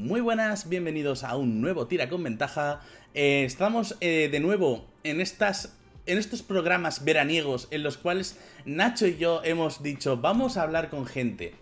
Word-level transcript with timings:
Muy 0.00 0.22
buenas, 0.22 0.70
bienvenidos 0.70 1.24
a 1.24 1.36
un 1.36 1.60
nuevo 1.60 1.86
Tira 1.86 2.08
con 2.08 2.22
Ventaja. 2.22 2.80
Eh, 3.12 3.44
estamos 3.44 3.98
eh, 4.00 4.30
de 4.32 4.40
nuevo 4.40 4.86
en 5.04 5.20
estas. 5.20 5.76
En 6.06 6.16
estos 6.16 6.42
programas 6.42 7.04
veraniegos 7.04 7.68
en 7.70 7.82
los 7.82 7.98
cuales 7.98 8.38
Nacho 8.64 9.06
y 9.06 9.18
yo 9.18 9.42
hemos 9.44 9.82
dicho 9.82 10.16
vamos 10.16 10.56
a 10.56 10.62
hablar 10.62 10.88
con 10.88 11.04
gente. 11.04 11.52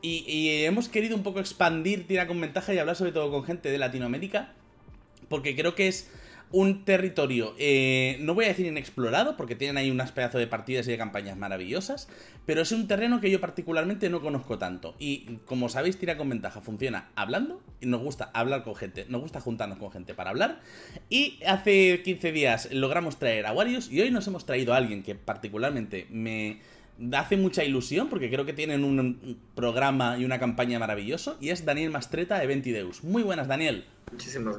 Y, 0.00 0.24
y 0.26 0.64
hemos 0.64 0.88
querido 0.88 1.16
un 1.16 1.22
poco 1.22 1.38
expandir 1.38 2.06
Tira 2.06 2.26
con 2.26 2.40
Ventaja 2.40 2.72
y 2.72 2.78
hablar 2.78 2.96
sobre 2.96 3.12
todo 3.12 3.30
con 3.30 3.44
gente 3.44 3.70
de 3.70 3.76
Latinoamérica. 3.76 4.54
Porque 5.28 5.54
creo 5.54 5.74
que 5.74 5.88
es 5.88 6.08
un 6.52 6.84
territorio, 6.84 7.54
eh, 7.58 8.18
no 8.20 8.34
voy 8.34 8.44
a 8.44 8.48
decir 8.48 8.66
inexplorado, 8.66 9.36
porque 9.36 9.56
tienen 9.56 9.76
ahí 9.76 9.90
unas 9.90 10.12
pedazos 10.12 10.40
de 10.40 10.46
partidas 10.46 10.86
y 10.86 10.92
de 10.92 10.98
campañas 10.98 11.36
maravillosas, 11.36 12.08
pero 12.46 12.62
es 12.62 12.70
un 12.72 12.86
terreno 12.86 13.20
que 13.20 13.30
yo 13.30 13.40
particularmente 13.40 14.08
no 14.10 14.20
conozco 14.20 14.56
tanto. 14.56 14.94
Y 14.98 15.38
como 15.44 15.68
sabéis, 15.68 15.98
tira 15.98 16.16
con 16.16 16.28
ventaja, 16.28 16.60
funciona 16.60 17.10
hablando, 17.16 17.60
y 17.80 17.86
nos 17.86 18.00
gusta 18.00 18.30
hablar 18.32 18.62
con 18.62 18.76
gente, 18.76 19.06
nos 19.08 19.20
gusta 19.20 19.40
juntarnos 19.40 19.78
con 19.78 19.90
gente 19.90 20.14
para 20.14 20.30
hablar. 20.30 20.60
Y 21.10 21.40
hace 21.46 22.02
15 22.02 22.32
días 22.32 22.72
logramos 22.72 23.18
traer 23.18 23.46
a 23.46 23.52
Warius, 23.52 23.90
y 23.90 24.00
hoy 24.00 24.10
nos 24.10 24.26
hemos 24.28 24.46
traído 24.46 24.72
a 24.72 24.76
alguien 24.76 25.02
que 25.02 25.14
particularmente 25.16 26.06
me 26.10 26.60
hace 27.12 27.36
mucha 27.36 27.64
ilusión, 27.64 28.08
porque 28.08 28.30
creo 28.30 28.46
que 28.46 28.52
tienen 28.52 28.84
un 28.84 29.38
programa 29.56 30.16
y 30.16 30.24
una 30.24 30.38
campaña 30.38 30.78
maravilloso, 30.78 31.36
y 31.40 31.50
es 31.50 31.64
Daniel 31.64 31.90
Mastreta 31.90 32.38
de 32.38 32.46
Ventideus. 32.46 33.02
Muy 33.02 33.24
buenas, 33.24 33.48
Daniel. 33.48 33.84
Muchísimas 34.12 34.58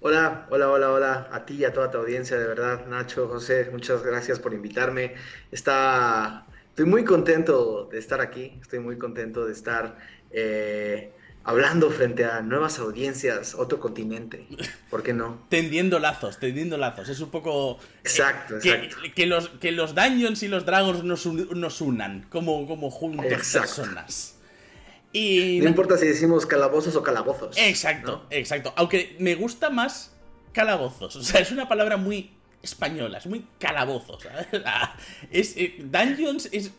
Hola, 0.00 0.46
hola, 0.50 0.70
hola, 0.70 0.92
hola, 0.92 1.28
a 1.32 1.46
ti 1.46 1.54
y 1.54 1.64
a 1.64 1.72
toda 1.72 1.90
tu 1.90 1.98
audiencia, 1.98 2.38
de 2.38 2.46
verdad, 2.46 2.86
Nacho, 2.86 3.28
José, 3.28 3.70
muchas 3.72 4.02
gracias 4.02 4.38
por 4.38 4.52
invitarme. 4.52 5.14
Está, 5.50 6.46
estoy 6.68 6.84
muy 6.84 7.02
contento 7.02 7.88
de 7.90 7.98
estar 7.98 8.20
aquí, 8.20 8.58
estoy 8.60 8.80
muy 8.80 8.98
contento 8.98 9.46
de 9.46 9.54
estar 9.54 9.96
eh, 10.30 11.12
hablando 11.44 11.90
frente 11.90 12.26
a 12.26 12.42
nuevas 12.42 12.78
audiencias, 12.78 13.54
otro 13.54 13.80
continente, 13.80 14.46
¿por 14.90 15.02
qué 15.02 15.14
no? 15.14 15.46
tendiendo 15.48 15.98
lazos, 15.98 16.38
tendiendo 16.38 16.76
lazos, 16.76 17.08
es 17.08 17.20
un 17.20 17.30
poco... 17.30 17.78
Exacto, 18.04 18.56
exacto. 18.56 18.96
Que, 19.14 19.24
los, 19.24 19.48
que 19.48 19.72
los 19.72 19.94
Dungeons 19.94 20.42
y 20.42 20.48
los 20.48 20.66
Dragons 20.66 21.04
nos, 21.04 21.24
nos 21.24 21.80
unan 21.80 22.26
como, 22.28 22.66
como 22.66 22.90
juntos 22.90 23.24
personas. 23.50 24.35
No 25.62 25.68
importa 25.68 25.96
si 25.96 26.06
decimos 26.06 26.46
calabozos 26.46 26.94
o 26.96 27.02
calabozos. 27.02 27.56
Exacto, 27.58 28.26
exacto. 28.30 28.72
Aunque 28.76 29.16
me 29.18 29.34
gusta 29.34 29.70
más 29.70 30.12
calabozos. 30.52 31.16
O 31.16 31.22
sea, 31.22 31.40
es 31.40 31.50
una 31.52 31.68
palabra 31.68 31.96
muy 31.96 32.30
española, 32.62 33.18
es 33.18 33.26
muy 33.26 33.46
calabozos. 33.58 34.26
Es, 35.30 35.56
eh, 35.56 35.76
Dungeons 35.78 36.48
es. 36.52 36.72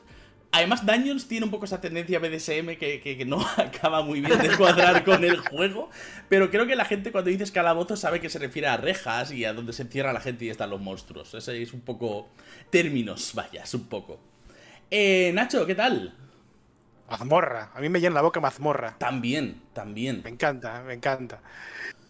Además, 0.50 0.86
Dungeons 0.86 1.28
tiene 1.28 1.46
un 1.46 1.52
poco 1.52 1.66
esa 1.66 1.82
tendencia 1.82 2.20
BDSM 2.20 2.78
que, 2.78 3.02
que, 3.04 3.26
no 3.26 3.46
acaba 3.58 4.02
muy 4.02 4.22
bien 4.22 4.40
de 4.40 4.56
cuadrar 4.56 5.04
con 5.04 5.24
el 5.24 5.38
juego. 5.38 5.90
Pero 6.30 6.50
creo 6.50 6.66
que 6.66 6.76
la 6.76 6.86
gente 6.86 7.12
cuando 7.12 7.30
dices 7.30 7.52
calabozos 7.52 8.00
sabe 8.00 8.22
que 8.22 8.30
se 8.30 8.40
refiere 8.40 8.68
a 8.68 8.78
rejas 8.78 9.32
y 9.32 9.46
a 9.46 9.54
donde 9.54 9.74
se 9.74 9.84
encierra 9.84 10.14
la 10.14 10.22
gente 10.22 10.46
y 10.46 10.50
están 10.50 10.70
los 10.70 10.80
monstruos. 10.80 11.34
Ese 11.34 11.62
es 11.62 11.74
un 11.74 11.82
poco. 11.82 12.30
Términos, 12.70 13.32
vaya, 13.34 13.64
es 13.64 13.74
un 13.74 13.88
poco. 13.88 14.20
Eh, 14.90 15.32
Nacho, 15.34 15.66
¿qué 15.66 15.76
tal? 15.76 16.14
Mazmorra. 17.10 17.72
A 17.74 17.80
mí 17.80 17.90
me 17.90 18.00
llena 18.00 18.16
la 18.16 18.22
boca 18.22 18.40
mazmorra. 18.40 18.96
También, 18.98 19.62
también. 19.74 20.22
Me 20.24 20.30
encanta, 20.30 20.84
me 20.84 20.94
encanta. 20.94 21.42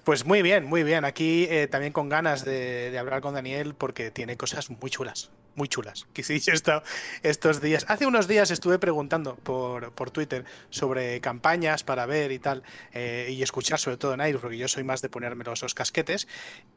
Pues 0.08 0.26
muy 0.26 0.42
bien, 0.42 0.64
muy 0.64 0.84
bien. 0.84 1.04
Aquí 1.04 1.48
eh, 1.50 1.68
también 1.68 1.92
con 1.92 2.08
ganas 2.08 2.46
de, 2.46 2.98
hablar 2.98 3.20
con 3.20 3.34
Daniel 3.34 3.76
porque 3.76 4.10
tiene 4.10 4.38
cosas 4.38 4.70
muy 4.70 4.90
chulas, 4.90 5.32
muy 5.56 5.68
chulas. 5.68 6.08
Que 6.14 6.24
sí, 6.40 6.42
esto, 6.48 6.82
estos 7.24 7.62
días. 7.62 7.86
Hace 7.90 8.08
unos 8.08 8.28
días 8.30 8.50
estuve 8.50 8.80
preguntando 8.80 9.36
por, 9.36 9.92
por 9.92 10.10
Twitter 10.10 10.46
sobre 10.70 11.20
campañas 11.20 11.84
para 11.84 12.06
ver 12.06 12.32
y 12.32 12.40
tal, 12.40 12.64
eh, 12.94 13.28
y 13.32 13.44
escuchar 13.44 13.80
sobre 13.80 13.98
todo 13.98 14.14
en 14.14 14.22
aire, 14.22 14.40
porque 14.40 14.58
yo 14.58 14.70
soy 14.70 14.86
más 14.86 15.02
de 15.02 15.10
ponerme 15.10 15.44
los, 15.44 15.74
casquetes. 15.74 16.28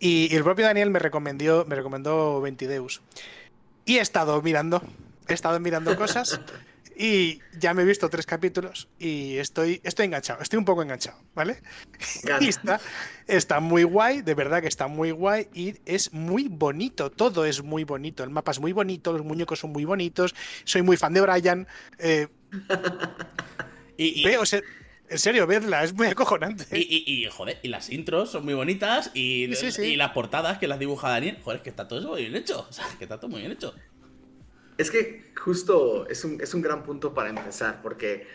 Y, 0.00 0.34
el 0.34 0.42
propio 0.42 0.66
Daniel 0.66 0.90
me 0.90 0.98
recomendó, 0.98 1.64
me 1.66 1.76
recomendó 1.76 2.40
Ventideus. 2.40 3.00
Y 3.84 3.98
he 3.98 4.00
estado 4.00 4.42
mirando, 4.42 4.82
he 5.28 5.34
estado 5.34 5.60
mirando 5.60 5.96
cosas. 5.96 6.40
Y 7.02 7.40
ya 7.58 7.72
me 7.72 7.80
he 7.80 7.84
visto 7.86 8.10
tres 8.10 8.26
capítulos 8.26 8.86
y 8.98 9.38
estoy, 9.38 9.80
estoy 9.84 10.04
enganchado, 10.04 10.42
estoy 10.42 10.58
un 10.58 10.66
poco 10.66 10.82
enganchado, 10.82 11.18
¿vale? 11.34 11.62
Y 12.42 12.48
está, 12.48 12.78
está 13.26 13.58
muy 13.58 13.84
guay, 13.84 14.20
de 14.20 14.34
verdad 14.34 14.60
que 14.60 14.68
está 14.68 14.86
muy 14.86 15.10
guay 15.10 15.48
y 15.54 15.76
es 15.86 16.12
muy 16.12 16.48
bonito, 16.48 17.10
todo 17.10 17.46
es 17.46 17.62
muy 17.62 17.84
bonito, 17.84 18.22
el 18.22 18.28
mapa 18.28 18.50
es 18.50 18.60
muy 18.60 18.72
bonito, 18.74 19.14
los 19.14 19.24
muñecos 19.24 19.60
son 19.60 19.72
muy 19.72 19.86
bonitos, 19.86 20.34
soy 20.64 20.82
muy 20.82 20.98
fan 20.98 21.14
de 21.14 21.22
Brian. 21.22 21.66
Eh, 21.98 22.28
y, 23.96 24.22
veo, 24.22 24.42
en 25.10 25.18
serio, 25.18 25.46
vedla, 25.46 25.82
es 25.82 25.94
muy 25.94 26.06
acojonante. 26.06 26.66
Y, 26.78 27.02
y, 27.06 27.24
joder, 27.30 27.60
y 27.62 27.68
las 27.68 27.88
intros 27.88 28.30
son 28.30 28.44
muy 28.44 28.52
bonitas 28.52 29.10
y, 29.14 29.48
y 29.82 29.96
las 29.96 30.10
portadas 30.10 30.58
que 30.58 30.68
las 30.68 30.78
dibuja 30.78 31.08
Daniel, 31.08 31.38
joder, 31.42 31.56
es 31.56 31.62
que 31.62 31.70
está 31.70 31.88
todo 31.88 31.98
eso 31.98 32.08
muy 32.10 32.20
bien 32.20 32.36
hecho, 32.36 32.66
o 32.68 32.72
sea, 32.74 32.84
que 32.98 33.04
está 33.04 33.18
todo 33.18 33.30
muy 33.30 33.40
bien 33.40 33.52
hecho. 33.52 33.74
Es 34.80 34.90
que 34.90 35.30
justo 35.38 36.08
es 36.08 36.24
un, 36.24 36.40
es 36.40 36.54
un 36.54 36.62
gran 36.62 36.82
punto 36.82 37.12
para 37.12 37.28
empezar, 37.28 37.82
porque 37.82 38.26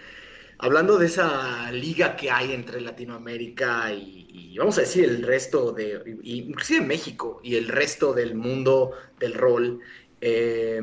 hablando 0.60 1.00
de 1.00 1.08
esa 1.08 1.72
liga 1.72 2.16
que 2.16 2.30
hay 2.30 2.54
entre 2.54 2.82
Latinoamérica 2.82 3.92
y, 3.92 4.56
vamos 4.56 4.78
a 4.78 4.82
decir 4.82 5.06
el 5.06 5.24
resto 5.24 5.72
de, 5.72 6.20
inclusive 6.22 6.86
México 6.86 7.42
y 7.44 7.56
el 7.56 7.68
resto 7.68 8.14
del 8.14 8.36
mundo 8.36 8.92
del 9.20 9.34
rol, 9.34 9.80
eh, 10.22 10.82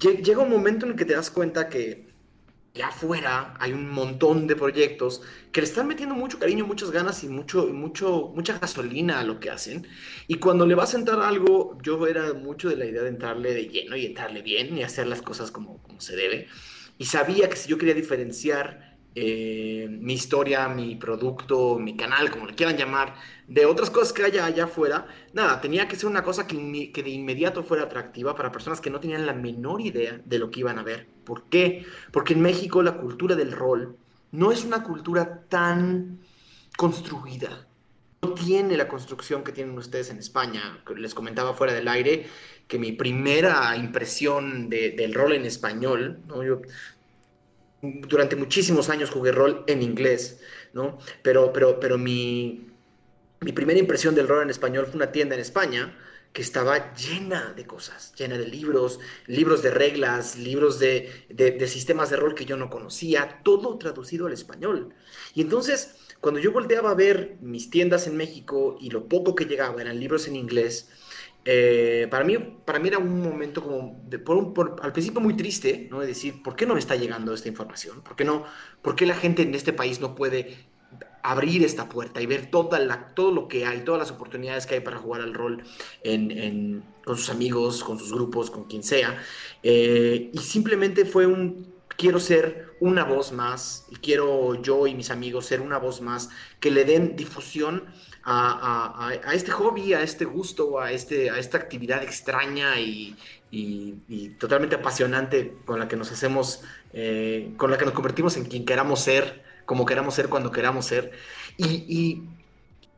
llega 0.00 0.42
un 0.42 0.50
momento 0.50 0.86
en 0.86 0.92
el 0.92 0.98
que 0.98 1.04
te 1.04 1.12
das 1.12 1.30
cuenta 1.30 1.68
que 1.68 2.05
allá 2.76 2.88
afuera 2.88 3.54
hay 3.58 3.72
un 3.72 3.90
montón 3.90 4.46
de 4.46 4.54
proyectos 4.54 5.22
que 5.50 5.62
le 5.62 5.66
están 5.66 5.88
metiendo 5.88 6.14
mucho 6.14 6.38
cariño, 6.38 6.66
muchas 6.66 6.90
ganas 6.90 7.24
y 7.24 7.28
mucho, 7.28 7.66
mucho, 7.68 8.32
mucha 8.34 8.58
gasolina 8.58 9.18
a 9.18 9.24
lo 9.24 9.40
que 9.40 9.50
hacen. 9.50 9.86
Y 10.28 10.34
cuando 10.34 10.66
le 10.66 10.74
vas 10.74 10.94
a 10.94 10.98
entrar 10.98 11.20
algo, 11.20 11.78
yo 11.82 12.06
era 12.06 12.34
mucho 12.34 12.68
de 12.68 12.76
la 12.76 12.84
idea 12.84 13.02
de 13.02 13.08
entrarle 13.08 13.54
de 13.54 13.68
lleno 13.68 13.96
y 13.96 14.04
entrarle 14.04 14.42
bien 14.42 14.76
y 14.76 14.82
hacer 14.82 15.06
las 15.06 15.22
cosas 15.22 15.50
como, 15.50 15.82
como 15.82 16.00
se 16.00 16.16
debe. 16.16 16.48
Y 16.98 17.06
sabía 17.06 17.48
que 17.48 17.56
si 17.56 17.70
yo 17.70 17.78
quería 17.78 17.94
diferenciar 17.94 18.95
eh, 19.18 19.88
mi 19.88 20.12
historia, 20.12 20.68
mi 20.68 20.94
producto, 20.94 21.78
mi 21.78 21.96
canal, 21.96 22.30
como 22.30 22.44
le 22.44 22.54
quieran 22.54 22.76
llamar, 22.76 23.14
de 23.48 23.64
otras 23.64 23.88
cosas 23.88 24.12
que 24.12 24.22
haya 24.22 24.44
allá 24.44 24.64
afuera, 24.64 25.06
nada, 25.32 25.58
tenía 25.62 25.88
que 25.88 25.96
ser 25.96 26.10
una 26.10 26.22
cosa 26.22 26.46
que, 26.46 26.92
que, 26.92 27.02
de 27.02 27.08
inmediato 27.08 27.62
fuera 27.62 27.84
atractiva 27.84 28.36
para 28.36 28.52
personas 28.52 28.82
que 28.82 28.90
no 28.90 29.00
tenían 29.00 29.24
la 29.24 29.32
menor 29.32 29.80
idea 29.80 30.20
de 30.22 30.38
lo 30.38 30.50
que 30.50 30.60
iban 30.60 30.78
a 30.78 30.82
ver. 30.82 31.06
¿Por 31.24 31.44
qué? 31.44 31.86
Porque 32.12 32.34
en 32.34 32.42
México 32.42 32.82
la 32.82 32.98
cultura 32.98 33.34
del 33.36 33.52
rol 33.52 33.96
no 34.32 34.52
es 34.52 34.66
una 34.66 34.82
cultura 34.82 35.44
tan 35.48 36.18
construida. 36.76 37.66
No 38.20 38.34
tiene 38.34 38.76
la 38.76 38.86
construcción 38.86 39.44
que 39.44 39.52
tienen 39.52 39.78
ustedes 39.78 40.10
en 40.10 40.18
España. 40.18 40.82
Les 40.94 41.14
comentaba 41.14 41.54
fuera 41.54 41.72
del 41.72 41.88
aire 41.88 42.26
que 42.68 42.78
mi 42.78 42.92
primera 42.92 43.74
impresión 43.76 44.68
del 44.68 45.14
rol 45.14 45.32
en 45.32 45.46
español, 45.46 46.20
¿no? 46.26 46.42
yo 46.42 46.60
durante 48.08 48.36
muchísimos 48.36 48.88
años 48.88 49.10
jugué 49.10 49.32
rol 49.32 49.64
en 49.66 49.82
inglés, 49.82 50.40
¿no? 50.72 50.98
Pero, 51.22 51.52
pero, 51.52 51.80
pero 51.80 51.98
mi, 51.98 52.68
mi 53.40 53.52
primera 53.52 53.78
impresión 53.78 54.14
del 54.14 54.28
rol 54.28 54.42
en 54.42 54.50
español 54.50 54.86
fue 54.86 54.96
una 54.96 55.12
tienda 55.12 55.34
en 55.34 55.40
España 55.40 55.96
que 56.32 56.42
estaba 56.42 56.92
llena 56.94 57.54
de 57.56 57.66
cosas, 57.66 58.12
llena 58.14 58.36
de 58.36 58.46
libros, 58.46 59.00
libros 59.26 59.62
de 59.62 59.70
reglas, 59.70 60.36
libros 60.36 60.78
de, 60.78 61.24
de, 61.30 61.66
sistemas 61.66 62.10
de 62.10 62.16
rol 62.16 62.34
que 62.34 62.44
yo 62.44 62.58
no 62.58 62.68
conocía, 62.68 63.40
todo 63.42 63.78
traducido 63.78 64.26
al 64.26 64.34
español. 64.34 64.94
Y 65.34 65.40
entonces, 65.40 65.94
cuando 66.20 66.38
yo 66.38 66.52
volteaba 66.52 66.90
a 66.90 66.94
ver 66.94 67.38
mis 67.40 67.70
tiendas 67.70 68.06
en 68.06 68.18
México 68.18 68.76
y 68.78 68.90
lo 68.90 69.08
poco 69.08 69.34
que 69.34 69.46
llegaba 69.46 69.80
eran 69.80 69.98
libros 69.98 70.28
en 70.28 70.36
inglés, 70.36 70.90
eh, 71.48 72.08
para, 72.10 72.24
mí, 72.24 72.36
para 72.64 72.80
mí 72.80 72.88
era 72.88 72.98
un 72.98 73.22
momento 73.22 73.62
como, 73.62 74.02
al 74.82 74.92
principio 74.92 75.20
muy 75.20 75.36
triste, 75.36 75.86
¿no? 75.90 76.00
De 76.00 76.08
decir, 76.08 76.42
¿por 76.42 76.56
qué 76.56 76.66
no 76.66 76.74
me 76.74 76.80
está 76.80 76.96
llegando 76.96 77.32
esta 77.32 77.48
información? 77.48 78.02
¿Por 78.02 78.16
qué, 78.16 78.24
no, 78.24 78.44
¿Por 78.82 78.96
qué 78.96 79.06
la 79.06 79.14
gente 79.14 79.42
en 79.42 79.54
este 79.54 79.72
país 79.72 80.00
no 80.00 80.16
puede 80.16 80.66
abrir 81.22 81.64
esta 81.64 81.88
puerta 81.88 82.20
y 82.20 82.26
ver 82.26 82.50
toda 82.50 82.80
la, 82.80 83.14
todo 83.14 83.30
lo 83.30 83.46
que 83.46 83.64
hay, 83.64 83.82
todas 83.82 84.00
las 84.00 84.10
oportunidades 84.10 84.66
que 84.66 84.74
hay 84.74 84.80
para 84.80 84.98
jugar 84.98 85.20
al 85.20 85.34
rol 85.34 85.62
con 87.04 87.16
sus 87.16 87.30
amigos, 87.30 87.84
con 87.84 87.98
sus 87.98 88.12
grupos, 88.12 88.50
con 88.50 88.64
quien 88.64 88.82
sea? 88.82 89.22
Eh, 89.62 90.30
y 90.32 90.38
simplemente 90.38 91.04
fue 91.04 91.26
un, 91.26 91.74
quiero 91.96 92.18
ser 92.18 92.74
una 92.80 93.04
voz 93.04 93.32
más, 93.32 93.86
y 93.90 93.96
quiero 93.96 94.60
yo 94.60 94.86
y 94.86 94.94
mis 94.94 95.10
amigos 95.10 95.46
ser 95.46 95.60
una 95.60 95.78
voz 95.78 96.00
más 96.00 96.28
que 96.60 96.70
le 96.70 96.84
den 96.84 97.16
difusión 97.16 97.84
a, 98.28 99.32
este 99.32 99.52
hobby, 99.52 99.94
a 99.94 100.02
este 100.02 100.24
gusto, 100.24 100.80
a, 100.80 100.90
este, 100.90 101.30
a 101.30 101.38
esta 101.38 101.58
actividad 101.58 102.02
extraña 102.02 102.80
y, 102.80 103.16
totalmente 104.38 104.74
apasionante 104.74 105.56
con 105.64 105.78
la 105.78 105.88
que 105.88 105.96
nos 105.96 106.12
hacemos, 106.12 106.62
eh, 106.92 107.54
con 107.56 107.70
la 107.70 107.78
que 107.78 107.84
nos 107.84 107.94
convertimos 107.94 108.36
en 108.36 108.44
quien 108.44 108.66
queramos 108.66 109.00
ser, 109.00 109.42
como 109.64 109.86
queramos 109.86 110.14
ser, 110.14 110.28
cuando 110.28 110.50
queramos 110.50 110.86
ser. 110.86 111.12
Y, 111.56 112.24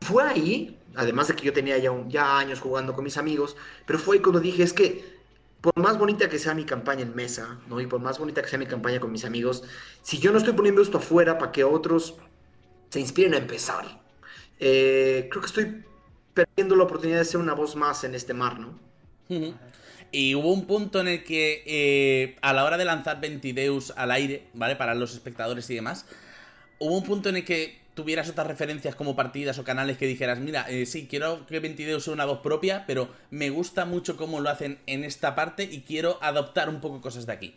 fue 0.01 0.23
ahí, 0.23 0.77
además 0.95 1.27
de 1.27 1.35
que 1.35 1.45
yo 1.45 1.51
tenía 1.53 1.77
ya, 1.77 1.91
ya 2.07 2.39
años 2.39 2.61
jugando 2.61 2.93
con 2.93 3.03
mis 3.03 3.17
amigos, 3.17 3.57
pero 3.85 3.99
fue 3.99 4.15
ahí 4.15 4.21
cuando 4.21 4.39
dije, 4.39 4.63
es 4.63 4.71
que 4.71 5.19
por 5.59 5.77
más 5.77 5.97
bonita 5.97 6.29
que 6.29 6.39
sea 6.39 6.53
mi 6.53 6.63
campaña 6.63 7.01
en 7.01 7.13
mesa, 7.13 7.59
¿no? 7.67 7.81
Y 7.81 7.85
por 7.85 7.99
más 7.99 8.17
bonita 8.17 8.41
que 8.41 8.47
sea 8.47 8.57
mi 8.57 8.65
campaña 8.65 9.01
con 9.01 9.11
mis 9.11 9.25
amigos, 9.25 9.63
si 10.01 10.17
yo 10.19 10.31
no 10.31 10.37
estoy 10.37 10.53
poniendo 10.53 10.81
esto 10.81 10.99
afuera 10.99 11.37
para 11.37 11.51
que 11.51 11.65
otros 11.65 12.15
se 12.89 13.01
inspiren 13.01 13.33
a 13.33 13.37
empezar. 13.37 13.99
Eh, 14.59 15.27
creo 15.29 15.41
que 15.41 15.47
estoy 15.47 15.83
perdiendo 16.33 16.75
la 16.75 16.83
oportunidad 16.83 17.19
de 17.19 17.25
ser 17.25 17.39
una 17.39 17.53
voz 17.53 17.75
más 17.75 18.03
en 18.03 18.15
este 18.15 18.33
mar, 18.33 18.59
¿no? 18.59 18.77
Y 20.11 20.35
hubo 20.35 20.51
un 20.51 20.65
punto 20.65 20.99
en 20.99 21.07
el 21.07 21.23
que 21.23 21.63
eh, 21.65 22.35
a 22.41 22.53
la 22.53 22.65
hora 22.65 22.77
de 22.77 22.85
lanzar 22.85 23.21
Ventideus 23.21 23.93
al 23.95 24.11
aire, 24.11 24.47
¿vale? 24.53 24.75
Para 24.75 24.95
los 24.95 25.13
espectadores 25.13 25.69
y 25.69 25.75
demás, 25.75 26.05
hubo 26.79 26.97
un 26.97 27.03
punto 27.03 27.29
en 27.29 27.37
el 27.37 27.45
que 27.45 27.79
tuvieras 27.93 28.29
otras 28.29 28.47
referencias 28.47 28.95
como 28.95 29.15
partidas 29.15 29.59
o 29.59 29.63
canales 29.63 29.97
que 29.97 30.07
dijeras, 30.07 30.39
mira, 30.39 30.65
eh, 30.69 30.85
sí, 30.85 31.07
quiero 31.09 31.45
que 31.45 31.59
Ventideus 31.59 32.05
sea 32.05 32.13
una 32.13 32.25
voz 32.25 32.39
propia, 32.39 32.85
pero 32.87 33.09
me 33.29 33.49
gusta 33.49 33.85
mucho 33.85 34.15
cómo 34.15 34.39
lo 34.39 34.49
hacen 34.49 34.79
en 34.87 35.03
esta 35.03 35.35
parte 35.35 35.63
y 35.63 35.81
quiero 35.81 36.17
adoptar 36.21 36.69
un 36.69 36.79
poco 36.79 37.01
cosas 37.01 37.25
de 37.25 37.33
aquí. 37.33 37.55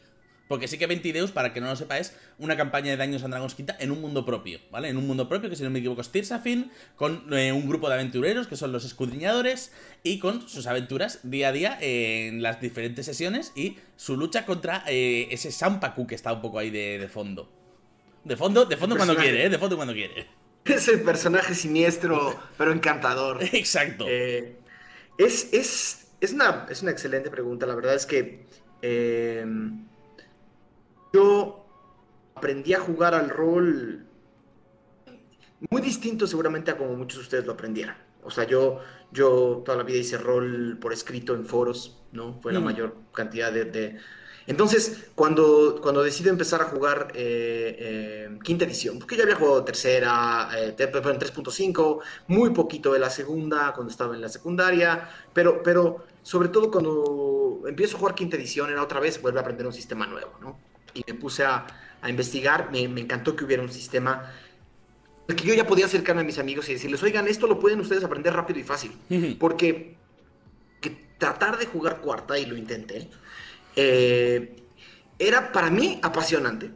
Porque 0.52 0.69
sí 0.69 0.76
que 0.76 0.87
Ventideus, 0.87 1.31
para 1.32 1.54
que 1.54 1.62
no 1.62 1.69
lo 1.69 1.76
sepa, 1.76 1.96
es 1.96 2.14
una 2.38 2.58
campaña 2.58 2.90
de 2.90 2.99
daños 2.99 3.25
a 3.25 3.28
Dragon's 3.28 3.54
Quinta 3.54 3.75
en 3.81 3.90
un 3.90 4.02
mundo 4.02 4.26
propio, 4.26 4.60
¿vale? 4.70 4.90
En 4.90 4.99
un 4.99 5.06
mundo 5.06 5.26
propio, 5.26 5.49
que 5.49 5.56
si 5.56 5.62
no 5.62 5.70
me 5.70 5.78
equivoco 5.78 6.02
es 6.02 6.10
Tirsafin, 6.10 6.70
con 6.94 7.32
eh, 7.32 7.52
un 7.52 7.66
grupo 7.66 7.88
de 7.88 7.94
aventureros, 7.94 8.49
que 8.49 8.56
son 8.56 8.70
los 8.70 8.84
escudriñadores, 8.84 9.72
y 10.02 10.19
con 10.19 10.46
sus 10.46 10.66
aventuras 10.66 11.20
día 11.22 11.49
a 11.49 11.52
día 11.52 11.78
en 11.81 12.43
las 12.43 12.60
diferentes 12.60 13.06
sesiones 13.06 13.52
y 13.56 13.78
su 13.96 14.19
lucha 14.19 14.44
contra 14.44 14.84
eh, 14.88 15.28
ese 15.31 15.50
Sampaku 15.50 16.06
que 16.06 16.14
está 16.16 16.34
un 16.34 16.43
poco 16.43 16.58
ahí 16.58 16.69
de 16.69 17.08
fondo. 17.10 17.50
De 18.22 18.37
fondo, 18.37 18.66
de 18.66 18.76
fondo 18.76 18.96
cuando 18.96 19.16
quiere, 19.16 19.46
¿eh? 19.46 19.48
De 19.48 19.56
fondo 19.56 19.76
cuando 19.76 19.94
quiere. 19.94 20.26
Ese 20.66 20.98
personaje 20.98 21.55
siniestro, 21.55 22.38
pero 22.58 22.72
encantador. 22.72 23.43
Exacto. 23.52 24.05
Eh, 24.06 24.58
es, 25.16 25.48
es, 26.20 26.32
una, 26.32 26.66
es 26.69 26.82
una 26.82 26.90
excelente 26.90 27.31
pregunta. 27.31 27.66
La 27.66 27.75
verdad 27.75 27.94
es 27.94 28.05
que 28.06 28.46
eh, 28.82 29.44
yo 31.12 31.67
aprendí 32.35 32.75
a 32.75 32.81
jugar 32.81 33.14
al 33.14 33.31
rol 33.31 34.06
muy 35.70 35.81
distinto 35.82 36.26
seguramente 36.26 36.70
a 36.70 36.76
como 36.76 36.94
muchos 36.94 37.19
de 37.19 37.23
ustedes 37.23 37.47
lo 37.47 37.53
aprendieran. 37.53 37.97
O 38.25 38.31
sea, 38.31 38.44
yo, 38.44 38.81
yo 39.11 39.62
toda 39.64 39.79
la 39.79 39.85
vida 39.85 39.99
hice 39.99 40.19
rol 40.19 40.79
por 40.81 40.93
escrito 40.93 41.35
en 41.35 41.44
foros, 41.44 42.00
¿no? 42.12 42.41
Fue 42.41 42.53
la 42.53 42.61
mm. 42.61 42.64
mayor 42.64 42.97
cantidad 43.12 43.53
de 43.53 43.99
entonces, 44.47 45.11
cuando, 45.14 45.79
cuando 45.81 46.03
decido 46.03 46.31
empezar 46.31 46.61
a 46.62 46.64
jugar 46.64 47.12
eh, 47.15 47.76
eh, 47.79 48.38
quinta 48.43 48.65
edición, 48.65 48.99
porque 48.99 49.17
ya 49.17 49.23
había 49.23 49.37
jugado 49.37 49.65
tercera, 49.65 50.49
eh, 50.56 50.75
en 50.76 50.76
3.5, 50.76 52.00
muy 52.26 52.50
poquito 52.50 52.93
de 52.93 52.99
la 52.99 53.11
segunda, 53.11 53.73
cuando 53.73 53.91
estaba 53.91 54.15
en 54.15 54.20
la 54.20 54.29
secundaria, 54.29 55.08
pero, 55.32 55.62
pero 55.62 56.05
sobre 56.23 56.49
todo 56.49 56.70
cuando 56.70 57.62
empiezo 57.67 57.97
a 57.97 58.00
jugar 58.00 58.15
quinta 58.15 58.37
edición, 58.37 58.70
era 58.70 58.82
otra 58.82 59.00
vez, 59.00 59.20
vuelve 59.23 59.38
a 59.38 59.43
aprender 59.43 59.67
un 59.67 59.73
sistema 59.73 60.06
nuevo, 60.06 60.32
¿no? 60.41 60.58
Y 60.94 61.05
me 61.06 61.15
puse 61.15 61.44
a, 61.44 61.67
investigar, 62.09 62.71
me, 62.71 62.83
encantó 62.83 63.37
que 63.37 63.44
hubiera 63.44 63.62
un 63.62 63.73
sistema 63.73 64.33
que 65.29 65.44
yo 65.44 65.55
ya 65.55 65.67
podía 65.67 65.87
acercarme 65.87 66.23
a 66.23 66.25
mis 66.25 66.39
amigos 66.39 66.69
y 66.69 66.75
decirles, 66.75 67.03
oigan, 67.03 67.27
esto 67.27 67.47
lo 67.47 67.59
pueden 67.59 67.81
ustedes 67.81 68.05
aprender 68.05 68.35
rápido 68.35 68.59
y 68.59 68.65
fácil, 68.65 68.93
porque 69.39 69.97
tratar 71.23 71.56
de 71.56 71.67
jugar 71.67 72.00
cuarta, 72.00 72.37
y 72.37 72.47
lo 72.47 72.56
intenté, 72.56 73.09
eh, 73.77 74.56
era 75.17 75.53
para 75.53 75.71
mí 75.71 76.00
apasionante, 76.03 76.69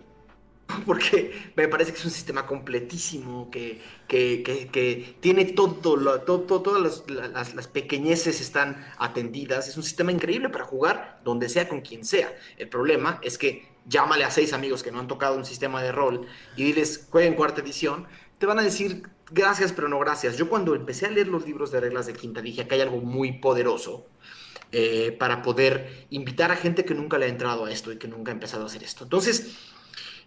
porque 0.86 1.50
me 1.56 1.66
parece 1.66 1.90
que 1.90 1.98
es 1.98 2.04
un 2.04 2.12
sistema 2.12 2.46
completísimo, 2.46 3.50
que, 3.50 3.80
que, 4.06 5.16
tiene 5.18 5.46
todo, 5.46 5.74
todo, 6.20 6.62
todas 6.62 7.02
las, 7.54 7.66
pequeñeces 7.66 8.40
están 8.40 8.86
atendidas, 8.98 9.68
es 9.68 9.76
un 9.76 9.82
sistema 9.82 10.12
increíble 10.12 10.48
para 10.48 10.64
jugar 10.64 11.20
donde 11.24 11.48
sea 11.48 11.68
con 11.68 11.80
quien 11.80 12.04
sea. 12.04 12.32
El 12.56 12.68
problema 12.68 13.18
es 13.22 13.38
que 13.38 13.66
llámale 13.88 14.24
a 14.24 14.30
seis 14.30 14.52
amigos 14.52 14.82
que 14.82 14.92
no 14.92 15.00
han 15.00 15.08
tocado 15.08 15.36
un 15.36 15.44
sistema 15.44 15.82
de 15.82 15.92
rol 15.92 16.26
y 16.56 16.64
diles, 16.64 17.06
jueguen 17.10 17.34
cuarta 17.34 17.60
edición, 17.60 18.06
te 18.38 18.46
van 18.46 18.58
a 18.58 18.62
decir 18.62 19.02
gracias, 19.30 19.72
pero 19.72 19.88
no 19.88 19.98
gracias. 19.98 20.36
Yo 20.36 20.48
cuando 20.48 20.74
empecé 20.74 21.06
a 21.06 21.10
leer 21.10 21.28
los 21.28 21.46
libros 21.46 21.70
de 21.70 21.80
reglas 21.80 22.06
de 22.06 22.12
quinta 22.12 22.42
dije 22.42 22.66
que 22.66 22.74
hay 22.74 22.80
algo 22.80 22.98
muy 22.98 23.38
poderoso 23.38 24.06
eh, 24.72 25.14
para 25.18 25.42
poder 25.42 26.06
invitar 26.10 26.50
a 26.50 26.56
gente 26.56 26.84
que 26.84 26.94
nunca 26.94 27.18
le 27.18 27.26
ha 27.26 27.28
entrado 27.28 27.64
a 27.64 27.70
esto 27.70 27.92
y 27.92 27.98
que 27.98 28.08
nunca 28.08 28.32
ha 28.32 28.34
empezado 28.34 28.64
a 28.64 28.66
hacer 28.66 28.82
esto. 28.82 29.04
Entonces, 29.04 29.56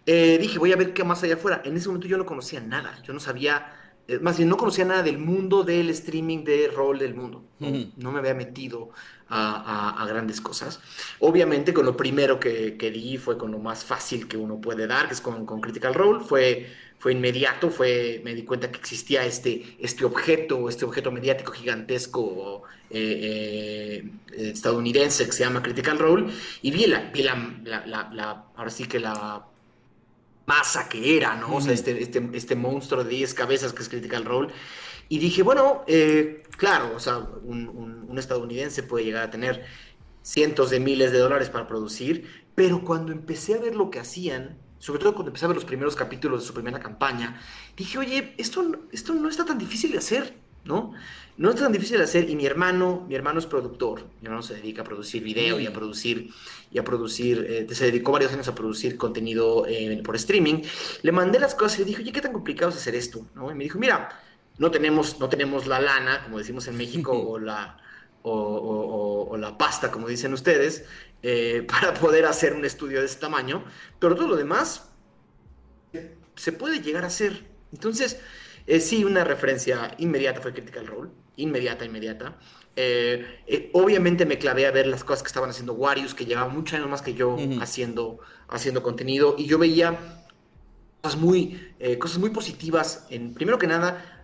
eh, 0.06 0.38
dije, 0.40 0.58
voy 0.58 0.72
a 0.72 0.76
ver 0.76 0.92
qué 0.94 1.04
más 1.04 1.22
allá 1.22 1.34
afuera. 1.34 1.62
En 1.64 1.76
ese 1.76 1.88
momento 1.88 2.08
yo 2.08 2.16
no 2.16 2.26
conocía 2.26 2.60
nada, 2.60 3.00
yo 3.02 3.12
no 3.12 3.20
sabía, 3.20 3.72
más 4.20 4.36
bien 4.36 4.48
no 4.48 4.56
conocía 4.56 4.84
nada 4.84 5.02
del 5.02 5.18
mundo 5.18 5.62
del 5.62 5.90
streaming 5.90 6.44
de 6.44 6.68
rol 6.68 6.98
del 6.98 7.14
mundo. 7.14 7.44
No, 7.96 8.12
me 8.12 8.18
había 8.18 8.34
metido 8.34 8.90
a, 9.28 10.04
grandes 10.08 10.40
cosas. 10.40 10.80
Obviamente 11.20 11.72
con 11.72 11.84
lo 11.86 11.96
primero 11.96 12.40
que, 12.40 12.76
que, 12.76 12.90
di 12.90 13.18
fue 13.18 13.38
con 13.38 13.52
lo 13.52 13.58
más 13.58 13.84
fácil 13.84 14.26
que 14.26 14.36
uno 14.36 14.60
puede 14.60 14.86
dar, 14.86 15.08
que 15.08 15.14
es 15.14 15.20
con, 15.20 15.46
con 15.46 15.60
Critical 15.60 15.94
Role, 15.94 16.24
fue 16.24 16.66
fue 17.00 17.14
inmediato, 17.14 17.70
fue, 17.70 18.20
me 18.24 18.34
di 18.34 18.44
cuenta 18.44 18.70
que 18.70 18.78
existía 18.78 19.24
este, 19.24 19.78
este 19.80 20.04
objeto, 20.04 20.68
este 20.68 20.84
objeto 20.84 21.10
mediático 21.10 21.50
gigantesco 21.50 22.64
eh, 22.90 24.04
eh, 24.36 24.50
estadounidense 24.50 25.24
que 25.24 25.32
se 25.32 25.42
llama 25.42 25.62
Critical 25.62 25.98
Role, 25.98 26.26
y 26.60 26.70
vi 26.70 26.86
la, 26.86 27.10
vi 27.10 27.22
la, 27.22 28.44
ahora 28.54 28.68
sí 28.70 28.84
que 28.84 29.00
la 29.00 29.46
masa 30.50 30.88
que 30.88 31.16
era, 31.16 31.36
¿no? 31.36 31.56
O 31.56 31.60
sea, 31.60 31.72
este, 31.72 32.02
este, 32.02 32.28
este, 32.32 32.56
monstruo 32.56 33.04
de 33.04 33.10
10 33.10 33.34
cabezas 33.34 33.72
que 33.72 33.82
es 33.82 33.88
Critical 33.88 34.24
Role, 34.24 34.48
y 35.08 35.18
dije, 35.18 35.42
bueno, 35.42 35.84
eh, 35.86 36.42
claro, 36.56 36.92
o 36.96 36.98
sea, 36.98 37.18
un, 37.18 37.68
un 38.08 38.18
estadounidense 38.18 38.82
puede 38.82 39.04
llegar 39.04 39.22
a 39.24 39.30
tener 39.30 39.64
cientos 40.22 40.70
de 40.70 40.80
miles 40.80 41.12
de 41.12 41.18
dólares 41.18 41.50
para 41.50 41.68
producir, 41.68 42.44
pero 42.56 42.82
cuando 42.84 43.12
empecé 43.12 43.54
a 43.54 43.58
ver 43.58 43.76
lo 43.76 43.90
que 43.90 44.00
hacían, 44.00 44.58
sobre 44.78 45.00
todo 45.00 45.14
cuando 45.14 45.28
empecé 45.28 45.44
a 45.44 45.48
ver 45.48 45.56
los 45.56 45.64
primeros 45.64 45.94
capítulos 45.94 46.40
de 46.40 46.46
su 46.46 46.52
primera 46.52 46.80
campaña, 46.80 47.40
dije, 47.76 47.98
oye, 47.98 48.34
esto, 48.36 48.88
esto 48.90 49.14
no 49.14 49.28
está 49.28 49.44
tan 49.44 49.58
difícil 49.58 49.92
de 49.92 49.98
hacer, 49.98 50.34
¿no? 50.64 50.92
No 51.36 51.50
está 51.50 51.62
tan 51.62 51.72
difícil 51.72 51.98
de 51.98 52.04
hacer 52.04 52.28
y 52.28 52.36
mi 52.36 52.44
hermano, 52.44 53.06
mi 53.08 53.14
hermano 53.14 53.38
es 53.38 53.46
productor, 53.46 54.02
mi 54.20 54.26
hermano 54.26 54.42
se 54.42 54.54
dedica 54.54 54.82
a 54.82 54.84
producir 54.84 55.22
video 55.22 55.58
y 55.58 55.66
a 55.66 55.70
mm. 55.70 55.72
producir, 55.72 56.30
y 56.70 56.78
a 56.78 56.84
producir, 56.84 57.46
eh, 57.48 57.74
se 57.74 57.86
dedicó 57.86 58.12
varios 58.12 58.32
años 58.32 58.46
a 58.48 58.54
producir 58.54 58.98
contenido 58.98 59.66
eh, 59.66 60.02
por 60.04 60.16
streaming, 60.16 60.62
le 61.02 61.12
mandé 61.12 61.38
las 61.38 61.54
cosas 61.54 61.78
y 61.78 61.82
le 61.82 61.86
dije, 61.86 62.02
oye, 62.02 62.12
¿qué 62.12 62.20
tan 62.20 62.32
complicado 62.32 62.70
es 62.70 62.76
hacer 62.76 62.94
esto? 62.94 63.26
¿no? 63.34 63.50
Y 63.50 63.54
me 63.54 63.64
dijo, 63.64 63.78
mira, 63.78 64.10
no 64.58 64.70
tenemos, 64.70 65.18
no 65.18 65.30
tenemos 65.30 65.66
la 65.66 65.80
lana, 65.80 66.24
como 66.24 66.38
decimos 66.38 66.66
en 66.68 66.76
México, 66.76 67.12
o 67.12 67.38
la... 67.38 67.78
o, 68.22 69.36
la 69.38 69.56
pasta, 69.56 69.90
como 69.90 70.08
dicen 70.08 70.34
ustedes, 70.34 70.84
eh, 71.22 71.64
para 71.66 71.94
poder 71.94 72.26
hacer 72.26 72.52
un 72.52 72.66
estudio 72.66 73.00
de 73.00 73.06
ese 73.06 73.18
tamaño, 73.18 73.64
pero 73.98 74.14
todo 74.14 74.28
lo 74.28 74.36
demás 74.36 74.90
se 76.36 76.52
puede 76.52 76.80
llegar 76.80 77.04
a 77.04 77.06
hacer. 77.06 77.44
Entonces, 77.72 78.20
eh, 78.66 78.80
sí, 78.80 79.04
una 79.04 79.24
referencia 79.24 79.94
inmediata 79.98 80.40
fue 80.40 80.52
Critical 80.52 80.86
Role, 80.86 81.10
inmediata, 81.36 81.84
inmediata. 81.84 82.38
Eh, 82.76 83.70
obviamente 83.72 84.24
me 84.24 84.38
clavé 84.38 84.66
a 84.66 84.70
ver 84.70 84.86
las 84.86 85.04
cosas 85.04 85.22
que 85.22 85.28
estaban 85.28 85.50
haciendo 85.50 85.74
Warius, 85.74 86.14
que 86.14 86.24
llevaba 86.24 86.48
muchos 86.48 86.74
años 86.74 86.88
más 86.88 87.02
que 87.02 87.14
yo 87.14 87.36
haciendo, 87.60 88.20
haciendo 88.48 88.82
contenido, 88.82 89.34
y 89.36 89.46
yo 89.46 89.58
veía 89.58 89.98
cosas 91.00 91.20
muy, 91.20 91.74
cosas 91.98 92.18
muy 92.18 92.30
positivas. 92.30 93.06
En, 93.10 93.34
primero 93.34 93.58
que 93.58 93.66
nada, 93.66 94.20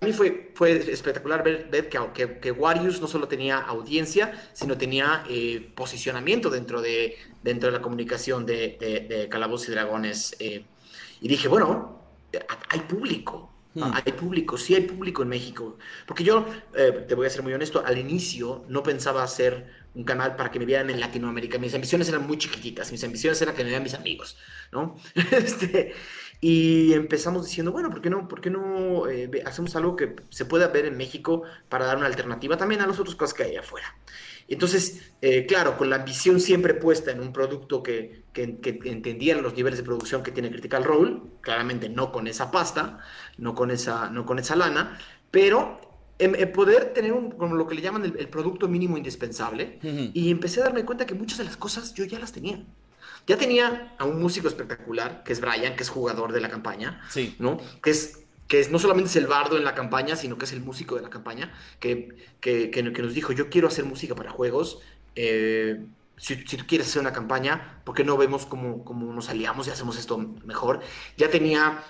a 0.00 0.06
mí 0.06 0.12
fue, 0.12 0.50
fue 0.54 0.76
espectacular 0.90 1.44
ver, 1.44 1.68
ver 1.70 1.90
que, 1.90 2.38
que, 2.40 2.50
Warius 2.50 3.02
no 3.02 3.06
solo 3.06 3.28
tenía 3.28 3.58
audiencia, 3.58 4.32
sino 4.54 4.78
tenía 4.78 5.24
eh, 5.28 5.72
posicionamiento 5.74 6.48
dentro 6.48 6.80
de, 6.80 7.16
dentro 7.42 7.70
de 7.70 7.76
la 7.76 7.82
comunicación 7.82 8.46
de, 8.46 9.06
de, 9.08 9.28
Calabozos 9.28 9.68
y 9.68 9.72
Dragones. 9.72 10.36
Eh. 10.38 10.64
y 11.20 11.28
dije, 11.28 11.48
bueno, 11.48 12.00
hay 12.70 12.80
público. 12.80 13.49
Hmm. 13.74 13.92
Hay 13.94 14.12
público, 14.12 14.58
sí 14.58 14.74
hay 14.74 14.82
público 14.82 15.22
en 15.22 15.28
México. 15.28 15.78
Porque 16.06 16.24
yo, 16.24 16.46
eh, 16.74 17.04
te 17.06 17.14
voy 17.14 17.26
a 17.26 17.30
ser 17.30 17.42
muy 17.42 17.52
honesto, 17.52 17.82
al 17.84 17.98
inicio 17.98 18.64
no 18.68 18.82
pensaba 18.82 19.22
hacer 19.22 19.80
un 19.94 20.04
canal 20.04 20.36
para 20.36 20.50
que 20.50 20.58
me 20.58 20.64
vieran 20.64 20.90
en 20.90 21.00
Latinoamérica. 21.00 21.58
Mis 21.58 21.74
ambiciones 21.74 22.08
eran 22.08 22.26
muy 22.26 22.38
chiquititas. 22.38 22.90
Mis 22.90 23.02
ambiciones 23.04 23.40
eran 23.42 23.54
que 23.54 23.62
me 23.62 23.68
vieran 23.68 23.82
mis 23.82 23.94
amigos, 23.94 24.36
¿no? 24.72 24.96
este, 25.32 25.92
y 26.40 26.92
empezamos 26.94 27.46
diciendo, 27.46 27.70
bueno, 27.70 27.90
¿por 27.90 28.00
qué 28.00 28.10
no, 28.10 28.26
por 28.26 28.40
qué 28.40 28.50
no 28.50 29.08
eh, 29.08 29.30
hacemos 29.44 29.76
algo 29.76 29.94
que 29.94 30.16
se 30.30 30.46
pueda 30.46 30.68
ver 30.68 30.86
en 30.86 30.96
México 30.96 31.42
para 31.68 31.86
dar 31.86 31.96
una 31.96 32.06
alternativa 32.06 32.56
también 32.56 32.80
a 32.80 32.86
las 32.86 32.98
otras 32.98 33.14
cosas 33.14 33.34
que 33.34 33.44
hay 33.44 33.56
afuera? 33.56 33.94
Entonces, 34.48 35.12
eh, 35.20 35.46
claro, 35.46 35.76
con 35.76 35.90
la 35.90 35.98
visión 35.98 36.40
siempre 36.40 36.74
puesta 36.74 37.12
en 37.12 37.20
un 37.20 37.32
producto 37.32 37.82
que, 37.82 38.19
que, 38.32 38.42
entendieran 38.84 39.42
los 39.42 39.54
niveles 39.54 39.78
de 39.78 39.84
producción 39.84 40.22
que 40.22 40.30
tiene 40.30 40.50
Critical 40.50 40.84
Role, 40.84 41.20
claramente 41.40 41.88
no 41.88 42.12
con 42.12 42.26
esa 42.26 42.50
pasta, 42.50 42.98
no 43.38 43.54
con 43.54 43.70
esa, 43.70 44.10
no 44.10 44.26
con 44.26 44.38
esa 44.38 44.56
lana, 44.56 44.98
pero 45.30 45.80
en, 46.18 46.52
poder 46.52 46.92
tener 46.92 47.12
un, 47.12 47.30
como 47.32 47.54
lo 47.56 47.66
que 47.66 47.74
le 47.74 47.82
llaman 47.82 48.04
el, 48.04 48.28
producto 48.28 48.68
mínimo 48.68 48.96
indispensable, 48.96 49.78
y 49.82 50.30
empecé 50.30 50.60
a 50.60 50.64
darme 50.64 50.84
cuenta 50.84 51.06
que 51.06 51.14
muchas 51.14 51.38
de 51.38 51.44
las 51.44 51.56
cosas 51.56 51.94
yo 51.94 52.04
ya 52.04 52.18
las 52.18 52.32
tenía. 52.32 52.62
Ya 53.26 53.36
tenía 53.36 53.94
a 53.98 54.04
un 54.04 54.20
músico 54.20 54.48
espectacular, 54.48 55.22
que 55.24 55.32
es 55.32 55.40
Brian, 55.40 55.76
que 55.76 55.82
es 55.82 55.88
jugador 55.88 56.32
de 56.32 56.40
la 56.40 56.48
campaña, 56.48 57.00
sí. 57.10 57.36
¿no? 57.38 57.58
Que 57.82 57.90
es, 57.90 58.20
que 58.48 58.60
es 58.60 58.70
no 58.70 58.78
solamente 58.78 59.08
es 59.08 59.16
el 59.16 59.26
bardo 59.26 59.56
en 59.56 59.64
la 59.64 59.74
campaña, 59.74 60.16
sino 60.16 60.36
que 60.38 60.44
es 60.44 60.52
el 60.52 60.60
músico 60.60 60.96
de 60.96 61.02
la 61.02 61.10
campaña, 61.10 61.52
que, 61.78 62.16
que, 62.40 62.70
que, 62.70 62.82
nos 62.82 63.14
dijo, 63.14 63.32
yo 63.32 63.48
quiero 63.48 63.68
hacer 63.68 63.84
música 63.84 64.14
para 64.14 64.30
juegos, 64.30 64.80
eh, 65.14 65.80
si, 66.20 66.36
si, 66.46 66.56
tú 66.58 66.66
quieres 66.66 66.86
hacer 66.86 67.00
una 67.00 67.12
campaña, 67.12 67.80
¿por 67.84 67.94
qué 67.94 68.04
no 68.04 68.18
vemos 68.18 68.44
cómo, 68.44 68.84
cómo 68.84 69.10
nos 69.12 69.30
aliamos 69.30 69.66
y 69.66 69.70
hacemos 69.70 69.98
esto 69.98 70.18
mejor? 70.18 70.80
Ya 71.16 71.30
tenía 71.30 71.82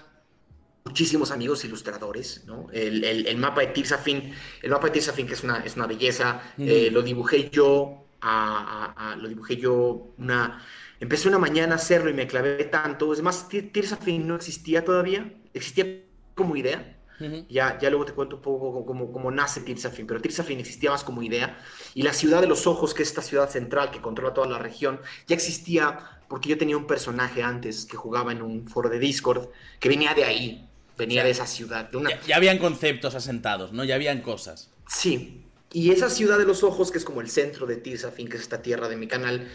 muchísimos 0.84 1.32
amigos 1.32 1.64
ilustradores, 1.64 2.44
¿no? 2.46 2.68
El, 2.72 3.36
mapa 3.38 3.62
de 3.62 3.68
Tirsafin, 3.68 4.32
el 4.62 4.70
mapa 4.70 4.86
de 4.86 4.92
Tirsafin 4.92 5.26
que 5.26 5.34
es 5.34 5.42
una, 5.42 5.58
es 5.58 5.74
una 5.76 5.86
belleza, 5.86 6.40
eh, 6.58 6.90
lo 6.92 7.02
dibujé 7.02 7.50
yo, 7.50 8.06
lo 8.22 9.28
dibujé 9.28 9.56
yo 9.56 10.14
una, 10.16 10.64
empecé 11.00 11.28
una 11.28 11.38
mañana 11.38 11.72
a 11.74 11.76
hacerlo 11.76 12.08
y 12.08 12.14
me 12.14 12.28
clavé 12.28 12.64
tanto, 12.64 13.12
es 13.12 13.22
más, 13.22 13.48
Tirsafin 13.48 14.28
no 14.28 14.36
existía 14.36 14.84
todavía, 14.84 15.34
existía 15.54 16.04
como 16.36 16.54
idea, 16.54 16.99
ya, 17.48 17.78
ya 17.78 17.90
luego 17.90 18.04
te 18.04 18.12
cuento 18.12 18.36
un 18.36 18.42
poco 18.42 18.84
cómo, 18.84 19.12
cómo 19.12 19.30
nace 19.30 19.60
Tirsafin, 19.60 20.06
pero 20.06 20.20
Tirsafin 20.20 20.58
existía 20.60 20.90
más 20.90 21.04
como 21.04 21.22
idea. 21.22 21.58
Y 21.94 22.02
la 22.02 22.12
ciudad 22.12 22.40
de 22.40 22.46
los 22.46 22.66
ojos, 22.66 22.94
que 22.94 23.02
es 23.02 23.08
esta 23.08 23.22
ciudad 23.22 23.48
central 23.48 23.90
que 23.90 24.00
controla 24.00 24.34
toda 24.34 24.46
la 24.46 24.58
región, 24.58 25.00
ya 25.26 25.34
existía 25.34 26.20
porque 26.30 26.48
yo 26.48 26.56
tenía 26.56 26.76
un 26.76 26.86
personaje 26.86 27.42
antes 27.42 27.86
que 27.86 27.96
jugaba 27.96 28.30
en 28.30 28.40
un 28.40 28.68
foro 28.68 28.88
de 28.88 29.00
Discord 29.00 29.48
que 29.80 29.88
venía 29.88 30.14
de 30.14 30.24
ahí, 30.24 30.68
venía 30.96 31.24
de 31.24 31.30
esa 31.30 31.44
ciudad. 31.44 31.90
ya, 32.26 32.36
habían 32.36 32.58
conceptos 32.58 33.16
asentados, 33.16 33.72
¿no? 33.72 33.82
Ya 33.82 33.96
habían 33.96 34.20
cosas. 34.22 34.70
Sí. 34.86 35.42
Y 35.72 35.90
esa 35.90 36.08
ciudad 36.08 36.38
de 36.38 36.44
los 36.44 36.62
ojos, 36.62 36.92
que 36.92 36.98
es 36.98 37.04
como 37.04 37.20
el 37.20 37.28
centro 37.28 37.66
de 37.66 37.76
Tirsafin, 37.76 38.28
que 38.28 38.36
es 38.36 38.42
esta 38.42 38.62
tierra 38.62 38.88
de 38.88 38.96
mi 38.96 39.08
canal, 39.08 39.48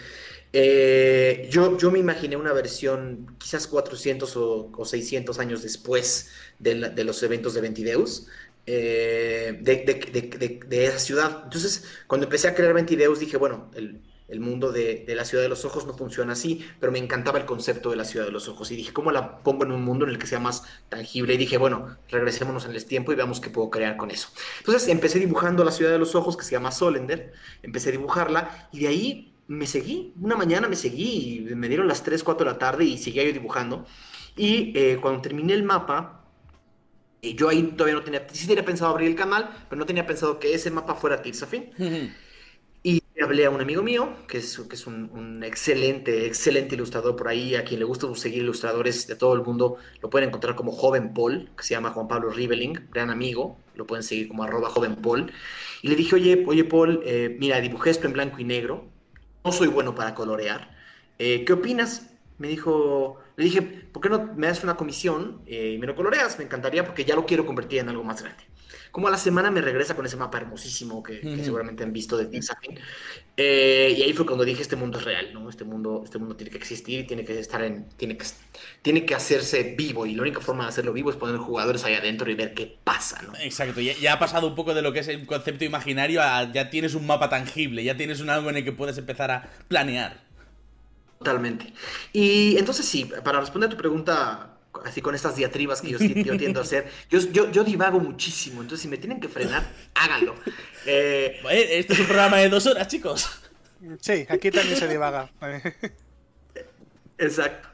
eh, 0.58 1.50
yo, 1.52 1.78
yo 1.78 1.92
me 1.92 2.00
imaginé 2.00 2.38
una 2.38 2.54
versión 2.54 3.36
quizás 3.38 3.68
400 3.68 4.38
o, 4.38 4.86
600 4.86 5.38
años 5.40 5.64
después 5.64 6.30
de, 6.60 6.76
los 7.04 7.22
eventos 7.24 7.56
de 7.56 7.60
Ventideus, 7.60 8.28
eh, 8.66 9.60
de, 9.60 10.86
esa 10.86 10.98
ciudad. 11.00 11.42
Entonces, 11.44 11.84
cuando 12.08 12.24
empecé 12.28 12.48
a 12.48 12.56
crear 12.56 12.74
Ventideus, 12.74 13.20
dije, 13.20 13.36
bueno, 13.36 13.70
el, 13.76 14.00
mundo 14.40 14.72
de, 14.72 15.04
la 15.10 15.26
ciudad 15.26 15.44
de 15.44 15.50
los 15.50 15.66
ojos 15.66 15.86
no 15.86 15.94
funciona 15.94 16.32
así, 16.32 16.66
pero 16.80 16.90
me 16.90 17.00
encantaba 17.00 17.38
el 17.38 17.46
concepto 17.46 17.90
de 17.90 17.98
la 17.98 18.06
ciudad 18.06 18.26
de 18.26 18.32
los 18.32 18.48
ojos. 18.48 18.72
Y 18.72 18.78
dije, 18.78 18.94
¿cómo 18.94 19.12
la 19.12 19.40
pongo 19.44 19.66
en 19.66 19.74
un 19.74 19.84
mundo 19.84 20.06
en 20.06 20.12
el 20.12 20.18
que 20.18 20.26
sea 20.26 20.40
más 20.40 20.64
tangible? 20.88 21.34
Y 21.34 21.38
dije, 21.38 21.58
bueno, 21.58 21.98
regresémonos 22.10 22.64
en 22.64 22.72
el 22.72 22.86
tiempo 22.86 23.12
y 23.12 23.16
veamos 23.16 23.42
qué 23.42 23.50
puedo 23.50 23.70
crear 23.70 23.98
con 23.98 24.10
eso. 24.10 24.30
Entonces, 24.60 24.88
empecé 24.88 25.20
dibujando 25.20 25.66
la 25.66 25.72
ciudad 25.72 25.92
de 25.92 26.00
los 26.00 26.16
ojos, 26.16 26.38
que 26.38 26.46
se 26.46 26.52
llama 26.52 26.72
Solender. 26.72 27.34
Empecé 27.62 27.90
a 27.90 27.92
dibujarla 27.92 28.70
y 28.72 28.80
de 28.80 28.88
ahí 28.88 29.35
me 29.48 29.68
seguí. 29.68 30.14
Una 30.22 30.36
mañana 30.36 30.68
me 30.68 30.76
seguí 30.76 31.48
y 31.50 31.56
me 31.56 31.68
dieron 31.68 31.88
las 31.88 32.04
3, 32.04 32.24
4 32.24 32.46
de 32.46 32.52
la 32.52 32.58
tarde 32.58 32.86
y 32.86 32.98
seguía 32.98 33.24
yo 33.24 33.34
dibujando. 33.34 33.86
Y 34.36 34.74
eh, 34.76 34.98
cuando 35.02 35.22
terminé 35.22 35.54
el 35.54 35.64
mapa, 35.64 36.26
eh, 37.22 37.36
yo 37.36 37.50
ahí 37.50 37.64
todavía 37.64 37.96
no 37.96 38.04
tenía, 38.04 38.28
sí 38.32 38.48
tenía 38.48 38.66
pensado 38.66 38.92
abrir 38.92 39.10
el 39.10 39.16
canal, 39.16 39.50
pero 39.70 39.80
no 39.80 39.86
tenía 39.86 40.06
pensado 40.06 40.40
que 40.40 40.54
ese 40.54 40.72
mapa 40.72 40.96
fuera 40.96 41.22
Tirsafin. 41.22 41.72
y 42.84 43.02
hablé 43.22 43.46
a 43.46 43.50
un 43.50 43.62
amigo 43.62 43.82
mío, 43.82 44.14
que 44.28 44.40
es, 44.40 44.60
que 44.70 44.76
es 44.76 44.86
un, 44.88 45.42
excelente, 45.44 46.26
excelente 46.28 46.76
ilustrador 46.76 47.16
por 47.16 47.28
ahí, 47.28 47.56
a 47.56 47.64
quien 47.64 47.80
le 47.80 47.86
gusta 47.86 48.14
seguir 48.16 48.44
ilustradores 48.44 49.08
de 49.08 49.16
todo 49.16 49.34
el 49.34 49.42
mundo, 49.42 49.78
lo 50.02 50.10
pueden 50.10 50.30
encontrar 50.30 50.56
como 50.56 50.72
Joven 50.72 51.14
Paul, 51.14 51.50
que 51.58 51.64
se 51.64 51.74
llama 51.74 51.92
Juan 51.92 52.08
Pablo 52.08 52.30
Riveling, 52.30 52.74
gran 52.92 53.10
amigo, 53.10 53.58
lo 53.76 53.88
pueden 53.88 54.04
seguir 54.04 54.28
como 54.28 54.44
arroba 54.44 54.70
Joven 54.70 54.98
Paul. 54.98 55.32
Y 55.82 55.88
le 55.88 55.96
dije, 55.96 56.16
oye, 56.16 56.44
oye 56.46 56.64
Paul, 56.66 57.02
eh, 57.06 57.36
mira, 57.40 57.62
dibujé 57.62 57.90
esto 57.90 58.06
en 58.08 58.14
blanco 58.14 58.40
y 58.40 58.44
negro, 58.44 58.86
no 59.46 59.52
soy 59.52 59.68
bueno 59.68 59.94
para 59.96 60.16
colorear. 60.16 60.72
Eh, 61.20 61.46
¿Qué 61.46 61.54
opinas? 61.54 62.10
Me 62.40 62.48
dijo, 62.50 63.20
le 63.38 63.46
dije, 63.46 63.62
¿por 63.62 64.02
qué 64.02 64.10
no 64.10 64.34
me 64.36 64.48
das 64.48 64.64
una 64.64 64.76
comisión 64.76 65.44
eh, 65.46 65.74
y 65.76 65.78
me 65.78 65.88
lo 65.88 65.96
coloreas? 65.96 66.38
Me 66.40 66.46
encantaría 66.46 66.84
porque 66.84 67.06
ya 67.06 67.16
lo 67.16 67.26
quiero 67.26 67.46
convertir 67.46 67.80
en 67.80 67.90
algo 67.90 68.04
más 68.04 68.22
grande. 68.22 68.44
Como 68.96 69.10
a 69.10 69.12
la 69.12 69.18
semana 69.18 69.52
me 69.52 69.60
regresa 69.60 69.94
con 69.94 70.06
ese 70.06 70.16
mapa 70.16 70.38
hermosísimo 70.38 71.04
que, 71.04 71.20
seguramente 71.44 71.84
han 71.84 71.92
visto 71.92 72.16
de 72.16 72.28
Tinsafin. 72.28 72.80
Eh, 73.36 73.94
y 73.98 74.02
ahí 74.02 74.14
fue 74.14 74.26
cuando 74.26 74.46
dije, 74.46 74.62
este 74.62 74.78
mundo 74.78 75.00
es 75.00 75.04
real, 75.04 75.34
¿no? 75.34 75.50
Este 75.50 75.66
mundo, 75.66 76.04
este 76.06 76.18
mundo 76.18 76.38
tiene 76.38 76.50
que 76.50 76.58
existir 76.58 77.02
y 77.02 77.04
tiene 77.04 77.26
que 77.26 77.38
estar 77.38 77.62
en, 77.62 77.90
tiene 77.98 78.16
que, 78.16 78.26
tiene 78.82 79.06
que 79.06 79.14
hacerse 79.14 79.76
vivo. 79.78 80.06
Y 80.06 80.16
la 80.16 80.22
única 80.22 80.40
forma 80.40 80.64
de 80.64 80.70
hacerlo 80.70 80.94
vivo 80.94 81.10
es 81.10 81.18
poner 81.18 81.36
jugadores 81.40 81.84
ahí 81.84 81.94
adentro 81.94 82.32
y 82.32 82.36
ver 82.36 82.54
qué 82.54 82.78
pasa, 82.86 83.22
¿no? 83.22 83.34
Exacto, 83.38 83.82
ya, 83.82 83.92
ya 83.98 84.14
ha 84.14 84.20
pasado 84.20 84.48
un 84.48 84.56
poco 84.56 84.74
de 84.74 84.82
lo 84.82 84.94
que 84.94 85.00
es 85.00 85.10
el 85.10 85.26
concepto 85.26 85.66
imaginario 85.66 86.22
a 86.22 86.50
ya 86.54 86.70
tienes 86.70 86.96
un 86.96 87.06
mapa 87.06 87.28
tangible, 87.28 87.84
ya 87.84 87.98
tienes 87.98 88.22
un 88.22 88.30
algo 88.30 88.50
en 88.50 88.56
el 88.56 88.64
que 88.64 88.72
puedes 88.72 88.98
empezar 88.98 89.30
a 89.30 89.50
planear. 89.68 90.24
Totalmente. 91.18 91.74
Y 92.14 92.56
entonces 92.58 92.86
sí, 92.86 93.12
para 93.26 93.42
responder 93.42 93.68
a 93.68 93.72
tu 93.72 93.78
pregunta 93.78 94.55
así 94.84 95.02
con 95.02 95.16
estas 95.16 95.36
diatribas 95.36 95.82
que 95.82 95.90
yo, 95.90 96.00
yo 96.00 96.38
tiendo 96.38 96.60
a 96.60 96.64
hacer. 96.64 96.88
Yo, 97.10 97.20
yo, 97.32 97.52
yo, 97.52 97.64
divago 97.64 98.00
muchísimo, 98.00 98.62
entonces 98.62 98.82
si 98.82 98.88
me 98.88 98.98
tienen 98.98 99.20
que 99.20 99.30
frenar, 99.30 99.64
háganlo. 99.94 100.36
Eh, 100.86 101.40
este 101.52 101.94
es 101.94 102.00
un 102.00 102.06
programa 102.06 102.38
de 102.38 102.50
dos 102.50 102.66
horas, 102.66 102.88
chicos. 102.88 103.30
Sí, 104.02 104.26
aquí 104.30 104.52
también 104.52 104.78
se 104.78 104.88
divaga. 104.88 105.32
Exacto. 107.18 107.70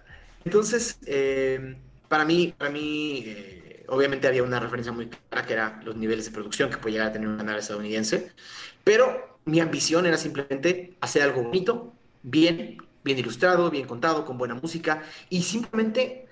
Entonces, 0.46 0.98
eh, 1.06 1.78
para 2.08 2.26
mí, 2.26 2.54
para 2.58 2.72
mí 2.72 3.24
eh, 3.26 3.86
obviamente 3.88 4.28
había 4.28 4.44
una 4.44 4.60
referencia 4.60 4.92
muy 4.92 5.08
clara 5.08 5.46
que 5.46 5.54
era 5.54 5.82
los 5.84 5.96
niveles 5.96 6.26
de 6.26 6.32
producción 6.32 6.70
que 6.70 6.78
puede 6.78 6.94
llegar 6.94 7.10
a 7.10 7.12
tener 7.14 7.28
un 7.28 7.38
canal 7.38 7.58
estadounidense, 7.58 8.32
pero 8.84 9.40
mi 9.46 9.60
ambición 9.60 10.06
era 10.06 10.18
simplemente 10.18 10.96
hacer 11.02 11.24
algo 11.24 11.44
bonito, 11.44 11.94
bien, 12.24 12.78
bien 13.04 13.20
ilustrado, 13.20 13.70
bien 13.70 13.88
contado, 13.88 14.26
con 14.26 14.38
buena 14.38 14.56
música 14.56 15.04
y 15.30 15.44
simplemente 15.44 16.28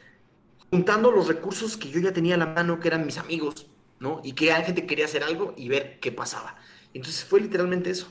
juntando 0.69 1.11
los 1.11 1.27
recursos 1.27 1.77
que 1.77 1.89
yo 1.89 1.99
ya 1.99 2.13
tenía 2.13 2.35
a 2.35 2.37
la 2.37 2.45
mano, 2.47 2.79
que 2.79 2.87
eran 2.87 3.05
mis 3.05 3.17
amigos, 3.17 3.67
¿no? 3.99 4.21
Y 4.23 4.33
que 4.33 4.47
la 4.47 4.61
gente 4.61 4.85
quería 4.85 5.05
hacer 5.05 5.23
algo 5.23 5.53
y 5.57 5.69
ver 5.69 5.99
qué 5.99 6.11
pasaba. 6.11 6.55
Entonces 6.93 7.23
fue 7.23 7.41
literalmente 7.41 7.89
eso. 7.89 8.07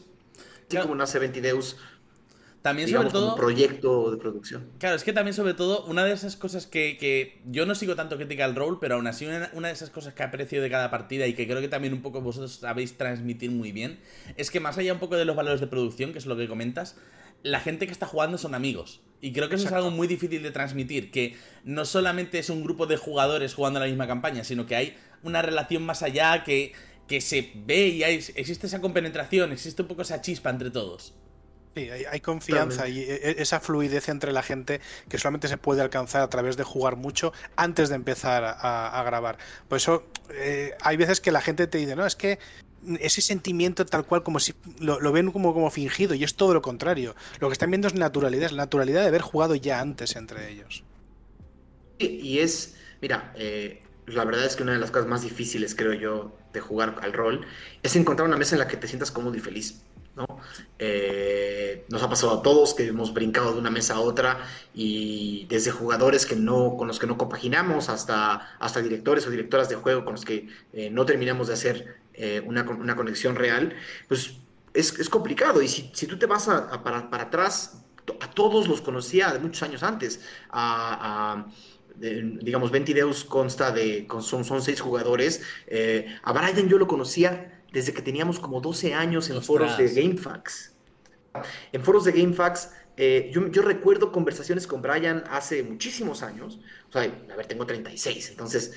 Así 0.68 0.76
como 0.76 0.94
nace 0.94 1.18
Ventideus. 1.18 1.76
También 2.62 2.88
sobre 2.88 3.08
todo... 3.08 3.30
un 3.30 3.36
proyecto 3.36 4.10
de 4.10 4.16
producción. 4.16 4.66
Claro, 4.78 4.96
es 4.96 5.04
que 5.04 5.12
también 5.12 5.32
sobre 5.32 5.54
todo, 5.54 5.84
una 5.86 6.04
de 6.04 6.12
esas 6.12 6.36
cosas 6.36 6.66
que, 6.66 7.40
yo 7.46 7.66
no 7.66 7.74
sigo 7.74 7.94
tanto 7.94 8.16
Critical 8.16 8.54
Role, 8.54 8.78
pero 8.80 8.96
aún 8.96 9.06
así 9.06 9.26
una, 9.26 9.68
de 9.68 9.72
esas 9.72 9.90
cosas 9.90 10.12
que 10.12 10.22
aprecio 10.22 10.60
de 10.60 10.68
cada 10.68 10.90
partida 10.90 11.26
y 11.26 11.34
que 11.34 11.46
creo 11.46 11.60
que 11.60 11.68
también 11.68 11.94
un 11.94 12.02
poco 12.02 12.20
vosotros 12.20 12.52
sabéis 12.56 12.98
transmitir 12.98 13.52
muy 13.52 13.72
bien, 13.72 14.00
es 14.36 14.50
que 14.50 14.60
más 14.60 14.76
allá 14.76 14.92
un 14.92 14.98
poco 14.98 15.16
de 15.16 15.24
los 15.24 15.36
valores 15.36 15.60
de 15.60 15.68
producción, 15.68 16.12
que 16.12 16.18
es 16.18 16.26
lo 16.26 16.36
que 16.36 16.48
comentas, 16.48 16.96
la 17.42 17.61
gente 17.61 17.87
que 17.87 17.92
está 17.92 18.07
jugando 18.07 18.38
son 18.38 18.54
amigos. 18.54 19.00
Y 19.21 19.33
creo 19.33 19.49
que 19.49 19.57
eso 19.57 19.66
es 19.66 19.73
algo 19.73 19.90
muy 19.90 20.07
difícil 20.07 20.42
de 20.42 20.50
transmitir, 20.52 21.11
que 21.11 21.37
no 21.64 21.85
solamente 21.85 22.38
es 22.38 22.50
un 22.50 22.62
grupo 22.62 22.87
de 22.87 22.97
jugadores 22.97 23.54
jugando 23.54 23.80
la 23.80 23.87
misma 23.87 24.07
campaña, 24.07 24.45
sino 24.45 24.66
que 24.66 24.76
hay 24.76 24.97
una 25.23 25.42
relación 25.42 25.83
más 25.83 26.02
allá 26.02 26.45
que, 26.45 26.73
que 27.09 27.21
se 27.21 27.50
ve 27.66 27.88
y 27.88 28.02
existe 28.04 28.68
esa 28.68 28.80
compenetración, 28.80 29.50
existe 29.50 29.83
un 29.83 29.88
poco 29.88 30.02
esa 30.02 30.21
chispa 30.21 30.50
entre 30.50 30.71
todos. 30.71 31.14
Sí, 31.75 31.90
hay, 31.90 32.21
confianza 32.21 32.88
y 32.88 33.00
e, 33.00 33.14
e, 33.14 33.42
esa 33.42 33.61
fluidez 33.61 34.09
entre 34.09 34.33
la 34.33 34.42
gente 34.42 34.80
que 35.09 35.18
solamente 35.18 35.49
se 35.49 35.59
puede 35.59 35.83
alcanzar 35.83 36.23
a 36.23 36.30
través 36.30 36.57
de 36.57 36.64
jugar 36.64 36.97
mucho 36.97 37.33
antes 37.57 37.88
de 37.88 37.95
empezar 37.97 38.42
a, 38.45 39.02
grabar. 39.04 39.38
Por 39.68 39.76
eso 39.76 40.07
eh, 40.30 40.75
hay 40.80 40.97
veces 40.97 41.21
que 41.21 41.30
la 41.30 41.40
gente 41.40 41.66
te 41.66 41.78
dice, 41.78 41.95
no, 41.95 42.07
es 42.07 42.16
que 42.16 42.38
ese 43.00 43.20
sentimiento 43.20 43.85
tal 43.87 44.04
cual 44.04 44.23
como 44.23 44.40
si 44.40 44.54
lo, 44.80 45.12
ven 45.12 45.30
como, 45.30 45.52
como 45.52 45.70
fingido 45.70 46.14
y 46.14 46.25
es 46.25 46.35
todo 46.35 46.54
lo 46.54 46.62
contrario. 46.62 47.14
Lo 47.40 47.49
que 47.49 47.52
están 47.52 47.70
viendo 47.70 47.88
es 47.88 47.94
naturalidad, 47.94 48.47
es 48.47 48.52
la 48.52 48.64
naturalidad 48.64 49.02
de 49.02 49.08
haber 49.08 49.23
jugado 49.23 49.54
ya 49.54 49.80
antes 49.80 50.16
entre 50.16 50.50
ellos. 50.50 50.85
Y 51.99 52.38
es, 52.38 52.76
mira, 53.00 53.32
eh, 53.37 53.82
la 54.06 54.25
verdad 54.25 54.44
es 54.44 54.56
que 54.56 54.62
una 54.62 54.73
de 54.73 54.78
las 54.78 54.90
cosas 54.90 55.08
más 55.08 55.23
difíciles, 55.23 55.75
creo 55.75 55.92
yo, 55.92 56.37
de 56.52 56.61
jugar 56.61 56.97
al 57.02 57.12
rol 57.12 57.47
es 57.82 57.97
encontrar 57.97 58.28
una 58.28 58.37
mesa 58.37 58.54
en 58.54 58.61
la 58.61 58.68
que 58.68 58.76
te 58.76 58.87
sientas 58.87 59.11
cómodo 59.11 59.37
y 59.37 59.40
feliz. 59.40 59.82
¿no? 60.16 60.26
Eh, 60.78 61.85
nos 61.88 62.02
ha 62.02 62.08
pasado 62.08 62.40
a 62.40 62.42
todos 62.42 62.75
que 62.75 62.88
hemos 62.88 63.14
brincado 63.14 63.52
de 63.52 63.61
una 63.61 63.70
mesa 63.70 63.94
a 63.94 64.00
otra 64.00 64.44
y 64.75 65.47
desde 65.49 65.70
jugadores 65.70 66.26
que 66.26 66.35
no, 66.35 66.76
con 66.76 66.88
los 66.88 66.99
que 66.99 67.06
no 67.06 67.16
compaginamos 67.16 67.88
hasta, 67.88 68.56
hasta 68.58 68.82
directores 68.82 69.26
o 69.26 69.30
directoras 69.30 69.68
de 69.68 69.76
juego 69.76 70.04
con 70.04 70.14
los 70.14 70.25
que 70.25 70.49
eh, 70.73 70.90
no 70.90 71.06
terminamos 71.06 71.49
de 71.49 71.54
hacer 71.54 71.97
eh, 72.20 72.42
una, 72.44 72.62
una, 72.62 72.96
conexión 72.96 73.37
real, 73.37 73.75
pues 74.08 74.34
es, 74.75 74.98
es 74.98 75.08
complicado. 75.08 75.62
Y 75.62 75.68
si, 75.68 75.90
si, 75.94 76.06
tú 76.08 76.18
te 76.18 76.26
vas 76.26 76.48
a, 76.48 76.82
para, 76.82 77.08
para, 77.10 77.25
atrás, 77.25 77.84
a 78.20 78.30
todos 78.30 78.66
los 78.66 78.80
conocía 78.80 79.32
de 79.32 79.38
muchos 79.38 79.62
años 79.62 79.84
antes. 79.84 80.20
A, 80.50 81.46
digamos, 82.00 82.70
Ventideus 82.70 83.25
consta 83.25 83.70
de, 83.70 84.06
son, 84.20 84.44
son 84.44 84.62
seis 84.62 84.80
jugadores. 84.80 85.42
Eh, 85.68 86.06
a 86.22 86.32
Brian 86.32 86.68
yo 86.68 86.78
lo 86.78 86.88
conocía 86.88 87.62
desde 87.72 87.92
que 87.92 88.02
teníamos 88.02 88.40
como 88.40 88.60
12 88.60 88.94
años 88.94 89.30
en 89.30 89.40
foros 89.40 89.76
de 89.78 89.88
GameFAQs. 89.88 90.75
En 91.72 91.84
foros 91.84 92.04
de 92.04 92.12
GameFAQs, 92.12 92.70
eh, 92.96 93.30
yo, 93.32 93.46
yo, 93.48 93.62
recuerdo 93.62 94.10
conversaciones 94.10 94.66
con 94.66 94.82
Brian 94.82 95.22
hace 95.30 95.62
muchísimos 95.62 96.25
años. 96.25 96.58
O 96.88 96.92
sea, 96.92 97.02
a 97.02 97.37
ver, 97.37 97.46
tengo 97.46 97.64
36, 97.64 98.30
entonces 98.30 98.72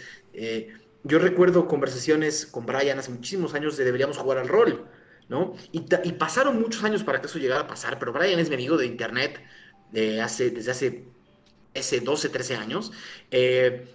yo 1.04 1.20
recuerdo 1.20 1.68
conversaciones 1.68 2.46
con 2.46 2.66
Brian 2.66 3.00
hace 3.00 3.12
muchísimos 3.12 3.54
años 3.54 3.78
de 3.78 3.86
deberíamos 3.86 4.18
jugar 4.18 4.38
al 4.38 4.48
rol, 4.48 4.86
¿no? 5.30 5.56
Y, 5.72 5.82
pasaron 6.14 6.62
muchos 6.62 6.84
años 6.84 7.04
para 7.04 7.22
que 7.22 7.28
eso 7.28 7.40
llegara 7.40 7.62
a 7.62 7.68
pasar, 7.68 7.98
pero 8.00 8.14
Brian 8.14 8.40
es 8.40 8.50
mi 8.50 8.56
amigo 8.56 8.78
de 8.78 8.86
internet 8.86 9.42
de 9.92 10.22
hace, 10.22 10.52
desde 10.52 10.72
hace 10.72 11.04
ese 11.74 12.02
12, 12.02 12.30
13 12.30 12.56
años. 12.56 12.92
Eh, 13.32 13.88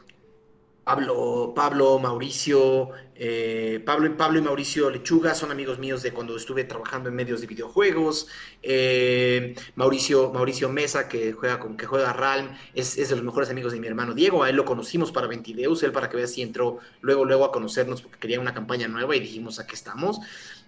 Pablo, 0.87 1.53
Pablo, 1.53 1.99
Mauricio, 1.99 2.91
eh, 3.17 3.83
Pablo, 3.85 4.17
Pablo 4.17 4.39
y 4.39 4.43
Mauricio 4.43 4.89
Lechuga 4.89 5.35
son 5.35 5.51
amigos 5.51 5.81
míos 5.81 6.01
de 6.05 6.13
cuando 6.13 6.37
estuve 6.37 6.63
trabajando 6.63 7.09
en 7.09 7.17
medios 7.17 7.41
de 7.41 7.49
videojuegos. 7.49 8.29
Eh, 8.63 9.57
Mauricio, 9.75 10.33
Mauricio 10.33 10.69
Mesa, 10.69 11.09
que 11.09 11.33
juega 11.33 11.59
con, 11.59 11.77
que 11.77 11.87
juega 11.87 12.13
Ralm, 12.13 12.57
es, 12.73 12.99
es, 12.99 13.09
de 13.09 13.17
los 13.17 13.25
mejores 13.25 13.51
amigos 13.51 13.73
de 13.73 13.81
mi 13.81 13.89
hermano 13.89 14.15
Diego. 14.15 14.45
A 14.45 14.49
él 14.49 14.55
lo 14.55 14.65
conocimos 14.65 15.11
para 15.11 15.27
Ventideus, 15.27 15.83
él 15.83 15.91
para 15.91 16.09
que 16.09 16.19
veas 16.19 16.31
si 16.31 16.41
entró 16.41 16.79
luego, 17.01 17.25
luego 17.25 17.45
a 17.45 17.51
conocernos 17.51 18.01
porque 18.01 18.21
quería 18.21 18.39
una 18.39 18.55
campaña 18.55 18.87
nueva 18.87 19.17
y 19.17 19.19
dijimos 19.19 19.59
aquí 19.59 19.75
estamos. 19.75 20.21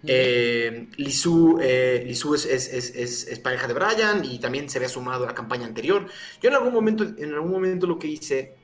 Eh, 0.02 0.88
Lizu, 0.96 1.60
eh, 1.62 2.06
es, 2.08 2.24
es, 2.44 2.74
es, 2.74 3.28
es, 3.28 3.38
pareja 3.38 3.68
de 3.68 3.74
Brian 3.74 4.24
y 4.24 4.40
también 4.40 4.68
se 4.68 4.78
había 4.78 4.88
sumado 4.88 5.22
a 5.22 5.26
la 5.28 5.34
campaña 5.34 5.64
anterior. 5.64 6.08
Yo 6.42 6.48
en 6.48 6.56
algún 6.56 6.74
momento, 6.74 7.04
en 7.04 7.34
algún 7.34 7.52
momento 7.52 7.86
lo 7.86 8.00
que 8.00 8.08
hice, 8.08 8.56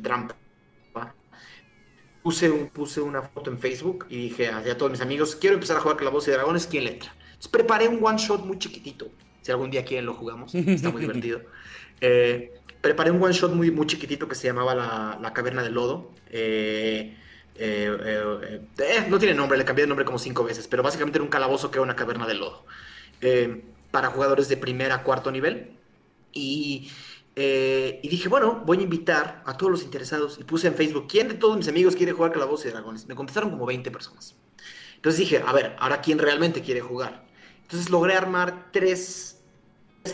trampa, 0.00 0.36
puse, 2.24 2.50
un, 2.50 2.68
puse 2.68 3.02
una 3.02 3.20
foto 3.20 3.50
en 3.50 3.58
Facebook 3.58 4.06
y 4.08 4.16
dije 4.16 4.48
a, 4.48 4.78
todos 4.78 4.90
mis 4.90 5.02
amigos, 5.02 5.36
quiero 5.36 5.54
empezar 5.54 5.76
a 5.76 5.80
jugar 5.80 5.98
Calabozos 5.98 6.28
y 6.28 6.30
Dragones, 6.30 6.66
¿quién 6.66 6.84
le 6.84 6.92
entra? 6.92 7.14
Entonces 7.26 7.48
preparé 7.48 7.86
un 7.86 8.02
one 8.02 8.16
shot 8.16 8.46
muy 8.46 8.58
chiquitito, 8.58 9.08
si 9.42 9.52
algún 9.52 9.70
día 9.70 9.84
quieren 9.84 10.06
lo 10.06 10.14
jugamos, 10.14 10.54
está 10.54 10.90
muy 10.90 11.00
divertido. 11.02 11.42
Eh, 12.00 12.54
preparé 12.80 13.10
un 13.10 13.22
one 13.22 13.34
shot 13.34 13.52
muy, 13.52 13.70
muy 13.70 13.86
chiquitito 13.86 14.26
que 14.26 14.34
se 14.34 14.46
llamaba 14.46 14.74
La, 14.74 15.18
la 15.20 15.32
Caverna 15.34 15.62
del 15.62 15.74
Lodo. 15.74 16.12
Eh, 16.30 17.14
eh, 17.56 18.60
no 19.10 19.18
tiene 19.18 19.34
nombre, 19.34 19.58
le 19.58 19.66
cambié 19.66 19.82
de 19.82 19.88
nombre 19.88 20.06
como 20.06 20.18
cinco 20.18 20.44
veces, 20.44 20.66
pero 20.66 20.82
básicamente 20.82 21.18
era 21.18 21.24
un 21.24 21.30
calabozo 21.30 21.70
que 21.70 21.76
era 21.76 21.82
una 21.82 21.94
caverna 21.94 22.26
de 22.26 22.34
lodo. 22.34 22.64
para 23.90 24.08
jugadores 24.08 24.48
de 24.48 24.56
primer 24.56 24.92
a 24.92 25.02
cuarto 25.02 25.30
nivel. 25.30 25.76
Y 26.32 26.90
eh, 27.36 28.00
y 28.02 28.08
dije, 28.08 28.28
bueno, 28.28 28.62
voy 28.64 28.78
a 28.78 28.82
invitar 28.82 29.42
a 29.44 29.56
todos 29.56 29.72
los 29.72 29.82
interesados. 29.82 30.38
Y 30.40 30.44
puse 30.44 30.68
en 30.68 30.74
Facebook, 30.74 31.06
¿quién 31.08 31.28
de 31.28 31.34
todos 31.34 31.56
mis 31.56 31.68
amigos 31.68 31.96
quiere 31.96 32.12
jugar 32.12 32.32
Calabozos 32.32 32.66
y 32.66 32.70
Dragones? 32.70 33.06
Me 33.06 33.14
contestaron 33.14 33.50
como 33.50 33.66
20 33.66 33.90
personas. 33.90 34.36
Entonces 34.96 35.18
dije, 35.18 35.42
a 35.44 35.52
ver, 35.52 35.76
ahora 35.78 36.00
quién 36.00 36.18
realmente 36.18 36.62
quiere 36.62 36.80
jugar. 36.80 37.26
Entonces 37.62 37.90
logré 37.90 38.14
armar 38.14 38.70
tres, 38.72 39.40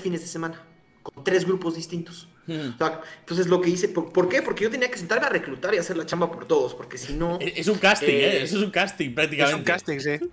fines 0.03 0.21
de 0.21 0.27
semana, 0.27 0.65
con 1.03 1.23
tres 1.25 1.45
grupos 1.45 1.75
distintos. 1.75 2.27
Hmm. 2.47 2.73
entonces 3.21 3.47
lo 3.47 3.61
que 3.61 3.71
hice, 3.71 3.89
¿por, 3.89 4.29
qué? 4.29 4.43
Porque 4.43 4.65
yo 4.65 4.71
tenía 4.71 4.91
que 4.91 4.99
sentarme 4.99 5.27
a 5.27 5.29
reclutar 5.29 5.73
y 5.73 5.79
hacer 5.79 5.97
la 5.97 6.05
chamba 6.05 6.33
por 6.33 6.49
todos, 6.49 6.75
porque 6.75 6.99
si 6.99 7.13
no... 7.13 7.39
Es 7.41 7.69
un 7.69 7.79
casting, 7.79 8.09
¿eh? 8.09 8.39
¿eh? 8.39 8.43
Eso 8.43 8.57
es 8.57 8.65
un 8.65 8.73
casting 8.73 9.15
prácticamente. 9.15 9.55
Es 9.55 9.59
un 9.59 9.65
casting, 9.65 9.99
sí. 10.01 10.31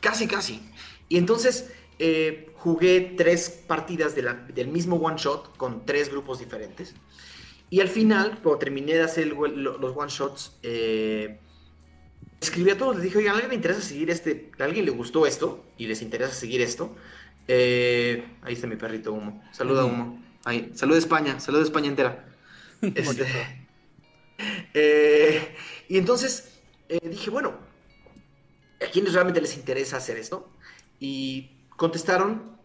Casi, 0.00 0.26
casi. 0.26 0.60
Y 1.08 1.16
entonces 1.16 1.70
eh, 1.98 2.50
jugué 2.66 3.14
tres 3.16 3.48
partidas 3.48 4.16
del 4.16 4.66
mismo 4.66 4.96
one 4.96 5.16
shot 5.16 5.56
con 5.56 5.86
tres 5.86 6.10
grupos 6.10 6.40
diferentes. 6.40 6.94
Y 7.70 7.78
al 7.78 7.86
final, 7.86 8.40
cuando 8.42 8.58
terminé 8.58 8.94
de 8.94 9.02
hacer 9.02 9.28
los 9.28 9.96
one 9.96 10.10
shots, 10.10 10.58
eh, 10.64 11.38
escribí 12.40 12.72
a 12.72 12.76
todos, 12.76 12.96
les 12.96 13.04
dije, 13.04 13.18
oigan, 13.18 13.34
¿a 13.34 13.34
alguien 13.34 13.50
le 13.50 13.54
interesa 13.54 13.80
seguir 13.80 14.10
este? 14.10 14.50
¿A 14.58 14.64
alguien 14.64 14.84
le 14.84 14.90
gustó 14.90 15.28
esto 15.28 15.64
y 15.78 15.86
les 15.86 16.02
interesa 16.02 16.32
seguir 16.32 16.60
esto? 16.60 16.96
Eh, 17.46 18.26
ahí 18.42 18.54
está 18.54 18.66
mi 18.66 18.74
perrito 18.74 19.12
Humo. 19.12 19.44
Saluda 19.52 19.84
Humo. 19.84 20.20
Ahí. 20.42 20.72
Saluda 20.74 20.98
España, 20.98 21.38
saluda 21.38 21.62
España 21.62 21.88
entera. 21.88 22.24
Este, 22.82 23.26
y 25.88 25.98
entonces 25.98 26.58
dije, 26.88 27.30
bueno, 27.30 27.54
¿a 28.84 28.90
quiénes 28.90 29.12
realmente 29.12 29.40
les 29.40 29.56
interesa 29.56 29.98
hacer 29.98 30.16
esto? 30.16 30.50
Y 30.98 31.52
contestaron 31.76 32.55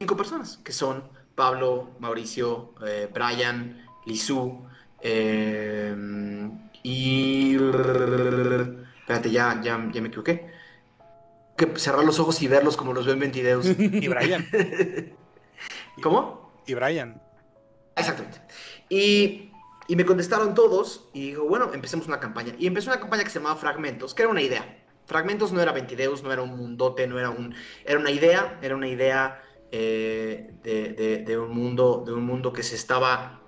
cinco 0.00 0.16
personas, 0.16 0.58
que 0.64 0.72
son 0.72 1.04
Pablo, 1.34 1.90
Mauricio, 1.98 2.72
eh, 2.86 3.06
Brian, 3.12 3.86
Lizu, 4.06 4.66
eh, 5.02 5.94
y... 6.82 7.54
Espérate, 7.54 9.30
ya, 9.30 9.60
ya, 9.62 9.90
ya 9.92 10.00
me 10.00 10.08
equivoqué. 10.08 10.50
Que 11.54 11.78
cerrar 11.78 12.02
los 12.02 12.18
ojos 12.18 12.40
y 12.40 12.48
verlos 12.48 12.78
como 12.78 12.94
los 12.94 13.04
ven 13.04 13.22
en 13.22 13.30
videos. 13.30 13.66
Y 13.78 14.08
Brian. 14.08 14.48
¿Cómo? 16.02 16.50
Y 16.66 16.72
Brian. 16.72 17.20
Exactamente. 17.94 18.40
Y, 18.88 19.52
y, 19.86 19.96
me 19.96 20.06
contestaron 20.06 20.54
todos 20.54 21.10
y 21.12 21.26
digo, 21.32 21.44
bueno, 21.44 21.74
empecemos 21.74 22.06
una 22.06 22.20
campaña. 22.20 22.54
Y 22.58 22.66
empezó 22.66 22.88
una 22.88 23.00
campaña 23.00 23.24
que 23.24 23.30
se 23.30 23.38
llamaba 23.38 23.56
Fragmentos, 23.56 24.14
que 24.14 24.22
era 24.22 24.30
una 24.30 24.40
idea. 24.40 24.78
Fragmentos 25.04 25.52
no 25.52 25.60
era 25.60 25.72
Ventideus, 25.72 26.22
no 26.22 26.32
era 26.32 26.40
un 26.40 26.56
mundote, 26.56 27.06
no 27.06 27.18
era 27.18 27.28
un. 27.28 27.54
Era 27.84 27.98
una 27.98 28.10
idea, 28.10 28.58
era 28.62 28.74
una 28.76 28.88
idea 28.88 29.42
eh, 29.72 31.24
de, 31.26 31.38
un 31.38 31.50
mundo, 31.50 32.02
de 32.04 32.12
un 32.12 32.24
mundo 32.24 32.52
que 32.52 32.62
se 32.62 32.74
estaba. 32.74 33.40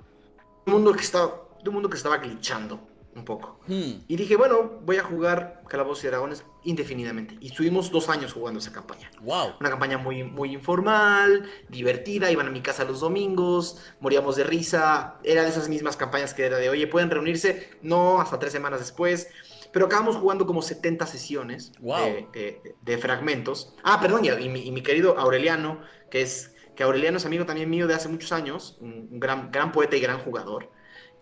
Un 0.67 0.73
mundo 0.75 0.93
que 0.93 1.03
estaba. 1.03 1.49
De 1.63 1.69
un 1.69 1.75
mundo 1.75 1.89
que 1.89 1.97
estaba 1.97 2.19
glitchando 2.19 2.89
un 3.15 3.25
poco. 3.25 3.61
Hmm. 3.67 4.05
Y 4.09 4.17
dije, 4.17 4.37
bueno, 4.37 4.81
voy 4.85 4.97
a 4.97 5.05
jugar 5.05 5.63
Calabozos 5.69 6.05
y 6.05 6.07
Dragones 6.09 6.45
indefinidamente. 6.65 7.37
Y 7.41 7.49
estuvimos 7.49 7.91
dos 7.91 8.09
años 8.09 8.33
jugando 8.33 8.59
esa 8.59 8.73
campaña. 8.73 9.11
Wow. 9.21 9.55
Una 9.61 9.71
campaña 9.71 9.99
muy, 9.99 10.25
muy 10.25 10.53
informal, 10.53 11.49
divertida. 11.69 12.31
Iban 12.31 12.49
a 12.49 12.51
mi 12.51 12.63
casa 12.63 12.85
los 12.85 13.01
domingos, 13.01 13.81
moríamos 14.01 14.37
de 14.37 14.45
risa. 14.45 15.19
Era 15.25 15.43
de 15.43 15.51
esas 15.51 15.69
mismas 15.69 15.97
campañas 15.97 16.35
que 16.35 16.47
era 16.47 16.57
de, 16.57 16.71
oye, 16.71 16.87
pueden 16.87 17.11
reunirse. 17.11 17.71
No, 17.83 18.21
hasta 18.21 18.39
tres 18.39 18.53
semanas 18.53 18.81
después. 18.81 19.29
Pero 19.73 19.87
acabamos 19.87 20.17
jugando 20.17 20.47
como 20.47 20.61
70 20.63 21.07
sesiones 21.07 21.73
de, 21.81 22.99
fragmentos. 22.99 23.75
Ah, 23.83 24.01
perdón, 24.01 24.25
y, 24.25 24.49
mi, 24.49 24.83
querido 24.83 25.19
Aureliano, 25.19 25.81
que 26.11 26.23
es 26.23 26.55
que 26.77 26.83
Aureliano 26.83 27.19
es 27.19 27.27
amigo 27.27 27.47
también 27.47 27.69
mío 27.71 27.87
de 27.87 27.95
hace 27.95 28.09
muchos 28.09 28.33
años, 28.33 28.77
un, 28.81 29.19
gran, 29.19 29.51
gran 29.51 29.73
poeta 29.73 29.97
y 29.97 30.01
gran 30.01 30.19
jugador. 30.19 30.71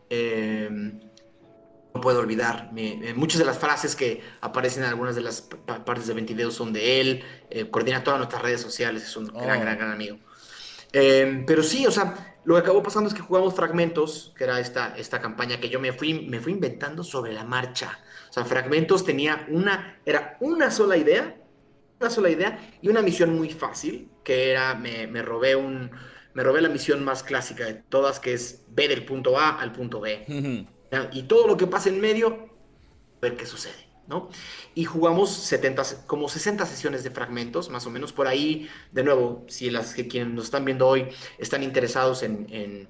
Em, 0.08 1.00
no 1.94 2.00
puedo 2.00 2.20
olvidar. 2.20 2.70
Eh, 2.76 3.14
muchas 3.16 3.38
de 3.38 3.44
las 3.44 3.58
frases 3.58 3.96
que 3.96 4.22
aparecen 4.40 4.82
en 4.82 4.88
algunas 4.88 5.14
de 5.14 5.22
las 5.22 5.42
partes 5.42 6.06
de 6.06 6.14
22 6.14 6.54
son 6.54 6.72
de 6.72 7.00
él. 7.00 7.24
Eh, 7.50 7.70
coordina 7.70 8.04
todas 8.04 8.18
nuestras 8.18 8.42
redes 8.42 8.60
sociales. 8.60 9.04
Es 9.04 9.16
un 9.16 9.26
gran, 9.26 9.58
oh. 9.58 9.60
gran, 9.60 9.78
gran 9.78 9.92
amigo. 9.92 10.18
Em, 10.92 11.46
pero 11.46 11.62
sí, 11.62 11.86
o 11.86 11.90
sea, 11.90 12.36
lo 12.44 12.54
que 12.54 12.60
acabó 12.60 12.82
pasando 12.82 13.08
es 13.08 13.14
que 13.14 13.22
jugamos 13.22 13.54
fragmentos, 13.54 14.32
que 14.36 14.44
era 14.44 14.60
esta, 14.60 14.96
esta 14.96 15.20
campaña 15.20 15.60
que 15.60 15.68
yo 15.68 15.78
me 15.80 15.92
fui, 15.92 16.26
me 16.28 16.40
fui 16.40 16.52
inventando 16.52 17.04
sobre 17.04 17.32
la 17.32 17.44
marcha. 17.44 18.00
O 18.30 18.32
sea, 18.32 18.44
Fragmentos 18.44 19.04
tenía 19.04 19.44
una, 19.50 20.00
era 20.06 20.36
una 20.40 20.70
sola 20.70 20.96
idea, 20.96 21.36
una 22.00 22.10
sola 22.10 22.30
idea 22.30 22.58
y 22.80 22.88
una 22.88 23.02
misión 23.02 23.36
muy 23.36 23.50
fácil, 23.50 24.08
que 24.22 24.52
era, 24.52 24.74
me, 24.76 25.08
me 25.08 25.20
robé 25.20 25.56
un, 25.56 25.90
me 26.32 26.44
robé 26.44 26.60
la 26.60 26.68
misión 26.68 27.04
más 27.04 27.24
clásica 27.24 27.64
de 27.64 27.74
todas, 27.74 28.20
que 28.20 28.32
es 28.32 28.64
ve 28.68 28.86
del 28.86 29.04
punto 29.04 29.38
A 29.38 29.60
al 29.60 29.72
punto 29.72 30.00
B. 30.00 30.66
Y 31.12 31.22
todo 31.24 31.46
lo 31.46 31.56
que 31.56 31.66
pasa 31.66 31.88
en 31.88 32.00
medio, 32.00 32.50
ver 33.20 33.36
qué 33.36 33.46
sucede. 33.46 33.90
¿no? 34.06 34.28
Y 34.74 34.84
jugamos 34.84 35.30
70, 35.32 36.06
como 36.06 36.28
60 36.28 36.66
sesiones 36.66 37.04
de 37.04 37.10
fragmentos, 37.10 37.68
más 37.68 37.86
o 37.86 37.90
menos 37.90 38.12
por 38.12 38.26
ahí. 38.26 38.68
De 38.92 39.04
nuevo, 39.04 39.44
si 39.48 39.70
las 39.70 39.94
que 39.94 40.08
quienes 40.08 40.32
nos 40.32 40.44
están 40.44 40.64
viendo 40.64 40.86
hoy 40.86 41.08
están 41.38 41.62
interesados 41.62 42.22
en, 42.22 42.46
en, 42.50 42.88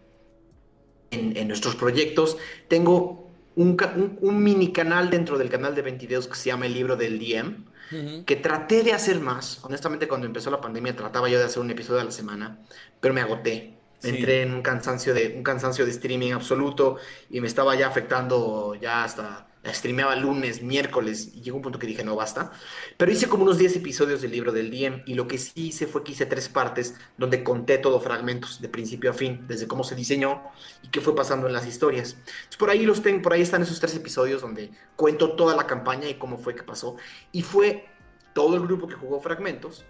en 1.10 1.48
nuestros 1.48 1.76
proyectos, 1.76 2.38
tengo 2.68 3.29
un, 3.60 4.42
mini 4.42 4.72
canal 4.72 5.10
dentro 5.10 5.36
del 5.36 5.50
canal 5.50 5.74
de 5.74 5.82
22 5.82 6.28
que 6.28 6.34
se 6.34 6.46
llama 6.46 6.66
El 6.66 6.74
Libro 6.74 6.96
del 6.96 7.18
DM, 7.18 8.24
que 8.24 8.36
traté 8.36 8.82
de 8.82 8.92
hacer 8.92 9.20
más. 9.20 9.62
Honestamente, 9.62 10.08
cuando 10.08 10.26
empezó 10.26 10.50
la 10.50 10.60
pandemia 10.60 10.94
trataba 10.96 11.28
yo 11.28 11.38
de 11.38 11.44
hacer 11.44 11.60
un 11.60 11.70
episodio 11.70 12.00
a 12.00 12.04
la 12.04 12.10
semana, 12.10 12.58
pero 13.00 13.12
me 13.12 13.20
agoté. 13.20 13.76
Entré 14.02 14.42
en 14.42 14.54
un 14.54 14.62
cansancio, 14.62 15.12
de, 15.12 15.34
un 15.36 15.42
cansancio 15.42 15.84
de 15.84 15.90
streaming 15.90 16.32
absoluto 16.32 16.96
y 17.28 17.42
me 17.42 17.46
estaba 17.46 17.74
ya 17.74 17.86
afectando 17.86 18.74
ya 18.74 19.04
hasta 19.04 19.49
streameaba 19.66 20.16
lunes, 20.16 20.62
miércoles, 20.62 21.32
y 21.34 21.42
llegó 21.42 21.58
un 21.58 21.62
punto 21.62 21.78
que 21.78 21.86
dije, 21.86 22.02
no, 22.02 22.16
basta. 22.16 22.50
Pero 22.96 23.12
hice 23.12 23.28
como 23.28 23.42
unos 23.42 23.58
10 23.58 23.76
episodios 23.76 24.22
del 24.22 24.30
libro 24.30 24.52
del 24.52 24.70
DM, 24.70 25.02
y 25.06 25.14
lo 25.14 25.28
que 25.28 25.38
sí 25.38 25.68
hice 25.68 25.86
fue 25.86 26.02
que 26.02 26.12
hice 26.12 26.26
tres 26.26 26.48
partes 26.48 26.94
donde 27.18 27.44
conté 27.44 27.78
todo 27.78 28.00
fragmentos, 28.00 28.60
de 28.60 28.68
principio 28.68 29.10
a 29.10 29.14
fin, 29.14 29.44
desde 29.46 29.68
cómo 29.68 29.84
se 29.84 29.94
diseñó 29.94 30.42
y 30.82 30.88
qué 30.88 31.00
fue 31.00 31.14
pasando 31.14 31.46
en 31.46 31.52
las 31.52 31.66
historias. 31.66 32.12
Entonces, 32.12 32.56
por 32.58 32.70
ahí 32.70 32.86
los 32.86 33.02
tengo, 33.02 33.22
por 33.22 33.34
ahí 33.34 33.42
están 33.42 33.62
esos 33.62 33.78
tres 33.80 33.94
episodios 33.94 34.40
donde 34.40 34.70
cuento 34.96 35.32
toda 35.32 35.54
la 35.54 35.66
campaña 35.66 36.08
y 36.08 36.14
cómo 36.14 36.38
fue 36.38 36.54
que 36.54 36.62
pasó. 36.62 36.96
Y 37.32 37.42
fue 37.42 37.86
todo 38.32 38.56
el 38.56 38.62
grupo 38.62 38.86
que 38.86 38.94
jugó 38.94 39.20
fragmentos, 39.20 39.84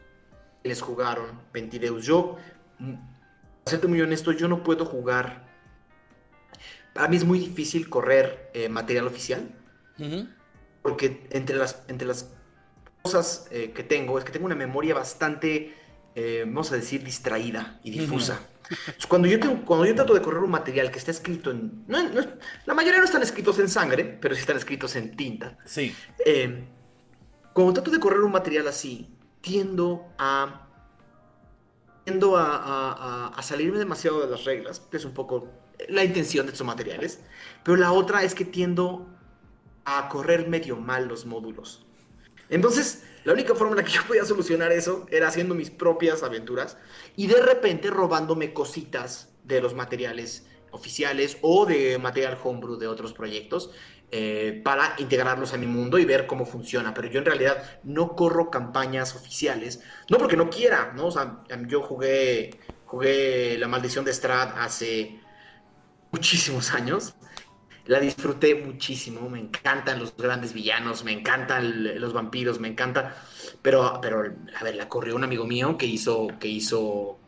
les 0.64 0.80
jugaron 0.80 1.40
Ventideus. 1.52 2.04
Yo, 2.04 2.36
mm, 2.80 2.94
para 2.94 3.70
serte 3.70 3.86
muy 3.86 4.00
honesto, 4.00 4.32
yo 4.32 4.48
no 4.48 4.64
puedo 4.64 4.84
jugar. 4.84 5.48
Para 6.92 7.06
mí 7.06 7.16
es 7.16 7.24
muy 7.24 7.38
difícil 7.38 7.88
correr 7.88 8.50
eh, 8.52 8.68
material 8.68 9.06
oficial 9.06 9.59
porque 10.82 11.26
entre 11.30 11.56
las, 11.56 11.82
entre 11.88 12.06
las 12.06 12.30
cosas 13.02 13.46
eh, 13.50 13.72
que 13.72 13.82
tengo 13.82 14.18
es 14.18 14.24
que 14.24 14.32
tengo 14.32 14.46
una 14.46 14.54
memoria 14.54 14.94
bastante, 14.94 15.74
eh, 16.14 16.44
vamos 16.46 16.72
a 16.72 16.76
decir, 16.76 17.02
distraída 17.02 17.80
y 17.82 17.90
difusa. 17.90 18.40
cuando, 19.08 19.26
yo 19.26 19.40
tengo, 19.40 19.64
cuando 19.64 19.86
yo 19.86 19.94
trato 19.94 20.14
de 20.14 20.22
correr 20.22 20.42
un 20.42 20.50
material 20.50 20.90
que 20.90 20.98
está 20.98 21.10
escrito 21.10 21.50
en... 21.50 21.84
la 22.66 22.74
mayoría 22.74 22.98
no 22.98 23.04
están 23.04 23.22
escritos 23.22 23.58
en 23.58 23.68
sangre, 23.68 24.04
pero 24.04 24.34
sí 24.34 24.40
están 24.40 24.56
escritos 24.56 24.94
en 24.96 25.16
tinta. 25.16 25.58
Sí. 25.64 25.94
Eh, 26.24 26.64
cuando 27.52 27.74
trato 27.74 27.90
de 27.90 27.98
correr 27.98 28.20
un 28.20 28.32
material 28.32 28.68
así, 28.68 29.14
tiendo 29.40 30.12
a... 30.18 30.66
Tiendo 32.04 32.36
a, 32.36 32.56
a, 32.56 33.28
a 33.28 33.42
salirme 33.42 33.78
demasiado 33.78 34.20
de 34.20 34.30
las 34.30 34.44
reglas, 34.44 34.80
que 34.80 34.96
es 34.96 35.04
un 35.04 35.12
poco 35.12 35.48
la 35.88 36.04
intención 36.04 36.46
de 36.46 36.52
estos 36.52 36.66
materiales, 36.66 37.20
pero 37.62 37.76
la 37.76 37.92
otra 37.92 38.22
es 38.22 38.34
que 38.34 38.44
tiendo 38.44 39.06
a 39.98 40.08
correr 40.08 40.48
medio 40.48 40.76
mal 40.76 41.08
los 41.08 41.26
módulos. 41.26 41.86
Entonces, 42.48 43.04
la 43.24 43.32
única 43.32 43.54
forma 43.54 43.72
en 43.72 43.78
la 43.78 43.84
que 43.84 43.92
yo 43.92 44.02
podía 44.06 44.24
solucionar 44.24 44.72
eso 44.72 45.06
era 45.10 45.28
haciendo 45.28 45.54
mis 45.54 45.70
propias 45.70 46.22
aventuras 46.22 46.76
y 47.16 47.26
de 47.26 47.40
repente 47.40 47.90
robándome 47.90 48.52
cositas 48.52 49.28
de 49.44 49.60
los 49.60 49.74
materiales 49.74 50.46
oficiales 50.72 51.38
o 51.42 51.66
de 51.66 51.98
material 51.98 52.38
homebrew 52.42 52.76
de 52.76 52.86
otros 52.86 53.12
proyectos 53.12 53.70
eh, 54.12 54.60
para 54.64 54.94
integrarlos 54.98 55.54
a 55.54 55.56
mi 55.56 55.66
mundo 55.66 55.98
y 55.98 56.04
ver 56.04 56.26
cómo 56.26 56.44
funciona. 56.44 56.92
Pero 56.94 57.08
yo 57.08 57.20
en 57.20 57.26
realidad 57.26 57.80
no 57.84 58.16
corro 58.16 58.50
campañas 58.50 59.14
oficiales, 59.14 59.82
no 60.08 60.18
porque 60.18 60.36
no 60.36 60.50
quiera, 60.50 60.92
¿no? 60.96 61.06
O 61.06 61.10
sea, 61.12 61.44
yo 61.68 61.82
jugué, 61.82 62.58
jugué 62.86 63.56
La 63.58 63.68
Maldición 63.68 64.04
de 64.04 64.12
Strad 64.12 64.58
hace 64.58 65.20
muchísimos 66.10 66.72
años. 66.72 67.14
La 67.90 67.98
disfruté 67.98 68.54
muchísimo, 68.54 69.28
me 69.28 69.40
encantan 69.40 69.98
los 69.98 70.16
grandes 70.16 70.52
villanos, 70.52 71.02
me 71.02 71.10
encantan 71.10 72.00
los 72.00 72.12
vampiros, 72.12 72.60
me 72.60 72.68
encanta. 72.68 73.16
Pero, 73.62 73.98
pero, 74.00 74.32
a 74.56 74.62
ver, 74.62 74.76
la 74.76 74.88
corrió 74.88 75.16
un 75.16 75.24
amigo 75.24 75.44
mío 75.44 75.76
que 75.76 75.86
hizo, 75.86 76.28
que 76.38 76.46
hizo, 76.46 77.18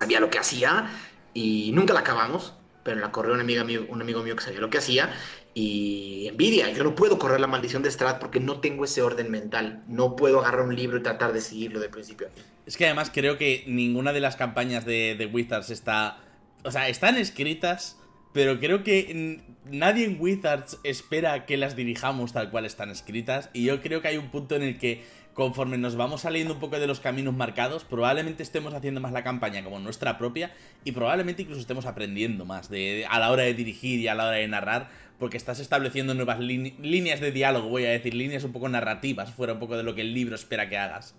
sabía 0.00 0.18
lo 0.18 0.30
que 0.30 0.40
hacía 0.40 0.90
y 1.32 1.70
nunca 1.74 1.94
la 1.94 2.00
acabamos, 2.00 2.54
pero 2.82 2.98
la 2.98 3.12
corrió 3.12 3.34
un 3.34 3.40
amigo, 3.40 3.64
mío, 3.64 3.86
un 3.88 4.02
amigo 4.02 4.24
mío 4.24 4.34
que 4.34 4.42
sabía 4.42 4.58
lo 4.58 4.68
que 4.68 4.78
hacía 4.78 5.14
y 5.54 6.26
envidia. 6.26 6.68
Yo 6.72 6.82
no 6.82 6.96
puedo 6.96 7.16
correr 7.20 7.38
la 7.38 7.46
maldición 7.46 7.84
de 7.84 7.90
Strat 7.92 8.18
porque 8.18 8.40
no 8.40 8.58
tengo 8.58 8.84
ese 8.84 9.00
orden 9.00 9.30
mental. 9.30 9.84
No 9.86 10.16
puedo 10.16 10.40
agarrar 10.40 10.62
un 10.62 10.74
libro 10.74 10.98
y 10.98 11.04
tratar 11.04 11.32
de 11.32 11.40
seguirlo 11.40 11.78
de 11.78 11.88
principio. 11.88 12.26
Es 12.66 12.76
que 12.76 12.86
además 12.86 13.12
creo 13.14 13.38
que 13.38 13.62
ninguna 13.68 14.12
de 14.12 14.18
las 14.18 14.34
campañas 14.34 14.84
de, 14.84 15.14
de 15.16 15.26
Wizards 15.26 15.70
está. 15.70 16.18
O 16.64 16.72
sea, 16.72 16.88
están 16.88 17.16
escritas, 17.16 18.01
pero 18.32 18.58
creo 18.60 18.82
que 18.82 19.40
nadie 19.70 20.04
en 20.04 20.16
Wizards 20.18 20.78
espera 20.84 21.44
que 21.46 21.56
las 21.56 21.76
dirijamos 21.76 22.32
tal 22.32 22.50
cual 22.50 22.64
están 22.64 22.90
escritas. 22.90 23.50
Y 23.52 23.64
yo 23.64 23.80
creo 23.82 24.00
que 24.00 24.08
hay 24.08 24.16
un 24.16 24.30
punto 24.30 24.56
en 24.56 24.62
el 24.62 24.78
que 24.78 25.02
conforme 25.34 25.78
nos 25.78 25.96
vamos 25.96 26.22
saliendo 26.22 26.54
un 26.54 26.60
poco 26.60 26.78
de 26.78 26.86
los 26.86 27.00
caminos 27.00 27.34
marcados, 27.34 27.84
probablemente 27.84 28.42
estemos 28.42 28.74
haciendo 28.74 29.00
más 29.00 29.12
la 29.12 29.24
campaña 29.24 29.64
como 29.64 29.78
nuestra 29.78 30.18
propia 30.18 30.52
y 30.84 30.92
probablemente 30.92 31.42
incluso 31.42 31.60
estemos 31.60 31.86
aprendiendo 31.86 32.44
más 32.44 32.68
de, 32.68 33.06
a 33.08 33.18
la 33.18 33.30
hora 33.30 33.44
de 33.44 33.54
dirigir 33.54 34.00
y 34.00 34.08
a 34.08 34.14
la 34.14 34.26
hora 34.26 34.36
de 34.36 34.48
narrar, 34.48 34.90
porque 35.18 35.36
estás 35.36 35.58
estableciendo 35.60 36.14
nuevas 36.14 36.38
líneas 36.40 37.20
de 37.20 37.32
diálogo, 37.32 37.68
voy 37.68 37.86
a 37.86 37.90
decir, 37.90 38.14
líneas 38.14 38.44
un 38.44 38.52
poco 38.52 38.68
narrativas, 38.68 39.32
fuera 39.32 39.54
un 39.54 39.58
poco 39.58 39.76
de 39.76 39.84
lo 39.84 39.94
que 39.94 40.02
el 40.02 40.12
libro 40.12 40.34
espera 40.34 40.68
que 40.68 40.76
hagas. 40.76 41.14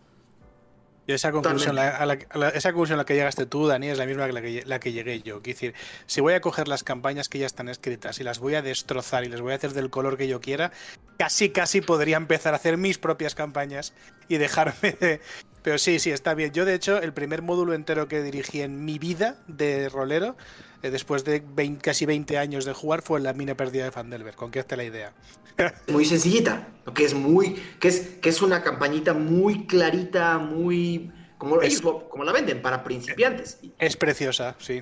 Y 1.06 1.14
esa 1.14 1.32
conclusión, 1.32 1.78
a 1.78 2.06
la, 2.06 2.14
esa 2.50 2.72
conclusión 2.72 2.98
a 2.98 3.02
la 3.02 3.06
que 3.06 3.14
llegaste 3.14 3.46
tú, 3.46 3.68
Dani, 3.68 3.90
es 3.90 3.98
la 3.98 4.06
misma 4.06 4.26
que 4.26 4.34
la, 4.34 4.42
que 4.42 4.64
la 4.66 4.80
que 4.80 4.94
llegué 4.94 5.22
yo. 5.22 5.42
Quiero 5.42 5.56
decir, 5.56 5.74
si 6.06 6.22
voy 6.22 6.34
a 6.34 6.40
coger 6.40 6.70
las 6.70 6.84
campañas 6.84 7.28
que 7.28 7.40
ya 7.40 7.46
están 7.46 7.68
escritas 7.68 8.20
y 8.20 8.24
las 8.24 8.40
voy 8.40 8.56
a 8.56 8.62
destrozar 8.62 9.26
y 9.26 9.30
las 9.30 9.42
voy 9.42 9.52
a 9.52 9.56
hacer 9.56 9.74
del 9.74 9.90
color 9.90 10.18
que 10.18 10.30
yo 10.30 10.40
quiera, 10.40 10.72
casi, 11.18 11.50
casi 11.50 11.82
podría 11.82 12.16
empezar 12.16 12.54
a 12.54 12.58
hacer 12.58 12.78
mis 12.78 12.98
propias 12.98 13.36
campañas 13.36 13.94
y 14.30 14.38
dejarme 14.38 14.92
de... 15.00 15.20
Pero 15.64 15.78
sí, 15.78 16.00
sí, 16.00 16.12
está 16.12 16.34
bien. 16.34 16.52
Yo, 16.52 16.66
de 16.66 16.76
hecho, 16.76 17.02
el 17.02 17.14
primer 17.14 17.42
módulo 17.42 17.74
entero 17.74 18.08
que 18.08 18.22
dirigí 18.22 18.62
en 18.62 18.84
mi 18.86 19.00
vida 19.00 19.38
de 19.48 19.90
rolero, 19.90 20.36
eh, 20.84 20.92
después 20.92 21.24
de 21.24 21.44
casi 21.82 22.06
20 22.06 22.38
años 22.38 22.66
de 22.66 22.74
jugar, 22.74 23.02
fue 23.02 23.20
la 23.22 23.34
mina 23.34 23.56
perdida 23.56 23.86
de 23.86 23.92
Fandelver. 23.92 24.36
Con 24.36 24.52
que 24.52 24.60
esté 24.60 24.76
la 24.76 24.84
idea. 24.84 25.14
muy 25.88 26.06
sencillita, 26.06 26.68
que 26.94 27.06
es 27.06 27.14
muy, 27.14 27.56
que 27.80 27.88
es, 27.88 28.00
que 28.22 28.30
es 28.30 28.42
una 28.42 28.62
campañita 28.62 29.14
muy 29.14 29.66
clarita, 29.66 30.38
muy 30.38 31.12
como, 31.38 31.60
como 32.10 32.24
la 32.24 32.32
venden 32.32 32.62
para 32.62 32.84
principiantes. 32.84 33.60
Es 33.80 33.98
preciosa, 33.98 34.56
sí. 34.60 34.82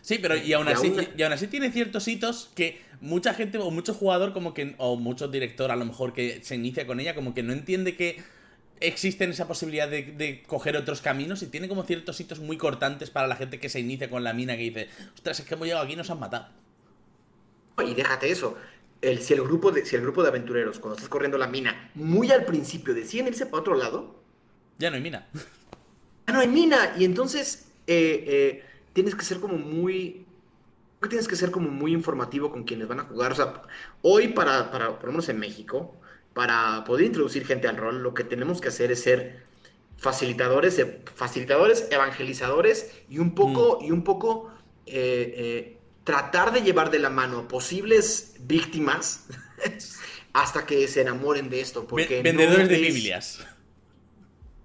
Sí, 0.00 0.18
pero 0.20 0.36
y 0.36 0.52
aún 0.52 0.68
así, 0.68 0.92
y 1.16 1.22
aún 1.22 1.32
así 1.32 1.46
tiene 1.46 1.70
ciertos 1.70 2.06
hitos 2.08 2.50
que 2.54 2.80
mucha 3.00 3.34
gente 3.34 3.58
o 3.58 3.70
mucho 3.70 3.94
jugador 3.94 4.32
como 4.32 4.52
que, 4.52 4.74
o 4.78 4.96
mucho 4.96 5.28
director 5.28 5.70
a 5.70 5.76
lo 5.76 5.84
mejor 5.84 6.12
que 6.12 6.42
se 6.42 6.54
inicia 6.56 6.86
con 6.86 7.00
ella, 7.00 7.14
como 7.14 7.34
que 7.34 7.42
no 7.42 7.52
entiende 7.52 7.96
que 7.96 8.22
existen 8.86 9.30
esa 9.30 9.48
posibilidad 9.48 9.88
de, 9.88 10.02
de, 10.02 10.42
coger 10.42 10.76
otros 10.76 11.00
caminos 11.00 11.42
y 11.42 11.46
tiene 11.46 11.68
como 11.68 11.84
ciertos 11.84 12.20
hitos 12.20 12.40
muy 12.40 12.56
cortantes 12.56 13.10
para 13.10 13.26
la 13.26 13.36
gente 13.36 13.58
que 13.58 13.68
se 13.68 13.80
inicia 13.80 14.10
con 14.10 14.24
la 14.24 14.32
mina 14.32 14.56
que 14.56 14.62
dice, 14.62 14.88
ostras, 15.14 15.40
es 15.40 15.46
que 15.46 15.54
hemos 15.54 15.66
llegado 15.66 15.84
aquí 15.84 15.94
y 15.94 15.96
nos 15.96 16.10
han 16.10 16.20
matado. 16.20 16.48
Y 17.84 17.94
déjate 17.94 18.30
eso, 18.30 18.56
el, 19.00 19.20
si, 19.20 19.34
el 19.34 19.42
grupo 19.42 19.72
de, 19.72 19.84
si 19.84 19.96
el 19.96 20.02
grupo 20.02 20.22
de 20.22 20.28
aventureros, 20.28 20.78
cuando 20.78 20.96
estás 20.96 21.08
corriendo 21.08 21.38
la 21.38 21.48
mina, 21.48 21.90
muy 21.94 22.30
al 22.30 22.44
principio 22.44 22.94
deciden 22.94 23.28
irse 23.28 23.46
para 23.46 23.60
otro 23.60 23.74
lado, 23.74 24.22
ya 24.78 24.90
no 24.90 24.96
hay 24.96 25.02
mina. 25.02 25.28
Ya 26.26 26.34
no 26.34 26.40
hay 26.40 26.48
mina. 26.48 26.94
Y 26.98 27.04
entonces 27.04 27.68
eh, 27.86 28.24
eh, 28.26 28.64
tienes 28.92 29.14
que 29.14 29.24
ser 29.24 29.40
como 29.40 29.56
muy. 29.56 30.26
Tienes 31.08 31.26
que 31.26 31.34
ser 31.34 31.50
como 31.50 31.68
muy 31.68 31.92
informativo 31.92 32.50
con 32.52 32.62
quienes 32.62 32.86
van 32.86 33.00
a 33.00 33.04
jugar. 33.04 33.32
O 33.32 33.34
sea, 33.34 33.62
hoy, 34.02 34.28
para, 34.28 34.70
para, 34.70 34.98
por 34.98 35.06
lo 35.06 35.12
menos 35.12 35.28
en 35.28 35.38
México, 35.38 35.96
para 36.34 36.84
poder 36.84 37.06
introducir 37.06 37.46
gente 37.46 37.68
al 37.68 37.76
rol, 37.76 38.02
lo 38.02 38.14
que 38.14 38.24
tenemos 38.24 38.60
que 38.60 38.68
hacer 38.68 38.90
es 38.92 39.02
ser 39.02 39.42
facilitadores, 39.96 40.84
facilitadores, 41.14 41.88
evangelizadores 41.90 42.90
y 43.08 43.18
un 43.18 43.34
poco, 43.34 43.78
mm. 43.80 43.84
y 43.84 43.90
un 43.90 44.04
poco 44.04 44.50
eh, 44.86 45.78
tratar 46.04 46.52
de 46.52 46.62
llevar 46.62 46.90
de 46.90 46.98
la 46.98 47.10
mano 47.10 47.40
a 47.40 47.48
posibles 47.48 48.34
víctimas 48.40 49.26
hasta 50.32 50.66
que 50.66 50.88
se 50.88 51.02
enamoren 51.02 51.50
de 51.50 51.60
esto. 51.60 51.86
Porque 51.86 52.22
vendedores 52.22 52.68
de 52.68 52.78
Biblias. 52.78 53.46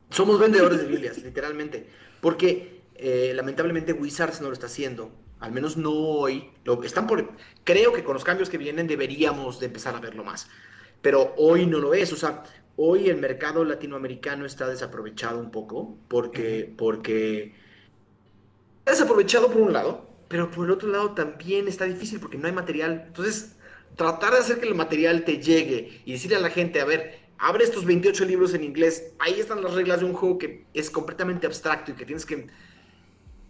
Somos 0.10 0.39
vendedores 0.39 0.80
de 0.80 0.86
Biblias, 0.88 1.17
literalmente. 1.17 1.88
Porque 2.21 2.82
eh, 2.95 3.34
lamentablemente 3.36 3.93
Wizards 3.93 4.41
no 4.41 4.47
lo 4.47 4.53
está 4.53 4.67
haciendo. 4.67 5.12
Al 5.39 5.51
menos 5.51 5.77
no 5.77 5.91
hoy. 5.91 6.49
Lo, 6.63 6.82
están 6.84 7.06
por, 7.06 7.32
creo 7.63 7.93
que 7.93 8.03
con 8.03 8.13
los 8.13 8.23
cambios 8.23 8.49
que 8.49 8.58
vienen 8.58 8.88
deberíamos 8.88 9.60
de 9.60 9.67
empezar 9.67 9.95
a 9.95 9.99
verlo 9.99 10.23
más. 10.23 10.49
Pero 11.01 11.33
hoy 11.38 11.65
no 11.65 11.79
lo 11.79 11.93
es. 11.93 12.12
O 12.13 12.15
sea, 12.15 12.43
hoy 12.75 13.10
el 13.10 13.17
mercado 13.17 13.63
latinoamericano 13.63 14.45
está 14.45 14.67
desaprovechado 14.67 15.39
un 15.39 15.51
poco. 15.51 15.97
Porque, 16.07 16.73
porque 16.77 17.55
desaprovechado 18.86 19.51
por 19.51 19.62
un 19.62 19.73
lado 19.73 20.07
pero 20.27 20.51
por 20.51 20.65
el 20.65 20.71
otro 20.71 20.89
lado 20.89 21.12
también 21.12 21.67
está 21.67 21.86
difícil 21.86 22.19
porque 22.19 22.38
no 22.38 22.47
hay 22.47 22.53
material. 22.53 23.05
Entonces, 23.07 23.55
tratar 23.95 24.33
de 24.33 24.39
hacer 24.39 24.60
que 24.60 24.67
el 24.67 24.75
material 24.75 25.23
te 25.23 25.41
llegue 25.41 26.01
y 26.05 26.13
decirle 26.13 26.38
a 26.38 26.41
la 26.41 26.49
gente, 26.49 26.81
a 26.81 26.86
ver, 26.86 27.19
abre 27.38 27.63
estos 27.63 27.86
28 27.86 28.25
libros 28.25 28.53
en 28.53 28.63
inglés, 28.63 29.13
ahí 29.19 29.39
están 29.39 29.63
las 29.63 29.73
reglas 29.73 29.99
de 29.99 30.05
un 30.05 30.13
juego 30.13 30.38
que 30.38 30.65
es 30.73 30.89
completamente 30.89 31.47
abstracto 31.47 31.91
y 31.91 31.95
que 31.95 32.05
tienes 32.05 32.25
que 32.25 32.47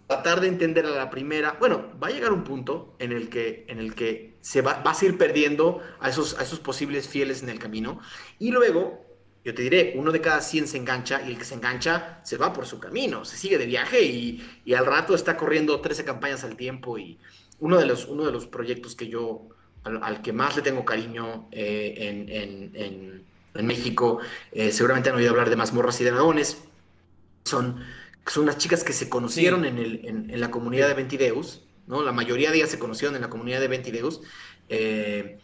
tratar 0.07 0.41
de 0.41 0.47
entender 0.47 0.85
a 0.85 0.91
la 0.91 1.09
primera. 1.09 1.57
Bueno, 1.59 1.91
va 2.01 2.07
a 2.07 2.11
llegar 2.11 2.31
un 2.31 2.43
punto 2.43 2.95
en 2.99 3.11
el 3.11 3.29
que, 3.29 3.65
en 3.67 3.79
el 3.79 3.93
que 3.93 4.37
se 4.41 4.61
va, 4.61 4.81
vas 4.83 5.01
a 5.01 5.05
ir 5.05 5.17
perdiendo 5.17 5.81
a 5.99 6.09
esos, 6.09 6.39
a 6.39 6.43
esos 6.43 6.59
posibles 6.59 7.07
fieles 7.07 7.43
en 7.43 7.49
el 7.49 7.59
camino. 7.59 7.99
Y 8.39 8.51
luego 8.51 9.05
yo 9.47 9.53
te 9.55 9.61
diré, 9.61 9.93
uno 9.95 10.11
de 10.11 10.19
cada 10.19 10.41
100 10.41 10.67
se 10.67 10.77
engancha 10.77 11.21
y 11.25 11.31
el 11.31 11.37
que 11.37 11.45
se 11.45 11.55
engancha 11.55 12.19
se 12.23 12.35
va 12.35 12.51
por 12.51 12.65
su 12.65 12.81
camino, 12.81 13.23
se 13.23 13.37
sigue 13.37 13.57
de 13.57 13.65
viaje 13.65 14.03
y, 14.03 14.73
al 14.73 14.85
rato 14.85 15.15
está 15.15 15.37
corriendo 15.37 15.79
13 15.79 16.03
campañas 16.03 16.43
al 16.43 16.57
tiempo 16.57 16.97
y 16.97 17.17
uno 17.59 17.77
de 17.77 17.85
los, 17.85 18.07
uno 18.07 18.25
de 18.25 18.33
los 18.33 18.45
proyectos 18.45 18.93
que 18.93 19.07
yo, 19.07 19.47
al, 19.85 20.21
que 20.21 20.33
más 20.33 20.57
le 20.57 20.63
tengo 20.63 20.83
cariño 20.83 21.47
eh, 21.53 23.23
en, 23.53 23.65
México, 23.65 24.19
eh, 24.51 24.71
seguramente 24.73 25.09
han 25.09 25.15
oído 25.15 25.31
hablar 25.31 25.49
de 25.49 25.55
mazmorras 25.55 25.99
y 26.01 26.03
dragones, 26.03 26.61
son, 27.45 27.79
son 28.31 28.43
unas 28.43 28.57
chicas 28.57 28.83
que 28.83 28.93
se 28.93 29.09
conocieron 29.09 29.65
en, 29.65 29.77
el, 29.77 30.05
en, 30.05 30.39
la 30.39 30.51
comunidad 30.51 30.87
de 30.87 30.93
Ventideus, 30.93 31.63
¿no? 31.87 32.03
La 32.03 32.11
mayoría 32.11 32.51
de 32.51 32.57
ellas 32.57 32.69
se 32.69 32.79
conocieron 32.79 33.15
en 33.15 33.21
la 33.21 33.29
comunidad 33.29 33.59
de 33.59 33.67
Ventideus. 33.67 34.21
Eh, 34.69 35.39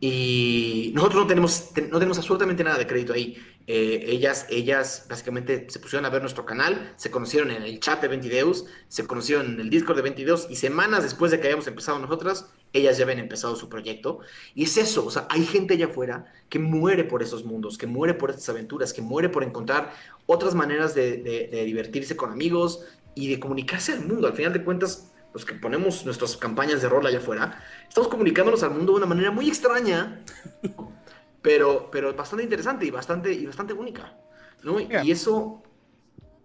y 0.00 0.92
nosotros 0.94 1.22
no 1.22 1.26
tenemos, 1.26 1.70
no 1.90 1.98
tenemos 1.98 2.18
absolutamente 2.18 2.62
nada 2.62 2.78
de 2.78 2.86
crédito 2.86 3.12
ahí. 3.12 3.36
Eh, 3.66 4.04
ellas, 4.06 4.46
ellas 4.48 5.06
básicamente 5.10 5.66
se 5.68 5.80
pusieron 5.80 6.06
a 6.06 6.10
ver 6.10 6.22
nuestro 6.22 6.46
canal, 6.46 6.94
se 6.96 7.10
conocieron 7.10 7.50
en 7.50 7.62
el 7.64 7.80
chat 7.80 8.00
de 8.00 8.08
Ventideus, 8.08 8.64
se 8.86 9.06
conocieron 9.06 9.46
en 9.46 9.60
el 9.60 9.70
Discord 9.70 9.96
de 9.96 10.02
Ventideus 10.02 10.46
y 10.48 10.56
semanas 10.56 11.02
después 11.02 11.32
de 11.32 11.40
que 11.40 11.48
hayamos 11.48 11.66
empezado 11.66 11.98
nosotras, 11.98 12.46
ellas 12.72 12.96
ya 12.96 13.04
habían 13.04 13.18
empezado 13.18 13.56
su 13.56 13.68
proyecto. 13.68 14.20
Y 14.54 14.64
es 14.64 14.76
eso, 14.76 15.04
o 15.04 15.10
sea, 15.10 15.26
hay 15.28 15.44
gente 15.44 15.74
allá 15.74 15.86
afuera 15.86 16.32
que 16.48 16.58
muere 16.58 17.04
por 17.04 17.22
esos 17.22 17.44
mundos, 17.44 17.76
que 17.76 17.86
muere 17.86 18.14
por 18.14 18.30
estas 18.30 18.48
aventuras, 18.48 18.92
que 18.92 19.02
muere 19.02 19.28
por 19.28 19.42
encontrar 19.42 19.92
otras 20.30 20.54
maneras 20.54 20.94
de, 20.94 21.16
de 21.18 21.64
divertirse 21.64 22.16
con 22.16 22.30
amigos 22.30 22.84
y 23.14 23.28
de 23.28 23.40
comunicarse 23.40 23.92
al 23.92 24.06
mundo. 24.06 24.28
Al 24.28 24.34
final 24.34 24.52
de 24.52 24.62
cuentas, 24.62 25.12
los 25.34 25.44
que 25.44 25.54
ponemos 25.54 26.04
nuestras 26.04 26.36
campañas 26.36 26.82
de 26.82 26.88
rol 26.88 27.04
allá 27.06 27.18
afuera, 27.18 27.64
estamos 27.88 28.08
comunicándonos 28.08 28.62
al 28.62 28.70
mundo 28.70 28.92
de 28.92 28.98
una 28.98 29.06
manera 29.06 29.30
muy 29.30 29.48
extraña, 29.48 30.24
pero, 31.42 31.90
pero 31.90 32.14
bastante 32.14 32.44
interesante 32.44 32.84
y 32.86 32.90
bastante, 32.90 33.32
y 33.32 33.46
bastante 33.46 33.72
única. 33.72 34.16
¿no? 34.62 34.78
Y 34.80 35.10
eso 35.10 35.62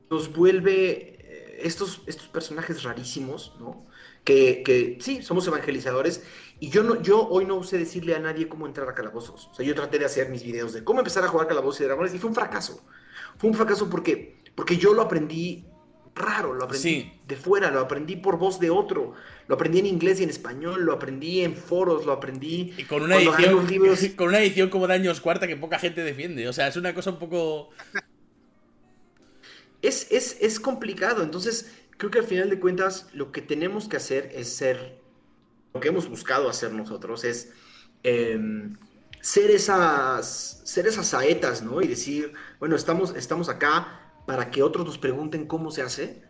nos 0.10 0.34
vuelve 0.34 1.18
eh, 1.20 1.60
estos, 1.64 2.02
estos 2.06 2.28
personajes 2.28 2.84
rarísimos, 2.84 3.56
¿no? 3.60 3.86
Que, 4.24 4.64
que, 4.64 4.98
sí, 5.02 5.22
somos 5.22 5.46
evangelizadores. 5.48 6.24
Y 6.60 6.70
yo, 6.70 6.84
no, 6.84 7.02
yo 7.02 7.28
hoy 7.28 7.46
no 7.46 7.62
sé 7.64 7.78
decirle 7.78 8.16
a 8.16 8.20
nadie 8.20 8.48
cómo 8.48 8.68
entrar 8.68 8.88
a 8.88 8.94
calabozos. 8.94 9.50
O 9.52 9.54
sea, 9.54 9.66
yo 9.66 9.76
traté 9.76 10.00
de 10.00 10.06
hacer 10.06 10.30
mis 10.30 10.44
videos 10.44 10.72
de 10.74 10.84
cómo 10.84 11.00
empezar 11.00 11.24
a 11.24 11.28
jugar 11.28 11.48
calabozos 11.48 11.82
y 11.82 11.84
dragones 11.86 12.14
y 12.14 12.20
fue 12.20 12.30
un 12.30 12.36
fracaso. 12.36 12.86
Fue 13.38 13.50
un 13.50 13.56
fracaso 13.56 13.90
porque, 13.90 14.38
porque 14.56 14.78
yo 14.78 14.94
lo 14.94 15.02
aprendí 15.02 15.66
raro, 16.16 16.54
lo 16.54 16.66
aprendí 16.66 17.12
de 17.28 17.36
fuera, 17.36 17.72
lo 17.72 17.80
aprendí 17.80 18.16
por 18.16 18.38
voz 18.38 18.60
de 18.60 18.70
otro, 18.70 19.14
lo 19.48 19.56
aprendí 19.56 19.80
en 19.80 19.88
inglés 19.88 20.20
y 20.20 20.24
en 20.24 20.30
español, 20.30 20.84
lo 20.84 20.94
aprendí 20.94 21.42
en 21.42 21.56
foros, 21.56 22.06
lo 22.06 22.12
aprendí 22.12 22.74
y 22.78 22.84
con 22.84 23.02
una 23.02 23.18
edición 23.18 23.66
con 24.16 24.28
una 24.28 24.40
edición 24.40 24.70
como 24.70 24.88
de 24.88 24.94
años 24.94 25.22
cuarta 25.22 25.48
que 25.48 25.56
poca 25.56 25.80
gente 25.80 26.04
defiende, 26.04 26.48
o 26.48 26.54
sea, 26.54 26.68
es 26.68 26.78
una 26.78 26.94
cosa 26.94 27.10
un 27.10 27.20
poco 27.20 27.72
es, 29.82 30.08
es, 30.12 30.38
es 30.40 30.60
complicado, 30.60 31.24
entonces 31.24 31.72
creo 31.98 32.12
que 32.12 32.20
al 32.20 32.26
final 32.26 32.50
de 32.50 32.60
cuentas 32.60 33.08
lo 33.14 33.32
que 33.32 33.42
tenemos 33.42 33.88
que 33.88 33.98
hacer 33.98 34.32
es 34.34 34.50
ser, 34.50 35.00
lo 35.74 35.80
que 35.80 35.90
hemos 35.90 36.08
buscado 36.08 36.50
hacer 36.50 36.72
nosotros 36.74 37.24
es 37.24 37.52
em, 38.04 38.76
ser, 39.24 39.52
esas, 39.52 40.62
ser 40.66 40.86
esas 40.86 41.08
saetas, 41.08 41.64
¿no? 41.64 41.82
Y 41.82 41.88
decir, 41.88 42.34
bueno, 42.60 42.76
estamos, 42.76 43.16
estamos 43.16 43.48
acá 43.48 44.12
para 44.28 44.52
que 44.52 44.62
otros 44.62 44.86
nos 44.86 44.98
pregunten 44.98 45.48
cómo 45.48 45.72
se 45.72 45.82
hace, 45.82 46.22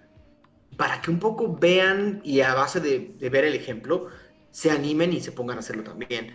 para 0.77 1.01
que 1.01 1.09
un 1.09 1.17
poco 1.17 1.57
vean 1.57 2.21
y 2.23 2.41
a 2.41 2.53
base 2.53 2.79
de, 2.79 3.17
ver 3.31 3.45
el 3.45 3.55
ejemplo, 3.55 4.09
se 4.51 4.69
animen 4.69 5.11
y 5.11 5.21
se 5.21 5.31
pongan 5.31 5.57
a 5.57 5.61
hacerlo 5.61 5.83
también. 5.83 6.33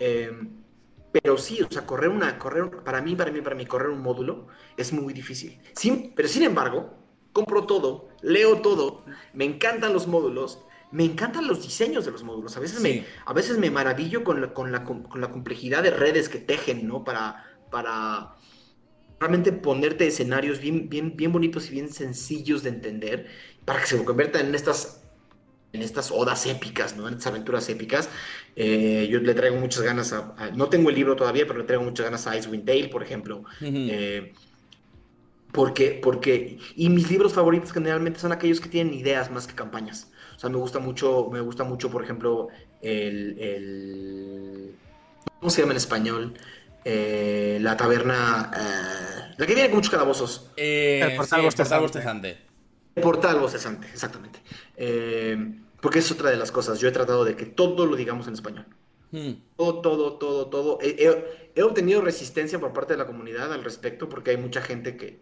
Em, 0.00 0.50
pero 1.12 1.38
sí, 1.38 1.62
o 1.62 1.70
sea, 1.70 1.86
correr 1.86 2.10
una, 2.10 2.40
correr, 2.40 2.82
para 2.82 3.00
mí, 3.00 3.14
para 3.14 3.30
mí, 3.30 3.40
para 3.40 3.54
mí, 3.54 3.64
correr 3.66 3.90
un 3.90 4.02
módulo 4.02 4.48
es 4.76 4.92
muy 4.92 5.14
difícil. 5.14 5.60
Sin, 5.74 6.12
pero 6.14 6.26
sin 6.26 6.42
embargo, 6.42 6.92
compro 7.32 7.66
todo, 7.66 8.08
leo 8.20 8.60
todo, 8.62 9.04
me 9.32 9.44
encantan 9.44 9.92
los 9.92 10.08
módulos, 10.08 10.58
me 10.92 11.04
encantan 11.04 11.46
los 11.46 11.62
diseños 11.62 12.04
de 12.04 12.10
los 12.10 12.24
módulos. 12.24 12.56
A 12.56 12.60
veces, 12.60 12.80
me, 12.80 13.04
a 13.24 13.32
veces 13.32 13.58
me 13.58 13.70
maravillo 13.70 14.24
con 14.24 14.40
la, 14.40 14.52
con, 14.52 14.72
la, 14.72 14.84
con 14.84 15.20
la 15.20 15.30
complejidad 15.30 15.82
de 15.82 15.90
redes 15.90 16.28
que 16.28 16.38
tejen, 16.38 16.86
¿no? 16.86 17.04
Para, 17.04 17.44
para 17.70 18.34
realmente 19.20 19.52
ponerte 19.52 20.06
escenarios 20.06 20.60
bien, 20.60 20.88
bien, 20.88 21.16
bien 21.16 21.32
bonitos 21.32 21.68
y 21.68 21.72
bien 21.72 21.92
sencillos 21.92 22.62
de 22.62 22.70
entender 22.70 23.26
para 23.64 23.80
que 23.80 23.86
se 23.86 24.04
conviertan 24.04 24.46
en 24.46 24.54
estas 24.54 25.00
en 25.72 25.82
estas 25.82 26.10
odas 26.10 26.46
épicas, 26.46 26.96
¿no? 26.96 27.06
En 27.06 27.14
estas 27.14 27.28
aventuras 27.28 27.68
épicas. 27.68 28.08
Eh, 28.56 29.08
yo 29.10 29.20
le 29.20 29.34
traigo 29.34 29.56
muchas 29.56 29.82
ganas 29.82 30.12
a, 30.12 30.50
No 30.54 30.68
tengo 30.68 30.90
el 30.90 30.96
libro 30.96 31.14
todavía, 31.14 31.46
pero 31.46 31.60
le 31.60 31.64
traigo 31.64 31.84
muchas 31.84 32.06
ganas 32.06 32.26
a 32.26 32.36
Icewind 32.36 32.64
Dale, 32.64 32.88
por 32.88 33.02
ejemplo. 33.04 33.44
Eh, 33.60 34.32
porque, 35.52 36.00
porque... 36.02 36.58
Y 36.74 36.88
mis 36.88 37.08
libros 37.08 37.32
favoritos 37.34 37.72
generalmente 37.72 38.18
son 38.18 38.32
aquellos 38.32 38.60
que 38.60 38.68
tienen 38.68 38.94
ideas 38.94 39.30
más 39.30 39.46
que 39.46 39.54
campañas. 39.54 40.10
O 40.40 40.42
sea, 40.42 40.48
me 40.48 40.56
gusta 40.56 40.78
mucho, 40.78 41.28
me 41.30 41.40
gusta 41.40 41.64
mucho, 41.64 41.90
por 41.90 42.02
ejemplo, 42.02 42.48
el... 42.80 43.38
el 43.38 44.74
¿Cómo 45.38 45.50
se 45.50 45.60
llama 45.60 45.74
en 45.74 45.76
español? 45.76 46.34
Eh, 46.82 47.58
la 47.60 47.76
taberna. 47.76 48.50
Eh, 48.56 49.34
la 49.36 49.46
que 49.46 49.52
viene 49.52 49.68
con 49.68 49.76
muchos 49.76 49.90
calabozos. 49.90 50.50
Eh, 50.56 51.00
el 51.02 51.16
portal, 51.16 51.42
bostezante. 51.42 52.38
El 52.94 53.02
portal 53.02 53.38
bostezante, 53.38 53.86
exactamente. 53.88 54.40
porque 55.82 55.98
es 55.98 56.10
otra 56.10 56.30
de 56.30 56.38
las 56.38 56.50
cosas. 56.50 56.80
Yo 56.80 56.88
he 56.88 56.92
tratado 56.92 57.26
de 57.26 57.36
que 57.36 57.44
todo 57.44 57.84
lo 57.84 57.94
digamos 57.94 58.26
en 58.26 58.32
español. 58.32 58.64
Hmm. 59.10 59.32
Todo, 59.58 59.82
todo, 59.82 60.14
todo, 60.14 60.46
todo. 60.46 60.78
He, 60.80 61.62
obtenido 61.62 62.00
resistencia 62.00 62.58
por 62.58 62.72
parte 62.72 62.94
de 62.94 62.98
la 62.98 63.06
comunidad 63.06 63.52
al 63.52 63.62
respecto 63.62 64.08
porque 64.08 64.30
hay 64.30 64.38
mucha 64.38 64.62
gente 64.62 64.96
que. 64.96 65.20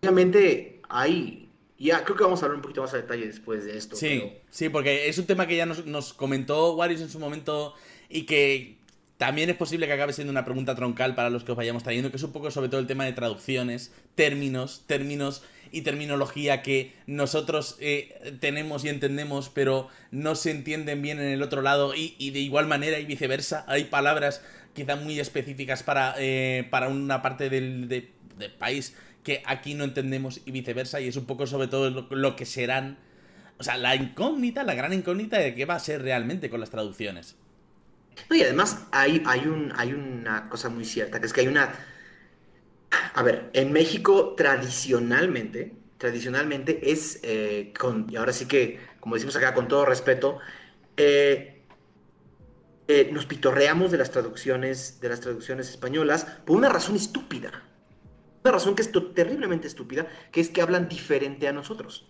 Obviamente 0.00 0.80
hay. 0.88 1.43
Ya, 1.78 2.04
creo 2.04 2.16
que 2.16 2.24
vamos 2.24 2.42
a 2.42 2.46
hablar 2.46 2.56
un 2.56 2.62
poquito 2.62 2.82
más 2.82 2.94
a 2.94 2.98
detalle 2.98 3.26
después 3.26 3.64
de 3.64 3.76
esto. 3.76 3.96
Sí, 3.96 4.32
sí, 4.50 4.68
porque 4.68 5.08
es 5.08 5.18
un 5.18 5.26
tema 5.26 5.46
que 5.46 5.56
ya 5.56 5.66
nos, 5.66 5.86
nos 5.86 6.12
comentó 6.12 6.74
Warriors 6.74 7.02
en 7.02 7.10
su 7.10 7.18
momento 7.18 7.74
y 8.08 8.26
que 8.26 8.78
también 9.16 9.48
es 9.48 9.56
posible 9.56 9.86
que 9.86 9.92
acabe 9.92 10.12
siendo 10.12 10.30
una 10.30 10.44
pregunta 10.44 10.74
troncal 10.74 11.14
para 11.14 11.30
los 11.30 11.44
que 11.44 11.52
os 11.52 11.56
vayamos 11.56 11.82
trayendo, 11.82 12.10
que 12.10 12.16
es 12.16 12.22
un 12.22 12.32
poco 12.32 12.50
sobre 12.50 12.68
todo 12.68 12.80
el 12.80 12.86
tema 12.86 13.04
de 13.04 13.12
traducciones, 13.12 13.92
términos, 14.14 14.84
términos 14.86 15.42
y 15.70 15.82
terminología 15.82 16.62
que 16.62 16.92
nosotros 17.06 17.76
eh, 17.80 18.36
tenemos 18.40 18.84
y 18.84 18.88
entendemos, 18.88 19.48
pero 19.48 19.88
no 20.10 20.34
se 20.34 20.50
entienden 20.50 21.02
bien 21.02 21.18
en 21.18 21.26
el 21.26 21.42
otro 21.42 21.62
lado 21.62 21.94
y, 21.94 22.30
de 22.30 22.38
igual 22.38 22.66
manera 22.66 22.98
y 22.98 23.04
viceversa. 23.04 23.64
Hay 23.66 23.84
palabras 23.84 24.42
quizá 24.74 24.96
muy 24.96 25.18
específicas 25.18 25.82
para, 25.82 26.14
eh, 26.18 26.66
para 26.70 26.88
una 26.88 27.22
parte 27.22 27.50
del, 27.50 28.10
país 28.58 28.96
que 29.24 29.42
aquí 29.46 29.74
no 29.74 29.84
entendemos 29.84 30.40
y 30.44 30.52
viceversa, 30.52 31.00
y 31.00 31.08
es 31.08 31.16
un 31.16 31.24
poco 31.24 31.46
sobre 31.46 31.66
todo 31.66 32.06
lo, 32.10 32.36
que 32.36 32.44
serán, 32.44 32.98
o 33.58 33.64
sea, 33.64 33.78
la 33.78 33.96
incógnita, 33.96 34.62
la 34.62 34.74
gran 34.74 34.92
incógnita 34.92 35.38
de 35.38 35.54
qué 35.54 35.64
va 35.64 35.74
a 35.74 35.80
ser 35.80 36.02
realmente 36.02 36.50
con 36.50 36.60
las 36.60 36.70
traducciones. 36.70 37.36
No, 38.28 38.36
y 38.36 38.42
además 38.42 38.86
hay, 38.92 39.22
hay, 39.26 39.40
un, 39.46 39.72
hay 39.76 39.92
una 39.92 40.48
cosa 40.48 40.68
muy 40.68 40.84
cierta, 40.84 41.18
que 41.18 41.26
es 41.26 41.32
que 41.32 41.40
hay 41.40 41.48
una... 41.48 41.74
A 43.14 43.22
ver, 43.22 43.50
en 43.54 43.72
México 43.72 44.34
tradicionalmente, 44.36 45.72
tradicionalmente 45.98 46.92
es, 46.92 47.18
eh, 47.22 47.72
con, 47.76 48.06
y 48.08 48.16
ahora 48.16 48.32
sí 48.32 48.46
que, 48.46 48.78
como 49.00 49.16
decimos 49.16 49.34
acá 49.36 49.54
con 49.54 49.66
todo 49.66 49.84
respeto, 49.86 50.38
eh, 50.96 51.62
eh, 52.86 53.08
nos 53.10 53.24
pitorreamos 53.24 53.90
de 53.90 53.96
las 53.96 54.10
traducciones, 54.10 55.00
de 55.00 55.08
las 55.08 55.20
traducciones 55.20 55.70
españolas 55.70 56.26
por 56.44 56.56
una 56.56 56.68
razón 56.68 56.94
estúpida. 56.94 57.62
Una 58.44 58.52
razón 58.52 58.74
que 58.74 58.82
es 58.82 58.92
terriblemente 59.14 59.66
estúpida, 59.66 60.06
que 60.30 60.42
es 60.42 60.50
que 60.50 60.60
hablan 60.60 60.86
diferente 60.86 61.48
a 61.48 61.52
nosotros. 61.54 62.06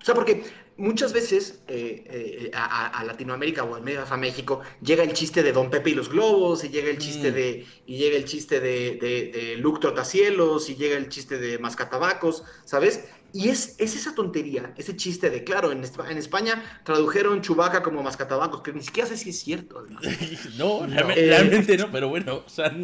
O 0.00 0.04
sea, 0.04 0.16
porque 0.16 0.42
muchas 0.76 1.12
veces 1.12 1.62
eh, 1.68 2.02
eh, 2.08 2.50
a, 2.52 3.04
Latinoamérica 3.06 3.62
o 3.62 3.76
al 3.76 3.82
menos 3.82 4.10
a 4.10 4.16
México 4.16 4.62
llega 4.82 5.04
el 5.04 5.12
chiste 5.12 5.44
de 5.44 5.52
Don 5.52 5.70
Pepe 5.70 5.90
y 5.90 5.94
los 5.94 6.08
globos, 6.08 6.64
y 6.64 6.70
llega 6.70 6.90
el 6.90 6.98
chiste 6.98 7.30
mm. 7.30 7.34
de 7.34 7.66
y 7.86 7.98
llega 7.98 8.16
el 8.16 8.24
chiste 8.24 8.58
de, 8.58 8.98
de, 9.00 9.30
de 9.32 9.56
Luke 9.58 9.80
Trotacielos, 9.80 10.68
y 10.70 10.74
llega 10.74 10.96
el 10.96 11.08
chiste 11.08 11.38
de 11.38 11.60
Mascatabacos, 11.60 12.42
¿sabes? 12.64 13.04
Y 13.32 13.48
es, 13.48 13.76
es 13.78 13.94
esa 13.94 14.12
tontería, 14.12 14.74
ese 14.76 14.96
chiste 14.96 15.30
de, 15.30 15.44
claro, 15.44 15.70
en, 15.70 15.84
en 15.84 16.18
España 16.18 16.80
tradujeron 16.84 17.42
Chubaca 17.42 17.84
como 17.84 18.02
Mascatabacos, 18.02 18.60
que 18.62 18.72
ni 18.72 18.82
siquiera 18.82 19.08
sé 19.08 19.16
si 19.16 19.30
es 19.30 19.38
cierto. 19.38 19.86
no, 20.58 20.84
realmente, 20.84 21.76
no, 21.76 21.92
pero 21.92 22.08
bueno, 22.08 22.42
o 22.44 22.48
sea, 22.48 22.74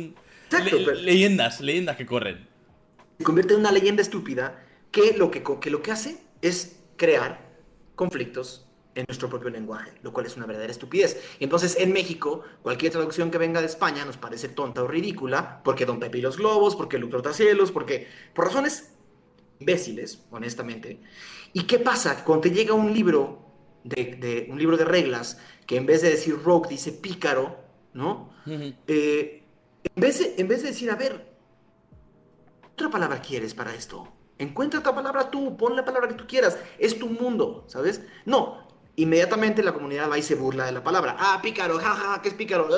leyendas, 1.02 1.60
leyendas 1.60 1.96
que 1.96 2.06
corren. 2.06 2.51
Se 3.18 3.24
convierte 3.24 3.54
en 3.54 3.60
una 3.60 3.72
leyenda 3.72 4.02
estúpida 4.02 4.64
que 4.90 5.16
lo 5.16 5.30
que, 5.30 5.42
que, 5.60 5.70
lo 5.70 5.82
que 5.82 5.92
hace 5.92 6.18
es 6.40 6.80
crear 6.96 7.50
conflictos 7.94 8.66
en 8.94 9.04
nuestro 9.08 9.28
propio 9.28 9.48
lenguaje, 9.48 9.92
lo 10.02 10.12
cual 10.12 10.26
es 10.26 10.36
una 10.36 10.46
verdadera 10.46 10.70
estupidez. 10.70 11.20
Entonces, 11.40 11.76
en 11.78 11.92
México, 11.92 12.42
cualquier 12.62 12.92
traducción 12.92 13.30
que 13.30 13.38
venga 13.38 13.60
de 13.60 13.66
España 13.66 14.04
nos 14.04 14.16
parece 14.16 14.48
tonta 14.48 14.82
o 14.82 14.86
ridícula, 14.86 15.62
porque 15.64 15.86
Don 15.86 15.98
Pepe 15.98 16.18
y 16.18 16.20
los 16.20 16.36
globos, 16.36 16.76
porque 16.76 16.98
Lucro 16.98 17.22
Cielos, 17.32 17.72
porque 17.72 18.06
por 18.34 18.46
razones 18.46 18.92
imbéciles, 19.60 20.22
honestamente. 20.30 21.00
¿Y 21.52 21.62
qué 21.64 21.78
pasa 21.78 22.24
cuando 22.24 22.42
te 22.42 22.50
llega 22.50 22.74
un 22.74 22.92
libro 22.92 23.42
de, 23.84 24.46
un 24.50 24.58
libro 24.58 24.76
de 24.76 24.84
reglas 24.84 25.38
que 25.66 25.76
en 25.76 25.86
vez 25.86 26.02
de 26.02 26.10
decir 26.10 26.36
rogue 26.42 26.68
dice 26.68 26.92
pícaro, 26.92 27.58
¿no? 27.94 28.32
Eh, 28.46 29.42
en, 29.84 30.00
vez 30.00 30.18
de, 30.18 30.34
en 30.38 30.48
vez 30.48 30.62
de 30.62 30.68
decir, 30.68 30.90
a 30.90 30.96
ver, 30.96 31.31
¿otra 32.82 32.90
palabra 32.90 33.22
quieres 33.22 33.54
para 33.54 33.72
esto? 33.72 34.08
Encuentra 34.38 34.80
otra 34.80 34.92
palabra 34.92 35.30
tú, 35.30 35.56
pon 35.56 35.76
la 35.76 35.84
palabra 35.84 36.08
que 36.08 36.14
tú 36.14 36.26
quieras, 36.26 36.58
es 36.80 36.98
tu 36.98 37.06
mundo, 37.06 37.64
¿sabes? 37.68 38.02
No, 38.24 38.66
inmediatamente 38.96 39.62
la 39.62 39.72
comunidad 39.72 40.10
va 40.10 40.18
y 40.18 40.22
se 40.22 40.34
burla 40.34 40.66
de 40.66 40.72
la 40.72 40.82
palabra. 40.82 41.14
Ah, 41.16 41.38
pícaro, 41.40 41.78
jaja, 41.78 42.20
¿qué 42.22 42.28
es 42.30 42.34
pícaro? 42.34 42.68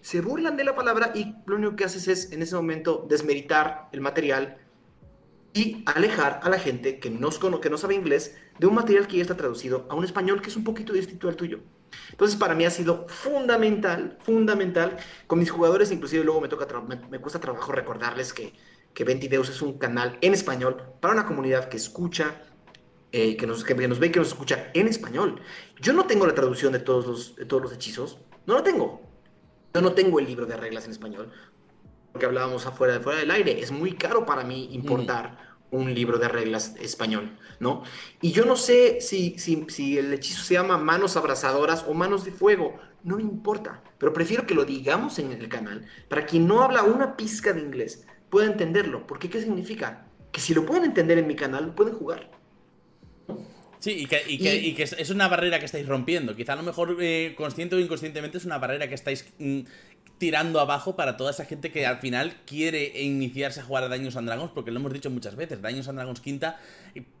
Se 0.00 0.20
burlan 0.20 0.56
de 0.56 0.64
la 0.64 0.74
palabra 0.74 1.12
y 1.14 1.32
lo 1.46 1.54
único 1.54 1.76
que 1.76 1.84
haces 1.84 2.08
es 2.08 2.32
en 2.32 2.42
ese 2.42 2.56
momento 2.56 3.06
desmeritar 3.08 3.88
el 3.92 4.00
material 4.00 4.58
y 5.54 5.84
alejar 5.86 6.40
a 6.42 6.48
la 6.48 6.58
gente 6.58 6.98
que 6.98 7.08
no, 7.08 7.30
que 7.60 7.70
no 7.70 7.78
sabe 7.78 7.94
inglés 7.94 8.36
de 8.58 8.66
un 8.66 8.74
material 8.74 9.06
que 9.06 9.18
ya 9.18 9.22
está 9.22 9.36
traducido 9.36 9.86
a 9.90 9.94
un 9.94 10.04
español 10.04 10.42
que 10.42 10.48
es 10.48 10.56
un 10.56 10.64
poquito 10.64 10.92
distinto 10.92 11.28
al 11.28 11.36
tuyo. 11.36 11.60
Entonces 12.10 12.36
para 12.36 12.56
mí 12.56 12.64
ha 12.64 12.70
sido 12.70 13.06
fundamental, 13.06 14.18
fundamental. 14.22 14.96
Con 15.28 15.38
mis 15.38 15.52
jugadores 15.52 15.92
inclusive 15.92 16.24
luego 16.24 16.40
me, 16.40 16.48
toca 16.48 16.66
me 16.80 17.20
cuesta 17.20 17.38
trabajo 17.38 17.70
recordarles 17.70 18.32
que 18.32 18.52
que 18.98 19.04
Ventideus 19.04 19.48
es 19.48 19.62
un 19.62 19.78
canal 19.78 20.18
en 20.22 20.34
español 20.34 20.82
para 20.98 21.14
una 21.14 21.24
comunidad 21.24 21.68
que 21.68 21.76
escucha, 21.76 22.42
eh, 23.12 23.36
que, 23.36 23.46
nos, 23.46 23.62
que, 23.62 23.76
nos 23.86 24.00
ve 24.00 24.08
y 24.08 24.10
que 24.10 24.18
nos 24.18 24.26
escucha 24.26 24.72
en 24.74 24.88
español. 24.88 25.40
Yo 25.80 25.92
no 25.92 26.06
tengo 26.08 26.26
la 26.26 26.34
traducción 26.34 26.72
de 26.72 26.80
todos 26.80 27.06
los, 27.06 27.36
de 27.36 27.44
todos 27.44 27.62
los 27.62 27.72
hechizos, 27.72 28.18
no 28.44 28.54
lo 28.54 28.64
tengo. 28.64 29.00
Yo 29.72 29.82
no 29.82 29.92
tengo 29.92 30.18
el 30.18 30.26
libro 30.26 30.46
de 30.46 30.56
reglas 30.56 30.86
en 30.86 30.90
español, 30.90 31.30
porque 32.10 32.26
hablábamos 32.26 32.66
afuera 32.66 32.94
de 32.94 32.98
fuera 32.98 33.20
del 33.20 33.30
aire. 33.30 33.60
Es 33.60 33.70
muy 33.70 33.92
caro 33.92 34.26
para 34.26 34.42
mí 34.42 34.68
importar 34.72 35.56
un 35.70 35.94
libro 35.94 36.18
de 36.18 36.26
reglas 36.26 36.74
español, 36.80 37.38
¿no? 37.60 37.84
Y 38.20 38.32
yo 38.32 38.46
no 38.46 38.56
sé 38.56 39.00
si, 39.00 39.38
si, 39.38 39.64
si 39.68 39.96
el 39.96 40.12
hechizo 40.12 40.42
se 40.42 40.54
llama 40.54 40.76
manos 40.76 41.16
abrazadoras 41.16 41.84
o 41.86 41.94
manos 41.94 42.24
de 42.24 42.32
fuego, 42.32 42.80
no 43.04 43.14
me 43.14 43.22
importa, 43.22 43.80
pero 43.96 44.12
prefiero 44.12 44.44
que 44.44 44.56
lo 44.56 44.64
digamos 44.64 45.20
en 45.20 45.30
el 45.30 45.48
canal 45.48 45.86
para 46.08 46.26
quien 46.26 46.48
no 46.48 46.62
habla 46.62 46.82
una 46.82 47.16
pizca 47.16 47.52
de 47.52 47.60
inglés 47.60 48.04
pueda 48.30 48.46
entenderlo. 48.46 49.06
Porque 49.06 49.28
¿qué 49.30 49.40
significa? 49.40 50.06
Que 50.32 50.40
si 50.40 50.54
lo 50.54 50.66
pueden 50.66 50.84
entender 50.84 51.18
en 51.18 51.26
mi 51.26 51.36
canal, 51.36 51.74
pueden 51.74 51.94
jugar. 51.94 52.30
Sí, 53.80 53.92
y 53.92 54.06
que, 54.06 54.22
y 54.26 54.74
que, 54.74 54.82
es 54.82 55.10
una 55.10 55.28
barrera 55.28 55.60
que 55.60 55.66
estáis 55.66 55.86
rompiendo. 55.86 56.34
Quizá 56.34 56.54
a 56.54 56.56
lo 56.56 56.64
mejor, 56.64 56.96
eh, 57.00 57.34
consciente 57.36 57.76
o 57.76 57.78
inconscientemente, 57.78 58.38
es 58.38 58.44
una 58.44 58.58
barrera 58.58 58.88
que 58.88 58.94
estáis 58.94 59.32
mm, 59.38 59.60
tirando 60.18 60.60
abajo 60.60 60.96
para 60.96 61.16
toda 61.16 61.30
esa 61.30 61.44
gente 61.44 61.70
que 61.70 61.86
al 61.86 61.98
final 61.98 62.36
quiere 62.44 63.00
iniciarse 63.00 63.60
a 63.60 63.62
jugar 63.62 63.84
a 63.84 63.88
Daños 63.88 64.16
and 64.16 64.26
Dragons, 64.26 64.50
porque 64.52 64.70
lo 64.70 64.80
hemos 64.80 64.92
dicho 64.92 65.10
muchas 65.10 65.36
veces, 65.36 65.62
Daños 65.62 65.88
and 65.88 65.98
Dragons 65.98 66.20
quinta 66.20 66.58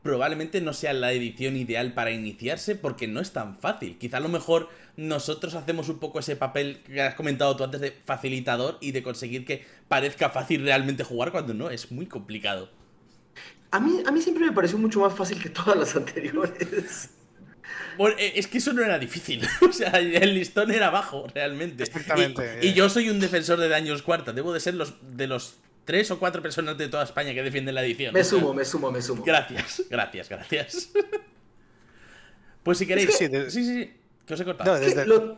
probablemente 0.02 0.60
no 0.60 0.72
sea 0.72 0.92
la 0.92 1.12
edición 1.12 1.56
ideal 1.56 1.94
para 1.94 2.10
iniciarse 2.10 2.74
porque 2.74 3.06
no 3.06 3.20
es 3.20 3.32
tan 3.32 3.58
fácil. 3.58 3.98
Quizá 3.98 4.16
a 4.16 4.20
lo 4.20 4.28
mejor 4.28 4.68
nosotros 4.96 5.54
hacemos 5.54 5.88
un 5.88 5.98
poco 5.98 6.18
ese 6.18 6.36
papel 6.36 6.82
que 6.84 7.00
has 7.00 7.14
comentado 7.14 7.56
tú 7.56 7.64
antes 7.64 7.80
de 7.80 7.92
facilitador 8.04 8.78
y 8.80 8.92
de 8.92 9.02
conseguir 9.02 9.44
que 9.44 9.64
parezca 9.88 10.30
fácil 10.30 10.62
realmente 10.62 11.04
jugar 11.04 11.30
cuando 11.30 11.54
no, 11.54 11.70
es 11.70 11.92
muy 11.92 12.06
complicado. 12.06 12.68
A 13.70 13.80
mí, 13.80 14.02
a 14.06 14.10
mí 14.10 14.20
siempre 14.20 14.46
me 14.46 14.52
pareció 14.52 14.78
mucho 14.78 15.00
más 15.00 15.14
fácil 15.14 15.40
que 15.40 15.50
todas 15.50 15.76
las 15.76 15.94
anteriores. 15.96 17.10
Bueno, 17.96 18.16
eh, 18.18 18.32
es 18.36 18.46
que 18.46 18.58
eso 18.58 18.72
no 18.72 18.82
era 18.82 18.98
difícil. 18.98 19.46
o 19.68 19.72
sea, 19.72 19.90
el 19.98 20.34
listón 20.34 20.70
era 20.70 20.90
bajo, 20.90 21.26
realmente. 21.34 21.82
Exactamente. 21.82 22.60
Y, 22.62 22.72
yo 22.72 22.88
soy 22.88 23.10
un 23.10 23.20
defensor 23.20 23.58
de 23.58 23.68
daños 23.68 24.02
cuarta. 24.02 24.32
Debo 24.32 24.52
de 24.52 24.60
ser 24.60 24.74
los 24.74 24.94
de 25.16 25.26
los 25.26 25.56
tres 25.84 26.10
o 26.10 26.18
cuatro 26.18 26.42
personas 26.42 26.78
de 26.78 26.88
toda 26.88 27.04
España 27.04 27.34
que 27.34 27.42
defienden 27.42 27.74
la 27.74 27.82
edición. 27.82 28.12
Me 28.14 28.22
sumo, 28.22 28.54
me 28.54 28.64
sumo, 28.64 28.90
me 28.92 29.02
sumo. 29.02 29.24
Gracias, 29.24 29.82
gracias, 29.90 30.28
gracias. 30.28 30.90
pues 32.62 32.78
si 32.78 32.86
queréis. 32.86 33.16
sí, 33.16 33.28
sí, 33.48 33.64
sí, 33.64 33.96
Que 34.26 34.34
os 34.34 34.40
he 34.40 34.44
cortado. 34.44 34.74
No, 34.74 34.80
desde... 34.80 35.06
lo, 35.06 35.36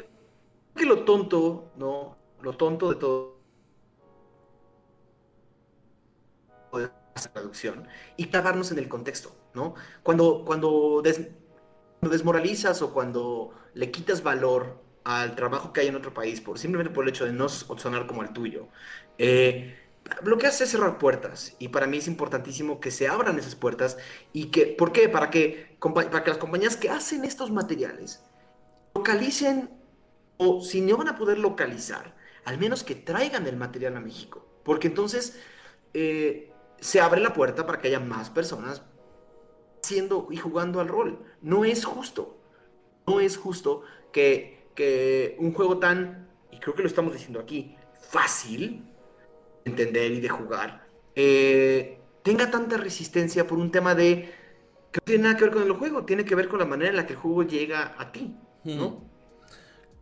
que 0.76 0.84
lo 0.84 1.04
tonto, 1.04 1.72
¿no? 1.76 2.18
Lo 2.42 2.52
tonto 2.54 2.90
de 2.92 2.96
todo. 2.96 3.40
de 6.74 6.90
esta 7.14 7.32
traducción 7.32 7.88
y 8.16 8.26
clavarnos 8.26 8.70
en 8.70 8.78
el 8.78 8.88
contexto, 8.88 9.34
¿no? 9.54 9.74
Cuando, 10.02 10.44
cuando 10.44 11.00
cuando 11.02 11.30
desmoralizas 12.08 12.80
o 12.82 12.92
cuando 12.92 13.52
le 13.74 13.90
quitas 13.90 14.22
valor 14.22 14.82
al 15.04 15.34
trabajo 15.34 15.72
que 15.72 15.80
hay 15.80 15.88
en 15.88 15.96
otro 15.96 16.14
país, 16.14 16.40
por, 16.40 16.58
simplemente 16.58 16.94
por 16.94 17.04
el 17.04 17.10
hecho 17.10 17.24
de 17.24 17.32
no 17.32 17.48
sonar 17.48 18.06
como 18.06 18.22
el 18.22 18.32
tuyo, 18.32 18.68
eh, 19.18 19.76
es 20.42 20.56
cerrar 20.56 20.98
puertas. 20.98 21.54
Y 21.58 21.68
para 21.68 21.86
mí 21.86 21.98
es 21.98 22.06
importantísimo 22.08 22.80
que 22.80 22.90
se 22.90 23.08
abran 23.08 23.38
esas 23.38 23.54
puertas. 23.54 23.98
y 24.32 24.46
que 24.46 24.66
¿Por 24.66 24.92
qué? 24.92 25.08
Para 25.08 25.30
que, 25.30 25.76
para 25.80 26.24
que 26.24 26.30
las 26.30 26.38
compañías 26.38 26.76
que 26.76 26.90
hacen 26.90 27.24
estos 27.24 27.50
materiales 27.50 28.22
localicen, 28.94 29.70
o 30.36 30.62
si 30.62 30.80
no 30.80 30.96
van 30.96 31.08
a 31.08 31.16
poder 31.16 31.38
localizar, 31.38 32.14
al 32.44 32.58
menos 32.58 32.82
que 32.82 32.94
traigan 32.94 33.46
el 33.46 33.56
material 33.56 33.96
a 33.96 34.00
México. 34.00 34.46
Porque 34.64 34.88
entonces 34.88 35.38
eh, 35.94 36.52
se 36.80 37.00
abre 37.00 37.20
la 37.20 37.34
puerta 37.34 37.66
para 37.66 37.78
que 37.78 37.88
haya 37.88 38.00
más 38.00 38.30
personas 38.30 38.82
haciendo 39.90 40.28
y 40.30 40.36
jugando 40.36 40.80
al 40.80 40.88
rol. 40.88 41.18
No 41.42 41.64
es 41.64 41.84
justo. 41.84 42.36
No 43.06 43.18
es 43.18 43.36
justo 43.36 43.82
que, 44.12 44.68
que 44.74 45.36
un 45.40 45.52
juego 45.52 45.78
tan, 45.78 46.28
y 46.52 46.58
creo 46.58 46.74
que 46.76 46.82
lo 46.82 46.88
estamos 46.88 47.12
diciendo 47.12 47.40
aquí, 47.40 47.74
fácil 47.98 48.84
de 49.64 49.70
entender 49.70 50.12
y 50.12 50.20
de 50.20 50.28
jugar, 50.28 50.86
eh, 51.16 51.98
tenga 52.22 52.50
tanta 52.50 52.76
resistencia 52.76 53.46
por 53.46 53.58
un 53.58 53.72
tema 53.72 53.96
de 53.96 54.32
que 54.92 55.00
no 55.00 55.04
tiene 55.04 55.24
nada 55.24 55.36
que 55.36 55.44
ver 55.44 55.54
con 55.54 55.62
el 55.64 55.72
juego, 55.72 56.04
tiene 56.04 56.24
que 56.24 56.34
ver 56.36 56.48
con 56.48 56.60
la 56.60 56.66
manera 56.66 56.90
en 56.90 56.96
la 56.96 57.06
que 57.06 57.14
el 57.14 57.18
juego 57.18 57.42
llega 57.42 57.94
a 57.98 58.12
ti, 58.12 58.36
¿no? 58.64 59.09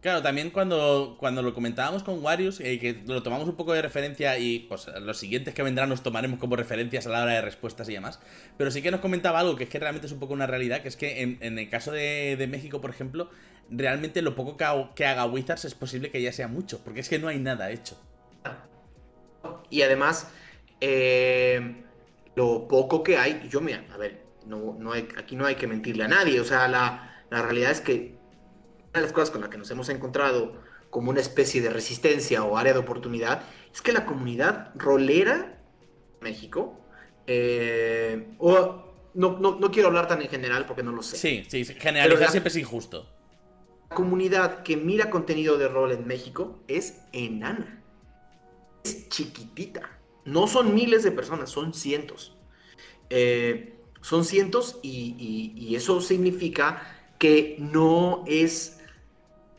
Claro, 0.00 0.22
también 0.22 0.50
cuando, 0.50 1.16
cuando 1.18 1.42
lo 1.42 1.52
comentábamos 1.54 2.04
con 2.04 2.22
Warius, 2.22 2.61
eh, 2.61 2.78
que 2.78 3.02
lo 3.06 3.20
tomamos 3.24 3.48
un 3.48 3.56
poco 3.56 3.72
de 3.72 3.82
referencia 3.82 4.38
y 4.38 4.61
pues 4.61 4.87
los 5.00 5.18
siguientes 5.18 5.54
que 5.54 5.62
vendrán 5.64 5.88
los 5.88 6.04
tomaremos 6.04 6.38
como 6.38 6.54
referencias 6.54 7.08
a 7.08 7.11
la 7.11 7.22
hora 7.24 7.32
de 7.32 7.40
respuestas 7.40 7.88
y 7.88 7.94
demás. 7.94 8.20
Pero 8.56 8.70
sí 8.70 8.80
que 8.80 8.92
nos 8.92 9.00
comentaba 9.00 9.40
algo 9.40 9.56
que 9.56 9.64
es 9.64 9.70
que 9.70 9.80
realmente 9.80 10.06
es 10.06 10.12
un 10.12 10.20
poco 10.20 10.34
una 10.34 10.46
realidad, 10.46 10.82
que 10.82 10.88
es 10.88 10.96
que 10.96 11.22
en, 11.40 11.58
el 11.58 11.68
caso 11.68 11.90
de, 11.90 12.46
México, 12.48 12.80
por 12.80 12.90
ejemplo, 12.90 13.28
realmente 13.70 14.22
lo 14.22 14.37
poco 14.37 14.56
que, 14.56 15.04
haga 15.04 15.26
Wizards 15.26 15.64
es 15.64 15.74
posible 15.74 16.12
que 16.12 16.22
ya 16.22 16.32
sea 16.32 16.46
mucho, 16.46 16.78
porque 16.84 17.00
es 17.00 17.08
que 17.08 17.18
no 17.18 17.26
hay 17.26 17.40
nada 17.40 17.72
hecho. 17.72 18.00
Y 19.68 19.82
además, 19.82 20.30
eh, 20.80 21.82
lo 22.37 22.68
poco 22.68 23.02
que 23.02 23.16
hay, 23.16 23.48
yo 23.50 23.61
me, 23.61 23.74
a 23.74 23.96
ver, 23.96 24.22
no, 24.46 24.76
no 24.78 24.92
aquí 24.92 25.34
no 25.34 25.44
hay 25.44 25.56
que 25.56 25.66
mentirle 25.66 26.04
a 26.04 26.08
nadie, 26.08 26.38
o 26.38 26.44
sea, 26.44 26.68
la, 26.68 27.24
la 27.30 27.42
realidad 27.42 27.72
es 27.72 27.80
que 27.80 28.17
de 28.92 29.01
las 29.01 29.12
cosas 29.12 29.31
con 29.31 29.40
las 29.40 29.51
que 29.51 29.59
nos 29.59 29.70
hemos 29.70 29.88
encontrado 29.88 30.55
como 30.90 31.11
una 31.11 31.20
especie 31.20 31.61
de 31.61 31.70
resistencia 31.70 32.42
o 32.44 32.57
área 32.57 32.72
de 32.72 32.79
oportunidad 32.79 33.42
es 33.72 33.83
que 33.83 33.92
la 33.92 34.07
comunidad 34.07 34.72
rolera 34.74 35.59
México, 36.20 36.81
eh, 37.27 38.35
o 38.38 38.85
no, 39.14 39.38
no, 39.38 39.70
quiero 39.70 39.88
hablar 39.88 40.09
tan 40.09 40.22
en 40.22 40.29
general 40.29 40.66
porque 40.66 40.83
no 40.83 40.92
lo 40.92 41.03
sé. 41.03 41.16
Sí, 41.16 41.44
sí, 41.48 41.64
generalizar 41.74 42.31
siempre 42.31 42.48
es 42.48 42.57
injusto. 42.57 43.09
La 43.90 43.96
comunidad 43.96 44.62
que 44.62 44.77
mira 44.77 45.11
contenido 45.11 45.59
de 45.59 45.68
rol 45.68 45.92
en 45.92 46.07
México 46.07 46.61
es 46.68 47.01
enana. 47.12 47.83
Es 48.85 49.09
chiquitita. 49.09 49.98
No 50.24 50.46
son 50.46 50.74
miles 50.74 51.03
de 51.03 51.11
personas, 51.11 51.51
son 51.51 51.74
cientos. 51.74 52.37
Eh, 53.11 53.74
son 54.01 54.24
cientos 54.24 54.79
y 54.83 55.74
eso 55.74 56.01
significa 56.01 56.83
que 57.18 57.57
no 57.59 58.24
es 58.27 58.78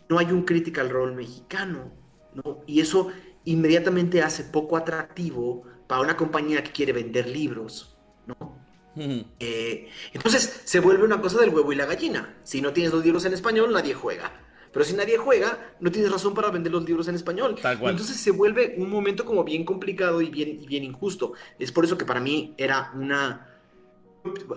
no 0.09 0.17
hay 0.17 0.31
un 0.31 0.43
critical 0.43 0.89
role 0.89 1.15
mexicano, 1.15 1.91
¿no? 2.33 2.63
Y 2.65 2.81
eso 2.81 3.09
inmediatamente 3.45 4.21
hace 4.21 4.43
poco 4.43 4.75
atractivo 4.75 5.63
para 5.87 6.01
una 6.01 6.17
compañía 6.17 6.63
que 6.63 6.71
quiere 6.71 6.93
vender 6.93 7.27
libros, 7.27 7.97
¿no? 8.25 8.59
Eh, 9.39 9.87
entonces 10.11 10.61
se 10.65 10.79
vuelve 10.81 11.05
una 11.05 11.21
cosa 11.21 11.39
del 11.39 11.49
huevo 11.49 11.71
y 11.71 11.75
la 11.75 11.85
gallina. 11.85 12.37
Si 12.43 12.59
no 12.59 12.73
tienes 12.73 12.91
los 12.91 13.03
libros 13.03 13.23
en 13.23 13.33
español, 13.33 13.71
nadie 13.71 13.93
juega. 13.93 14.31
Pero 14.73 14.83
si 14.85 14.93
nadie 14.93 15.17
juega, 15.17 15.73
no 15.79 15.91
tienes 15.91 16.11
razón 16.11 16.33
para 16.33 16.49
vender 16.49 16.71
los 16.71 16.83
libros 16.83 17.07
en 17.07 17.15
español. 17.15 17.55
Entonces 17.63 18.17
se 18.17 18.31
vuelve 18.31 18.75
un 18.77 18.89
momento 18.89 19.25
como 19.25 19.43
bien 19.43 19.63
complicado 19.63 20.21
y 20.21 20.29
bien, 20.29 20.49
y 20.61 20.67
bien 20.67 20.83
injusto. 20.83 21.33
Es 21.57 21.71
por 21.71 21.85
eso 21.85 21.97
que 21.97 22.05
para 22.05 22.19
mí 22.19 22.53
era 22.57 22.91
una, 22.93 23.48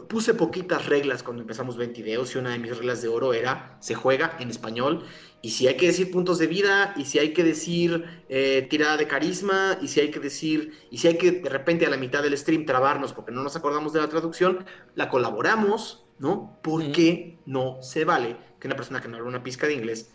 puse 0.09 0.35
poquitas 0.35 0.87
reglas 0.87 1.23
cuando 1.23 1.43
empezamos 1.43 1.77
20 1.77 2.03
videos 2.03 2.35
y 2.35 2.39
una 2.39 2.51
de 2.51 2.59
mis 2.59 2.77
reglas 2.77 3.03
de 3.03 3.09
oro 3.09 3.35
era 3.35 3.77
se 3.81 3.95
juega 3.95 4.37
en 4.41 4.51
español. 4.51 5.05
Y 5.43 5.51
si 5.51 5.67
hay 5.67 5.77
que 5.77 5.87
decir 5.87 6.11
puntos 6.11 6.39
de 6.39 6.47
vida 6.47 6.95
y 6.97 7.05
si 7.05 7.19
hay 7.19 7.33
que 7.33 7.43
decir 7.43 8.05
eh, 8.29 8.67
tirada 8.71 8.97
de 8.97 9.09
carisma 9.09 9.77
y 9.83 9.89
si 9.89 10.01
hay 10.01 10.11
que 10.11 10.21
decir 10.21 10.73
y 10.91 10.99
si 10.99 11.09
hay 11.09 11.19
que 11.19 11.33
de 11.33 11.49
repente 11.49 11.85
a 11.85 11.91
la 11.91 11.97
mitad 11.97 12.23
del 12.23 12.39
stream 12.39 12.65
trabarnos 12.65 13.13
porque 13.13 13.33
no 13.33 13.43
nos 13.43 13.57
acordamos 13.57 13.93
de 13.93 14.01
la 14.01 14.09
traducción 14.09 14.65
la 14.95 15.09
colaboramos 15.09 16.05
no 16.21 16.61
porque 16.63 17.39
no 17.45 17.83
se 17.83 18.05
vale 18.05 18.37
que 18.61 18.69
una 18.69 18.77
persona 18.77 19.01
que 19.01 19.09
no 19.09 19.17
habla 19.17 19.29
una 19.29 19.43
pizca 19.43 19.67
de 19.67 19.75
inglés 19.75 20.15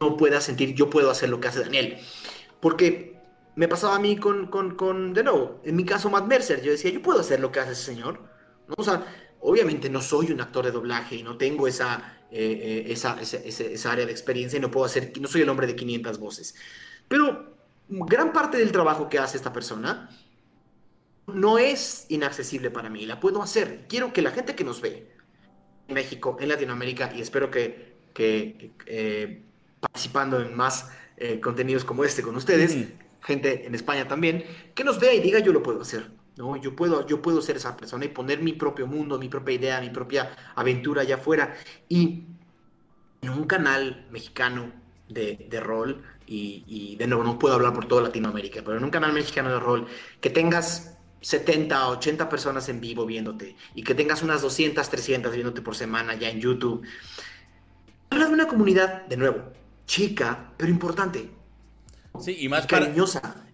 no 0.00 0.18
pueda 0.18 0.42
sentir 0.42 0.74
yo 0.74 0.90
puedo 0.90 1.10
hacer 1.10 1.30
lo 1.30 1.40
que 1.40 1.48
hace 1.48 1.60
Daniel 1.60 1.96
porque 2.60 3.18
me 3.56 3.68
pasaba 3.68 3.96
a 3.96 3.98
mí 3.98 4.16
con, 4.16 4.48
con, 4.48 4.76
con 4.76 5.14
de 5.14 5.24
nuevo 5.24 5.62
en 5.64 5.76
mi 5.76 5.84
caso 5.84 6.10
Matt 6.10 6.26
Mercer 6.26 6.60
yo 6.62 6.72
decía 6.72 6.90
yo 6.90 7.00
puedo 7.00 7.20
hacer 7.20 7.40
lo 7.40 7.50
que 7.50 7.60
hace 7.60 7.72
ese 7.72 7.84
señor 7.84 8.27
o 8.76 8.82
sea, 8.82 9.04
obviamente 9.40 9.88
no 9.88 10.00
soy 10.00 10.32
un 10.32 10.40
actor 10.40 10.64
de 10.64 10.72
doblaje 10.72 11.16
y 11.16 11.22
no 11.22 11.36
tengo 11.36 11.66
esa, 11.66 12.18
eh, 12.30 12.84
eh, 12.88 12.92
esa, 12.92 13.20
esa, 13.20 13.92
área 13.92 14.06
de 14.06 14.12
experiencia 14.12 14.58
y 14.58 14.60
no 14.60 14.70
puedo 14.70 14.86
hacer, 14.86 15.12
no 15.20 15.28
soy 15.28 15.42
el 15.42 15.48
hombre 15.48 15.66
de 15.66 15.76
500 15.76 16.18
voces. 16.18 16.54
Pero 17.08 17.56
gran 17.88 18.32
parte 18.32 18.58
del 18.58 18.72
trabajo 18.72 19.08
que 19.08 19.18
hace 19.18 19.36
esta 19.36 19.52
persona 19.52 20.10
no 21.26 21.58
es 21.58 22.06
inaccesible 22.08 22.70
para 22.70 22.90
mí, 22.90 23.06
la 23.06 23.20
puedo 23.20 23.42
hacer. 23.42 23.86
Quiero 23.88 24.12
que 24.12 24.22
la 24.22 24.30
gente 24.30 24.54
que 24.54 24.64
nos 24.64 24.80
ve 24.80 25.10
en 25.86 25.94
México, 25.94 26.36
en 26.40 26.48
Latinoamérica, 26.48 27.12
y 27.14 27.20
espero 27.20 27.50
que, 27.50 27.96
que 28.12 28.72
eh, 28.86 29.42
participando 29.80 30.40
en 30.40 30.54
más 30.54 30.90
contenidos 31.42 31.84
como 31.84 32.04
este 32.04 32.22
con 32.22 32.36
ustedes, 32.36 32.76
gente 33.22 33.66
en 33.66 33.74
España 33.74 34.06
también, 34.06 34.44
que 34.72 34.84
nos 34.84 35.00
vea 35.00 35.12
y 35.12 35.20
diga 35.20 35.40
yo 35.40 35.52
lo 35.52 35.64
puedo 35.64 35.82
hacer. 35.82 36.17
¿No? 36.38 36.56
Yo 36.56 36.74
puedo, 36.76 37.04
yo 37.04 37.20
puedo 37.20 37.42
ser 37.42 37.56
esa 37.56 37.76
persona 37.76 38.04
y 38.04 38.08
poner 38.08 38.40
mi 38.40 38.52
propio 38.52 38.86
mundo, 38.86 39.18
mi 39.18 39.28
propia 39.28 39.54
idea, 39.56 39.80
mi 39.80 39.90
propia 39.90 40.30
aventura 40.54 41.02
allá 41.02 41.16
afuera. 41.16 41.54
Y 41.88 42.26
en 43.20 43.30
un 43.30 43.44
canal 43.44 44.06
mexicano 44.10 44.72
de, 45.08 45.60
rol, 45.60 46.02
y, 46.26 46.94
de 46.96 47.06
nuevo 47.08 47.24
no 47.24 47.38
puedo 47.38 47.56
hablar 47.56 47.74
por 47.74 47.86
toda 47.86 48.02
Latinoamérica, 48.02 48.62
pero 48.64 48.76
en 48.76 48.84
un 48.84 48.90
canal 48.90 49.12
mexicano 49.12 49.50
de 49.50 49.58
rol, 49.58 49.86
que 50.20 50.30
tengas 50.30 50.96
70, 51.22 51.88
80 51.88 52.28
personas 52.28 52.68
en 52.68 52.80
vivo 52.80 53.04
viéndote 53.04 53.56
y 53.74 53.82
que 53.82 53.96
tengas 53.96 54.22
unas 54.22 54.40
200, 54.40 54.88
300 54.88 55.32
viéndote 55.32 55.60
por 55.60 55.74
semana 55.74 56.14
ya 56.14 56.30
en 56.30 56.40
YouTube. 56.40 56.86
Habla 58.10 58.26
de 58.26 58.32
una 58.32 58.46
comunidad, 58.46 59.06
de 59.06 59.16
nuevo, 59.16 59.52
chica, 59.86 60.52
pero 60.56 60.70
importante. 60.70 61.37
Sí, 62.20 62.36
y 62.38 62.48
más, 62.48 62.66
para, 62.66 62.92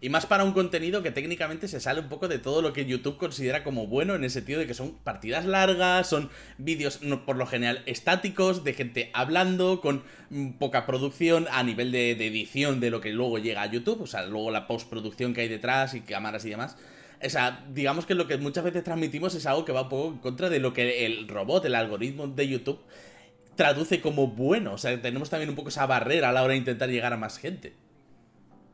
y 0.01 0.09
más 0.09 0.27
para 0.27 0.45
un 0.45 0.53
contenido 0.53 1.03
que 1.03 1.11
técnicamente 1.11 1.69
se 1.69 1.81
sale 1.81 2.01
un 2.01 2.09
poco 2.09 2.29
de 2.29 2.39
todo 2.39 2.63
lo 2.63 2.73
que 2.73 2.87
YouTube 2.87 3.17
considera 3.17 3.65
como 3.65 3.87
bueno, 3.87 4.15
en 4.15 4.25
el 4.25 4.31
sentido 4.31 4.61
de 4.61 4.67
que 4.67 4.75
son 4.75 4.93
partidas 5.05 5.45
largas, 5.45 6.09
son 6.09 6.31
vídeos 6.59 7.01
por 7.27 7.37
lo 7.37 7.47
general 7.47 7.83
estáticos, 7.87 8.65
de 8.65 8.75
gente 8.75 9.11
hablando, 9.13 9.81
con 9.81 10.03
mm, 10.31 10.53
poca 10.53 10.87
producción 10.87 11.47
a 11.51 11.63
nivel 11.63 11.93
de, 11.93 12.13
edición 12.13 12.81
de 12.81 12.91
lo 12.91 13.01
que 13.01 13.13
luego 13.13 13.39
llega 13.39 13.63
a 13.63 13.67
YouTube, 13.67 14.03
o 14.03 14.07
sea, 14.07 14.25
luego 14.27 14.51
la 14.51 14.67
postproducción 14.67 15.35
que 15.35 15.43
hay 15.43 15.49
detrás 15.49 15.95
y 15.95 16.01
cámaras 16.01 16.45
y 16.45 16.51
demás. 16.51 16.77
O 17.25 17.31
sea, 17.31 17.65
digamos 17.73 18.07
que 18.07 18.15
lo 18.15 18.27
que 18.27 18.37
muchas 18.37 18.65
veces 18.65 18.85
transmitimos 18.85 19.35
es 19.35 19.47
algo 19.47 19.65
que 19.65 19.73
va 19.73 19.83
un 19.83 19.89
poco 19.89 20.09
en 20.13 20.19
contra 20.19 20.51
de 20.51 20.59
lo 20.59 20.73
que 20.73 21.07
el 21.07 21.29
robot, 21.29 21.65
el 21.65 21.75
algoritmo 21.75 22.27
de 22.27 22.49
YouTube 22.49 22.81
traduce 23.57 24.01
como 24.01 24.29
bueno. 24.29 24.75
O 24.75 24.79
sea, 24.79 25.01
tenemos 25.01 25.31
también 25.31 25.49
un 25.49 25.57
poco 25.57 25.69
esa 25.69 25.87
barrera 25.87 26.29
a 26.29 26.33
la 26.33 26.43
hora 26.43 26.53
de 26.53 26.59
intentar 26.59 26.89
llegar 26.89 27.13
a 27.13 27.17
más 27.17 27.39
gente. 27.39 27.73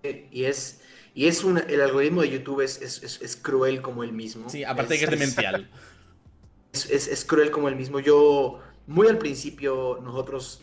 Y 0.03 0.45
es, 0.45 0.81
y 1.15 1.27
es 1.27 1.45
un, 1.45 1.59
el 1.59 1.81
algoritmo 1.81 2.23
de 2.23 2.31
YouTube 2.31 2.63
es, 2.63 2.81
es, 2.81 3.37
cruel 3.37 3.83
como 3.83 4.05
el 4.05 4.13
mismo. 4.13 4.49
Sí, 4.49 4.65
aparte 4.65 4.95
de 4.95 4.99
que 4.99 5.05
es 5.05 5.11
demencial. 5.11 5.71
Es, 6.73 7.25
cruel 7.25 7.51
como 7.51 7.69
el 7.69 7.75
mismo. 7.75 7.99
Yo, 7.99 8.61
muy 8.87 9.09
al 9.09 9.19
principio, 9.19 9.99
nosotros 10.05 10.63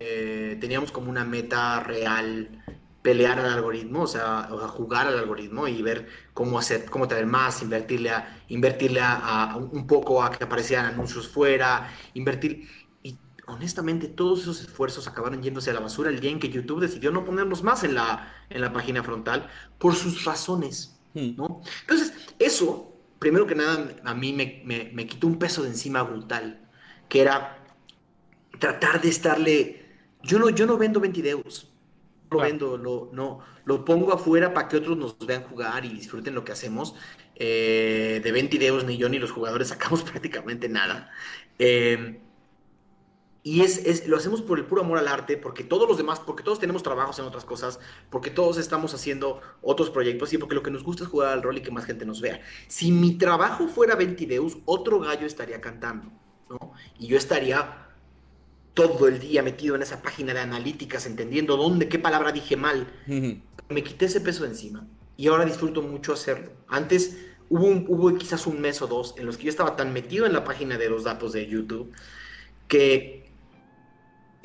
eh, 0.00 0.58
teníamos 0.60 0.90
como 0.90 1.08
una 1.08 1.24
meta 1.24 1.78
real 1.84 2.64
pelear 3.00 3.38
al 3.38 3.52
algoritmo, 3.52 4.02
o 4.02 4.06
sea, 4.08 4.48
jugar 4.70 5.06
al 5.06 5.16
algoritmo 5.16 5.68
y 5.68 5.80
ver 5.82 6.08
cómo 6.34 6.58
hacer, 6.58 6.86
cómo 6.86 7.06
traer 7.06 7.26
más, 7.26 7.62
invertirle 7.62 8.10
a, 8.10 8.42
invertirle 8.48 8.98
a, 9.00 9.56
un 9.56 9.86
poco 9.86 10.20
a 10.20 10.32
que 10.32 10.42
aparecieran 10.42 10.86
anuncios 10.86 11.28
fuera, 11.28 11.88
invertir. 12.14 12.68
Honestamente, 13.46 14.08
todos 14.08 14.40
esos 14.40 14.60
esfuerzos 14.60 15.06
acabaron 15.06 15.42
yéndose 15.42 15.70
a 15.70 15.74
la 15.74 15.80
basura 15.80 16.10
el 16.10 16.20
día 16.20 16.30
en 16.30 16.40
que 16.40 16.50
YouTube 16.50 16.80
decidió 16.80 17.10
no 17.10 17.24
ponernos 17.24 17.62
más 17.62 17.84
en 17.84 17.94
la, 17.94 18.32
en 18.50 18.60
la 18.60 18.72
página 18.72 19.02
frontal 19.02 19.48
por 19.78 19.94
sus 19.94 20.24
razones, 20.24 20.98
hmm. 21.14 21.36
¿no? 21.36 21.62
Entonces, 21.82 22.12
eso, 22.38 22.92
primero 23.18 23.46
que 23.46 23.54
nada, 23.54 23.94
a 24.04 24.14
mí 24.14 24.32
me, 24.32 24.62
me, 24.64 24.90
me 24.92 25.06
quitó 25.06 25.26
un 25.26 25.38
peso 25.38 25.62
de 25.62 25.68
encima 25.68 26.02
brutal, 26.02 26.68
que 27.08 27.20
era 27.20 27.58
tratar 28.58 29.00
de 29.00 29.08
estarle. 29.08 29.86
Yo 30.22 30.38
no, 30.38 30.50
yo 30.50 30.66
no 30.66 30.76
vendo 30.76 30.98
20 30.98 31.28
euros 31.28 31.70
lo 32.30 32.40
vendo, 32.40 32.76
lo, 32.76 33.10
no, 33.12 33.40
lo 33.64 33.84
pongo 33.84 34.12
afuera 34.12 34.52
para 34.52 34.68
que 34.68 34.76
otros 34.76 34.96
nos 34.96 35.18
vean 35.18 35.44
jugar 35.44 35.84
y 35.84 35.90
disfruten 35.90 36.34
lo 36.34 36.44
que 36.44 36.52
hacemos. 36.52 36.94
Eh, 37.34 38.20
de 38.22 38.32
20 38.32 38.56
videos 38.58 38.84
ni 38.84 38.96
yo 38.96 39.08
ni 39.08 39.18
los 39.18 39.30
jugadores 39.30 39.68
sacamos 39.68 40.02
prácticamente 40.10 40.68
nada. 40.68 41.10
Em, 41.58 42.18
y 43.46 43.60
es, 43.60 44.08
lo 44.08 44.16
hacemos 44.16 44.42
por 44.42 44.58
el 44.58 44.64
puro 44.64 44.82
amor 44.82 44.98
al 44.98 45.06
arte, 45.06 45.36
porque 45.36 45.62
todos 45.62 45.88
los 45.88 45.96
demás, 45.96 46.18
porque 46.18 46.42
todos 46.42 46.58
tenemos 46.58 46.82
trabajos 46.82 47.16
en 47.20 47.26
otras 47.26 47.44
cosas, 47.44 47.78
porque 48.10 48.28
todos 48.28 48.58
estamos 48.58 48.92
haciendo 48.92 49.40
otros 49.62 49.88
proyectos 49.90 50.32
y 50.32 50.38
porque 50.38 50.56
lo 50.56 50.64
que 50.64 50.72
nos 50.72 50.82
gusta 50.82 51.04
es 51.04 51.08
jugar 51.08 51.32
al 51.32 51.44
rol 51.44 51.56
y 51.56 51.60
que 51.60 51.70
más 51.70 51.84
gente 51.84 52.04
nos 52.04 52.20
vea. 52.20 52.40
Si 52.66 52.90
mi 52.90 53.16
trabajo 53.18 53.68
fuera 53.68 53.94
20 53.94 54.26
videos, 54.26 54.58
otro 54.64 54.98
gallo 54.98 55.28
estaría 55.28 55.60
cantando, 55.60 56.10
¿no? 56.50 56.72
Y 56.98 57.06
yo 57.06 57.16
estaría 57.16 57.86
todo 58.74 59.06
el 59.06 59.20
día 59.20 59.44
metido 59.44 59.76
en 59.76 59.82
esa 59.82 60.02
página 60.02 60.34
de 60.34 60.40
analíticas, 60.40 61.06
entendiendo 61.06 61.56
dónde, 61.56 61.88
qué 61.88 62.00
palabra 62.00 62.32
dije 62.32 62.56
mal. 62.56 62.88
Me 63.06 63.84
quité 63.84 64.06
ese 64.06 64.20
peso 64.20 64.42
de 64.42 64.48
encima 64.48 64.88
y 65.16 65.28
ahora 65.28 65.44
disfruto 65.44 65.82
mucho 65.82 66.12
hacerlo. 66.12 66.50
Antes 66.66 67.16
hubo, 67.48 67.64
un, 67.64 67.84
hubo 67.86 68.12
quizás 68.18 68.48
un 68.48 68.60
mes 68.60 68.82
o 68.82 68.88
dos 68.88 69.14
en 69.18 69.24
los 69.24 69.36
que 69.36 69.44
yo 69.44 69.50
estaba 69.50 69.76
tan 69.76 69.92
metido 69.92 70.26
en 70.26 70.32
la 70.32 70.42
página 70.42 70.78
de 70.78 70.90
los 70.90 71.04
datos 71.04 71.32
de 71.32 71.46
YouTube 71.46 71.92
que 72.66 73.25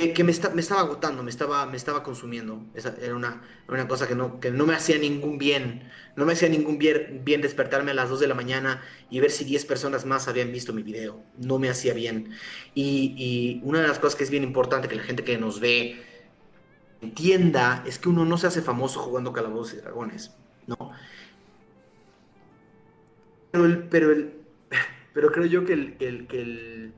que, 0.09 0.23
me, 0.23 0.33
me, 0.53 0.61
estaba 0.61 0.81
agotando, 0.81 1.23
me 1.23 1.29
estaba, 1.29 1.65
me 1.65 1.77
estaba 1.77 2.03
consumiendo. 2.03 2.65
Esa 2.73 2.95
era 3.01 3.15
una, 3.15 3.41
una 3.67 3.87
cosa 3.87 4.07
que 4.07 4.15
no, 4.15 4.39
que 4.39 4.51
no 4.51 4.65
me 4.65 4.73
hacía 4.73 4.97
ningún 4.97 5.37
bien. 5.37 5.89
No 6.15 6.25
me 6.25 6.33
hacía 6.33 6.49
ningún 6.49 6.77
bien, 6.77 7.21
bien 7.23 7.41
despertarme 7.41 7.91
a 7.91 7.93
las 7.93 8.09
2 8.09 8.19
de 8.19 8.27
la 8.27 8.33
mañana 8.33 8.81
y 9.09 9.19
ver 9.19 9.31
si 9.31 9.45
10 9.45 9.65
personas 9.65 10.05
más 10.05 10.27
habían 10.27 10.51
visto 10.51 10.73
mi 10.73 10.83
video. 10.83 11.23
No 11.37 11.59
me 11.59 11.69
hacía 11.69 11.93
bien. 11.93 12.31
Y, 12.73 13.13
y 13.17 13.61
una 13.63 13.81
de 13.81 13.87
las 13.87 13.99
cosas 13.99 14.15
que 14.15 14.23
es 14.23 14.29
bien 14.29 14.43
importante 14.43 14.87
que 14.87 14.95
la 14.95 15.03
gente 15.03 15.23
que 15.23 15.37
nos 15.37 15.59
ve 15.59 16.03
entienda 17.01 17.83
es 17.87 17.97
que 17.97 18.09
uno 18.09 18.25
no 18.25 18.37
se 18.37 18.47
hace 18.47 18.61
famoso 18.61 18.99
jugando 18.99 19.33
calabozos 19.33 19.73
y 19.73 19.77
dragones, 19.77 20.35
¿no? 20.67 20.91
Pero, 23.51 23.65
el, 23.65 23.83
pero, 23.87 24.11
el, 24.11 24.33
pero 25.13 25.31
creo 25.31 25.45
yo 25.45 25.65
que 25.65 25.73
el, 25.73 25.97
que 25.97 26.41
el 26.41 26.93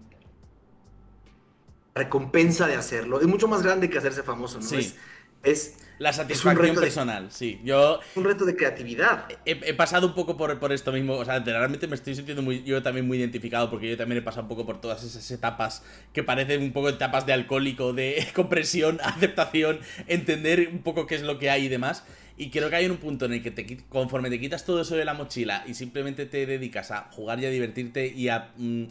recompensa 1.95 2.67
de 2.67 2.75
hacerlo 2.75 3.21
es 3.21 3.27
mucho 3.27 3.47
más 3.47 3.63
grande 3.63 3.89
que 3.89 3.97
hacerse 3.97 4.23
famoso, 4.23 4.59
¿no? 4.59 4.77
Es, 4.77 4.95
es, 5.43 5.75
la 5.99 6.11
satisfacción 6.11 6.75
personal, 6.75 7.31
sí. 7.31 7.61
Yo 7.63 7.99
un 8.15 8.23
reto 8.23 8.45
de 8.45 8.55
creatividad. 8.55 9.27
He, 9.45 9.73
pasado 9.73 10.07
un 10.07 10.15
poco 10.15 10.35
por, 10.35 10.59
por, 10.59 10.73
esto 10.73 10.91
mismo, 10.91 11.13
o 11.13 11.23
sea, 11.25 11.39
realmente 11.39 11.87
me 11.87 11.95
estoy 11.95 12.15
sintiendo 12.15 12.41
muy, 12.41 12.63
yo 12.63 12.81
también 12.81 13.07
muy 13.07 13.19
identificado 13.19 13.69
porque 13.69 13.89
yo 13.89 13.95
también 13.95 14.19
he 14.19 14.21
pasado 14.21 14.43
un 14.43 14.47
poco 14.49 14.65
por 14.65 14.81
todas 14.81 15.03
esas 15.03 15.29
etapas 15.29 15.83
que 16.11 16.23
parecen 16.23 16.61
un 16.63 16.73
poco 16.73 16.89
etapas 16.89 17.25
de 17.25 17.33
alcohólico, 17.33 17.93
de 17.93 18.27
compresión, 18.35 18.99
aceptación, 19.03 19.79
entender 20.07 20.69
un 20.71 20.81
poco 20.81 21.05
qué 21.05 21.15
es 21.15 21.21
lo 21.21 21.37
que 21.37 21.49
hay 21.49 21.65
y 21.65 21.69
demás. 21.69 22.03
Y 22.35 22.49
creo 22.49 22.71
que 22.71 22.75
hay 22.75 22.87
un 22.87 22.97
punto 22.97 23.25
en 23.25 23.33
el 23.33 23.43
que 23.43 23.51
te, 23.51 23.77
conforme 23.89 24.31
te 24.31 24.39
quitas 24.39 24.65
todo 24.65 24.81
eso 24.81 24.95
de 24.95 25.05
la 25.05 25.13
mochila 25.13 25.63
y 25.67 25.75
simplemente 25.75 26.25
te 26.25 26.47
dedicas 26.47 26.89
a 26.89 27.09
jugar 27.11 27.39
y 27.39 27.45
a 27.45 27.51
divertirte 27.51 28.07
y 28.07 28.29
a, 28.29 28.51
mm, 28.57 28.83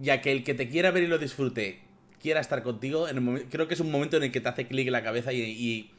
y 0.00 0.18
que 0.20 0.32
el 0.32 0.42
que 0.42 0.54
te 0.54 0.68
quiera 0.68 0.90
ver 0.90 1.02
y 1.02 1.06
lo 1.06 1.18
disfrute 1.18 1.85
quiera 2.26 2.40
estar 2.40 2.64
contigo, 2.64 3.06
en 3.06 3.46
creo 3.50 3.68
que 3.68 3.74
es 3.74 3.78
un 3.78 3.88
momento 3.88 4.16
en 4.16 4.24
el 4.24 4.32
que 4.32 4.40
te 4.40 4.48
hace 4.48 4.66
clic 4.66 4.88
en 4.88 4.92
la 4.94 5.04
cabeza 5.04 5.32
y, 5.32 5.92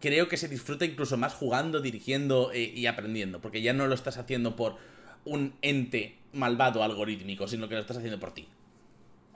creo 0.00 0.26
que 0.26 0.38
se 0.38 0.48
disfruta 0.48 0.86
incluso 0.86 1.18
más 1.18 1.34
jugando, 1.34 1.80
dirigiendo 1.80 2.50
eh, 2.54 2.72
y 2.74 2.86
aprendiendo, 2.86 3.42
porque 3.42 3.60
ya 3.60 3.74
no 3.74 3.86
lo 3.86 3.94
estás 3.94 4.16
haciendo 4.16 4.56
por 4.56 4.76
un 5.26 5.52
ente 5.60 6.16
malvado 6.32 6.82
algorítmico, 6.82 7.46
sino 7.46 7.68
que 7.68 7.74
lo 7.74 7.82
estás 7.82 7.98
haciendo 7.98 8.18
por 8.18 8.32
ti. 8.32 8.48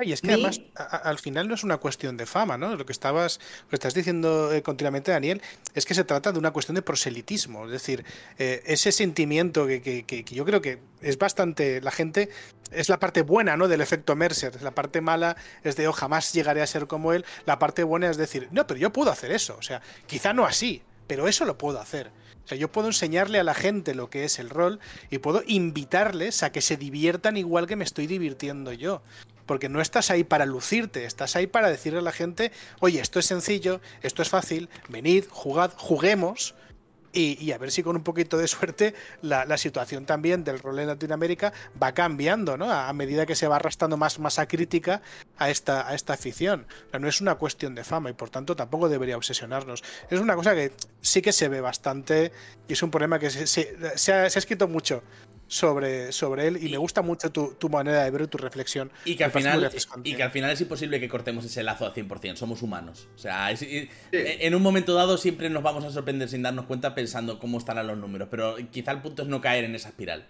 Y 0.02 0.12
es 0.12 0.20
que 0.20 0.32
además 0.32 0.60
al 0.76 1.18
final 1.18 1.48
no 1.48 1.54
es 1.54 1.64
una 1.64 1.78
cuestión 1.78 2.16
de 2.16 2.26
fama, 2.26 2.56
¿no? 2.56 2.76
Lo 2.76 2.86
que 2.86 2.92
estabas, 2.92 3.40
lo 3.64 3.70
que 3.70 3.76
estás 3.76 3.94
diciendo 3.94 4.52
eh, 4.52 4.62
continuamente, 4.62 5.10
Daniel, 5.10 5.42
es 5.74 5.84
que 5.84 5.94
se 5.94 6.04
trata 6.04 6.32
de 6.32 6.38
una 6.38 6.52
cuestión 6.52 6.74
de 6.74 6.82
proselitismo. 6.82 7.66
Es 7.66 7.72
decir, 7.72 8.04
eh, 8.38 8.62
ese 8.66 8.92
sentimiento 8.92 9.66
que, 9.66 9.82
que, 9.82 10.04
que, 10.04 10.24
yo 10.24 10.44
creo 10.44 10.60
que 10.60 10.80
es 11.00 11.18
bastante. 11.18 11.80
La 11.80 11.90
gente. 11.90 12.30
Es 12.70 12.88
la 12.88 13.00
parte 13.00 13.22
buena, 13.22 13.56
¿no? 13.56 13.66
Del 13.66 13.80
efecto 13.80 14.14
Mercer. 14.14 14.62
La 14.62 14.70
parte 14.70 15.00
mala 15.00 15.36
es 15.64 15.74
de, 15.74 15.88
oh, 15.88 15.92
jamás 15.92 16.32
llegaré 16.32 16.62
a 16.62 16.66
ser 16.68 16.86
como 16.86 17.12
él. 17.12 17.24
La 17.44 17.58
parte 17.58 17.82
buena 17.82 18.08
es 18.08 18.16
decir, 18.16 18.48
no, 18.52 18.66
pero 18.66 18.78
yo 18.78 18.92
puedo 18.92 19.10
hacer 19.10 19.32
eso. 19.32 19.56
O 19.58 19.62
sea, 19.62 19.82
quizá 20.06 20.32
no 20.32 20.46
así, 20.46 20.80
pero 21.08 21.26
eso 21.26 21.44
lo 21.44 21.58
puedo 21.58 21.80
hacer. 21.80 22.12
O 22.44 22.48
sea, 22.48 22.56
yo 22.56 22.70
puedo 22.70 22.86
enseñarle 22.86 23.40
a 23.40 23.44
la 23.44 23.54
gente 23.54 23.94
lo 23.94 24.08
que 24.08 24.24
es 24.24 24.38
el 24.38 24.50
rol 24.50 24.78
y 25.10 25.18
puedo 25.18 25.42
invitarles 25.46 26.44
a 26.44 26.52
que 26.52 26.60
se 26.60 26.76
diviertan 26.76 27.36
igual 27.36 27.66
que 27.66 27.76
me 27.76 27.84
estoy 27.84 28.06
divirtiendo 28.06 28.72
yo 28.72 29.02
porque 29.50 29.68
no 29.68 29.80
estás 29.80 30.12
ahí 30.12 30.22
para 30.22 30.46
lucirte, 30.46 31.06
estás 31.06 31.34
ahí 31.34 31.48
para 31.48 31.68
decirle 31.68 31.98
a 31.98 32.02
la 32.02 32.12
gente, 32.12 32.52
oye, 32.78 33.00
esto 33.00 33.18
es 33.18 33.26
sencillo, 33.26 33.80
esto 34.00 34.22
es 34.22 34.28
fácil, 34.28 34.68
venid, 34.88 35.24
jugad, 35.28 35.72
juguemos. 35.76 36.54
Y, 37.12 37.50
a 37.50 37.58
ver 37.58 37.72
si 37.72 37.82
con 37.82 37.96
un 37.96 38.04
poquito 38.04 38.38
de 38.38 38.46
suerte 38.46 38.94
la, 39.22 39.58
situación 39.58 40.06
también 40.06 40.44
del 40.44 40.60
rol 40.60 40.78
en 40.78 40.86
Latinoamérica 40.86 41.52
va 41.82 41.90
cambiando, 41.94 42.56
¿no? 42.56 42.70
A, 42.70 42.92
medida 42.92 43.26
que 43.26 43.34
se 43.34 43.48
va 43.48 43.56
arrastrando 43.56 43.96
más 43.96 44.20
masa 44.20 44.46
crítica 44.46 45.02
a 45.36 45.50
esta, 45.50 45.88
a 45.88 45.96
esta 45.96 46.12
afición. 46.12 46.68
no 46.96 47.08
es 47.08 47.20
una 47.20 47.34
cuestión 47.34 47.74
de 47.74 47.82
fama 47.82 48.08
y 48.10 48.12
por 48.12 48.30
tanto 48.30 48.54
tampoco 48.54 48.88
debería 48.88 49.16
obsesionarnos. 49.16 49.82
Es 50.10 50.20
una 50.20 50.36
cosa 50.36 50.54
que 50.54 50.70
sí 51.00 51.22
que 51.22 51.32
se 51.32 51.48
ve 51.48 51.60
bastante 51.60 52.30
y 52.68 52.74
es 52.74 52.82
un 52.84 52.92
problema 52.92 53.18
que 53.18 53.30
se 53.30 54.12
ha 54.12 54.26
escrito 54.26 54.68
mucho 54.68 55.02
sobre, 55.50 56.12
sobre 56.12 56.46
él 56.46 56.64
y, 56.64 56.68
me 56.68 56.78
gusta 56.78 57.02
mucho 57.02 57.30
tu, 57.32 57.68
manera 57.68 58.04
de 58.04 58.10
ver 58.12 58.28
tu 58.28 58.38
reflexión. 58.38 58.92
Y 59.04 59.16
que, 59.16 59.24
al 59.24 59.32
final, 59.32 59.68
y 60.04 60.14
que 60.14 60.22
al 60.22 60.30
final 60.30 60.50
es 60.52 60.60
imposible 60.60 61.00
que 61.00 61.08
cortemos 61.08 61.44
ese 61.44 61.64
lazo 61.64 61.84
al 61.84 61.92
100%, 61.92 62.36
somos 62.36 62.62
humanos. 62.62 63.08
O 63.16 63.18
sea, 63.18 63.48
en 64.12 64.54
un 64.54 64.62
momento 64.62 64.94
dado 64.94 65.18
siempre 65.18 65.50
nos 65.50 65.64
vamos 65.64 65.84
a 65.84 65.90
sorprender 65.90 66.28
sin 66.28 66.42
darnos 66.42 66.66
cuenta 66.66 66.94
pensando 66.94 67.40
cómo 67.40 67.58
estarán 67.58 67.88
los 67.88 67.98
números, 67.98 68.28
pero 68.30 68.56
quizá 68.70 68.92
el 68.92 69.02
punto 69.02 69.22
es 69.22 69.28
no 69.28 69.40
caer 69.40 69.64
en 69.64 69.74
esa 69.74 69.88
espiral. 69.88 70.28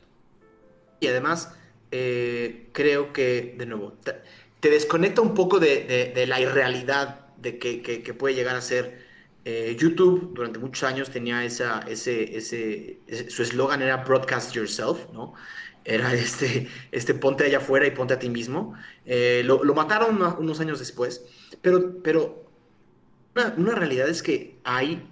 Y 1.01 1.09
además, 1.09 1.53
eh, 1.91 2.69
creo 2.73 3.13
que, 3.13 3.55
de 3.59 3.67
nuevo, 3.67 3.99
te, 4.03 4.71
desconecta 4.71 5.21
un 5.21 5.35
poco 5.35 5.61
de, 5.61 6.25
la 6.27 6.41
irrealidad 6.41 7.27
de 7.37 7.59
que 7.59 8.15
puede 8.15 8.35
llegar 8.35 8.57
a 8.57 8.63
ser 8.63 9.10
eh, 9.45 9.77
YouTube 9.79 10.33
durante 10.35 10.59
muchos 10.59 10.83
años 10.85 11.11
tenía 11.11 11.45
ese, 11.45 11.67
ese, 11.87 13.01
su 13.29 13.43
eslogan 13.43 13.81
era 13.81 13.99
Broadcast 13.99 14.53
Yourself, 14.53 15.11
¿no? 15.13 15.35
Era 15.85 16.13
este, 16.15 16.69
este 16.93 17.15
ponte 17.15 17.45
allá 17.45 17.59
afuera 17.59 17.87
y 17.87 17.91
ponte 17.91 18.15
a 18.15 18.19
ti 18.19 18.29
mismo. 18.29 18.75
Eh, 19.07 19.43
lo, 19.45 19.63
mataron 19.75 20.23
unos 20.39 20.61
años 20.61 20.79
después, 20.79 21.25
pero, 21.63 22.03
pero 22.03 22.45
una, 23.57 23.75
realidad 23.75 24.09
es 24.09 24.23
que 24.23 24.59
hay 24.65 25.07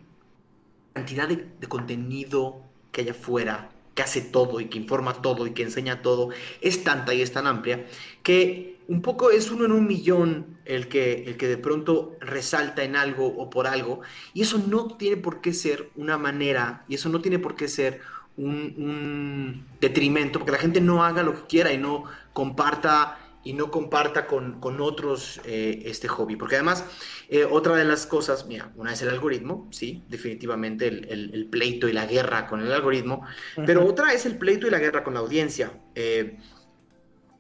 cantidad 0.93 1.29
de, 1.29 1.47
de 1.59 1.67
contenido 1.67 2.63
que 2.93 3.03
hay 3.03 3.09
afuera 3.11 3.71
que 3.95 4.03
hace 4.03 4.21
todo 4.21 4.61
y 4.61 4.67
que 4.67 4.79
informa 4.79 5.23
todo 5.23 5.47
y 5.47 5.51
que 5.51 5.65
enseña 5.65 6.03
todo, 6.03 6.29
es 6.61 6.85
tanta 6.85 7.15
y 7.15 7.21
es 7.21 7.33
tan 7.33 7.49
amplia 7.49 7.87
que 8.23 8.78
un 8.89 9.03
poco 9.03 9.31
es 9.31 9.51
uno 9.51 9.67
en 9.67 9.73
un 9.73 9.87
millón 9.87 10.59
el 10.65 10.89
que, 10.89 11.25
el 11.25 11.37
que 11.37 11.47
de 11.47 11.59
pronto 11.59 12.17
resalta 12.21 12.83
en 12.83 12.97
algo 12.97 13.27
o 13.27 13.51
por 13.51 13.67
algo, 13.67 14.01
y 14.33 14.43
eso 14.43 14.59
no 14.67 14.97
tiene 14.97 15.19
por 15.19 15.41
qué 15.41 15.53
ser 15.53 15.91
una 15.95 16.17
manera, 16.19 16.85
y 16.89 16.95
eso 16.95 17.11
no 17.11 17.21
tiene 17.21 17.39
por 17.39 17.55
qué 17.55 17.69
ser 17.69 18.01
un, 18.39 19.67
detrimento, 19.81 20.39
porque 20.39 20.53
la 20.53 20.59
gente 20.59 20.81
no 20.81 21.05
haga 21.05 21.23
lo 21.23 21.35
que 21.35 21.47
quiera 21.47 21.73
y 21.73 21.79
no 21.79 22.05
comparta 22.33 23.19
y 23.45 23.53
no 23.53 23.71
comparta 23.71 24.27
con, 24.27 24.59
otros 24.81 25.41
eh, 25.45 25.83
este 25.87 26.09
hobby. 26.09 26.37
Porque 26.37 26.57
además, 26.57 26.85
eh, 27.29 27.45
otra 27.45 27.77
de 27.77 27.85
las 27.85 28.07
cosas, 28.07 28.47
mira, 28.47 28.73
una 28.77 28.93
es 28.93 29.01
el 29.01 29.09
algoritmo, 29.09 29.69
sí, 29.71 30.05
definitivamente 30.09 30.89
el, 30.89 31.49
pleito 31.51 31.89
y 31.89 31.93
la 31.93 32.05
guerra 32.05 32.47
con 32.47 32.61
el 32.61 32.71
algoritmo, 32.71 33.27
pero 33.65 33.87
otra 33.87 34.13
es 34.13 34.27
el 34.27 34.37
pleito 34.37 34.67
y 34.67 34.71
la 34.71 34.79
guerra 34.79 35.05
con 35.05 35.15
la 35.15 35.21
audiencia. 35.21 35.73
Eh, 35.95 36.39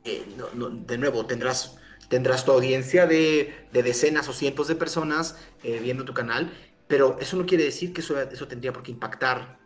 eh, 0.08 0.24
de 0.86 0.98
nuevo, 0.98 1.26
tendrás, 1.26 1.78
tendrás 2.08 2.44
tu 2.44 2.52
audiencia 2.52 3.06
de, 3.06 3.68
decenas 3.72 4.28
o 4.28 4.32
cientos 4.32 4.68
de 4.68 4.74
personas 4.74 5.36
eh, 5.62 5.78
viendo 5.82 6.04
tu 6.04 6.14
canal 6.14 6.52
pero 6.88 7.18
eso 7.20 7.36
no 7.36 7.46
quiere 7.46 7.64
decir 7.64 7.92
que 7.92 8.00
eso, 8.00 8.20
eso 8.20 8.48
tendría 8.48 8.72
por 8.72 8.82
qué 8.82 8.90
impactar 8.90 9.58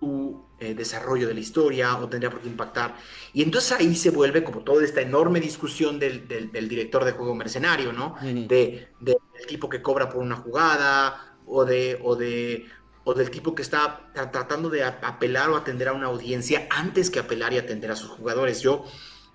tu 0.00 0.44
eh, 0.58 0.74
desarrollo 0.74 1.28
de 1.28 1.34
la 1.34 1.40
historia 1.40 1.96
o 1.96 2.08
tendría 2.08 2.30
por 2.30 2.40
qué 2.40 2.48
impactar. 2.48 2.96
Y 3.32 3.42
entonces 3.42 3.72
ahí 3.72 3.94
se 3.94 4.10
vuelve 4.10 4.42
como 4.42 4.60
toda 4.60 4.84
esta 4.84 5.00
enorme 5.00 5.40
discusión 5.40 5.98
del, 5.98 6.26
del, 6.26 6.68
director 6.68 7.04
de 7.04 7.12
juego 7.12 7.34
mercenario, 7.34 7.92
¿no? 7.92 8.16
de, 8.20 8.88
del 9.00 9.16
tipo 9.46 9.68
que 9.68 9.80
cobra 9.80 10.08
por 10.08 10.22
una 10.22 10.36
jugada 10.36 11.36
o 11.46 11.64
de, 11.64 11.98
o 12.02 12.16
de, 12.16 12.66
o 13.04 13.14
del 13.14 13.30
tipo 13.30 13.54
que 13.54 13.62
está 13.62 14.10
tratando 14.12 14.70
de 14.70 14.82
apelar 14.82 15.50
o 15.50 15.56
atender 15.56 15.88
a 15.88 15.92
una 15.92 16.06
audiencia 16.06 16.66
antes 16.70 17.10
que 17.10 17.20
apelar 17.20 17.52
y 17.52 17.58
atender 17.58 17.90
a 17.92 17.96
sus 17.96 18.10
jugadores. 18.10 18.60
Yo, 18.60 18.84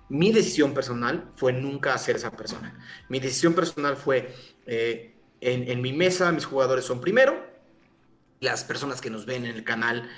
mi 0.08 0.32
decisión 0.32 0.72
personal 0.72 1.30
fue 1.36 1.52
nunca 1.52 1.96
ser 1.98 2.16
esa 2.16 2.30
persona. 2.30 2.78
Mi 3.08 3.18
decisión 3.18 3.54
personal 3.54 3.96
fue, 3.96 4.34
eh, 4.66 5.14
en, 5.40 5.80
mi 5.80 5.92
mesa 5.92 6.30
mis 6.32 6.44
jugadores 6.44 6.84
son 6.84 7.00
primero, 7.00 7.44
las 8.40 8.64
personas 8.64 9.00
que 9.00 9.10
nos 9.10 9.26
ven 9.26 9.46
en 9.46 9.56
el 9.56 9.64
canal 9.64 10.08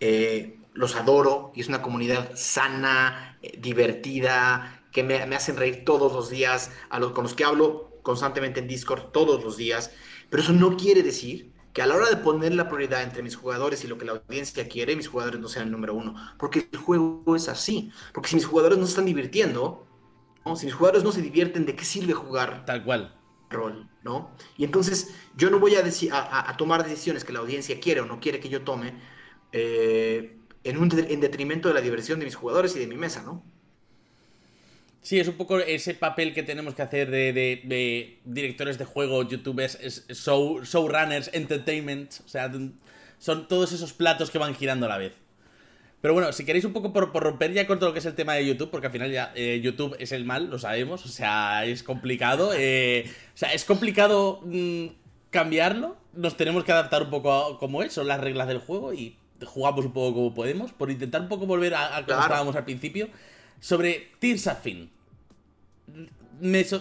eh, 0.00 0.58
los 0.74 0.96
adoro 0.96 1.52
y 1.54 1.60
es 1.60 1.68
una 1.68 1.82
comunidad 1.82 2.32
sana, 2.34 3.38
eh, 3.42 3.58
divertida, 3.58 4.84
que 4.92 5.02
me, 5.02 5.16
hacen 5.34 5.56
reír 5.56 5.84
todos 5.84 6.12
los 6.12 6.30
días, 6.30 6.70
a 6.90 6.98
los, 6.98 7.12
con 7.12 7.24
los 7.24 7.34
que 7.34 7.44
hablo 7.44 8.00
constantemente 8.02 8.60
en 8.60 8.68
Discord 8.68 9.10
todos 9.12 9.42
los 9.44 9.56
días, 9.56 9.92
pero 10.30 10.42
eso 10.42 10.52
no 10.52 10.76
quiere 10.76 11.02
decir 11.02 11.52
que 11.78 11.82
a 11.82 11.86
la 11.86 11.94
hora 11.94 12.10
de 12.10 12.16
poner 12.16 12.56
la 12.56 12.68
prioridad 12.68 13.04
entre 13.04 13.22
mis 13.22 13.36
jugadores 13.36 13.84
y 13.84 13.86
lo 13.86 13.96
que 13.98 14.04
la 14.04 14.10
audiencia 14.10 14.66
quiere, 14.66 14.96
mis 14.96 15.06
jugadores 15.06 15.38
no 15.38 15.46
sean 15.46 15.66
el 15.66 15.70
número 15.70 15.94
uno, 15.94 16.12
porque 16.36 16.68
el 16.72 16.76
juego 16.76 17.36
es 17.36 17.48
así, 17.48 17.92
porque 18.12 18.30
si 18.30 18.34
mis 18.34 18.46
jugadores 18.46 18.78
no 18.78 18.84
se 18.84 18.90
están 18.90 19.04
divirtiendo, 19.04 19.86
si 20.56 20.66
mis 20.66 20.74
jugadores 20.74 21.04
no 21.04 21.12
se 21.12 21.22
divierten, 21.22 21.66
¿de 21.66 21.76
qué 21.76 21.84
sirve 21.84 22.14
jugar? 22.14 22.64
Tal 22.66 22.82
cual. 22.82 23.16
Rol, 23.48 23.88
¿no? 24.02 24.32
Y 24.56 24.64
entonces 24.64 25.14
yo 25.36 25.50
no 25.50 25.60
voy 25.60 25.76
a, 25.76 25.84
a, 26.10 26.50
a 26.50 26.56
tomar 26.56 26.82
decisiones 26.82 27.22
que 27.22 27.32
la 27.32 27.38
audiencia 27.38 27.78
quiere 27.78 28.00
o 28.00 28.06
no 28.06 28.18
quiere 28.18 28.40
que 28.40 28.48
yo 28.48 28.62
tome, 28.62 28.94
eh, 29.52 30.36
en, 30.64 30.78
un, 30.78 30.90
en 30.92 31.20
detrimento 31.20 31.68
de 31.68 31.74
la 31.74 31.80
diversión 31.80 32.18
de 32.18 32.24
mis 32.24 32.34
jugadores 32.34 32.74
y 32.74 32.80
de 32.80 32.88
mi 32.88 32.96
mesa, 32.96 33.22
¿no? 33.22 33.44
Sí, 35.00 35.18
es 35.18 35.28
un 35.28 35.36
poco 35.36 35.58
ese 35.58 35.94
papel 35.94 36.34
que 36.34 36.42
tenemos 36.42 36.74
que 36.74 36.82
hacer 36.82 37.10
de, 37.10 38.18
directores 38.24 38.78
de 38.78 38.84
juego, 38.84 39.22
youtubers, 39.22 39.78
show, 40.12 40.62
showrunners, 40.62 41.30
entertainment. 41.32 42.12
O 42.24 42.28
sea, 42.28 42.50
son 43.18 43.48
todos 43.48 43.72
esos 43.72 43.92
platos 43.92 44.30
que 44.30 44.38
van 44.38 44.54
girando 44.54 44.86
a 44.86 44.88
la 44.88 44.98
vez. 44.98 45.14
Pero 46.00 46.14
bueno, 46.14 46.32
si 46.32 46.44
queréis 46.44 46.64
un 46.64 46.72
poco 46.72 46.92
por, 46.92 47.10
romper 47.12 47.52
ya 47.52 47.66
con 47.66 47.78
todo 47.78 47.90
lo 47.90 47.92
que 47.92 47.98
es 47.98 48.06
el 48.06 48.14
tema 48.14 48.34
de 48.34 48.46
YouTube, 48.46 48.70
porque 48.70 48.86
al 48.86 48.92
final 48.92 49.10
ya 49.10 49.32
eh, 49.34 49.60
YouTube 49.62 49.96
es 49.98 50.12
el 50.12 50.24
mal, 50.24 50.48
lo 50.48 50.58
sabemos. 50.58 51.04
O 51.04 51.08
sea, 51.08 51.64
es 51.64 51.82
complicado. 51.82 52.52
Eh, 52.54 53.10
o 53.34 53.36
sea, 53.36 53.52
es 53.52 53.64
complicado 53.64 54.40
mm, 54.44 54.86
cambiarlo. 55.30 55.96
Nos 56.12 56.36
tenemos 56.36 56.64
que 56.64 56.72
adaptar 56.72 57.02
un 57.02 57.10
poco 57.10 57.32
a 57.32 57.58
cómo 57.58 57.82
es, 57.82 57.92
son 57.92 58.06
las 58.06 58.20
reglas 58.20 58.46
del 58.46 58.58
juego 58.58 58.92
y 58.92 59.16
jugamos 59.44 59.84
un 59.84 59.92
poco 59.92 60.14
como 60.14 60.34
podemos, 60.34 60.72
por 60.72 60.90
intentar 60.90 61.20
un 61.20 61.28
poco 61.28 61.46
volver 61.46 61.74
a, 61.74 61.96
a 61.96 62.04
como 62.04 62.20
estábamos 62.20 62.56
al 62.56 62.64
principio, 62.64 63.08
sobre 63.60 64.10
Tears 64.18 64.46
of 64.46 64.60
Fin. 64.62 64.90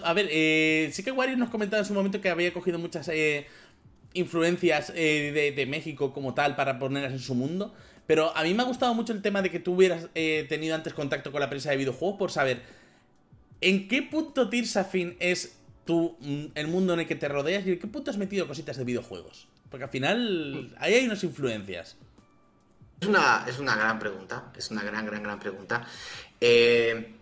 a 0.04 0.14
ver, 0.14 0.28
eh, 0.32 0.90
sí 0.94 1.04
que 1.04 1.12
Wario 1.12 1.38
nos 1.38 1.50
comentaba 1.50 1.80
en 1.80 1.86
su 1.86 1.94
momento 1.94 2.22
que 2.22 2.30
había 2.30 2.54
cogido 2.54 2.80
muchas 2.80 3.08
eh, 3.10 3.48
influencias 4.14 4.92
eh, 4.96 5.54
de, 5.56 5.66
México 5.66 6.14
como 6.14 6.34
tal 6.34 6.56
para 6.56 6.80
ponerlas 6.80 7.14
en 7.14 7.20
su 7.20 7.36
mundo, 7.36 7.74
pero 8.06 8.36
a 8.36 8.44
mí 8.44 8.54
me 8.54 8.64
ha 8.64 8.66
gustado 8.66 8.94
mucho 8.94 9.14
el 9.14 9.22
tema 9.22 9.42
de 9.42 9.52
que 9.52 9.60
tú 9.60 9.74
hubieras 9.76 10.08
tenido 10.14 10.76
antes 10.76 10.94
contacto 10.94 11.32
con 11.32 11.42
la 11.42 11.50
prensa 11.50 11.72
de 11.72 11.78
videojuegos 11.78 12.18
por 12.18 12.32
saber 12.32 12.62
en 13.62 13.88
qué 13.88 14.04
punto 14.04 14.50
Tears 14.50 14.76
of 14.78 14.90
Fin 14.90 15.16
es 15.20 15.58
tu, 15.86 16.16
mm, 16.20 16.46
el 16.54 16.68
mundo 16.68 16.94
en 16.94 17.00
el 17.00 17.08
que 17.08 17.16
te 17.16 17.28
rodeas 17.28 17.66
y 17.66 17.72
en 17.72 17.80
qué 17.80 17.88
punto 17.88 18.12
has 18.12 18.18
metido 18.18 18.48
cositas 18.48 18.78
de 18.78 18.84
videojuegos. 18.84 19.48
Porque 19.70 19.86
al 19.86 19.90
final 19.90 20.76
ahí 20.80 20.94
hay 20.94 21.06
unas 21.06 21.24
influencias. 21.24 21.98
Es 23.00 23.08
una, 23.08 23.46
es 23.48 23.60
una 23.60 23.76
gran 23.76 24.00
pregunta, 24.00 24.52
es 24.56 24.72
una 24.72 24.84
gran, 24.84 25.06
gran, 25.06 25.22
gran 25.22 25.40
pregunta. 25.40 25.86
Eh, 26.42 27.16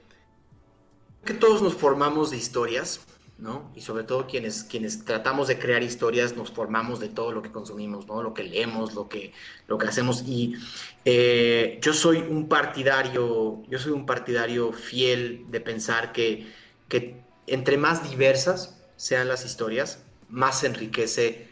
que 1.23 1.33
todos 1.33 1.61
nos 1.61 1.73
formamos 1.73 2.31
de 2.31 2.37
historias, 2.37 3.01
¿no? 3.37 3.71
Y 3.75 3.81
sobre 3.81 4.03
todo 4.03 4.27
quienes, 4.27 4.63
quienes 4.63 5.03
tratamos 5.03 5.47
de 5.47 5.59
crear 5.59 5.83
historias 5.83 6.37
nos 6.37 6.51
formamos 6.51 6.99
de 6.99 7.09
todo 7.09 7.31
lo 7.31 7.41
que 7.41 7.51
consumimos, 7.51 8.07
¿no? 8.07 8.21
Lo 8.21 8.33
que 8.33 8.43
leemos, 8.43 8.93
lo 8.93 9.09
que, 9.09 9.33
lo 9.67 9.77
que 9.77 9.87
hacemos. 9.87 10.23
Y 10.25 10.55
eh, 11.03 11.79
yo 11.81 11.93
soy 11.93 12.19
un 12.19 12.47
partidario, 12.47 13.63
yo 13.67 13.79
soy 13.79 13.91
un 13.91 14.05
partidario 14.05 14.71
fiel 14.71 15.45
de 15.49 15.59
pensar 15.59 16.11
que, 16.11 16.47
que 16.87 17.23
entre 17.47 17.77
más 17.77 18.09
diversas 18.09 18.81
sean 18.95 19.27
las 19.27 19.45
historias, 19.45 20.03
más 20.29 20.63
enriquece 20.63 21.49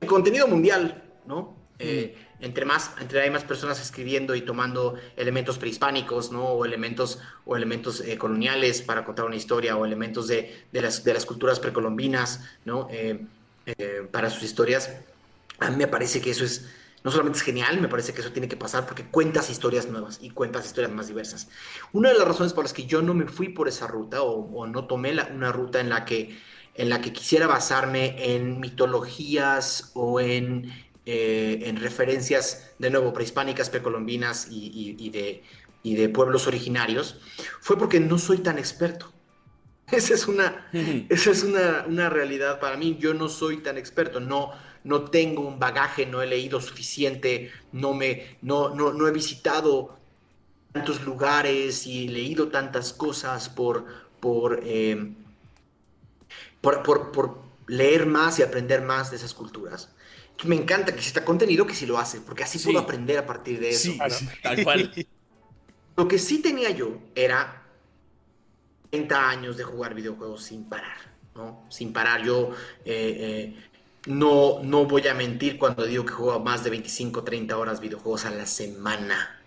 el 0.00 0.08
contenido 0.08 0.48
mundial, 0.48 1.04
¿no? 1.26 1.56
Eh, 1.78 2.16
entre 2.42 2.64
más, 2.64 2.90
entre 3.00 3.22
hay 3.22 3.30
más 3.30 3.44
personas 3.44 3.80
escribiendo 3.80 4.34
y 4.34 4.42
tomando 4.42 4.96
elementos 5.16 5.58
prehispánicos, 5.58 6.32
¿no? 6.32 6.44
O 6.44 6.64
elementos, 6.64 7.20
o 7.46 7.56
elementos 7.56 8.00
eh, 8.00 8.18
coloniales 8.18 8.82
para 8.82 9.04
contar 9.04 9.24
una 9.26 9.36
historia, 9.36 9.76
o 9.76 9.86
elementos 9.86 10.26
de, 10.26 10.64
de, 10.72 10.82
las, 10.82 11.04
de 11.04 11.14
las, 11.14 11.24
culturas 11.24 11.60
precolombinas, 11.60 12.44
¿no? 12.64 12.88
Eh, 12.90 13.24
eh, 13.66 14.08
para 14.10 14.28
sus 14.28 14.42
historias. 14.42 14.92
A 15.60 15.70
mí 15.70 15.76
me 15.76 15.86
parece 15.86 16.20
que 16.20 16.32
eso 16.32 16.44
es, 16.44 16.68
no 17.04 17.12
solamente 17.12 17.38
es 17.38 17.44
genial, 17.44 17.80
me 17.80 17.86
parece 17.86 18.12
que 18.12 18.20
eso 18.20 18.32
tiene 18.32 18.48
que 18.48 18.56
pasar 18.56 18.86
porque 18.86 19.04
cuentas 19.04 19.48
historias 19.48 19.86
nuevas 19.86 20.18
y 20.20 20.30
cuentas 20.30 20.66
historias 20.66 20.92
más 20.92 21.06
diversas. 21.06 21.48
Una 21.92 22.08
de 22.08 22.18
las 22.18 22.26
razones 22.26 22.52
por 22.52 22.64
las 22.64 22.72
que 22.72 22.86
yo 22.86 23.02
no 23.02 23.14
me 23.14 23.28
fui 23.28 23.50
por 23.50 23.68
esa 23.68 23.86
ruta 23.86 24.22
o, 24.22 24.52
o 24.52 24.66
no 24.66 24.86
tomé 24.88 25.14
la, 25.14 25.26
una 25.32 25.52
ruta 25.52 25.78
en 25.78 25.90
la 25.90 26.04
que 26.04 26.36
en 26.74 26.88
la 26.88 27.02
que 27.02 27.12
quisiera 27.12 27.46
basarme 27.46 28.34
en 28.34 28.58
mitologías 28.58 29.90
o 29.94 30.20
en 30.20 30.72
eh, 31.04 31.64
en 31.64 31.78
referencias, 31.78 32.70
de 32.78 32.90
nuevo, 32.90 33.12
prehispánicas, 33.12 33.70
precolombinas 33.70 34.46
y, 34.48 34.96
y, 34.96 35.10
de, 35.10 35.42
y 35.82 35.96
de 35.96 36.08
pueblos 36.08 36.46
originarios, 36.46 37.16
fue 37.60 37.76
porque 37.76 37.98
no 37.98 38.18
soy 38.18 38.38
tan 38.38 38.56
experto. 38.56 39.12
Esa 39.90 40.14
es 40.14 40.28
una, 40.28 40.70
esa 41.08 41.32
es 41.32 41.42
una, 41.42 41.84
una, 41.88 42.08
realidad 42.08 42.60
para 42.60 42.76
mí. 42.76 42.96
Yo 43.00 43.14
no 43.14 43.28
soy 43.28 43.58
tan 43.58 43.78
experto, 43.78 44.20
no, 44.20 44.52
no 44.84 45.10
tengo 45.10 45.42
un 45.42 45.58
bagaje, 45.58 46.06
no 46.06 46.22
he 46.22 46.26
leído 46.26 46.60
suficiente, 46.60 47.50
no, 47.72 47.92
me, 47.94 48.38
no, 48.40 48.72
no, 48.74 48.92
no 48.92 49.08
he 49.08 49.10
visitado 49.10 49.98
tantos 50.72 51.02
lugares 51.02 51.86
y 51.86 52.08
leído 52.08 52.48
tantas 52.48 52.92
cosas 52.92 53.48
por, 53.48 53.84
por, 54.20 54.60
eh, 54.62 55.12
por, 56.60 56.82
por, 56.84 57.12
por, 57.12 57.42
leer 57.66 58.06
más 58.06 58.38
y 58.38 58.42
aprender 58.42 58.82
más 58.82 59.10
de 59.10 59.16
esas 59.16 59.34
culturas 59.34 59.90
me 60.44 60.56
encanta 60.56 60.92
que 60.92 60.98
exista 60.98 61.24
contenido 61.24 61.66
que 61.66 61.74
sí 61.74 61.86
lo 61.86 61.98
hace, 61.98 62.20
porque 62.20 62.42
así 62.42 62.58
puedo 62.58 62.78
aprender 62.78 63.18
a 63.18 63.26
partir 63.26 63.60
de 63.60 63.70
eso. 63.70 63.92
Sí, 63.92 64.28
tal 64.42 64.64
cual. 64.64 64.92
Lo 65.96 66.08
que 66.08 66.18
sí 66.18 66.40
tenía 66.40 66.70
yo 66.70 66.98
era 67.14 67.62
30 68.90 69.28
años 69.28 69.56
de 69.56 69.64
jugar 69.64 69.94
videojuegos 69.94 70.44
sin 70.44 70.64
parar, 70.64 70.96
¿no? 71.34 71.66
Sin 71.68 71.92
parar. 71.92 72.22
Yo 72.24 72.50
eh, 72.84 73.54
eh, 73.54 73.56
no, 74.06 74.60
no 74.62 74.86
voy 74.86 75.06
a 75.06 75.14
mentir 75.14 75.58
cuando 75.58 75.84
digo 75.84 76.04
que 76.04 76.12
juego 76.12 76.40
más 76.40 76.64
de 76.64 76.70
25, 76.70 77.22
30 77.22 77.56
horas 77.56 77.80
videojuegos 77.80 78.24
a 78.24 78.30
la 78.30 78.46
semana. 78.46 79.38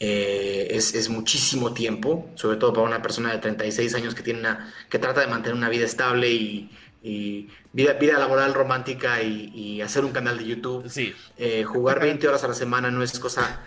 Eh, 0.00 0.68
es, 0.70 0.94
es, 0.94 1.08
muchísimo 1.08 1.74
tiempo, 1.74 2.30
sobre 2.36 2.56
todo 2.56 2.72
para 2.72 2.86
una 2.86 3.02
persona 3.02 3.32
de 3.32 3.38
36 3.38 3.94
años 3.96 4.14
que, 4.14 4.22
tiene 4.22 4.38
una, 4.38 4.72
que 4.88 5.00
trata 5.00 5.20
de 5.20 5.26
mantener 5.26 5.56
una 5.56 5.68
vida 5.68 5.84
estable 5.84 6.30
y, 6.30 6.70
y 7.08 7.48
vida, 7.72 7.94
vida 7.94 8.18
laboral 8.18 8.52
romántica 8.52 9.22
y, 9.22 9.80
hacer 9.80 10.04
un 10.04 10.12
canal 10.12 10.38
de 10.38 10.44
YouTube. 10.44 10.88
Sí. 10.88 11.14
Eh, 11.36 11.64
jugar 11.64 12.00
20 12.00 12.28
horas 12.28 12.44
a 12.44 12.48
la 12.48 12.54
semana 12.54 12.90
no 12.90 13.02
es 13.02 13.18
cosa... 13.18 13.62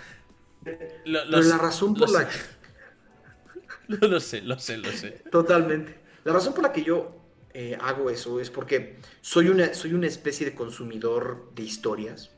Pero 0.64 0.80
la 1.06 1.58
razón 1.58 1.96
por 1.96 2.10
la... 2.12 2.30
que... 2.30 2.38
lo 4.08 4.20
sé, 4.20 4.42
lo 4.42 4.60
sé, 4.60 4.78
lo 4.78 4.92
sé. 4.92 5.24
Totalmente. 5.32 6.00
La 6.24 6.34
razón 6.34 6.54
por 6.54 6.64
la 6.64 6.72
que 6.72 6.84
yo 6.84 7.20
eh, 7.54 7.78
hago 7.82 8.12
eso 8.12 8.39
es 8.39 8.52
porque 8.52 9.00
soy 9.22 9.50
una, 9.50 9.74
soy 9.74 9.94
una 9.94 10.06
especie 10.06 10.46
de 10.46 10.54
consumidor 10.54 11.52
de 11.56 11.64
historias 11.64 12.32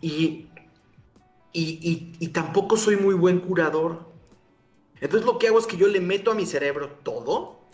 y, 0.00 0.46
y, 1.52 2.12
y 2.18 2.28
tampoco 2.28 2.76
soy 2.76 2.96
muy 2.96 3.14
buen 3.14 3.40
curador. 3.40 4.06
Entonces 5.00 5.26
lo 5.26 5.38
que 5.38 5.48
hago 5.48 5.58
es 5.58 5.66
que 5.66 5.76
yo 5.76 5.88
le 5.88 6.00
meto 6.00 6.30
a 6.30 6.34
mi 6.34 6.46
cerebro 6.46 6.90
todo 7.02 7.65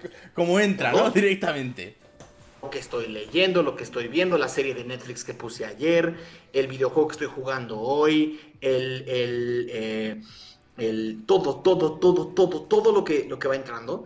como 0.34 0.58
entra, 0.60 0.92
¿no? 0.92 1.10
Directamente. 1.10 1.96
Lo 2.62 2.70
que 2.70 2.78
estoy 2.78 3.08
leyendo, 3.08 3.62
lo 3.62 3.74
que 3.74 3.82
estoy 3.82 4.08
viendo, 4.08 4.38
la 4.38 4.48
serie 4.48 4.74
de 4.74 4.84
Netflix 4.84 5.24
que 5.24 5.34
puse 5.34 5.64
ayer, 5.64 6.14
el 6.52 6.68
videojuego 6.68 7.08
que 7.08 7.12
estoy 7.12 7.26
jugando 7.26 7.80
hoy, 7.80 8.40
el, 8.60 9.04
el, 9.08 9.66
eh, 9.72 10.22
el 10.76 11.24
todo, 11.26 11.60
todo, 11.60 11.98
todo, 11.98 12.28
todo, 12.28 12.62
todo 12.62 12.92
lo 12.92 13.04
que, 13.04 13.26
lo 13.28 13.38
que 13.38 13.48
va 13.48 13.56
entrando. 13.56 14.04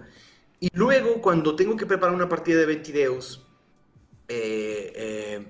Y 0.58 0.70
luego, 0.72 1.20
cuando 1.20 1.54
tengo 1.54 1.76
que 1.76 1.84
preparar 1.84 2.14
una 2.14 2.28
partida 2.28 2.58
de 2.58 2.66
Ventideus, 2.66 3.44
eh, 4.28 4.92
eh, 4.96 5.46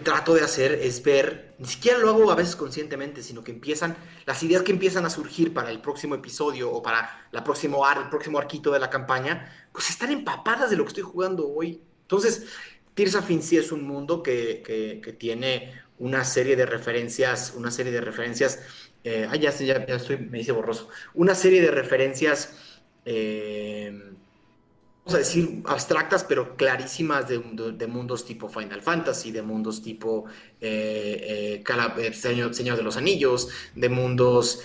trato 0.00 0.34
de 0.34 0.42
hacer 0.42 0.72
es 0.72 1.02
ver, 1.02 1.54
ni 1.58 1.66
siquiera 1.66 1.98
lo 1.98 2.10
hago 2.10 2.30
a 2.30 2.34
veces 2.34 2.56
conscientemente, 2.56 3.22
sino 3.22 3.42
que 3.44 3.52
empiezan, 3.52 3.96
las 4.26 4.42
ideas 4.42 4.62
que 4.62 4.72
empiezan 4.72 5.04
a 5.06 5.10
surgir 5.10 5.54
para 5.54 5.70
el 5.70 5.80
próximo 5.80 6.14
episodio 6.14 6.70
o 6.70 6.82
para 6.82 7.28
la 7.32 7.44
próximo 7.44 7.84
ar, 7.84 7.98
el 7.98 8.08
próximo 8.08 8.38
arquito 8.38 8.70
de 8.70 8.78
la 8.78 8.90
campaña, 8.90 9.68
pues 9.72 9.90
están 9.90 10.10
empapadas 10.10 10.70
de 10.70 10.76
lo 10.76 10.84
que 10.84 10.88
estoy 10.88 11.04
jugando 11.04 11.48
hoy. 11.48 11.82
Entonces, 12.02 12.46
Fin 13.26 13.42
sí 13.42 13.56
es 13.56 13.72
un 13.72 13.84
mundo 13.84 14.22
que, 14.22 14.62
que, 14.62 15.12
tiene 15.12 15.72
una 15.98 16.24
serie 16.24 16.56
de 16.56 16.66
referencias, 16.66 17.54
una 17.56 17.70
serie 17.70 17.92
de 17.92 18.00
referencias, 18.00 18.60
eh, 19.04 19.26
ya, 19.40 19.50
ya, 19.50 19.86
ya, 19.86 19.94
estoy, 19.94 20.18
me 20.18 20.38
dice 20.38 20.52
borroso, 20.52 20.88
una 21.14 21.34
serie 21.34 21.62
de 21.62 21.70
referencias, 21.70 22.52
eh, 23.04 24.12
vamos 25.04 25.14
a 25.14 25.18
decir, 25.18 25.62
abstractas, 25.66 26.24
pero 26.24 26.56
clarísimas 26.56 27.26
de, 27.28 27.86
mundos 27.86 28.24
tipo 28.24 28.48
Final 28.48 28.82
Fantasy, 28.82 29.32
de 29.32 29.42
mundos 29.42 29.82
tipo 29.82 30.26
eh, 30.60 31.62
eh 31.66 32.12
Señor, 32.12 32.54
Señor, 32.54 32.76
de 32.76 32.82
los 32.82 32.96
Anillos, 32.96 33.48
de 33.74 33.88
mundos 33.88 34.60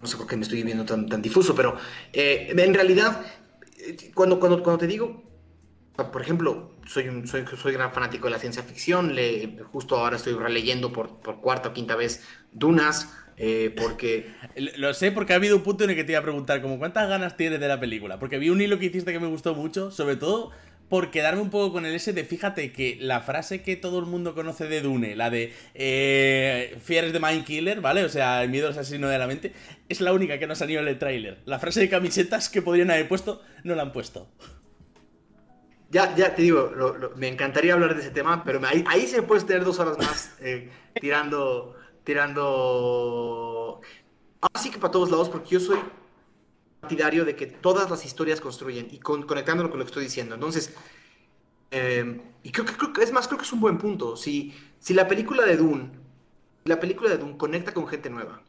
no 0.00 0.08
sé 0.08 0.16
por 0.16 0.26
qué 0.26 0.36
me 0.36 0.42
estoy 0.42 0.64
viendo 0.64 0.84
tan, 0.84 1.08
tan 1.08 1.22
difuso, 1.22 1.54
pero 1.54 1.76
en 2.12 2.74
realidad, 2.74 3.24
cuando, 4.14 4.40
cuando, 4.40 4.62
cuando 4.62 4.78
te 4.78 4.88
digo 4.88 5.22
por 5.94 6.22
ejemplo, 6.22 6.70
soy, 6.86 7.08
un, 7.08 7.26
soy, 7.26 7.44
soy 7.60 7.72
gran 7.74 7.92
fanático 7.92 8.26
de 8.26 8.32
la 8.32 8.38
ciencia 8.38 8.62
ficción, 8.62 9.14
le, 9.14 9.58
justo 9.70 9.96
ahora 9.96 10.16
estoy 10.16 10.34
releyendo 10.34 10.92
por, 10.92 11.20
por 11.20 11.40
cuarta 11.40 11.68
o 11.68 11.72
quinta 11.72 11.96
vez 11.96 12.22
Dunas, 12.50 13.12
eh, 13.36 13.74
porque... 13.76 14.30
Lo 14.76 14.94
sé 14.94 15.12
porque 15.12 15.32
ha 15.32 15.36
habido 15.36 15.56
un 15.56 15.62
punto 15.62 15.84
en 15.84 15.90
el 15.90 15.96
que 15.96 16.04
te 16.04 16.12
iba 16.12 16.20
a 16.20 16.22
preguntar, 16.22 16.62
como 16.62 16.78
cuántas 16.78 17.08
ganas 17.08 17.36
tienes 17.36 17.60
de 17.60 17.68
la 17.68 17.80
película, 17.80 18.18
porque 18.18 18.38
vi 18.38 18.50
un 18.50 18.60
hilo 18.60 18.78
que 18.78 18.86
hiciste 18.86 19.12
que 19.12 19.20
me 19.20 19.26
gustó 19.26 19.54
mucho, 19.54 19.90
sobre 19.90 20.16
todo 20.16 20.50
por 20.88 21.10
quedarme 21.10 21.40
un 21.40 21.48
poco 21.48 21.72
con 21.72 21.86
el 21.86 21.94
ese 21.94 22.12
de, 22.12 22.22
fíjate 22.22 22.70
que 22.70 22.98
la 23.00 23.20
frase 23.20 23.62
que 23.62 23.76
todo 23.76 23.98
el 23.98 24.04
mundo 24.04 24.34
conoce 24.34 24.66
de 24.66 24.82
Dune, 24.82 25.16
la 25.16 25.30
de 25.30 25.52
eh, 25.74 26.76
Fear 26.82 27.12
de 27.12 27.18
Mind 27.18 27.44
Killer, 27.44 27.80
¿vale? 27.80 28.04
O 28.04 28.10
sea, 28.10 28.42
el 28.42 28.50
miedo 28.50 28.66
al 28.66 28.74
asesino 28.74 29.08
de 29.08 29.18
la 29.18 29.26
mente, 29.26 29.54
es 29.88 30.02
la 30.02 30.12
única 30.12 30.38
que 30.38 30.46
no 30.46 30.54
salió 30.54 30.80
en 30.80 30.88
el 30.88 30.98
tráiler. 30.98 31.38
La 31.46 31.58
frase 31.58 31.80
de 31.80 31.88
camisetas 31.88 32.50
que 32.50 32.60
podrían 32.60 32.90
haber 32.90 33.08
puesto, 33.08 33.42
no 33.64 33.74
la 33.74 33.82
han 33.82 33.92
puesto 33.92 34.28
ya, 35.92 36.16
ya 36.16 36.34
te 36.34 36.42
digo, 36.42 36.72
me 37.16 37.28
encantaría 37.28 37.74
hablar 37.74 37.94
de 37.94 38.00
ese 38.00 38.10
tema, 38.10 38.42
pero 38.44 38.60
ahí, 38.66 38.82
ahí 38.88 39.06
se 39.06 39.22
puede 39.22 39.44
tener 39.44 39.62
dos 39.62 39.78
horas 39.78 39.98
más 39.98 40.34
eh, 40.40 40.70
tirando, 40.98 41.76
tirando. 42.04 43.80
Ahora 44.40 44.60
sí 44.60 44.70
que 44.70 44.78
para 44.78 44.90
todos 44.90 45.10
lados, 45.10 45.28
porque 45.28 45.50
yo 45.50 45.60
soy 45.60 45.78
partidario 46.80 47.24
de 47.24 47.36
que 47.36 47.46
todas 47.46 47.90
las 47.90 48.04
historias 48.04 48.40
construyen 48.40 48.88
y 48.90 48.98
conectándolo 48.98 49.70
con 49.70 49.78
lo 49.78 49.84
que 49.84 49.90
estoy 49.90 50.04
diciendo. 50.04 50.34
Entonces, 50.34 50.74
em, 51.70 52.20
y 52.42 52.50
creo 52.50 52.64
que, 52.92 53.02
es 53.02 53.12
más, 53.12 53.28
creo 53.28 53.38
que 53.38 53.44
es 53.44 53.52
un 53.52 53.60
buen 53.60 53.78
punto. 53.78 54.16
Si, 54.16 54.52
si 54.80 54.94
la 54.94 55.06
película 55.06 55.44
de 55.44 55.56
Dune, 55.56 55.90
la 56.64 56.80
película 56.80 57.10
de 57.10 57.18
Dune 57.18 57.36
conecta 57.36 57.72
con 57.72 57.86
gente 57.86 58.10
nueva 58.10 58.42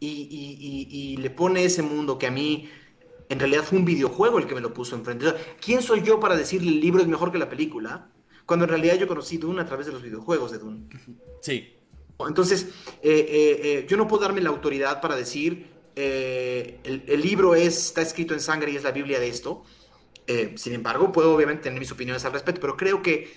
y, 0.00 0.88
y 0.90 1.16
le 1.18 1.30
pone 1.30 1.64
ese 1.64 1.82
mundo 1.82 2.18
que 2.18 2.26
a 2.26 2.30
mí 2.30 2.68
en 3.32 3.38
realidad 3.38 3.62
fue 3.64 3.78
un 3.78 3.84
videojuego 3.84 4.38
el 4.38 4.46
que 4.46 4.54
me 4.54 4.60
lo 4.60 4.74
puso 4.74 4.94
enfrente. 4.94 5.26
¿Quién 5.60 5.82
soy 5.82 6.02
yo 6.02 6.20
para 6.20 6.36
decirle 6.36 6.68
el 6.68 6.80
libro 6.80 7.00
es 7.00 7.08
mejor 7.08 7.32
que 7.32 7.38
la 7.38 7.48
película? 7.48 8.10
Cuando 8.46 8.64
en 8.64 8.70
realidad 8.70 8.96
yo 8.96 9.08
conocí 9.08 9.38
Dune 9.38 9.62
a 9.62 9.66
través 9.66 9.86
de 9.86 9.92
los 9.92 10.02
videojuegos 10.02 10.52
de 10.52 10.58
Dune. 10.58 10.88
Sí. 11.40 11.74
Entonces, 12.20 12.68
eh, 13.02 13.26
eh, 13.28 13.60
eh, 13.62 13.86
yo 13.88 13.96
no 13.96 14.06
puedo 14.06 14.22
darme 14.22 14.40
la 14.40 14.50
autoridad 14.50 15.00
para 15.00 15.16
decir, 15.16 15.66
el, 15.94 17.04
el, 17.06 17.20
libro 17.20 17.54
es, 17.54 17.86
está 17.86 18.00
escrito 18.00 18.32
en 18.32 18.40
sangre 18.40 18.72
y 18.72 18.76
es 18.76 18.82
la 18.82 18.92
Biblia 18.92 19.20
de 19.20 19.28
esto. 19.28 19.64
sin 20.54 20.72
embargo, 20.72 21.12
puedo 21.12 21.34
obviamente 21.34 21.64
tener 21.64 21.78
mis 21.78 21.92
opiniones 21.92 22.24
al 22.24 22.32
respecto, 22.32 22.60
pero 22.60 22.76
creo 22.76 23.02
que 23.02 23.32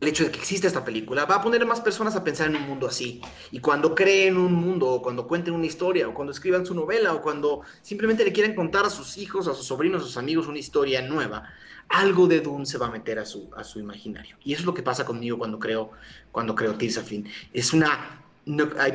el 0.00 0.08
hecho 0.08 0.24
de 0.24 0.30
que 0.30 0.38
exista 0.38 0.66
esta 0.66 0.84
película 0.84 1.24
va 1.24 1.36
a 1.36 1.42
poner 1.42 1.62
a 1.62 1.64
más 1.64 1.80
personas 1.80 2.14
a 2.14 2.22
pensar 2.22 2.48
en 2.48 2.56
un 2.56 2.62
mundo 2.62 2.86
así. 2.86 3.20
Y 3.50 3.60
cuando 3.60 3.94
creen 3.94 4.36
un 4.36 4.52
mundo, 4.52 4.86
o 4.88 5.02
cuando 5.02 5.26
cuenten 5.26 5.54
una 5.54 5.66
historia, 5.66 6.08
o 6.08 6.14
cuando 6.14 6.32
escriban 6.32 6.64
su 6.64 6.74
novela, 6.74 7.14
o 7.14 7.22
cuando 7.22 7.62
simplemente 7.82 8.24
le 8.24 8.32
quieren 8.32 8.54
contar 8.54 8.84
a 8.84 8.90
sus 8.90 9.18
hijos, 9.18 9.48
a 9.48 9.54
sus 9.54 9.66
sobrinos, 9.66 10.02
a 10.02 10.06
sus 10.06 10.16
amigos 10.16 10.46
una 10.46 10.58
historia 10.58 11.02
nueva, 11.02 11.48
algo 11.88 12.26
de 12.26 12.40
Dune 12.40 12.66
se 12.66 12.78
va 12.78 12.86
a 12.86 12.90
meter 12.90 13.18
a 13.18 13.26
su, 13.26 13.50
a 13.56 13.64
su 13.64 13.80
imaginario. 13.80 14.36
Y 14.44 14.52
eso 14.52 14.62
es 14.62 14.66
lo 14.66 14.74
que 14.74 14.82
pasa 14.82 15.04
conmigo 15.04 15.38
cuando 15.38 15.58
creo, 15.58 15.90
cuando 16.30 16.54
creo 16.54 16.74
Tirsafin. 16.74 17.28
Es 17.52 17.72
una 17.72 18.24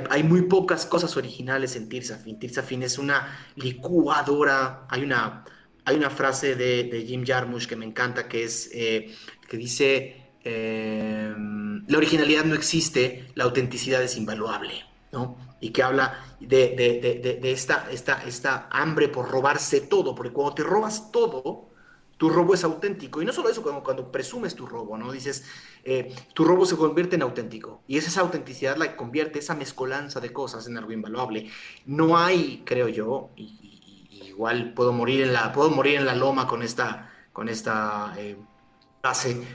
hay, 0.09 0.23
muy 0.23 0.43
pocas 0.43 0.85
cosas 0.85 1.15
originales 1.15 1.75
en 1.75 1.87
Tirsafin. 1.87 2.39
Tirsafin 2.39 2.83
es 2.83 2.97
una 2.97 3.37
licuadora. 3.55 4.87
Hay 4.89 5.03
una, 5.03 5.43
hay 5.85 5.95
una 5.95 6.09
frase 6.09 6.55
de, 6.55 7.03
Jim 7.05 7.23
Jarmusch 7.25 7.67
que 7.67 7.75
me 7.75 7.85
encanta 7.85 8.27
que 8.27 8.43
es 8.43 8.69
eh, 8.73 9.13
que 9.47 9.57
dice 9.57 10.22
Em, 10.43 11.85
la 11.87 11.97
originalidad 11.97 12.43
no 12.45 12.55
existe, 12.55 13.31
la 13.35 13.45
autenticidad 13.45 14.03
es 14.03 14.17
invaluable, 14.17 14.83
¿no? 15.11 15.37
Y 15.61 15.69
que 15.69 15.83
habla 15.83 16.35
de, 16.39 17.39
esta, 17.43 17.87
esta, 17.91 18.23
esta, 18.23 18.67
hambre 18.69 19.07
por 19.07 19.29
robarse 19.29 19.81
todo, 19.81 20.13
porque 20.13 20.33
cuando 20.33 20.55
te 20.55 20.63
robas 20.63 21.11
todo, 21.11 21.69
tu 22.17 22.29
robo 22.29 22.53
es 22.53 22.63
auténtico. 22.63 23.21
Y 23.21 23.25
no 23.25 23.31
solo 23.31 23.49
eso, 23.49 23.63
cuando, 23.63 23.83
cuando 23.83 24.11
presumes 24.11 24.55
tu 24.55 24.65
robo, 24.65 24.97
¿no? 24.97 25.11
Dices, 25.11 25.45
eh, 25.85 26.13
tu 26.33 26.43
robo 26.43 26.65
se 26.65 26.75
convierte 26.75 27.15
en 27.15 27.21
auténtico. 27.21 27.81
Y 27.87 27.97
es 27.97 28.07
esa 28.07 28.21
autenticidad 28.21 28.75
la 28.75 28.89
que 28.89 28.95
convierte 28.97 29.39
esa 29.39 29.55
mezcolanza 29.55 30.19
de 30.19 30.33
cosas 30.33 30.67
en 30.67 30.77
algo 30.77 30.91
invaluable. 30.91 31.49
No 31.85 32.17
hay, 32.17 32.63
creo 32.65 32.89
yo, 32.89 33.29
y, 33.37 34.09
igual 34.11 34.73
puedo 34.73 34.91
morir 34.91 35.21
en 35.21 35.33
la, 35.33 35.53
puedo 35.53 35.69
morir 35.69 35.95
en 35.95 36.05
la 36.05 36.15
loma 36.15 36.47
con 36.47 36.63
esta, 36.63 37.11
con 37.31 37.47
esta 37.47 38.13
eh, 38.17 38.35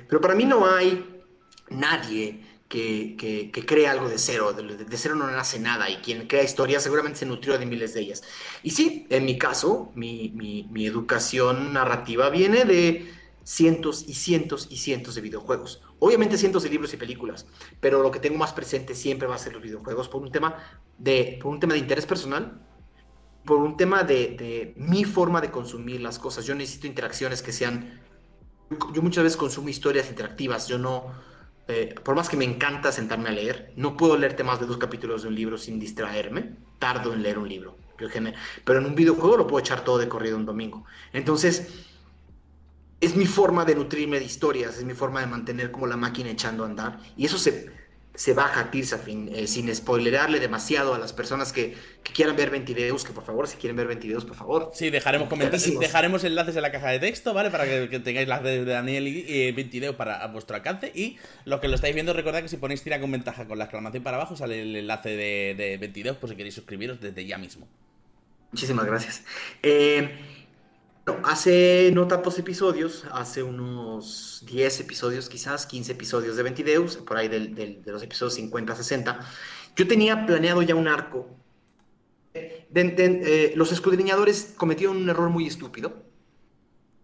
pero 0.09 0.21
para 0.21 0.35
mí 0.35 0.45
no 0.45 0.67
hay 0.67 1.23
nadie 1.71 2.45
que, 2.69 3.17
que, 3.17 3.65
cree 3.65 3.89
algo 3.89 4.07
de 4.07 4.19
cero, 4.19 4.53
de, 4.53 4.97
cero 4.99 5.15
no 5.15 5.27
nace 5.27 5.59
nada 5.59 5.89
y 5.89 5.97
quien 5.97 6.27
crea 6.29 6.43
historias 6.43 6.83
seguramente 6.83 7.21
se 7.21 7.27
nutrió 7.27 7.59
de 7.59 7.65
miles 7.65 7.95
de 7.95 8.01
ellas. 8.01 8.23
Y 8.63 8.71
sí, 8.71 9.07
en 9.09 9.25
mi 9.25 9.39
caso, 9.39 9.91
mi, 9.95 10.35
mi, 10.71 10.87
educación 10.87 11.73
narrativa 11.73 12.29
viene 12.29 12.67
de 12.67 13.11
cientos 13.43 14.05
y 14.07 14.15
cientos 14.15 14.67
y 14.71 14.77
cientos 14.77 15.15
de 15.15 15.23
videojuegos. 15.23 15.83
Obviamente 15.99 16.37
cientos 16.37 16.63
de 16.63 16.69
libros 16.69 16.93
y 16.93 16.99
películas, 16.99 17.47
pero 17.81 18.03
lo 18.03 18.11
que 18.11 18.21
tengo 18.21 18.37
más 18.37 18.53
presente 18.53 18.95
siempre 18.95 19.27
va 19.27 19.37
a 19.37 19.39
ser 19.39 19.55
los 19.55 19.63
videojuegos 19.63 20.11
por 20.11 20.21
un 20.21 20.31
tema 20.31 20.57
de, 20.99 21.39
por 21.41 21.51
un 21.51 21.59
tema 21.59 21.73
de 21.73 21.81
interés 21.81 22.05
personal, 22.05 22.61
por 23.47 23.57
un 23.57 23.79
tema 23.79 24.03
de, 24.03 24.37
de 24.37 24.75
mi 24.77 25.05
forma 25.05 25.41
de 25.41 25.51
consumir 25.51 26.03
las 26.03 26.19
cosas. 26.19 26.45
Yo 26.45 26.55
necesito 26.55 26.87
interacciones 26.87 27.41
que 27.41 27.53
sean 27.53 28.08
yo 28.93 29.03
muchas 29.03 29.25
veces 29.25 29.37
consumo 29.37 29.69
historias 29.69 30.09
interactivas, 30.09 30.69
yo 30.69 30.79
no, 30.79 31.13
eh, 31.69 31.95
por 32.03 32.15
más 32.15 32.29
que 32.29 32.37
me 32.37 32.45
encanta 32.45 32.93
sentarme 32.93 33.29
a 33.29 33.33
leer, 33.33 33.73
no 33.77 33.97
puedo 33.97 34.17
leerte 34.17 34.45
más 34.45 34.61
de 34.61 34.67
dos 34.67 34.79
capítulos 34.79 35.23
de 35.23 35.29
un 35.29 35.35
libro 35.35 35.59
sin 35.59 35.79
distraerme, 35.79 36.57
tardo 36.79 37.13
en 37.13 37.23
leer 37.23 37.39
un 37.39 37.49
libro, 37.49 37.77
pero 38.65 38.79
en 38.79 38.87
un 38.87 38.95
videojuego 38.95 39.37
lo 39.37 39.47
puedo 39.47 39.61
echar 39.61 39.85
todo 39.85 39.99
de 39.99 40.09
corrido 40.09 40.37
un 40.37 40.47
domingo. 40.47 40.85
Entonces, 41.13 41.85
es 43.01 43.17
mi 43.17 43.27
forma 43.27 43.65
de 43.65 43.75
nutrirme 43.75 44.19
de 44.19 44.25
historias, 44.25 44.77
es 44.79 44.85
mi 44.85 44.95
forma 44.95 45.21
de 45.21 45.27
mantener 45.27 45.71
como 45.71 45.87
la 45.87 45.97
máquina 45.97 46.31
echando 46.31 46.65
a 46.65 46.67
andar, 46.67 47.01
y 47.17 47.27
eso 47.27 47.39
se, 47.39 47.73
se 48.19 48.35
baja 48.35 48.73
Tirsafin, 48.73 49.31
eh, 49.33 49.47
sin 49.47 49.73
spoilerarle 49.73 50.41
demasiado 50.41 50.93
a 50.93 50.99
las 50.99 51.13
personas 51.13 51.53
que, 51.53 51.77
quieran 52.03 52.35
ver 52.35 52.51
Ventideus, 52.51 53.05
que 53.05 53.13
por 53.13 53.23
favor, 53.23 53.47
si 53.47 53.59
quieren 53.59 53.77
ver 53.77 53.87
Ventideus, 53.87 54.25
por 54.25 54.35
favor. 54.35 54.73
Sí, 54.75 54.91
dejaremos 54.91 55.29
comentarios, 55.29 55.79
dejaremos 55.79 56.25
enlaces 56.25 56.57
en 56.57 56.63
la 56.63 56.73
caja 56.73 56.89
de 56.89 56.99
texto, 56.99 57.33
¿vale? 57.33 57.53
Para 57.53 57.65
que, 57.67 58.01
tengáis 58.01 58.27
las 58.27 58.43
de 58.43 58.65
Daniel 58.65 59.07
y 59.07 59.25
eh, 59.29 59.53
Ventideus 59.53 59.95
para 59.95 60.17
a 60.17 60.27
vuestro 60.27 60.57
alcance. 60.57 60.91
Y 60.93 61.17
los 61.45 61.61
que 61.61 61.69
lo 61.69 61.77
estáis 61.77 61.95
viendo, 61.95 62.13
recordad 62.13 62.43
que 62.43 62.49
si 62.49 62.57
ponéis 62.57 62.83
tira 62.83 62.99
con 62.99 63.13
ventaja 63.13 63.47
con 63.47 63.57
la 63.57 63.67
exclamación 63.67 64.03
para 64.03 64.17
abajo, 64.17 64.35
sale 64.35 64.63
el 64.63 64.75
enlace 64.75 65.11
de, 65.11 65.79
de 65.79 66.15
por 66.15 66.29
si 66.29 66.35
queréis 66.35 66.57
suscribiros 66.57 67.01
desde 67.01 67.25
ya 67.25 67.39
mismo. 67.39 67.69
Muchísimas 68.51 68.85
gracias. 68.85 69.23
Eh, 69.63 70.11
hace 71.25 71.91
no 71.95 72.07
tantos 72.07 72.39
episodios, 72.39 73.05
hace 73.13 73.43
unos 73.43 74.45
10 74.47 74.81
episodios 74.81 75.29
quizás, 75.29 75.67
15 75.67 75.93
episodios 75.93 76.37
de 76.37 76.43
Ventideus, 76.43 76.97
por 76.97 77.17
ahí 77.17 77.29
de 77.29 77.83
los 77.87 78.03
episodios 78.03 78.35
50, 78.35 78.75
60, 78.75 79.21
yo 79.77 79.87
tenía 79.87 80.27
planeado 80.27 80.63
ya 80.63 80.75
un 80.75 80.89
arco. 80.89 81.29
Eh, 82.35 83.53
los 83.57 83.73
escudriñadores 83.73 84.55
cometieron 84.57 84.97
un 84.97 85.09
error 85.09 85.31
muy 85.31 85.47
estúpido. 85.47 86.05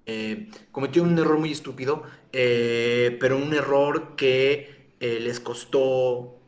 Eh, 0.07 0.51
cometieron 0.73 1.13
un 1.13 1.19
error 1.19 1.39
muy 1.39 1.53
estúpido, 1.53 2.03
eh, 2.33 3.17
pero 3.21 3.37
un 3.39 3.55
error 3.55 4.17
que 4.17 4.93
les 5.01 5.39
costó... 5.41 6.41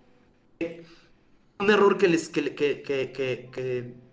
Un 1.58 1.70
error 1.70 1.96
que 1.96 2.08
les... 2.08 2.28
que, 2.28 2.54
que, 2.54 2.82
que 2.82 4.05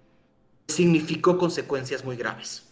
significó 0.67 1.37
consecuencias 1.37 2.03
muy 2.03 2.15
graves. 2.15 2.67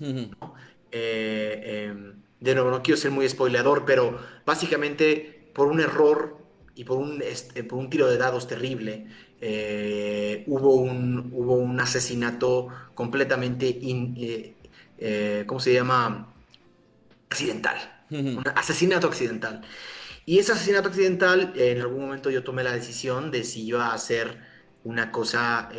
Eh, 0.91 1.87
em, 1.89 2.13
de 2.39 2.55
nuevo, 2.55 2.71
no 2.71 2.81
quiero 2.81 2.99
ser 2.99 3.11
muy 3.11 3.27
spoileador, 3.29 3.85
pero 3.85 4.19
básicamente 4.45 5.49
por 5.53 5.67
un 5.67 5.79
error 5.79 6.37
y 6.75 6.83
por 6.83 6.97
un, 6.97 7.21
este, 7.21 7.63
por 7.63 7.79
un 7.79 7.89
tiro 7.89 8.07
de 8.07 8.17
dados 8.17 8.47
terrible, 8.47 9.05
eh, 9.39 10.43
hubo, 10.47 10.75
un, 10.75 11.31
hubo 11.33 11.55
un 11.55 11.79
asesinato 11.79 12.67
completamente, 12.95 13.79
eh, 14.97 15.43
¿cómo 15.45 15.59
se 15.59 15.73
llama? 15.73 16.33
Accidental. 17.29 18.05
Un 18.09 18.43
asesinato 18.55 19.07
accidental. 19.07 19.61
Y 20.25 20.39
ese 20.39 20.51
asesinato 20.51 20.89
accidental, 20.89 21.53
en 21.55 21.81
algún 21.81 22.01
momento 22.01 22.29
yo 22.29 22.43
tomé 22.43 22.63
la 22.63 22.73
decisión 22.73 23.31
de 23.31 23.43
si 23.43 23.65
iba 23.65 23.87
a 23.87 23.93
hacer 23.93 24.50
una 24.83 25.11
cosa, 25.11 25.69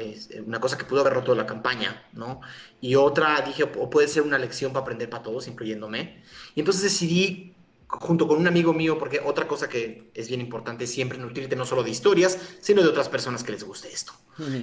una 0.46 0.60
cosa 0.60 0.78
que 0.78 0.84
pudo 0.84 1.00
haber 1.00 1.14
roto 1.14 1.34
la 1.34 1.46
campaña, 1.46 2.06
¿no? 2.12 2.40
Y 2.80 2.94
otra, 2.94 3.40
dije, 3.40 3.64
o 3.64 3.90
puede 3.90 4.08
ser 4.08 4.22
una 4.22 4.38
lección 4.38 4.72
para 4.72 4.82
aprender 4.82 5.10
para 5.10 5.22
todos, 5.22 5.48
incluyéndome. 5.48 6.22
Y 6.54 6.60
entonces 6.60 6.82
decidí 6.82 7.54
junto 8.00 8.26
con 8.26 8.38
un 8.38 8.46
amigo 8.46 8.72
mío, 8.72 8.98
porque 8.98 9.20
otra 9.24 9.46
cosa 9.46 9.68
que 9.68 10.10
es 10.14 10.28
bien 10.28 10.40
importante 10.40 10.86
siempre 10.86 11.18
nutrirte 11.18 11.56
no 11.56 11.66
solo 11.66 11.82
de 11.82 11.90
historias, 11.90 12.38
sino 12.60 12.82
de 12.82 12.88
otras 12.88 13.08
personas 13.08 13.44
que 13.44 13.52
les 13.52 13.64
guste 13.64 13.92
esto. 13.92 14.12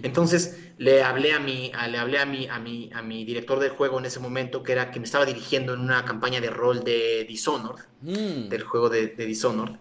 Entonces 0.02 0.58
le 0.80 1.04
hablé 1.04 1.34
a 1.34 1.40
mi, 1.40 1.72
le 1.90 1.98
hablé 2.00 2.18
a 2.18 2.26
mi, 2.26 2.48
a 2.48 2.58
mi, 2.58 2.90
a 2.92 3.04
mi 3.04 3.24
director 3.24 3.60
del 3.60 3.70
juego 3.70 4.00
en 4.00 4.06
ese 4.06 4.20
momento, 4.20 4.64
que 4.64 4.72
era 4.72 4.90
que 4.90 5.00
me 5.00 5.06
estaba 5.06 5.26
dirigiendo 5.26 5.76
en 5.76 5.82
una 5.82 6.04
campaña 6.06 6.42
de 6.42 6.50
rol 6.50 6.84
de 6.84 7.24
Dishonored, 7.26 7.84
mm. 8.02 8.50
del 8.50 8.64
juego 8.64 8.90
de, 8.90 9.10
Dishonored. 9.10 9.76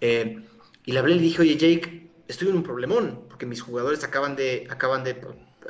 Eh, 0.00 0.40
y 0.86 0.92
le 0.92 0.98
hablé 0.98 1.14
y 1.14 1.16
le 1.16 1.22
dije, 1.22 1.42
oye 1.42 1.56
Jake, 1.56 2.10
estoy 2.28 2.48
en 2.48 2.56
un 2.56 2.62
problemón, 2.62 3.23
porque 3.34 3.46
mis 3.46 3.60
jugadores 3.60 4.04
acaban 4.04 4.36
de, 4.36 4.68
acaban 4.70 5.02
de, 5.02 5.20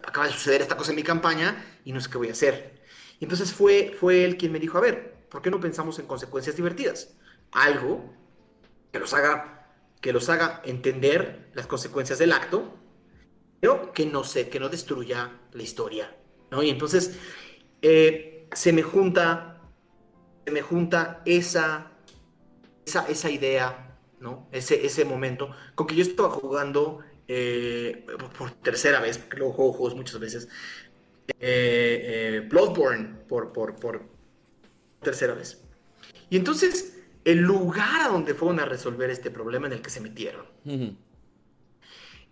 acaba 0.07 0.27
de 0.27 0.35
suceder 0.35 0.61
esta 0.61 0.77
cosa 0.77 0.91
en 0.91 0.97
mi 0.97 1.03
campaña 1.03 1.65
y 1.83 1.93
no 1.93 2.01
sé 2.03 2.11
qué 2.11 2.19
voy 2.19 2.29
a 2.29 2.33
hacer. 2.33 2.83
Y 3.19 3.25
entonces 3.25 3.55
fue, 3.55 3.97
fue 3.99 4.23
él 4.23 4.37
quien 4.37 4.53
me 4.53 4.61
dijo, 4.61 4.77
a 4.77 4.83
ver, 4.83 5.25
¿por 5.31 5.41
qué 5.41 5.51
no 5.51 5.61
pensamos 5.61 5.99
en 5.99 6.07
consecuencias 6.07 6.57
divertidas? 6.57 7.17
Algo 7.53 8.13
que 8.93 8.99
los 8.99 9.15
haga, 9.15 9.71
que 10.03 10.13
los 10.13 10.29
haga 10.29 10.61
entender 10.67 11.49
las 11.55 11.67
consecuencias 11.67 12.19
del 12.19 12.33
acto 12.33 12.85
pero 13.65 13.95
que 13.95 14.05
no 14.05 14.25
sé, 14.25 14.51
que 14.51 14.61
no 14.61 14.69
destruya 14.69 15.41
la 15.53 15.63
historia, 15.63 16.15
¿no? 16.51 16.63
Y 16.63 16.69
entonces 16.69 17.19
eh, 17.81 18.47
se 18.53 18.75
me 18.75 18.83
junta, 18.83 19.63
se 20.45 20.51
me 20.53 20.61
junta 20.61 21.23
esa, 21.25 21.93
esa, 22.85 23.09
esa 23.09 23.31
idea, 23.31 23.97
¿no? 24.21 24.51
Ese, 24.53 24.85
ese 24.85 25.07
momento, 25.07 25.49
con 25.75 25.87
que 25.87 25.95
yo 25.95 26.03
estaba 26.03 26.29
jugando 26.29 27.01
eh, 27.29 28.07
por, 28.37 28.51
tercera 28.51 29.01
vez, 29.01 29.19
porque 29.19 29.37
luego 29.37 29.53
juego 29.53 29.73
juegos 29.73 29.95
muchas 29.95 30.19
veces, 30.19 30.49
eh, 31.39 32.47
Bloodborne 32.49 33.17
por, 33.29 33.53
por, 33.53 33.77
por 33.77 34.03
tercera 35.03 35.35
vez. 35.35 35.63
Y 36.31 36.37
entonces, 36.37 36.99
el 37.25 37.39
lugar 37.39 38.03
a 38.03 38.09
donde 38.09 38.35
fueron 38.35 38.61
a 38.61 38.65
resolver 38.65 39.11
este 39.11 39.31
problema 39.31 39.67
en 39.67 39.75
el 39.75 39.83
que 39.83 39.91
se 39.91 40.01
metieron, 40.01 40.47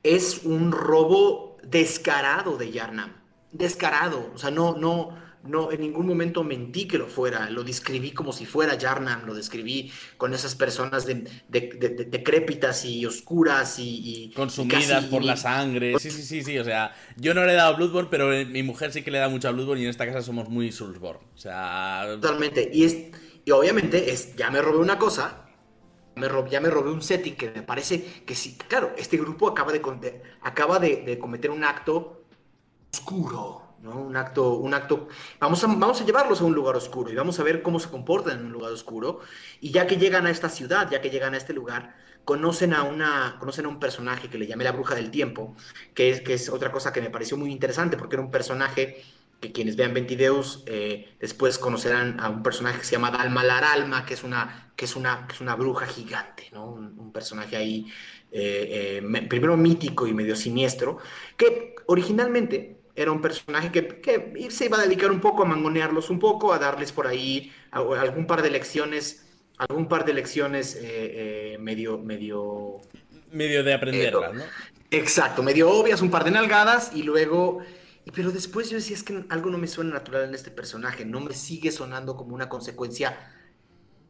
es 0.02 0.42
un 0.44 0.72
robo 0.72 1.56
descarado 1.62 2.56
de 2.56 2.70
Yarnam. 2.70 3.12
Descarado. 3.52 4.30
O 4.34 4.38
sea, 4.38 4.50
no, 4.50 4.76
no, 4.76 5.16
no, 5.44 5.72
en 5.72 5.80
ningún 5.80 6.06
momento 6.06 6.44
mentí 6.44 6.86
que 6.86 6.98
lo 6.98 7.06
fuera. 7.06 7.50
Lo 7.50 7.64
describí 7.64 8.12
como 8.12 8.32
si 8.32 8.46
fuera 8.46 8.76
Yarnam. 8.76 9.26
Lo 9.26 9.34
describí 9.34 9.90
con 10.16 10.34
esas 10.34 10.54
personas 10.54 11.06
de, 11.06 11.24
decrépitas 11.48 12.84
y 12.84 13.04
oscuras 13.06 13.76
y. 13.78 14.32
Consumidas 14.34 15.04
por 15.06 15.24
la 15.24 15.36
sangre. 15.36 15.98
Sí, 15.98 16.10
sí, 16.10 16.22
sí, 16.22 16.42
sí. 16.42 16.58
O 16.58 16.64
sea, 16.64 16.94
yo 17.16 17.34
no 17.34 17.44
le 17.44 17.52
he 17.52 17.56
dado 17.56 17.74
a 17.74 17.76
Bloodborne, 17.76 18.08
pero 18.10 18.28
mi 18.46 18.62
mujer 18.62 18.92
sí 18.92 19.02
que 19.02 19.10
le 19.10 19.18
da 19.18 19.28
mucho 19.28 19.48
a 19.48 19.52
Bloodborne 19.52 19.82
y 19.82 19.84
en 19.84 19.90
esta 19.90 20.06
casa 20.06 20.22
somos 20.22 20.48
muy 20.48 20.72
Soulsborne. 20.72 21.22
O 21.34 21.38
sea. 21.38 22.04
Totalmente. 22.20 22.70
Y, 22.72 22.84
es, 22.84 22.96
y 23.44 23.50
obviamente 23.50 24.12
es, 24.12 24.36
ya 24.36 24.50
me 24.50 24.62
robé 24.62 24.78
una 24.78 24.98
cosa 24.98 25.42
me 26.14 26.28
ya 26.50 26.60
me 26.60 26.70
robé 26.70 26.90
un 26.90 27.02
setting 27.02 27.36
que 27.36 27.50
me 27.50 27.62
parece 27.62 28.22
que 28.24 28.34
sí, 28.34 28.56
claro, 28.68 28.92
este 28.96 29.16
grupo 29.16 29.48
acaba 29.48 29.72
de, 29.72 30.22
acaba 30.42 30.78
de, 30.78 31.18
cometer 31.18 31.50
un 31.50 31.64
acto 31.64 32.24
oscuro, 32.92 33.61
¿no? 33.82 34.00
Un 34.00 34.16
acto, 34.16 34.54
un 34.54 34.72
acto, 34.72 35.08
vamos 35.40 35.62
a, 35.64 35.66
vamos 35.66 36.00
a 36.00 36.04
llevarlos 36.04 36.40
a 36.40 36.44
un 36.44 36.54
lugar 36.54 36.76
oscuro 36.76 37.10
y 37.10 37.14
vamos 37.14 37.38
a 37.40 37.42
ver 37.42 37.62
cómo 37.62 37.80
se 37.80 37.90
comportan 37.90 38.38
en 38.38 38.46
un 38.46 38.52
lugar 38.52 38.72
oscuro. 38.72 39.20
Y 39.60 39.70
ya 39.70 39.86
que 39.86 39.96
llegan 39.96 40.26
a 40.26 40.30
esta 40.30 40.48
ciudad, 40.48 40.88
ya 40.90 41.00
que 41.00 41.10
llegan 41.10 41.34
a 41.34 41.36
este 41.36 41.52
lugar, 41.52 41.94
conocen 42.24 42.72
a, 42.72 42.84
una, 42.84 43.36
conocen 43.38 43.66
a 43.66 43.68
un 43.68 43.80
personaje 43.80 44.30
que 44.30 44.38
le 44.38 44.46
llamé 44.46 44.64
la 44.64 44.72
bruja 44.72 44.94
del 44.94 45.10
tiempo, 45.10 45.56
que 45.94 46.10
es, 46.10 46.20
que 46.20 46.34
es 46.34 46.48
otra 46.48 46.70
cosa 46.70 46.92
que 46.92 47.00
me 47.00 47.10
pareció 47.10 47.36
muy 47.36 47.50
interesante 47.50 47.96
porque 47.96 48.16
era 48.16 48.22
un 48.22 48.30
personaje 48.30 49.02
que 49.40 49.50
quienes 49.50 49.74
vean 49.74 49.92
Ventideus 49.92 50.62
eh, 50.66 51.16
después 51.18 51.58
conocerán 51.58 52.20
a 52.20 52.30
un 52.30 52.44
personaje 52.44 52.78
que 52.78 52.84
se 52.84 52.92
llama 52.92 53.10
Dalmalar 53.10 53.64
Alma, 53.64 54.06
que 54.06 54.14
es 54.14 54.22
una, 54.22 54.72
que 54.76 54.84
es 54.84 54.94
una, 54.94 55.26
que 55.26 55.34
es 55.34 55.40
una 55.40 55.56
bruja 55.56 55.86
gigante, 55.86 56.48
¿no? 56.52 56.70
un, 56.70 57.12
personaje 57.12 57.56
ahí, 57.56 57.92
eh, 58.30 59.00
eh, 59.02 59.26
primero 59.28 59.56
mítico 59.56 60.06
y 60.06 60.14
medio 60.14 60.36
siniestro, 60.36 60.98
que 61.36 61.74
originalmente 61.86 62.81
era 62.94 63.10
un 63.12 63.20
personaje 63.20 63.70
que, 63.72 64.00
que, 64.00 64.50
se 64.50 64.66
iba 64.66 64.78
a 64.78 64.82
dedicar 64.82 65.10
un 65.10 65.20
poco 65.20 65.42
a 65.42 65.46
mangonearlos 65.46 66.10
un 66.10 66.18
poco, 66.18 66.52
a 66.52 66.58
darles 66.58 66.92
por 66.92 67.06
ahí 67.06 67.52
algún 67.70 68.26
par 68.26 68.42
de 68.42 68.50
lecciones, 68.50 69.26
algún 69.58 69.88
par 69.88 70.04
de 70.04 70.14
lecciones 70.14 70.78
medio, 71.58 71.98
medio... 71.98 72.80
Medio 73.30 73.64
de 73.64 73.72
aprenderlas, 73.72 74.34
¿no? 74.34 74.42
Exacto, 74.90 75.42
medio 75.42 75.70
obvias, 75.70 76.02
un 76.02 76.10
par 76.10 76.24
de 76.24 76.32
nalgadas 76.32 76.92
y 76.94 77.02
luego 77.02 77.62
pero 78.14 78.32
después 78.32 78.68
yo 78.68 78.76
decía, 78.76 78.96
es 78.96 79.04
que 79.04 79.24
algo 79.28 79.50
no 79.50 79.58
me 79.58 79.68
suena 79.68 79.92
natural 79.92 80.24
en 80.24 80.34
este 80.34 80.50
personaje, 80.50 81.04
no 81.04 81.20
me 81.20 81.34
sigue 81.34 81.70
sonando 81.70 82.16
como 82.16 82.34
una 82.34 82.48
consecuencia 82.48 83.32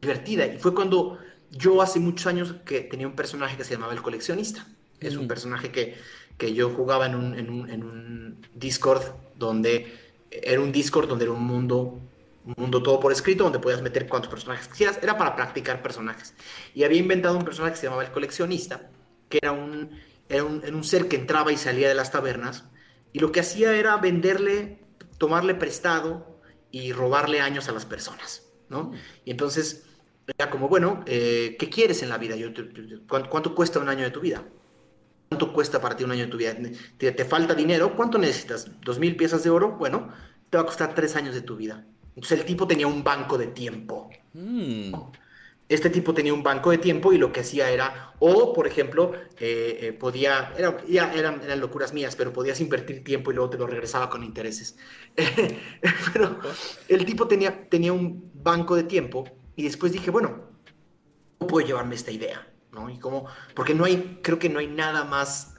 divertida. 0.01 0.47
Y 0.47 0.57
fue 0.57 0.73
cuando 0.73 1.19
yo 1.51 1.81
hace 1.81 1.99
muchos 1.99 2.25
años 2.25 2.55
que 2.65 2.81
tenía 2.81 3.07
un 3.07 3.15
personaje 3.15 3.55
que 3.55 3.63
se 3.63 3.75
llamaba 3.75 3.93
El 3.93 4.01
Coleccionista. 4.01 4.65
Es 4.99 5.15
un 5.15 5.27
personaje 5.27 5.71
que, 5.71 5.95
que 6.37 6.53
yo 6.53 6.69
jugaba 6.69 7.05
en 7.05 7.15
un, 7.15 7.37
en, 7.37 7.49
un, 7.49 7.69
en 7.69 7.83
un, 7.83 8.41
Discord 8.55 9.03
donde 9.35 9.93
era 10.29 10.61
un 10.61 10.71
Discord 10.71 11.07
donde 11.07 11.25
era 11.25 11.33
un 11.33 11.43
mundo, 11.43 11.99
un 12.45 12.53
mundo 12.57 12.83
todo 12.83 12.99
por 12.99 13.11
escrito, 13.11 13.43
donde 13.43 13.59
podías 13.59 13.81
meter 13.81 14.07
cuantos 14.07 14.29
personajes 14.29 14.67
quisieras. 14.67 14.99
Era 15.01 15.17
para 15.17 15.35
practicar 15.35 15.81
personajes. 15.81 16.33
Y 16.73 16.83
había 16.83 16.99
inventado 16.99 17.37
un 17.37 17.45
personaje 17.45 17.73
que 17.73 17.79
se 17.79 17.85
llamaba 17.85 18.03
El 18.03 18.11
Coleccionista, 18.11 18.89
que 19.29 19.39
era 19.41 19.51
un, 19.51 19.89
era 20.29 20.43
un, 20.43 20.61
era 20.63 20.75
un 20.75 20.83
ser 20.83 21.07
que 21.07 21.15
entraba 21.15 21.51
y 21.51 21.57
salía 21.57 21.87
de 21.87 21.95
las 21.95 22.11
tabernas 22.11 22.65
y 23.13 23.19
lo 23.19 23.31
que 23.31 23.39
hacía 23.39 23.75
era 23.77 23.95
venderle, 23.97 24.79
tomarle 25.19 25.53
prestado 25.53 26.41
y 26.71 26.91
robarle 26.91 27.39
años 27.39 27.69
a 27.69 27.71
las 27.71 27.85
personas, 27.85 28.49
¿no? 28.69 28.91
Y 29.23 29.31
entonces 29.31 29.85
era 30.37 30.49
como, 30.49 30.67
bueno, 30.67 31.03
eh, 31.05 31.55
¿qué 31.59 31.69
quieres 31.69 32.01
en 32.01 32.09
la 32.09 32.17
vida? 32.17 32.35
Yo, 32.35 32.49
¿cuánto, 33.07 33.53
cuesta 33.53 33.79
un 33.79 33.87
año 33.87 34.03
de 34.03 34.09
tu 34.09 34.19
vida? 34.19 34.43
¿Cuánto 35.33 35.51
cuesta 35.51 35.81
para 35.81 35.97
ti 35.97 36.03
un 36.03 36.11
año 36.11 36.25
de 36.25 36.31
tu 36.31 36.37
vida? 36.37 36.55
¿Te, 36.99 37.25
falta 37.25 37.55
dinero? 37.55 37.95
¿Cuánto 37.95 38.19
necesitas? 38.19 38.69
¿Dos 38.81 38.99
mil 38.99 39.15
piezas 39.15 39.43
de 39.43 39.49
oro? 39.49 39.71
Bueno, 39.71 40.09
te 40.51 40.57
va 40.57 40.61
a 40.61 40.65
costar 40.67 40.93
tres 40.93 41.15
años 41.15 41.33
de 41.33 41.41
tu 41.41 41.55
vida. 41.55 41.87
Entonces 42.09 42.39
el 42.39 42.45
tipo 42.45 42.67
tenía 42.67 42.85
un 42.85 43.03
banco 43.03 43.35
de 43.35 43.47
tiempo. 43.47 44.11
Mm 44.33 44.93
este 45.69 45.89
tipo 45.89 46.13
tenía 46.13 46.33
un 46.33 46.43
banco 46.43 46.69
de 46.69 46.77
tiempo 46.77 47.13
y 47.13 47.17
lo 47.17 47.31
que 47.31 47.39
hacía 47.39 47.71
era, 47.71 48.13
o 48.19 48.53
por 48.53 48.67
ejemplo, 48.67 49.13
eh, 49.39 49.79
eh, 49.81 49.93
podía, 49.93 50.53
era, 50.55 50.77
ya 50.85 51.11
eran, 51.13 51.41
eran, 51.41 51.59
locuras 51.59 51.93
mías, 51.93 52.15
pero 52.15 52.31
podías 52.31 52.59
invertir 52.61 53.03
tiempo 53.03 53.31
y 53.31 53.35
luego 53.35 53.49
te 53.49 53.57
lo 53.57 53.65
regresaba 53.65 54.09
con 54.09 54.23
intereses. 54.23 54.77
pero 56.13 56.37
el 56.87 57.05
tipo 57.05 57.27
tenía, 57.27 57.67
tenía 57.69 57.93
un 57.93 58.29
banco 58.35 58.75
de 58.75 58.83
tiempo 58.83 59.23
y 59.55 59.63
después 59.63 59.91
dije, 59.91 60.11
bueno, 60.11 60.43
¿cómo 61.39 61.47
puedo 61.47 61.65
llevarme 61.65 61.95
esta 61.95 62.11
idea? 62.11 62.52
¿No? 62.73 62.89
Y 62.89 62.97
como, 62.97 63.25
porque 63.55 63.73
no 63.73 63.85
hay, 63.85 64.19
creo 64.21 64.39
que 64.39 64.49
no 64.49 64.59
hay 64.59 64.67
nada 64.67 65.03
más, 65.03 65.53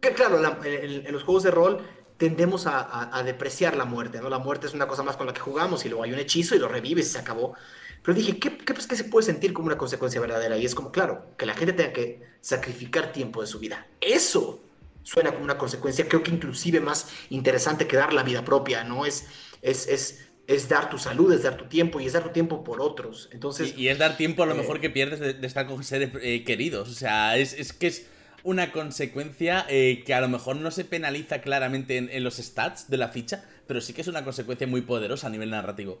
que 0.00 0.12
claro, 0.12 0.40
en, 0.64 1.12
los 1.12 1.22
juegos 1.22 1.42
de 1.42 1.50
rol 1.50 1.86
tendemos 2.16 2.66
a, 2.66 3.14
a, 3.14 3.22
depreciar 3.22 3.76
la 3.76 3.84
muerte, 3.84 4.20
¿no? 4.20 4.30
La 4.30 4.38
muerte 4.38 4.66
es 4.66 4.72
una 4.72 4.88
cosa 4.88 5.02
más 5.02 5.18
con 5.18 5.26
la 5.26 5.34
que 5.34 5.40
jugamos 5.40 5.84
y 5.84 5.90
luego 5.90 6.04
hay 6.04 6.14
un 6.14 6.18
hechizo 6.18 6.54
y 6.54 6.58
lo 6.58 6.66
revives 6.66 7.08
y 7.08 7.10
se 7.10 7.18
acabó. 7.18 7.54
Pero 8.02 8.16
dije, 8.16 8.38
¿qué, 8.38 8.56
qué, 8.56 8.72
pues, 8.72 8.86
¿qué 8.86 8.96
se 8.96 9.04
puede 9.04 9.26
sentir 9.26 9.52
como 9.52 9.66
una 9.66 9.76
consecuencia 9.76 10.20
verdadera? 10.20 10.56
Y 10.56 10.64
es 10.64 10.74
como, 10.74 10.92
claro, 10.92 11.26
que 11.36 11.44
la 11.44 11.54
gente 11.54 11.72
tenga 11.72 11.92
que 11.92 12.22
sacrificar 12.40 13.12
tiempo 13.12 13.40
de 13.40 13.48
su 13.48 13.58
vida. 13.58 13.86
Eso 14.00 14.60
suena 15.02 15.32
como 15.32 15.44
una 15.44 15.58
consecuencia, 15.58 16.08
creo 16.08 16.22
que 16.22 16.30
inclusive 16.30 16.80
más 16.80 17.10
interesante 17.30 17.86
que 17.86 17.96
dar 17.96 18.12
la 18.12 18.22
vida 18.22 18.44
propia, 18.44 18.82
¿no? 18.82 19.06
Es, 19.06 19.26
es, 19.62 19.88
es, 19.88 20.25
es 20.46 20.68
dar 20.68 20.90
tu 20.90 20.98
salud, 20.98 21.32
es 21.32 21.42
dar 21.42 21.56
tu 21.56 21.66
tiempo 21.66 22.00
y 22.00 22.06
es 22.06 22.12
dar 22.12 22.22
tu 22.22 22.30
tiempo 22.30 22.62
por 22.62 22.80
otros. 22.80 23.28
Entonces, 23.32 23.74
y, 23.76 23.88
es 23.88 23.98
dar 23.98 24.16
tiempo 24.16 24.42
a 24.42 24.46
lo 24.46 24.54
eh, 24.54 24.58
mejor 24.58 24.80
que 24.80 24.90
pierdes 24.90 25.20
de, 25.20 25.46
estar 25.46 25.66
con 25.66 25.82
seres 25.82 26.10
eh, 26.22 26.44
queridos. 26.44 26.88
O 26.88 26.94
sea, 26.94 27.36
es, 27.36 27.52
es, 27.52 27.72
que 27.72 27.88
es 27.88 28.06
una 28.44 28.72
consecuencia 28.72 29.66
eh, 29.68 30.04
que 30.06 30.14
a 30.14 30.20
lo 30.20 30.28
mejor 30.28 30.56
no 30.56 30.70
se 30.70 30.84
penaliza 30.84 31.40
claramente 31.40 31.96
en, 31.96 32.08
en, 32.10 32.22
los 32.22 32.36
stats 32.36 32.88
de 32.88 32.96
la 32.96 33.08
ficha, 33.08 33.44
pero 33.66 33.80
sí 33.80 33.92
que 33.92 34.02
es 34.02 34.08
una 34.08 34.24
consecuencia 34.24 34.66
muy 34.66 34.82
poderosa 34.82 35.26
a 35.26 35.30
nivel 35.30 35.50
narrativo. 35.50 35.98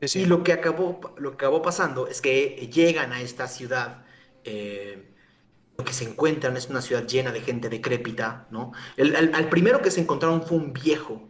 Y 0.00 0.26
lo 0.26 0.44
que, 0.44 0.52
acabó, 0.52 1.00
lo 1.18 1.30
que 1.32 1.36
acabó 1.36 1.60
pasando 1.60 2.06
es 2.06 2.20
que 2.20 2.70
llegan 2.72 3.12
a 3.12 3.20
esta 3.20 3.48
ciudad, 3.48 4.04
eh, 4.44 5.12
lo 5.76 5.84
que 5.84 5.92
se 5.92 6.04
encuentran 6.04 6.56
es 6.56 6.68
una 6.68 6.82
ciudad 6.82 7.06
llena 7.06 7.32
de 7.32 7.40
gente 7.40 7.68
decrépita, 7.68 8.46
¿no? 8.50 8.72
El, 8.96 9.16
al, 9.16 9.48
primero 9.48 9.82
que 9.82 9.90
se 9.90 10.00
encontraron 10.00 10.42
fue 10.42 10.56
un 10.56 10.72
viejo, 10.72 11.28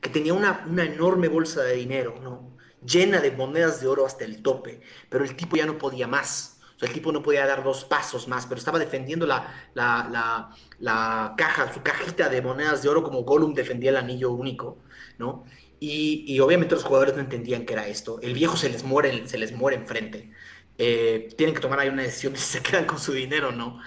que 0.00 0.10
tenía 0.10 0.34
una, 0.34 0.64
una 0.68 0.84
enorme 0.84 1.28
bolsa 1.28 1.62
de 1.62 1.74
dinero, 1.74 2.18
¿no? 2.22 2.56
Llena 2.84 3.20
de 3.20 3.32
monedas 3.32 3.80
de 3.80 3.88
oro 3.88 4.06
hasta 4.06 4.24
el 4.24 4.42
tope, 4.42 4.80
pero 5.08 5.24
el 5.24 5.36
tipo 5.36 5.56
ya 5.56 5.66
no 5.66 5.78
podía 5.78 6.06
más. 6.06 6.60
O 6.76 6.78
sea, 6.78 6.88
el 6.88 6.94
tipo 6.94 7.10
no 7.10 7.22
podía 7.22 7.44
dar 7.44 7.64
dos 7.64 7.84
pasos 7.84 8.28
más, 8.28 8.46
pero 8.46 8.58
estaba 8.58 8.78
defendiendo 8.78 9.26
la, 9.26 9.52
la, 9.74 10.08
la, 10.12 10.50
la 10.78 11.34
caja, 11.36 11.72
su 11.72 11.82
cajita 11.82 12.28
de 12.28 12.40
monedas 12.40 12.82
de 12.82 12.88
oro 12.88 13.02
como 13.02 13.22
Gollum 13.24 13.52
defendía 13.52 13.90
el 13.90 13.96
anillo 13.96 14.30
único, 14.30 14.78
¿no? 15.18 15.44
Y, 15.80 16.38
obviamente 16.40 16.74
los 16.74 16.84
jugadores 16.84 17.14
no 17.14 17.20
entendían 17.20 17.64
qué 17.64 17.74
era 17.74 17.86
esto. 17.86 18.20
El 18.20 18.34
viejo 18.34 18.56
se 18.56 18.68
les 18.68 18.84
muere, 18.84 19.28
se 19.28 19.38
les 19.38 19.52
muere 19.52 19.76
enfrente. 19.76 20.30
Eh, 20.76 21.28
tienen 21.36 21.54
que 21.54 21.60
tomar 21.60 21.80
ahí 21.80 21.88
una 21.88 22.02
decisión 22.02 22.32
de 22.32 22.38
si 22.40 22.58
se 22.58 22.62
quedan 22.62 22.86
con 22.86 22.98
su 22.98 23.12
dinero 23.12 23.48
o 23.48 23.52
no. 23.52 23.80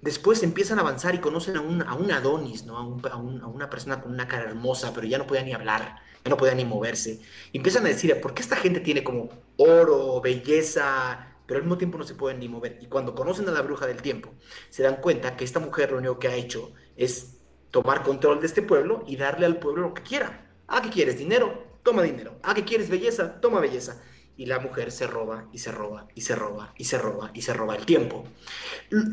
Después 0.00 0.42
empiezan 0.42 0.78
a 0.78 0.82
avanzar 0.82 1.14
y 1.14 1.18
conocen 1.18 1.56
a 1.56 1.60
un, 1.60 1.82
a 1.82 2.16
Adonis, 2.16 2.64
¿no? 2.64 2.78
A, 2.78 3.10
a, 3.10 3.16
una 3.16 3.68
persona 3.68 4.00
con 4.00 4.12
una 4.12 4.28
cara 4.28 4.44
hermosa, 4.44 4.92
pero 4.94 5.06
ya 5.06 5.18
no 5.18 5.26
podía 5.26 5.42
ni 5.42 5.52
hablar, 5.52 5.96
ya 6.24 6.30
no 6.30 6.36
podía 6.36 6.54
ni 6.54 6.64
moverse. 6.64 7.20
Empiezan 7.52 7.84
a 7.84 7.88
decir, 7.88 8.18
¿por 8.20 8.34
qué 8.34 8.42
esta 8.42 8.56
gente 8.56 8.80
tiene 8.80 9.02
como 9.02 9.28
oro, 9.56 10.20
belleza, 10.20 11.28
pero 11.48 11.58
al 11.58 11.64
mismo 11.64 11.78
tiempo 11.78 11.96
no 11.96 12.04
se 12.04 12.14
pueden 12.14 12.40
ni 12.40 12.48
mover. 12.48 12.78
Y 12.82 12.86
cuando 12.86 13.14
conocen 13.14 13.48
a 13.48 13.52
la 13.52 13.62
bruja 13.62 13.86
del 13.86 14.02
tiempo, 14.02 14.34
se 14.68 14.82
dan 14.82 14.96
cuenta 14.96 15.34
que 15.34 15.44
esta 15.44 15.60
mujer 15.60 15.90
lo 15.90 15.98
único 15.98 16.18
que 16.18 16.28
ha 16.28 16.34
hecho 16.34 16.72
es 16.94 17.38
tomar 17.70 18.02
control 18.02 18.40
de 18.40 18.46
este 18.46 18.60
pueblo 18.60 19.02
y 19.06 19.16
darle 19.16 19.46
al 19.46 19.58
pueblo 19.58 19.82
lo 19.88 19.94
que 19.94 20.02
quiera. 20.02 20.46
Ah, 20.66 20.82
¿qué 20.82 20.90
quieres? 20.90 21.18
¿Dinero? 21.18 21.64
Toma 21.82 22.02
dinero. 22.02 22.38
Ah, 22.42 22.54
¿qué 22.54 22.64
quieres? 22.64 22.90
Belleza? 22.90 23.40
Toma 23.40 23.60
belleza. 23.60 24.02
Y 24.38 24.46
la 24.46 24.58
mujer 24.58 24.90
se 24.90 25.06
roba 25.06 25.48
y 25.52 25.58
se 25.58 25.70
roba 25.70 26.08
y 26.14 26.22
se 26.22 26.34
roba 26.34 26.72
y 26.78 26.84
se 26.84 26.96
roba 26.96 27.30
y 27.34 27.42
se 27.42 27.52
roba 27.52 27.76
el 27.76 27.84
tiempo. 27.84 28.24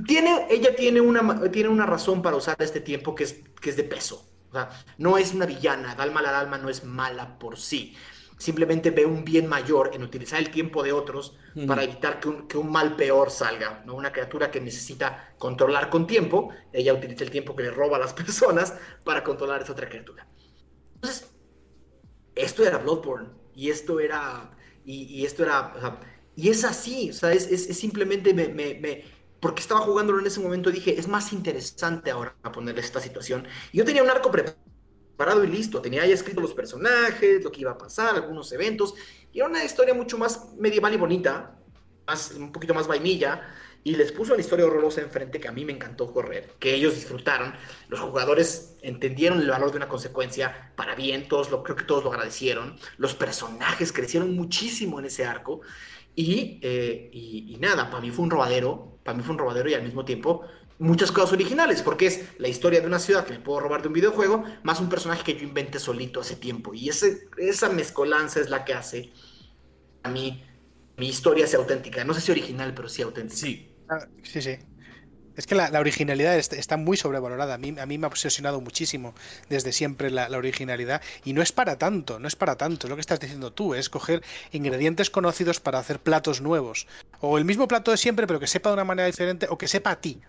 Tiene, 0.07 0.47
ella 0.49 0.73
tiene 0.73 1.01
una, 1.01 1.51
tiene 1.51 1.67
una 1.67 1.85
razón 1.85 2.21
para 2.21 2.37
usar 2.37 2.55
este 2.59 2.79
tiempo 2.79 3.13
que 3.13 3.25
es, 3.25 3.41
que 3.59 3.71
es 3.71 3.75
de 3.75 3.83
peso. 3.83 4.25
O 4.49 4.53
sea, 4.53 4.69
no 4.97 5.17
es 5.17 5.33
una 5.33 5.45
villana. 5.45 5.95
Dalma 5.95 6.21
la 6.21 6.31
Dalma 6.31 6.57
no 6.57 6.69
es 6.69 6.85
mala 6.85 7.37
por 7.37 7.57
sí 7.57 7.97
simplemente 8.37 8.91
ve 8.91 9.05
un 9.05 9.23
bien 9.23 9.47
mayor 9.47 9.91
en 9.93 10.03
utilizar 10.03 10.39
el 10.39 10.49
tiempo 10.49 10.83
de 10.83 10.91
otros 10.91 11.37
para 11.67 11.83
evitar 11.83 12.19
que 12.19 12.27
un, 12.27 12.47
que 12.47 12.57
un, 12.57 12.69
mal 12.69 12.95
peor 12.95 13.31
salga. 13.31 13.83
¿no? 13.85 13.95
Una 13.95 14.11
criatura 14.11 14.51
que 14.51 14.59
necesita 14.59 15.33
controlar 15.37 15.89
con 15.89 16.05
tiempo, 16.05 16.49
ella 16.73 16.93
utiliza 16.93 17.23
el 17.23 17.31
tiempo 17.31 17.55
que 17.55 17.63
le 17.63 17.71
roba 17.71 17.97
a 17.97 17.99
las 17.99 18.13
personas 18.21 18.73
para 19.03 19.23
controlar 19.23 19.61
a 19.61 19.63
esa 19.63 19.73
otra 19.73 19.87
criatura. 19.87 20.27
Entonces, 20.95 21.31
esto 22.35 22.65
era 22.65 22.77
Bloodborne 22.77 23.29
y 23.55 23.69
esto 23.69 23.99
era... 23.99 24.51
Y, 24.85 25.25
esto 25.25 25.43
era... 25.43 25.99
y 26.35 26.49
es 26.49 26.63
así, 26.63 27.09
o 27.09 27.13
sea, 27.13 27.33
es, 27.33 27.47
es, 27.47 27.77
simplemente 27.77 28.33
me, 28.35 28.49
me, 28.49 28.75
me, 28.75 29.03
porque 29.39 29.61
estaba 29.61 29.81
jugándolo 29.81 30.19
en 30.19 30.27
ese 30.27 30.39
momento, 30.39 30.69
dije, 30.69 30.99
es 30.99 31.07
más 31.07 31.33
interesante 31.33 32.11
ahora 32.11 32.35
ponerle 32.53 32.81
esta 32.81 32.99
situación. 32.99 33.47
Y 33.71 33.79
yo 33.79 33.85
tenía 33.85 34.03
un 34.03 34.09
arco 34.09 34.31
preparado 34.31 34.65
parado 35.15 35.43
y 35.43 35.47
listo. 35.47 35.81
Tenía 35.81 36.05
ya 36.05 36.13
escrito 36.13 36.41
los 36.41 36.53
personajes, 36.53 37.43
lo 37.43 37.51
que 37.51 37.61
iba 37.61 37.71
a 37.71 37.77
pasar, 37.77 38.15
algunos 38.15 38.51
eventos. 38.51 38.95
Y 39.31 39.39
era 39.39 39.47
una 39.47 39.63
historia 39.63 39.93
mucho 39.93 40.17
más 40.17 40.53
medieval 40.57 40.93
y 40.93 40.97
bonita, 40.97 41.57
más, 42.07 42.31
un 42.31 42.51
poquito 42.51 42.73
más 42.73 42.87
vainilla. 42.87 43.41
Y 43.85 43.95
les 43.95 44.11
puso 44.11 44.33
una 44.33 44.41
historia 44.41 44.65
horrorosa 44.65 44.99
enfrente 44.99 45.39
que 45.39 45.47
a 45.47 45.51
mí 45.51 45.63
me 45.63 45.71
encantó 45.71 46.11
correr, 46.11 46.55
que 46.59 46.73
ellos 46.73 46.95
disfrutaron. 46.95 47.53
Los 47.87 47.99
jugadores 47.99 48.75
entendieron 48.81 49.39
el 49.39 49.47
valor 49.47 49.69
de 49.69 49.77
una 49.77 49.87
consecuencia 49.87 50.73
para 50.75 50.95
bien, 50.95 51.27
todos 51.27 51.51
lo, 51.51 51.63
creo 51.63 51.75
que 51.77 51.83
todos 51.83 52.03
lo 52.03 52.09
agradecieron. 52.11 52.77
Los 52.97 53.13
personajes 53.13 53.93
crecieron 53.93 54.35
muchísimo 54.35 54.99
en 54.99 55.05
ese 55.05 55.25
arco. 55.25 55.61
Y, 56.15 56.59
eh, 56.63 57.09
y, 57.13 57.53
y 57.53 57.57
nada, 57.57 57.91
para 57.91 58.01
mí 58.01 58.09
fue 58.09 58.23
un 58.23 58.31
robadero, 58.31 58.97
para 59.03 59.15
mí 59.15 59.23
fue 59.23 59.33
un 59.33 59.39
robadero 59.39 59.69
y 59.69 59.75
al 59.75 59.83
mismo 59.83 60.03
tiempo 60.03 60.41
muchas 60.79 61.11
cosas 61.11 61.33
originales, 61.33 61.81
porque 61.81 62.07
es 62.07 62.25
la 62.39 62.47
historia 62.47 62.81
de 62.81 62.87
una 62.87 62.99
ciudad 62.99 63.25
que 63.25 63.33
me 63.33 63.39
puedo 63.39 63.59
robar 63.59 63.81
de 63.81 63.87
un 63.87 63.93
videojuego, 63.93 64.43
más 64.63 64.79
un 64.79 64.89
personaje 64.89 65.23
que 65.23 65.35
yo 65.35 65.43
inventé 65.43 65.79
solito 65.79 66.21
hace 66.21 66.35
tiempo. 66.35 66.73
Y 66.73 66.89
ese, 66.89 67.29
esa 67.37 67.69
mezcolanza 67.69 68.39
es 68.39 68.49
la 68.49 68.65
que 68.65 68.73
hace 68.73 69.11
a 70.03 70.09
mí 70.09 70.43
mi 70.97 71.07
historia 71.07 71.47
sea 71.47 71.59
auténtica. 71.59 72.03
No 72.03 72.13
sé 72.13 72.21
si 72.21 72.31
original, 72.31 72.73
pero 72.73 72.89
sí 72.89 73.01
auténtica. 73.01 73.74
Sí, 74.23 74.41
sí. 74.41 74.57
Es 75.35 75.47
que 75.47 75.55
la, 75.55 75.69
originalidad 75.79 76.37
está 76.37 76.77
muy 76.77 76.95
sobrevalorada. 76.95 77.55
A 77.55 77.57
mí, 77.57 77.75
a 77.77 77.85
mí 77.85 77.97
me 77.97 78.05
ha 78.05 78.07
obsesionado 78.07 78.61
muchísimo 78.61 79.13
desde 79.49 79.73
siempre 79.73 80.09
la, 80.09 80.29
la, 80.29 80.37
originalidad. 80.37 81.01
Y 81.25 81.33
no 81.33 81.41
es 81.41 81.51
para 81.51 81.77
tanto, 81.77 82.19
no 82.19 82.27
es 82.27 82.35
para 82.35 82.55
tanto. 82.55 82.87
Es 82.87 82.89
lo 82.89 82.95
que 82.95 83.01
estás 83.01 83.19
diciendo 83.19 83.51
tú, 83.51 83.75
es 83.75 83.89
coger 83.89 84.23
ingredientes 84.51 85.09
conocidos 85.09 85.59
para 85.59 85.79
hacer 85.79 85.99
platos 85.99 86.39
nuevos. 86.41 86.87
O 87.19 87.37
el 87.37 87.43
mismo 87.43 87.67
plato 87.67 87.91
de 87.91 87.97
siempre, 87.97 88.27
pero 88.27 88.39
que 88.39 88.47
sepa 88.47 88.69
de 88.69 88.75
una 88.75 88.85
manera 88.85 89.07
diferente 89.07 89.47
o 89.49 89.57
que 89.57 89.67
sepa 89.67 89.91
a 89.91 89.99
ti. 89.99 90.21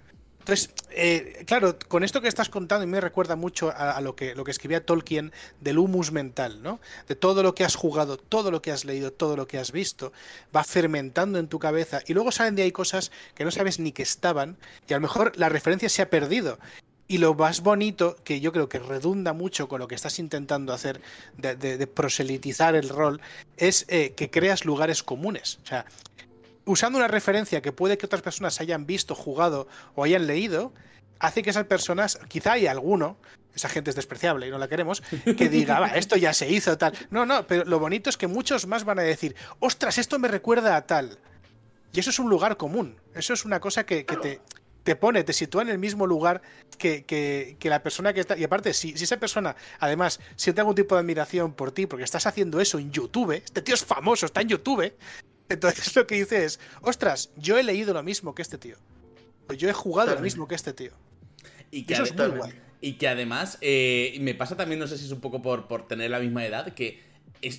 Entonces, 0.47 0.70
eh, 0.90 1.42
claro, 1.44 1.76
con 1.88 2.05
esto 2.05 2.20
que 2.20 2.28
estás 2.28 2.49
contando, 2.49 2.84
y 2.84 2.86
me 2.86 3.01
recuerda 3.01 3.34
mucho 3.34 3.72
a, 3.76 4.01
lo, 4.01 4.14
que, 4.14 4.36
lo 4.36 4.44
que 4.44 4.53
escribía 4.53 4.86
Tolkien 4.86 5.32
del 5.61 5.76
humus 5.76 6.12
mental, 6.12 6.62
¿no? 6.62 6.78
De 7.09 7.16
todo 7.16 7.42
lo 7.42 7.53
que 7.57 7.64
has 7.64 7.74
jugado, 7.74 8.16
todo 8.16 8.53
lo 8.53 8.62
que 8.62 8.70
has 8.70 8.84
leído, 8.84 9.12
todo 9.12 9.36
lo 9.36 9.49
que 9.49 9.59
has 9.59 9.72
visto, 9.72 10.12
va 10.55 10.62
fermentando 10.62 11.40
en 11.40 11.49
tu 11.49 11.59
cabeza 11.59 11.99
y 12.07 12.14
luego 12.14 12.30
salen 12.30 12.55
de 12.55 12.62
ahí 12.62 12.70
cosas 12.70 13.11
que 13.34 13.44
no 13.44 13.51
sabes 13.51 13.80
ni 13.80 13.90
que 13.90 14.05
estaban 14.05 14.57
y 14.88 14.92
a 14.92 14.99
lo 14.99 15.01
mejor 15.01 15.32
la 15.36 15.49
referencia 15.49 15.88
se 15.88 16.03
ha 16.03 16.11
perdido. 16.11 16.61
Y 17.09 17.18
lo 17.18 17.34
más 17.34 17.62
bonito, 17.62 18.16
que 18.22 18.38
yo 18.38 18.53
creo 18.53 18.68
que 18.68 18.78
redunda 18.78 19.32
mucho 19.32 19.66
con 19.66 19.80
lo 19.80 19.88
que 19.88 19.97
estás 19.97 20.20
intentando 20.20 20.72
hacer 20.72 21.01
de, 21.36 21.86
proselitizar 21.88 22.76
el 22.76 22.88
rol, 22.88 23.20
es 23.57 23.84
eh, 23.88 24.12
que 24.16 24.30
creas 24.30 24.64
lugares 24.64 25.03
comunes. 25.03 25.59
O 25.64 25.66
sea, 25.66 25.86
usando 26.67 26.99
una 26.99 27.09
referencia 27.09 27.62
que 27.62 27.73
puede 27.73 27.97
que 27.97 28.05
otras 28.05 28.21
personas 28.21 28.61
hayan 28.61 28.87
visto, 28.87 29.14
jugado 29.14 29.69
o 29.95 30.05
hayan 30.05 30.27
leído, 30.27 30.75
hace 31.19 31.43
que 31.43 31.51
esas 31.51 31.64
personas, 31.64 32.19
quizá 32.29 32.53
hay 32.53 32.67
alguno, 32.67 33.17
esa 33.55 33.69
gente 33.69 33.91
es 33.91 33.97
despreciable 33.97 34.49
y 34.49 34.51
no 34.51 34.59
la 34.59 34.69
queremos, 34.69 35.03
que 35.25 35.49
diga, 35.49 35.81
va, 35.81 35.89
esto 35.89 36.17
ya 36.17 36.35
se 36.35 36.51
hizo 36.51 36.77
tal. 36.77 36.93
No, 37.11 37.25
no, 37.25 37.47
pero 37.47 37.64
lo 37.64 37.79
bonito 37.79 38.11
es 38.11 38.17
que 38.17 38.27
muchos 38.27 38.67
más 38.67 38.85
van 38.85 38.99
a 38.99 39.03
decir, 39.03 39.35
ostras, 39.61 39.97
esto 39.97 40.19
me 40.19 40.29
recuerda 40.29 40.77
a 40.77 40.87
tal. 40.87 41.19
Y 41.93 42.01
eso 42.01 42.11
es 42.11 42.19
un 42.19 42.29
lugar 42.29 42.59
común, 42.59 43.01
eso 43.14 43.33
es 43.33 43.47
una 43.47 43.61
cosa 43.61 43.87
que, 43.87 44.05
te, 44.05 44.41
te 44.83 44.97
pone, 44.97 45.25
te 45.25 45.33
sitúa 45.33 45.62
en 45.62 45.71
el 45.71 45.79
mismo 45.79 46.07
lugar 46.07 46.43
que, 46.77 47.05
que, 47.05 47.71
la 47.71 47.83
persona 47.83 48.12
que 48.12 48.21
está. 48.21 48.37
Y 48.37 48.45
aparte, 48.45 48.75
si, 48.75 48.99
si, 48.99 49.05
esa 49.05 49.17
persona, 49.17 49.57
además, 49.79 50.21
siente 50.35 50.61
algún 50.61 50.75
tipo 50.75 50.95
de 50.95 51.01
admiración 51.01 51.55
por 51.55 51.73
ti, 51.73 51.87
porque 51.87 52.05
estás 52.05 52.27
haciendo 52.27 52.61
eso 52.61 52.79
en 52.79 52.91
YouTube, 52.91 53.33
este 53.33 53.62
tío 53.62 53.75
es 53.75 53.85
famoso, 53.85 54.27
está 54.27 54.43
en 54.43 54.49
YouTube, 54.49 54.93
entonces 55.49 55.94
lo 55.97 56.07
que 56.07 56.16
dice 56.16 56.44
es, 56.44 56.61
ostras, 56.82 57.30
yo 57.36 57.59
he 57.59 57.62
leído 57.62 57.94
lo 57.94 58.03
mismo 58.03 58.34
que 58.34 58.42
este 58.42 58.59
tío. 58.59 58.76
O 59.49 59.53
yo 59.53 59.68
he 59.68 59.72
jugado 59.72 60.14
lo 60.14 60.20
mismo 60.20 60.49
que 60.49 60.55
este 60.55 60.72
tío. 60.72 60.92
Y 61.70 61.84
que, 61.84 61.94
es 61.94 62.14
muy 62.14 62.26
guay. 62.28 62.53
y 62.80 62.94
que 62.94 63.09
además, 63.09 63.59
eh, 63.61 64.16
me 64.20 64.34
pasa 64.34 64.57
también, 64.57 64.78
no 64.78 64.86
sé 64.86 64.99
si 64.99 65.05
es 65.05 65.12
un 65.12 65.20
poco 65.20 65.42
por, 65.42 65.68
por 65.68 65.86
tener 65.86 66.11
la 66.11 66.20
misma 66.20 66.44
edad, 66.44 66.74
que 66.74 67.01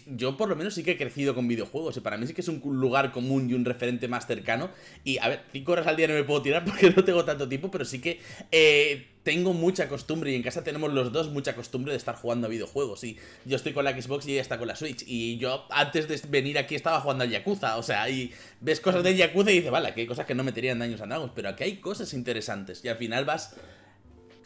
yo 0.08 0.38
por 0.38 0.50
lo 0.50 0.56
menos 0.56 0.74
sí 0.74 0.84
que 0.84 0.92
he 0.92 0.98
crecido 0.98 1.36
con 1.36 1.48
videojuegos. 1.48 1.98
Y 1.98 2.02
para 2.02 2.18
mí 2.18 2.28
sí 2.28 2.34
que 2.34 2.42
es 2.42 2.48
un 2.48 2.62
lugar 2.80 3.12
común 3.12 3.50
y 3.50 3.54
un 3.54 3.66
referente 3.66 4.08
más 4.08 4.26
cercano. 4.28 4.70
Y 5.04 5.18
a 5.20 5.28
ver, 5.30 5.42
5 5.52 5.72
horas 5.72 5.88
al 5.88 5.96
día 5.96 6.08
no 6.08 6.14
me 6.14 6.24
puedo 6.24 6.42
tirar 6.42 6.66
porque 6.66 6.90
no 6.90 7.04
tengo 7.04 7.24
tanto 7.26 7.48
tiempo, 7.48 7.70
pero 7.72 7.86
sí 7.86 8.00
que 8.00 8.20
eh, 8.52 9.08
tengo 9.24 9.54
mucha 9.54 9.88
costumbre. 9.88 10.32
Y 10.32 10.36
en 10.36 10.44
casa 10.44 10.64
tenemos 10.64 10.94
los 10.94 11.12
dos 11.12 11.30
mucha 11.30 11.56
costumbre 11.56 11.92
de 11.92 11.98
estar 11.98 12.16
jugando 12.16 12.48
a 12.48 12.50
videojuegos. 12.50 13.04
Y 13.04 13.18
yo 13.46 13.56
estoy 13.56 13.74
con 13.74 13.86
la 13.86 14.00
Xbox 14.00 14.28
y 14.28 14.34
ella 14.34 14.42
está 14.42 14.58
con 14.58 14.68
la 14.68 14.76
Switch. 14.76 15.04
Y 15.06 15.38
yo 15.38 15.66
antes 15.70 16.08
de 16.08 16.22
venir 16.30 16.58
aquí 16.58 16.76
estaba 16.76 17.02
jugando 17.02 17.24
al 17.24 17.30
Yakuza. 17.30 17.78
O 17.78 17.84
sea, 17.84 18.10
y 18.10 18.32
ves 18.62 18.80
cosas 18.80 19.04
del 19.04 19.16
Yakuza 19.16 19.52
y 19.52 19.56
dices, 19.56 19.72
vale, 19.72 19.94
que 19.94 20.02
hay 20.02 20.08
cosas 20.08 20.26
que 20.26 20.36
no 20.36 20.44
meterían 20.44 20.80
daños 20.80 21.02
andagos. 21.02 21.32
Pero 21.36 21.50
aquí 21.50 21.64
hay 21.64 21.78
cosas 21.78 22.14
interesantes. 22.14 22.84
Y 22.84 22.88
al 22.88 22.98
final 22.98 23.26
vas 23.26 23.56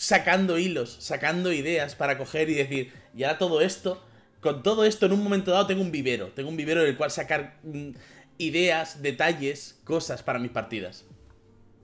sacando 0.02 0.58
hilos, 0.58 0.98
sacando 1.00 1.54
ideas 1.54 1.94
para 1.94 2.18
coger 2.18 2.50
y 2.50 2.56
decir, 2.56 2.92
y 3.16 3.22
ahora 3.22 3.38
todo 3.38 3.62
esto 3.62 4.02
con 4.42 4.64
todo 4.64 4.84
esto, 4.84 5.06
en 5.06 5.14
un 5.14 5.24
momento 5.24 5.52
dado, 5.52 5.68
tengo 5.68 5.82
un 5.82 5.92
vivero. 5.92 6.28
Tengo 6.30 6.50
un 6.50 6.58
vivero 6.58 6.84
del 6.84 6.98
cual 6.98 7.12
sacar 7.12 7.60
mm, 7.64 7.92
ideas, 8.38 9.02
detalles, 9.02 9.80
cosas 9.84 10.24
para 10.24 10.40
mis 10.40 10.52
partidas. 10.52 11.06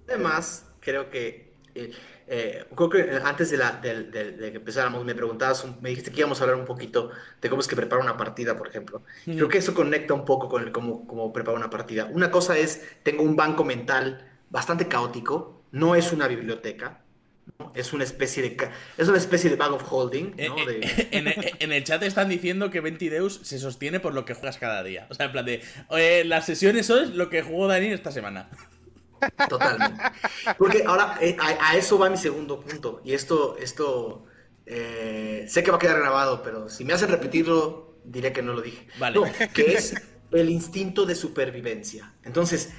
Además, 0.08 0.66
creo 0.80 1.10
que. 1.10 1.48
Eh, 1.76 1.92
eh, 2.30 2.66
creo 2.76 2.90
que 2.90 3.12
antes 3.24 3.52
de, 3.52 3.58
la, 3.58 3.80
que 3.80 4.52
empezáramos, 4.56 5.06
me 5.06 5.16
preguntabas, 5.16 5.66
me 5.82 5.90
dijiste 5.90 6.12
que 6.12 6.20
íbamos 6.20 6.42
a 6.42 6.44
hablar 6.44 6.60
un 6.60 6.66
poquito 6.66 7.12
de 7.40 7.50
cómo 7.50 7.62
es 7.62 7.68
que 7.68 7.76
prepara 7.76 8.02
una 8.02 8.18
partida, 8.18 8.58
por 8.58 8.68
ejemplo. 8.68 9.04
Creo 9.24 9.48
que 9.48 9.60
eso 9.60 9.74
conecta 9.74 10.14
un 10.14 10.26
poco 10.26 10.50
con 10.50 10.64
el 10.64 10.72
cómo, 10.72 11.08
cómo 11.08 11.32
prepara 11.32 11.58
una 11.58 11.70
partida. 11.70 12.10
Una 12.12 12.32
cosa 12.32 12.58
es, 12.58 12.84
tengo 13.04 13.24
un 13.24 13.36
banco 13.36 13.64
mental 13.64 14.28
bastante 14.50 14.88
caótico, 14.88 15.62
no 15.72 15.96
es 15.96 16.12
una 16.12 16.28
biblioteca, 16.28 17.02
es 17.74 17.94
una 17.94 18.04
especie 18.04 18.44
de 18.44 18.70
es 18.98 19.08
una 19.08 19.18
especie 19.18 19.50
de 19.50 19.56
bag 19.56 19.72
of 19.72 19.84
holding. 19.92 20.34
Eh, 20.38 20.50
eh, 20.68 21.56
en, 21.60 21.72
el 21.72 21.84
chat 21.84 22.04
están 22.04 22.30
diciendo 22.30 22.70
que 22.70 22.82
Ventideus 22.82 23.40
se 23.44 23.60
sostiene 23.60 24.00
por 24.00 24.14
lo 24.14 24.26
que 24.26 24.34
juegas 24.34 24.58
cada 24.58 24.84
día. 24.84 25.08
O 25.10 25.14
sea, 25.14 25.28
en 25.28 25.32
plan 25.32 25.46
de 25.46 25.64
las 26.26 26.46
sesiones 26.46 26.86
son 26.86 27.18
lo 27.18 27.30
que 27.30 27.42
jugó 27.42 27.68
Dani 27.68 27.88
esta 27.88 28.12
semana. 28.12 28.50
Totalmente. 29.50 30.04
Porque 30.58 30.84
ahora 30.86 31.18
eh, 31.22 31.36
a, 31.40 31.76
eso 31.76 31.98
va 31.98 32.10
mi 32.10 32.18
segundo 32.18 32.62
punto. 32.62 33.02
Y 33.04 33.14
esto, 33.14 33.58
esto 33.60 34.26
sé 34.66 35.64
que 35.64 35.72
va 35.72 35.78
a 35.78 35.80
quedar 35.80 36.00
grabado, 36.00 36.44
pero 36.44 36.70
si 36.70 36.84
me 36.84 36.94
hacen 36.94 37.10
repetirlo, 37.10 38.00
diré 38.04 38.34
que 38.34 38.42
no 38.42 38.54
lo 38.54 38.62
dije. 38.62 38.88
Vale. 39.00 39.20
que 39.54 39.74
es 39.74 39.96
el 40.32 40.50
instinto 40.50 41.06
de 41.06 41.16
supervivencia. 41.16 42.14
Entonces, 42.24 42.74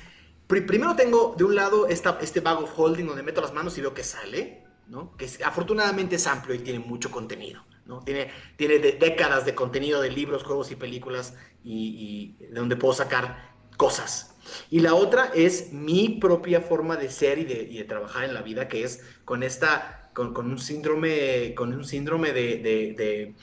primero 0.47 0.95
tengo 0.97 1.35
de 1.37 1.45
un 1.45 1.55
lado 1.55 1.89
esta, 1.89 2.19
este 2.21 2.41
bag 2.41 2.59
of 2.59 2.71
holding 2.77 3.07
donde 3.07 3.23
meto 3.23 3.41
las 3.41 3.53
manos 3.53 3.77
y 3.79 3.81
veo 3.81 3.95
que 3.95 4.05
sale, 4.05 4.68
Que 5.17 5.29
afortunadamente 5.45 6.17
es 6.17 6.27
amplio 6.27 6.55
y 6.55 6.61
tiene 6.61 6.79
mucho 6.79 7.11
contenido, 7.11 7.65
¿no? 7.87 8.01
Tiene, 8.01 8.31
tiene 8.57 8.79
décadas 8.79 9.45
de 9.45 9.55
contenido 9.55 10.01
de 10.01 10.11
libros, 10.11 10.45
juegos 10.45 10.71
y 10.71 10.77
películas 10.77 11.35
y, 11.63 12.37
de 12.39 12.55
donde 12.55 12.77
puedo 12.77 12.95
sacar 12.95 13.53
cosas. 13.77 14.35
Y 14.71 14.81
la 14.81 14.95
otra 14.95 15.31
es 15.35 15.73
mi 15.73 16.19
propia 16.21 16.61
forma 16.61 16.97
de 16.97 17.11
ser 17.11 17.39
y 17.39 17.45
de, 17.45 17.85
trabajar 17.85 18.25
en 18.25 18.35
la 18.35 18.43
vida, 18.43 18.69
que 18.69 18.83
es 18.83 19.05
con 19.25 19.43
esta, 19.43 20.11
con, 20.15 20.37
un 20.37 20.59
síndrome, 20.59 21.55
con 21.55 21.73
un 21.73 21.85
síndrome 21.85 22.33
de, 22.33 23.35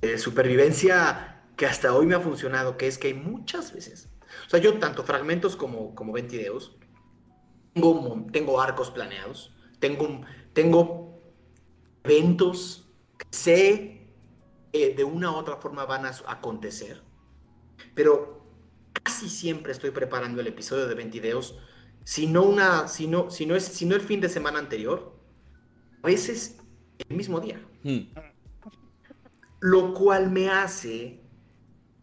de 0.00 0.18
supervivencia 0.18 1.42
que 1.56 1.66
hasta 1.66 1.94
hoy 1.94 2.06
me 2.06 2.14
ha 2.14 2.20
funcionado, 2.20 2.76
que 2.76 2.86
es 2.86 2.98
que 2.98 3.08
hay 3.08 3.14
muchas 3.14 3.72
veces 3.72 4.08
o 4.46 4.50
sea, 4.50 4.60
yo 4.60 4.78
tanto 4.78 5.02
fragmentos 5.02 5.56
como, 5.56 5.94
como 5.94 6.12
ventideos, 6.12 6.76
tengo, 7.74 8.26
tengo 8.32 8.60
arcos 8.60 8.90
planeados, 8.90 9.52
tengo, 9.78 10.22
tengo 10.56 11.20
eventos 12.02 12.88
que 13.18 13.26
sé 13.30 14.06
que 14.72 14.94
de 14.94 15.04
una 15.04 15.30
u 15.30 15.34
otra 15.34 15.56
forma 15.56 15.84
van 15.84 16.06
a 16.06 16.12
acontecer, 16.28 17.02
pero 17.94 18.42
casi 18.94 19.28
siempre 19.28 19.72
estoy 19.72 19.90
preparando 19.90 20.40
el 20.40 20.46
episodio 20.46 20.86
de 20.86 20.94
20 20.94 21.20
videos, 21.20 21.58
si 22.04 22.26
no, 22.26 22.42
una, 22.44 22.88
si, 22.88 23.06
no, 23.06 23.30
si, 23.30 23.44
no 23.44 23.54
es, 23.54 23.64
si 23.64 23.84
no 23.84 23.94
el 23.96 24.00
fin 24.00 24.22
de 24.22 24.30
semana 24.30 24.58
anterior, 24.58 25.14
a 26.02 26.06
veces 26.06 26.56
el 27.06 27.14
mismo 27.14 27.38
día. 27.38 27.62
Hmm. 27.82 28.14
Lo 29.60 29.92
cual 29.92 30.30
me 30.30 30.48
hace 30.48 31.20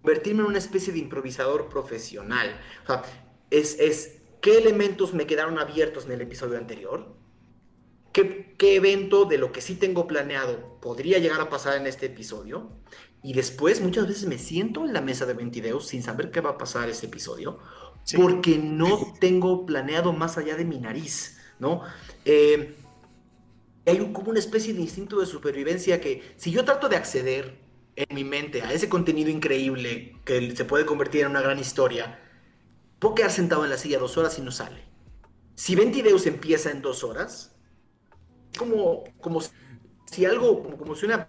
convertirme 0.04 0.42
en 0.42 0.50
una 0.50 0.60
especie 0.60 0.94
de 0.94 1.00
improvisador 1.00 1.70
profesional. 1.70 2.60
O 2.84 2.86
sea, 2.86 3.02
es, 3.50 3.80
es 3.80 4.22
qué 4.42 4.60
elementos 4.60 5.16
me 5.16 5.26
quedaron 5.26 5.58
abiertos 5.58 6.06
en 6.06 6.12
el 6.12 6.22
episodio 6.22 6.60
anterior, 6.60 7.23
qué, 8.14 8.56
qué 8.58 8.76
evento 8.76 9.26
de 9.26 9.38
lo 9.38 9.52
que 9.52 9.62
sí 9.62 9.76
tengo 9.76 10.08
planeado 10.08 10.80
podría 10.80 11.20
llegar 11.20 11.42
a 11.42 11.50
pasar 11.50 11.78
en 11.78 11.88
este 11.88 12.06
episodio, 12.06 12.72
y 13.24 13.34
después 13.34 13.80
muchas 13.80 14.08
veces 14.08 14.26
me 14.26 14.38
siento 14.38 14.86
en 14.86 14.94
la 14.94 15.02
mesa 15.02 15.26
de 15.26 15.34
20 15.34 15.80
sin 15.80 16.04
saber 16.04 16.30
qué 16.30 16.42
va 16.42 16.52
a 16.52 16.58
pasar 16.58 16.90
ese 16.90 17.06
episodio, 17.06 17.58
porque 18.18 18.58
no 18.58 19.14
tengo 19.20 19.66
planeado 19.66 20.12
más 20.12 20.38
allá 20.38 20.56
de 20.56 20.66
mi 20.66 20.78
nariz, 20.78 21.38
¿no? 21.58 21.82
Eh, 22.26 22.76
hay 23.86 23.98
como 24.12 24.30
una 24.30 24.40
especie 24.40 24.74
de 24.74 24.82
instinto 24.82 25.20
de 25.22 25.26
supervivencia 25.26 26.02
que 26.02 26.34
si 26.36 26.52
yo 26.52 26.66
trato 26.66 26.90
de 26.90 26.98
acceder 26.98 27.58
en 27.96 28.14
mi 28.14 28.26
mente 28.26 28.62
a 28.62 28.74
ese 28.74 28.90
contenido 28.90 29.30
increíble 29.30 30.18
que 30.26 30.54
se 30.54 30.66
puede 30.66 30.86
convertir 30.86 31.22
en 31.22 31.28
una 31.28 31.42
gran 31.42 31.60
historia, 31.60 32.20
puedo 33.00 33.16
quedar 33.16 33.32
sentado 33.32 33.64
en 33.64 33.70
la 33.70 33.78
silla 33.78 34.00
dos 34.00 34.18
horas 34.18 34.38
y 34.38 34.42
no 34.42 34.52
sale. 34.52 34.84
Si 35.56 35.76
Ventideus 35.76 36.26
empieza 36.26 36.72
en 36.72 36.82
dos 36.82 37.06
horas, 37.06 37.53
como, 38.58 39.04
como 39.20 39.42
si 40.06 40.26
algo, 40.26 40.64
como, 40.64 40.78
como 40.78 40.96
si 40.96 41.06
una, 41.06 41.28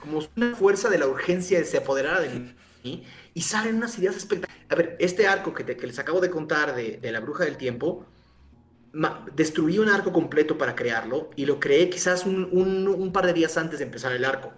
como 0.00 0.20
una 0.36 0.56
fuerza 0.56 0.88
de 0.88 0.98
la 0.98 1.06
urgencia 1.06 1.64
se 1.64 1.78
apoderara 1.78 2.20
de 2.20 2.28
mí 2.82 3.04
y 3.34 3.40
salen 3.42 3.76
unas 3.76 3.98
ideas 3.98 4.16
espectaculares. 4.16 4.66
A 4.70 4.74
ver, 4.74 4.96
este 5.00 5.26
arco 5.26 5.52
que, 5.52 5.64
que 5.64 5.86
les 5.86 5.98
acabo 5.98 6.20
de 6.20 6.30
contar 6.30 6.74
de, 6.74 6.98
de 6.98 7.12
la 7.12 7.20
bruja 7.20 7.44
del 7.44 7.56
tiempo, 7.56 8.06
destruí 9.34 9.78
un 9.78 9.88
arco 9.88 10.12
completo 10.12 10.56
para 10.56 10.74
crearlo 10.74 11.30
y 11.36 11.44
lo 11.44 11.60
creé 11.60 11.90
quizás 11.90 12.24
un, 12.24 12.48
un, 12.52 13.12
par 13.12 13.26
de 13.26 13.32
días 13.32 13.56
antes 13.56 13.78
de 13.78 13.84
empezar 13.84 14.12
el 14.12 14.24
arco. 14.24 14.52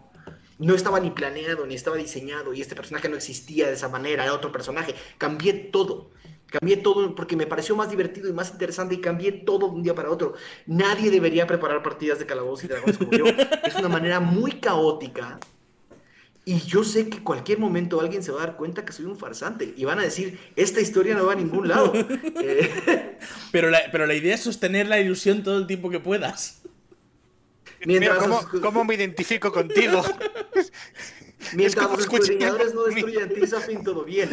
No 0.59 0.75
estaba 0.75 1.01
ni 1.01 1.11
planeado, 1.11 1.67
ni 1.67 1.75
estaba 1.75 1.97
diseñado 1.97 2.53
y 2.53 2.61
este 2.61 2.75
personaje 2.75 3.09
no 3.09 3.17
existía 3.17 3.67
de 3.67 3.75
esa 3.75 3.89
manera, 3.89 4.25
era 4.25 4.35
otro 4.35 4.53
personaje. 4.53 4.95
Cambié 5.17 5.53
todo. 5.55 6.11
Cambié 6.51 6.79
todo 6.79 7.15
porque 7.15 7.37
me 7.37 7.47
pareció 7.47 7.77
más 7.77 7.91
divertido 7.91 8.29
y 8.29 8.33
más 8.33 8.51
interesante 8.51 8.95
y 8.95 9.01
cambié 9.01 9.33
todo 9.33 9.69
de 9.69 9.75
un 9.75 9.83
día 9.83 9.95
para 9.95 10.11
otro. 10.11 10.35
Nadie 10.67 11.11
debería 11.11 11.47
preparar 11.47 11.83
partidas 11.83 12.19
de 12.19 12.27
calabozos 12.27 12.65
y 12.65 12.69
dragones 12.69 12.99
como 12.99 13.13
yo. 13.13 13.25
Es 13.65 13.75
una 13.75 13.89
manera 13.89 14.21
muy 14.21 14.53
caótica 14.53 15.39
y 16.49 16.61
yo 16.61 16.83
sé 16.83 17.11
que 17.11 17.23
cualquier 17.23 17.59
momento 17.59 18.01
alguien 18.01 18.23
se 18.23 18.33
va 18.33 18.43
a 18.43 18.47
dar 18.47 18.57
cuenta 18.57 18.83
que 18.83 18.95
soy 18.95 19.05
un 19.05 19.19
farsante 19.19 19.75
y 19.77 19.85
van 19.85 19.99
a 19.99 20.03
decir, 20.03 20.39
esta 20.57 20.81
historia 20.81 21.15
no 21.15 21.27
va 21.27 21.35
a 21.35 21.37
ningún 21.37 21.69
lado. 21.69 21.93
Eh, 22.41 23.19
pero, 23.53 23.69
la, 23.69 23.81
pero 23.93 24.07
la 24.07 24.15
idea 24.15 24.35
es 24.35 24.41
sostener 24.41 24.87
la 24.87 24.99
ilusión 24.99 25.43
todo 25.43 25.59
el 25.59 25.67
tiempo 25.67 25.91
que 25.91 26.01
puedas. 26.01 26.63
Mientras 27.85 28.25
¿cómo, 28.63 28.85
me 28.85 28.95
identifico 28.95 29.53
contigo? 29.53 30.03
Mientras 31.53 31.91
los 31.91 32.01
escudriñadores 32.01 32.73
no 32.73 32.85
destruyan 32.85 33.29
Tizafin, 33.29 33.85
todo 33.85 34.05
bien. 34.05 34.31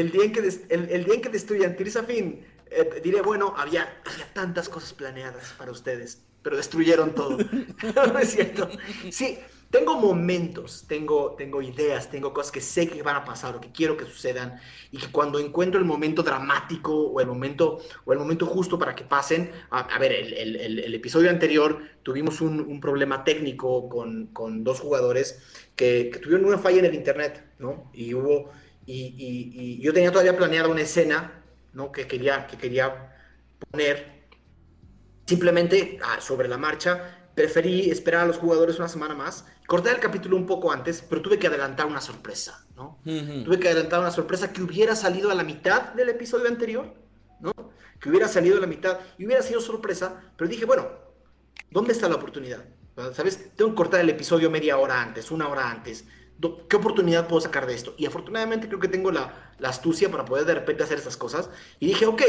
El, 0.00 0.10
día 0.10 0.24
en 0.24 0.32
que 0.32 0.40
el, 0.40 1.04
día 1.04 1.14
en 1.14 1.20
que 1.20 1.28
destruyan 1.28 1.76
Tizafin, 1.76 2.44
eh, 2.70 3.00
diré, 3.02 3.22
bueno, 3.22 3.54
había, 3.56 4.00
había 4.04 4.32
tantas 4.32 4.68
cosas 4.68 4.92
planeadas 4.92 5.54
para 5.58 5.72
ustedes 5.72 6.22
pero 6.46 6.58
destruyeron 6.58 7.12
todo. 7.12 7.38
no 8.12 8.18
es 8.20 8.30
cierto. 8.30 8.68
Sí, 9.10 9.36
tengo 9.68 9.98
momentos, 9.98 10.84
tengo, 10.86 11.34
tengo 11.36 11.60
ideas, 11.60 12.08
tengo 12.08 12.32
cosas 12.32 12.52
que 12.52 12.60
sé 12.60 12.86
que 12.86 13.02
van 13.02 13.16
a 13.16 13.24
pasar 13.24 13.56
o 13.56 13.60
que 13.60 13.72
quiero 13.72 13.96
que 13.96 14.04
sucedan 14.04 14.60
y 14.92 14.98
que 14.98 15.10
cuando 15.10 15.40
encuentro 15.40 15.80
el 15.80 15.84
momento 15.84 16.22
dramático 16.22 16.94
o 16.94 17.20
el 17.20 17.26
momento, 17.26 17.80
o 18.04 18.12
el 18.12 18.20
momento 18.20 18.46
justo 18.46 18.78
para 18.78 18.94
que 18.94 19.02
pasen, 19.02 19.50
a, 19.70 19.98
ver, 19.98 20.12
el, 20.12 20.94
episodio 20.94 21.30
anterior 21.30 21.82
tuvimos 22.04 22.40
un, 22.40 22.60
un 22.60 22.80
problema 22.80 23.24
técnico 23.24 23.88
con, 23.88 24.28
con, 24.28 24.62
dos 24.62 24.78
jugadores 24.78 25.42
que, 25.74 26.10
que, 26.12 26.20
tuvieron 26.20 26.46
una 26.46 26.58
falla 26.58 26.78
en 26.78 26.84
el 26.84 26.94
internet, 26.94 27.44
¿no? 27.58 27.90
Y 27.92 28.14
hubo, 28.14 28.52
y, 28.86 29.14
y, 29.18 29.60
y 29.60 29.82
yo 29.82 29.92
tenía 29.92 30.10
todavía 30.10 30.36
planeada 30.36 30.68
una 30.68 30.80
escena, 30.80 31.42
¿no? 31.72 31.92
Que 31.92 32.06
quería, 32.06 32.46
que 32.46 32.56
quería 32.56 33.12
poner 33.70 34.16
Simplemente, 35.26 35.98
ah, 36.04 36.20
sobre 36.20 36.46
la 36.46 36.56
marcha, 36.56 37.28
preferí 37.34 37.90
esperar 37.90 38.22
a 38.22 38.26
los 38.26 38.38
jugadores 38.38 38.78
una 38.78 38.88
semana 38.88 39.14
más. 39.14 39.44
Corté 39.66 39.90
el 39.90 39.98
capítulo 39.98 40.36
un 40.36 40.46
poco 40.46 40.70
antes, 40.70 41.04
pero 41.08 41.20
tuve 41.20 41.38
que 41.38 41.48
adelantar 41.48 41.86
una 41.86 42.00
sorpresa, 42.00 42.64
¿no? 42.76 43.00
Tuve 43.04 43.58
que 43.58 43.68
adelantar 43.68 44.00
una 44.00 44.12
sorpresa 44.12 44.52
que 44.52 44.62
hubiera 44.62 44.94
salido 44.94 45.30
a 45.32 45.34
la 45.34 45.42
mitad 45.42 45.94
del 45.94 46.10
episodio 46.10 46.46
anterior, 46.46 46.94
¿no? 47.40 47.52
Que 48.00 48.08
hubiera 48.08 48.28
salido 48.28 48.56
a 48.56 48.60
la 48.60 48.68
mitad 48.68 49.00
y 49.18 49.26
hubiera 49.26 49.42
sido 49.42 49.60
sorpresa, 49.60 50.22
pero 50.36 50.48
dije, 50.48 50.64
bueno, 50.64 50.86
¿dónde 51.70 51.92
está 51.92 52.08
la 52.08 52.14
oportunidad? 52.14 52.64
¿Sabes? 53.12 53.50
Tengo 53.56 53.70
que 53.70 53.76
cortar 53.76 54.00
el 54.00 54.10
episodio 54.10 54.48
media 54.48 54.78
hora 54.78 55.02
antes, 55.02 55.32
una 55.32 55.48
hora 55.48 55.68
antes. 55.68 56.04
¿Qué 56.68 56.76
oportunidad 56.76 57.28
puedo 57.28 57.40
sacar 57.40 57.66
de 57.66 57.74
esto? 57.74 57.94
Y 57.96 58.04
afortunadamente 58.04 58.68
creo 58.68 58.78
que 58.78 58.88
tengo 58.88 59.10
la, 59.10 59.54
astucia 59.62 60.10
para 60.10 60.26
poder 60.26 60.44
de 60.44 60.54
repente 60.54 60.82
hacer 60.82 60.98
estas 60.98 61.16
cosas. 61.16 61.48
Y 61.80 61.86
dije, 61.86 62.04
ok, 62.04 62.22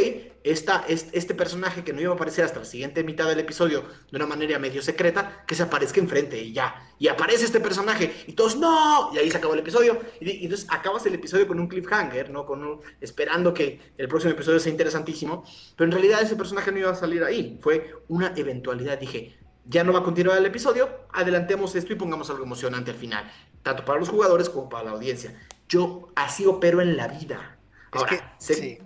esta, 0.46 0.86
este 0.88 1.36
personaje 1.36 1.84
que 1.84 1.92
no 1.92 2.00
iba 2.00 2.14
a 2.14 2.16
aparecer 2.16 2.46
hasta 2.46 2.60
la 2.60 2.66
siguiente 2.66 3.04
mitad 3.04 3.28
del 3.28 3.40
episodio 3.40 3.84
de 4.10 4.16
una 4.16 4.26
manera 4.26 4.60
medio 4.60 4.82
secreta, 4.82 5.44
que 5.46 5.56
se 5.56 5.64
aparezca 5.64 6.00
enfrente 6.00 6.40
y 6.42 6.54
ya. 6.54 6.90
Y 7.00 7.10
aparece 7.10 7.46
este 7.46 7.60
personaje 7.60 8.24
y 8.28 8.32
todos, 8.32 8.56
no. 8.58 9.14
Y 9.14 9.18
ahí 9.18 9.30
se 9.30 9.38
acabó 9.38 9.56
el 9.56 9.60
episodio. 9.60 10.00
Y, 10.22 10.46
entonces 10.46 10.68
acabas 10.70 11.06
el 11.06 11.16
episodio 11.16 11.46
con 11.46 11.60
un 11.60 11.68
cliffhanger, 11.68 12.30
¿no? 12.30 12.46
Con 12.46 12.80
esperando 13.02 13.54
que 13.54 13.94
el 13.98 14.08
próximo 14.08 14.32
episodio 14.32 14.60
sea 14.62 14.72
interesantísimo. 14.72 15.44
Pero 15.76 15.86
en 15.86 15.92
realidad 15.92 16.22
ese 16.22 16.38
personaje 16.38 16.72
no 16.72 16.80
iba 16.80 16.92
a 16.92 16.96
salir 16.96 17.26
ahí. 17.26 17.60
Fue 17.62 17.94
una 18.08 18.34
eventualidad. 18.38 18.98
Dije, 18.98 19.38
ya 19.68 19.84
no 19.84 19.94
va 19.94 20.00
a 20.00 20.04
continuar 20.04 20.38
el 20.38 20.46
episodio, 20.46 20.90
adelantemos 21.14 21.76
esto 21.76 21.94
y 21.94 21.96
pongamos 21.96 22.30
algo 22.30 22.44
emocionante 22.44 22.92
al 22.92 22.98
final 22.98 23.32
tanto 23.68 23.84
para 23.84 24.00
los 24.00 24.10
jugadores 24.10 24.50
como 24.50 24.70
para 24.70 24.86
la 24.86 24.92
audiencia. 24.92 25.38
Yo 25.68 26.08
así 26.16 26.46
opero 26.46 26.82
en 26.82 26.96
la 26.96 27.10
vida. 27.10 27.58
Ahora, 27.92 28.36
sé, 28.38 28.82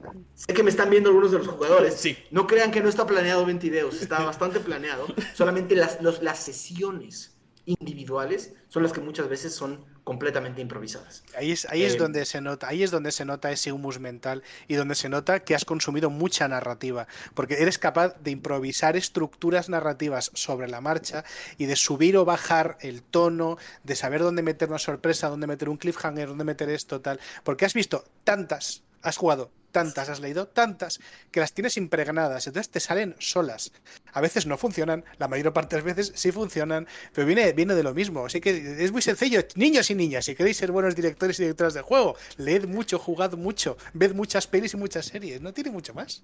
que 0.47 0.63
me 0.63 0.69
están 0.69 0.89
viendo 0.89 1.09
algunos 1.09 1.31
de 1.31 1.39
los 1.39 1.47
jugadores. 1.47 1.95
Sí. 1.95 2.17
No 2.31 2.47
crean 2.47 2.71
que 2.71 2.81
no 2.81 2.89
está 2.89 3.05
planeado 3.05 3.45
20 3.45 3.69
videos, 3.69 4.01
está 4.01 4.23
bastante 4.25 4.59
planeado. 4.59 5.05
Solamente 5.33 5.75
las, 5.75 6.01
las 6.01 6.39
sesiones 6.39 7.35
individuales 7.65 8.55
son 8.69 8.83
las 8.83 8.91
que 8.91 9.01
muchas 9.01 9.29
veces 9.29 9.53
son 9.53 9.85
completamente 10.11 10.59
improvisadas. 10.59 11.23
Ahí 11.37 11.53
es, 11.53 11.65
ahí 11.69 11.83
es 11.83 11.93
eh, 11.93 11.97
donde 11.97 12.25
se 12.25 12.41
nota, 12.41 12.67
ahí 12.67 12.83
es 12.83 12.91
donde 12.91 13.13
se 13.13 13.23
nota 13.23 13.49
ese 13.49 13.71
humus 13.71 13.97
mental 14.01 14.43
y 14.67 14.73
donde 14.75 14.95
se 14.95 15.07
nota 15.07 15.39
que 15.39 15.55
has 15.55 15.63
consumido 15.63 16.09
mucha 16.09 16.49
narrativa, 16.49 17.07
porque 17.33 17.61
eres 17.61 17.77
capaz 17.77 18.13
de 18.21 18.31
improvisar 18.31 18.97
estructuras 18.97 19.69
narrativas 19.69 20.29
sobre 20.33 20.67
la 20.67 20.81
marcha 20.81 21.23
y 21.57 21.65
de 21.65 21.77
subir 21.77 22.17
o 22.17 22.25
bajar 22.25 22.77
el 22.81 23.03
tono, 23.03 23.57
de 23.85 23.95
saber 23.95 24.19
dónde 24.19 24.41
meter 24.41 24.67
una 24.67 24.79
sorpresa, 24.79 25.29
dónde 25.29 25.47
meter 25.47 25.69
un 25.69 25.77
cliffhanger, 25.77 26.27
dónde 26.27 26.43
meter 26.43 26.69
esto, 26.69 26.99
tal, 26.99 27.21
porque 27.45 27.63
has 27.63 27.73
visto 27.73 28.03
tantas, 28.25 28.83
has 29.01 29.17
jugado 29.17 29.51
tantas, 29.71 30.09
has 30.09 30.19
leído 30.19 30.47
tantas, 30.47 30.99
que 31.31 31.39
las 31.39 31.53
tienes 31.53 31.77
impregnadas, 31.77 32.45
entonces 32.47 32.69
te 32.69 32.79
salen 32.79 33.15
solas. 33.19 33.71
A 34.13 34.21
veces 34.21 34.45
no 34.45 34.57
funcionan, 34.57 35.03
la 35.17 35.27
mayor 35.27 35.53
parte 35.53 35.75
de 35.75 35.81
las 35.81 35.95
veces 35.95 36.13
sí 36.15 36.31
funcionan, 36.31 36.87
pero 37.13 37.25
viene, 37.25 37.53
viene 37.53 37.73
de 37.73 37.83
lo 37.83 37.93
mismo. 37.93 38.25
Así 38.25 38.41
que 38.41 38.83
es 38.83 38.91
muy 38.91 39.01
sencillo, 39.01 39.41
niños 39.55 39.89
y 39.89 39.95
niñas, 39.95 40.25
si 40.25 40.35
queréis 40.35 40.57
ser 40.57 40.71
buenos 40.71 40.95
directores 40.95 41.39
y 41.39 41.43
directoras 41.43 41.73
de 41.73 41.81
juego, 41.81 42.15
leed 42.37 42.65
mucho, 42.65 42.99
jugad 42.99 43.33
mucho, 43.33 43.77
ved 43.93 44.13
muchas 44.13 44.47
pelis 44.47 44.73
y 44.73 44.77
muchas 44.77 45.05
series, 45.05 45.41
no 45.41 45.53
tiene 45.53 45.71
mucho 45.71 45.93
más. 45.93 46.23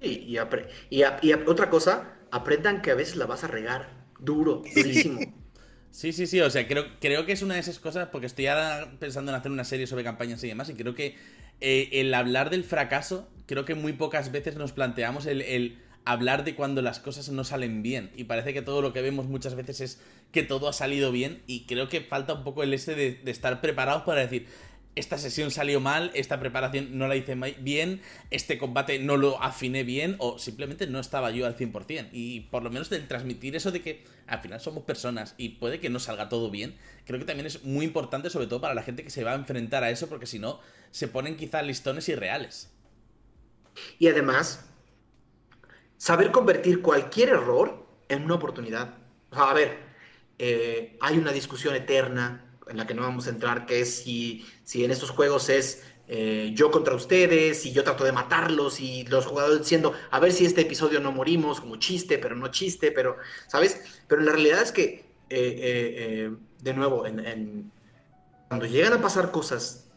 Y, 0.00 0.36
y, 0.90 1.32
otra 1.46 1.70
cosa, 1.70 2.18
aprendan 2.30 2.82
que 2.82 2.92
a 2.92 2.94
veces 2.94 3.16
la 3.16 3.26
vas 3.26 3.42
a 3.42 3.48
regar 3.48 4.06
duro, 4.20 4.62
durísimo. 4.74 5.20
Sí, 5.90 6.12
sí, 6.12 6.26
sí, 6.26 6.40
o 6.40 6.50
sea, 6.50 6.68
creo, 6.68 6.84
creo 7.00 7.24
que 7.24 7.32
es 7.32 7.42
una 7.42 7.54
de 7.54 7.60
esas 7.60 7.78
cosas, 7.78 8.08
porque 8.12 8.26
estoy 8.26 8.46
ahora 8.46 8.92
pensando 9.00 9.32
en 9.32 9.38
hacer 9.38 9.50
una 9.50 9.64
serie 9.64 9.86
sobre 9.86 10.04
campañas 10.04 10.44
y 10.44 10.48
demás, 10.48 10.68
y 10.68 10.74
creo 10.74 10.94
que 10.94 11.16
eh, 11.60 11.88
el 11.92 12.14
hablar 12.14 12.50
del 12.50 12.64
fracaso, 12.64 13.28
creo 13.46 13.64
que 13.64 13.74
muy 13.74 13.92
pocas 13.92 14.32
veces 14.32 14.56
nos 14.56 14.72
planteamos 14.72 15.26
el, 15.26 15.78
hablar 16.04 16.44
de 16.44 16.54
cuando 16.54 16.80
las 16.80 17.00
cosas 17.00 17.28
no 17.28 17.44
salen 17.44 17.82
bien. 17.82 18.10
Y 18.16 18.24
parece 18.24 18.54
que 18.54 18.62
todo 18.62 18.80
lo 18.80 18.92
que 18.92 19.02
vemos 19.02 19.26
muchas 19.26 19.54
veces 19.54 19.80
es 19.80 20.00
que 20.32 20.42
todo 20.42 20.68
ha 20.68 20.72
salido 20.72 21.12
bien. 21.12 21.42
Y 21.46 21.66
creo 21.66 21.88
que 21.88 22.00
falta 22.00 22.34
un 22.34 22.44
poco 22.44 22.62
el 22.62 22.72
este 22.72 22.94
de, 22.94 23.12
de 23.12 23.30
estar 23.30 23.60
preparados 23.60 24.02
para 24.04 24.20
decir, 24.20 24.46
esta 24.98 25.16
sesión 25.16 25.50
salió 25.50 25.80
mal, 25.80 26.10
esta 26.14 26.40
preparación 26.40 26.98
no 26.98 27.06
la 27.06 27.16
hice 27.16 27.34
bien, 27.60 28.02
este 28.30 28.58
combate 28.58 28.98
no 28.98 29.16
lo 29.16 29.42
afiné 29.42 29.84
bien 29.84 30.16
o 30.18 30.38
simplemente 30.38 30.86
no 30.86 30.98
estaba 30.98 31.30
yo 31.30 31.46
al 31.46 31.56
100%. 31.56 32.08
Y 32.12 32.40
por 32.40 32.62
lo 32.62 32.70
menos 32.70 32.90
de 32.90 32.98
transmitir 33.00 33.54
eso 33.54 33.70
de 33.70 33.80
que 33.80 34.04
al 34.26 34.40
final 34.40 34.60
somos 34.60 34.84
personas 34.84 35.34
y 35.38 35.50
puede 35.50 35.80
que 35.80 35.88
no 35.88 36.00
salga 36.00 36.28
todo 36.28 36.50
bien, 36.50 36.76
creo 37.06 37.18
que 37.18 37.24
también 37.24 37.46
es 37.46 37.64
muy 37.64 37.84
importante 37.84 38.28
sobre 38.28 38.46
todo 38.46 38.60
para 38.60 38.74
la 38.74 38.82
gente 38.82 39.04
que 39.04 39.10
se 39.10 39.24
va 39.24 39.32
a 39.32 39.36
enfrentar 39.36 39.84
a 39.84 39.90
eso 39.90 40.08
porque 40.08 40.26
si 40.26 40.38
no 40.38 40.60
se 40.90 41.08
ponen 41.08 41.36
quizás 41.36 41.64
listones 41.64 42.08
irreales. 42.08 42.70
Y 43.98 44.08
además, 44.08 44.66
saber 45.96 46.32
convertir 46.32 46.82
cualquier 46.82 47.30
error 47.30 47.86
en 48.08 48.24
una 48.24 48.34
oportunidad. 48.34 48.94
a 49.30 49.54
ver, 49.54 49.78
eh, 50.38 50.96
hay 51.00 51.18
una 51.18 51.32
discusión 51.32 51.74
eterna 51.74 52.47
en 52.68 52.76
la 52.76 52.86
que 52.86 52.94
no 52.94 53.02
vamos 53.02 53.26
a 53.26 53.30
entrar, 53.30 53.66
que 53.66 53.80
es 53.80 54.02
si, 54.02 54.46
si 54.64 54.84
en 54.84 54.90
estos 54.90 55.10
juegos 55.10 55.48
es 55.48 55.82
eh, 56.06 56.52
yo 56.54 56.70
contra 56.70 56.94
ustedes 56.94 57.66
y 57.66 57.72
yo 57.72 57.84
trato 57.84 58.04
de 58.04 58.12
matarlos 58.12 58.80
y 58.80 59.04
los 59.04 59.26
jugadores 59.26 59.58
diciendo, 59.58 59.92
a 60.10 60.20
ver 60.20 60.32
si 60.32 60.46
este 60.46 60.62
episodio 60.62 61.00
no 61.00 61.12
morimos, 61.12 61.60
como 61.60 61.76
chiste, 61.76 62.18
pero 62.18 62.34
no 62.34 62.48
chiste, 62.48 62.92
pero, 62.92 63.16
¿sabes? 63.46 63.82
Pero 64.06 64.22
la 64.22 64.32
realidad 64.32 64.62
es 64.62 64.72
que, 64.72 65.04
eh, 65.28 66.30
de 66.62 66.74
nuevo, 66.74 67.04
cuando 68.48 68.66
llegan 68.66 68.94
a 68.94 69.02
pasar 69.02 69.30
cosas 69.30 69.88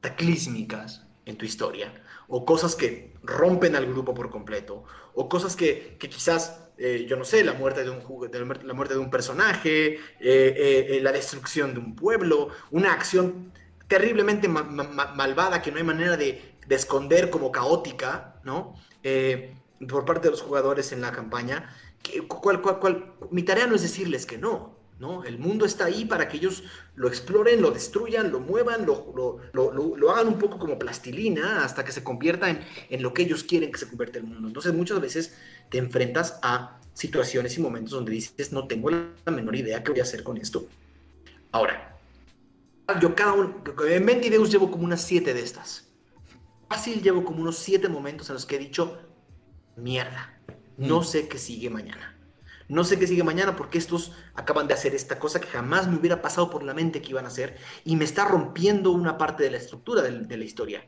cataclísmicas 0.00 1.06
en 1.24 1.36
tu 1.36 1.44
historia, 1.44 1.92
o 2.28 2.44
cosas 2.44 2.74
que 2.74 3.14
rompen 3.22 3.76
al 3.76 3.86
grupo 3.86 4.14
por 4.14 4.30
completo, 4.30 4.84
o 5.14 5.28
cosas 5.28 5.56
que, 5.56 5.96
que 5.98 6.08
quizás 6.08 6.67
eh, 6.78 7.06
yo 7.08 7.16
no 7.16 7.24
sé, 7.24 7.42
la 7.42 7.54
muerte 7.54 7.82
de 7.82 7.90
un, 7.90 7.98
la 8.62 8.74
muerte 8.74 8.94
de 8.94 9.00
un 9.00 9.10
personaje, 9.10 9.94
eh, 9.94 9.98
eh, 10.20 11.00
la 11.02 11.10
destrucción 11.10 11.74
de 11.74 11.80
un 11.80 11.96
pueblo, 11.96 12.50
una 12.70 12.92
acción 12.92 13.52
terriblemente 13.88 14.46
malvada 14.46 15.60
que 15.60 15.72
no 15.72 15.78
hay 15.78 15.82
manera 15.82 16.16
de, 16.16 16.56
esconder 16.68 17.30
como 17.30 17.50
caótica, 17.50 18.40
¿no? 18.44 18.74
por 19.88 20.04
parte 20.04 20.28
de 20.28 20.32
los 20.32 20.42
jugadores 20.42 20.92
en 20.92 21.00
la 21.00 21.10
campaña. 21.12 21.74
cual, 22.28 22.60
cual, 22.60 23.14
mi 23.30 23.42
tarea 23.42 23.66
no 23.66 23.74
es 23.74 23.82
decirles 23.82 24.26
que 24.26 24.36
no, 24.36 24.77
¿no? 24.98 25.24
El 25.24 25.38
mundo 25.38 25.64
está 25.64 25.84
ahí 25.84 26.04
para 26.04 26.28
que 26.28 26.38
ellos 26.38 26.64
lo 26.96 27.08
exploren, 27.08 27.62
lo 27.62 27.70
destruyan, 27.70 28.32
lo 28.32 28.40
muevan, 28.40 28.84
lo, 28.84 29.40
lo, 29.52 30.10
hagan 30.10 30.28
un 30.28 30.38
poco 30.38 30.58
como 30.58 30.78
plastilina 30.78 31.64
hasta 31.64 31.84
que 31.84 31.92
se 31.92 32.02
convierta 32.02 32.50
en, 32.50 32.60
en, 32.90 33.02
lo 33.02 33.14
que 33.14 33.22
ellos 33.22 33.44
quieren 33.44 33.70
que 33.70 33.78
se 33.78 33.88
convierta 33.88 34.18
el 34.18 34.24
mundo. 34.24 34.48
Entonces 34.48 34.74
muchas 34.74 35.00
veces 35.00 35.36
te 35.68 35.78
enfrentas 35.78 36.38
a 36.42 36.80
situaciones 36.94 37.56
y 37.56 37.60
momentos 37.60 37.92
donde 37.92 38.10
dices, 38.10 38.52
no 38.52 38.66
tengo 38.66 38.90
la 38.90 39.12
menor 39.26 39.54
idea 39.54 39.84
qué 39.84 39.92
voy 39.92 40.00
a 40.00 40.02
hacer 40.02 40.24
con 40.24 40.36
esto. 40.36 40.66
Ahora, 41.52 41.96
yo 43.00 43.14
cada 43.14 43.34
uno, 43.34 43.62
en 43.88 44.04
Mentideus 44.04 44.50
llevo 44.50 44.70
como 44.70 44.84
unas 44.84 45.02
siete 45.02 45.32
de 45.32 45.42
estas. 45.42 45.86
Fácil 46.68 47.00
llevo 47.00 47.24
como 47.24 47.40
unos 47.40 47.56
siete 47.56 47.88
momentos 47.88 48.28
en 48.30 48.34
los 48.34 48.46
que 48.46 48.56
he 48.56 48.58
dicho, 48.58 48.98
mierda, 49.76 50.40
no 50.76 51.00
mm. 51.00 51.04
sé 51.04 51.28
qué 51.28 51.38
sigue 51.38 51.70
mañana. 51.70 52.17
No 52.68 52.84
sé 52.84 52.98
qué 52.98 53.06
sigue 53.06 53.24
mañana 53.24 53.56
porque 53.56 53.78
estos 53.78 54.12
acaban 54.34 54.68
de 54.68 54.74
hacer 54.74 54.94
esta 54.94 55.18
cosa 55.18 55.40
que 55.40 55.46
jamás 55.46 55.88
me 55.88 55.96
hubiera 55.96 56.20
pasado 56.20 56.50
por 56.50 56.62
la 56.62 56.74
mente 56.74 57.00
que 57.00 57.10
iban 57.10 57.24
a 57.24 57.28
hacer 57.28 57.56
y 57.84 57.96
me 57.96 58.04
está 58.04 58.26
rompiendo 58.26 58.90
una 58.90 59.16
parte 59.16 59.42
de 59.42 59.50
la 59.50 59.56
estructura 59.56 60.02
de, 60.02 60.20
de 60.20 60.36
la 60.36 60.44
historia. 60.44 60.84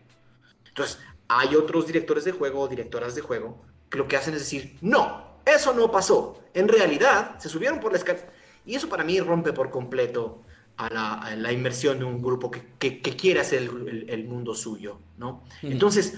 Entonces, 0.69 0.99
hay 1.29 1.57
otros 1.57 1.87
directores 1.87 2.25
de 2.25 2.33
juego 2.33 2.61
o 2.61 2.69
directoras 2.69 3.15
de 3.15 3.23
juego 3.23 3.63
que 3.89 3.99
lo 3.99 4.07
que 4.07 4.17
hacen 4.17 4.35
es 4.35 4.41
decir, 4.41 4.77
no, 4.81 5.41
eso 5.45 5.73
no 5.73 5.91
pasó. 5.91 6.43
En 6.55 6.69
realidad, 6.69 7.39
se 7.39 7.49
subieron 7.49 7.81
por 7.81 7.93
la 7.93 7.99
escalera. 7.99 8.33
Y 8.65 8.75
eso 8.75 8.89
para 8.89 9.05
mí 9.05 9.19
rompe 9.21 9.53
por 9.53 9.71
completo 9.71 10.43
a 10.77 11.35
la, 11.37 11.53
inmersión 11.53 11.99
de 11.99 12.05
un 12.05 12.23
grupo 12.23 12.51
que, 12.51 13.01
quiere 13.01 13.41
hacer 13.41 13.63
el, 13.63 14.25
mundo 14.25 14.55
suyo, 14.55 15.01
¿no? 15.19 15.45
Entonces, 15.63 16.15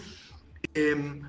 em, 0.75 1.23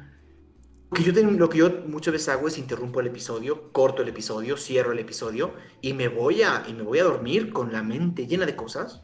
que 0.93 1.03
yo 1.03 1.13
lo 1.13 1.49
que 1.49 1.57
yo 1.57 1.69
muchas 1.87 2.11
veces 2.11 2.29
hago 2.29 2.47
es 2.47 2.57
interrumpo 2.57 2.99
el 2.99 3.07
episodio, 3.07 3.71
corto 3.71 4.01
el 4.01 4.09
episodio, 4.09 4.57
cierro 4.57 4.91
el 4.91 4.99
episodio 4.99 5.53
y 5.81 5.93
me 5.93 6.07
voy 6.07 6.43
a, 6.43 6.63
y 6.67 6.73
me 6.73 6.83
voy 6.83 6.99
a 6.99 7.03
dormir 7.03 7.51
con 7.51 7.73
la 7.73 7.83
mente 7.83 8.27
llena 8.27 8.45
de 8.45 8.55
cosas. 8.55 9.01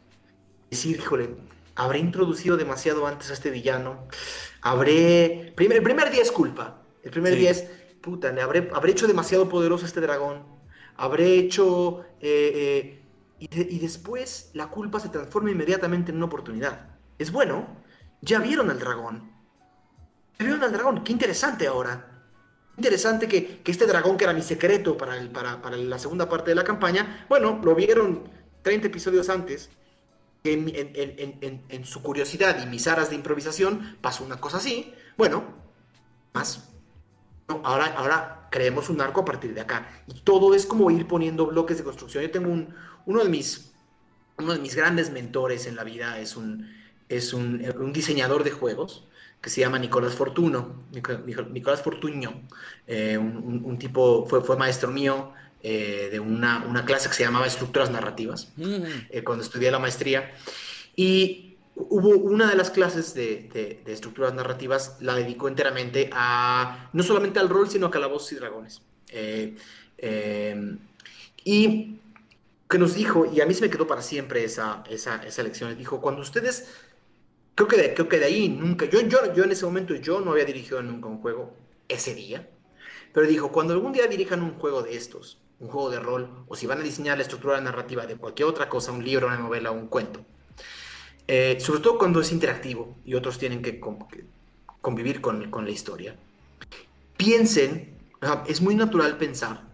Decir, 0.70 0.96
híjole, 0.96 1.36
habré 1.74 1.98
introducido 1.98 2.56
demasiado 2.56 3.06
antes 3.06 3.30
a 3.30 3.34
este 3.34 3.50
villano, 3.50 4.06
habré... 4.62 5.52
Primer, 5.56 5.78
el 5.78 5.82
primer 5.82 6.10
día 6.10 6.22
es 6.22 6.30
culpa, 6.30 6.82
el 7.02 7.10
primer 7.10 7.34
día 7.34 7.50
es, 7.50 7.64
puta, 8.00 8.32
le 8.32 8.40
habré, 8.40 8.70
habré 8.72 8.92
hecho 8.92 9.06
demasiado 9.06 9.48
poderoso 9.48 9.84
a 9.84 9.88
este 9.88 10.00
dragón. 10.00 10.44
Habré 10.96 11.38
hecho... 11.38 12.04
Eh, 12.20 12.52
eh, 12.54 12.96
y, 13.40 13.78
después 13.78 14.50
la 14.52 14.68
culpa 14.68 15.00
se 15.00 15.08
transforma 15.08 15.50
inmediatamente 15.50 16.10
en 16.10 16.18
una 16.18 16.26
oportunidad. 16.26 16.90
Es 17.18 17.32
bueno, 17.32 17.78
ya 18.20 18.38
vieron 18.38 18.70
al 18.70 18.78
dragón. 18.78 19.30
Ya 20.40 20.46
vieron 20.46 20.64
al 20.64 20.72
dragón, 20.72 21.04
qué 21.04 21.12
interesante 21.12 21.66
ahora. 21.66 22.24
Interesante 22.78 23.28
que, 23.28 23.60
este 23.62 23.86
dragón 23.86 24.16
que 24.16 24.24
era 24.24 24.32
mi 24.32 24.40
secreto 24.40 24.96
para, 24.96 25.18
el, 25.18 25.28
para, 25.28 25.60
para, 25.60 25.76
la 25.76 25.98
segunda 25.98 26.30
parte 26.30 26.52
de 26.52 26.54
la 26.54 26.64
campaña, 26.64 27.26
bueno, 27.28 27.60
lo 27.62 27.74
vieron 27.74 28.26
30 28.62 28.86
episodios 28.86 29.28
antes. 29.28 29.68
En, 30.42 30.72
en, 30.74 31.62
en 31.68 31.84
su 31.84 32.02
curiosidad 32.02 32.62
y 32.62 32.66
mis 32.66 32.86
aras 32.86 33.10
de 33.10 33.16
improvisación 33.16 33.98
pasó 34.00 34.24
una 34.24 34.40
cosa 34.40 34.56
así. 34.56 34.94
Bueno, 35.18 35.44
más 36.32 36.70
ahora, 37.62 37.92
ahora 37.98 38.48
creemos 38.50 38.88
un 38.88 39.02
arco 39.02 39.20
a 39.20 39.24
partir 39.26 39.52
de 39.52 39.60
acá. 39.60 39.90
Y 40.06 40.20
todo 40.20 40.54
es 40.54 40.64
como 40.64 40.90
ir 40.90 41.06
poniendo 41.06 41.48
bloques 41.48 41.76
de 41.76 41.84
construcción. 41.84 42.24
Yo 42.24 42.30
tengo 42.30 42.50
un, 42.50 42.74
uno, 43.04 43.22
de 43.22 43.28
mis, 43.28 43.72
uno 44.38 44.54
de 44.54 44.58
mis 44.58 44.74
grandes 44.74 45.10
mentores 45.10 45.66
en 45.66 45.76
la 45.76 45.84
vida, 45.84 46.18
es 46.18 46.34
un, 46.34 46.66
es 47.10 47.34
un, 47.34 47.62
un 47.78 47.92
diseñador 47.92 48.42
de 48.42 48.52
juegos 48.52 49.04
que 49.40 49.48
se 49.50 49.60
llama 49.60 49.78
Nicolás 49.78 50.14
Fortuno, 50.14 50.84
Nicolás 50.92 51.82
Fortuño, 51.82 52.42
eh, 52.86 53.16
un, 53.16 53.78
tipo, 53.78 54.26
fue, 54.26 54.42
fue 54.42 54.56
maestro 54.56 54.90
mío 54.90 55.32
eh, 55.62 56.08
de 56.10 56.20
una, 56.20 56.64
una, 56.68 56.84
clase 56.84 57.08
que 57.08 57.14
se 57.14 57.22
llamaba 57.22 57.46
Estructuras 57.46 57.90
Narrativas, 57.90 58.52
mm. 58.56 58.82
eh, 59.10 59.24
cuando 59.24 59.44
estudié 59.44 59.70
la 59.70 59.78
maestría. 59.78 60.30
Y 60.94 61.56
hubo 61.74 62.10
una 62.10 62.50
de 62.50 62.56
las 62.56 62.70
clases 62.70 63.14
de, 63.14 63.82
estructuras 63.86 64.34
narrativas, 64.34 64.98
la 65.00 65.14
dedicó 65.14 65.48
enteramente 65.48 66.10
a, 66.12 66.90
no 66.92 67.02
solamente 67.02 67.38
al 67.40 67.48
rol, 67.48 67.68
sino 67.68 67.86
a 67.86 67.90
calabozos 67.90 68.32
y 68.32 68.36
dragones. 68.36 68.82
Eh, 69.08 69.56
y 71.44 71.98
que 72.68 72.78
nos 72.78 72.94
dijo, 72.94 73.30
y 73.32 73.40
a 73.40 73.46
mí 73.46 73.52
se 73.52 73.62
me 73.62 73.70
quedó 73.70 73.86
para 73.86 74.00
siempre 74.00 74.44
esa, 74.44 74.84
esa, 74.88 75.16
esa 75.24 75.42
lección, 75.42 75.76
dijo, 75.76 76.00
cuando 76.00 76.22
ustedes, 76.22 76.68
creo 77.66 77.68
que 77.68 77.88
de, 77.88 77.94
creo 77.94 78.08
que 78.08 78.18
de 78.18 78.24
ahí 78.24 78.48
nunca, 78.48 78.86
yo, 78.86 79.00
yo, 79.02 79.34
yo 79.34 79.44
en 79.44 79.52
ese 79.52 79.66
momento 79.66 79.94
yo 79.94 80.20
no 80.20 80.32
había 80.32 80.44
dirigido 80.44 80.82
nunca 80.82 81.08
un 81.08 81.20
juego 81.20 81.54
ese 81.88 82.14
día, 82.14 82.48
pero 83.12 83.26
dijo, 83.26 83.52
cuando 83.52 83.74
algún 83.74 83.92
día 83.92 84.06
dirijan 84.06 84.42
un 84.42 84.54
juego 84.54 84.82
de 84.82 84.96
estos, 84.96 85.38
un 85.58 85.68
juego 85.68 85.90
de 85.90 86.00
rol, 86.00 86.44
o 86.48 86.56
si 86.56 86.66
van 86.66 86.78
a 86.78 86.82
diseñar 86.82 87.18
la 87.18 87.22
estructura 87.22 87.60
narrativa 87.60 88.06
de 88.06 88.16
cualquier 88.16 88.48
otra 88.48 88.68
cosa, 88.68 88.92
un 88.92 89.04
libro, 89.04 89.26
una 89.26 89.36
novela, 89.36 89.72
un 89.72 89.88
cuento, 89.88 90.24
eh, 91.26 91.58
sobre 91.60 91.80
todo 91.80 91.98
cuando 91.98 92.20
es 92.20 92.32
interactivo 92.32 92.96
y 93.04 93.14
otros 93.14 93.38
tienen 93.38 93.60
que, 93.60 93.78
convivir 94.80 95.20
con, 95.20 95.50
la 95.64 95.70
historia. 95.70 96.16
Piensen, 97.16 97.94
es 98.46 98.62
muy 98.62 98.74
natural 98.74 99.18
pensar 99.18 99.64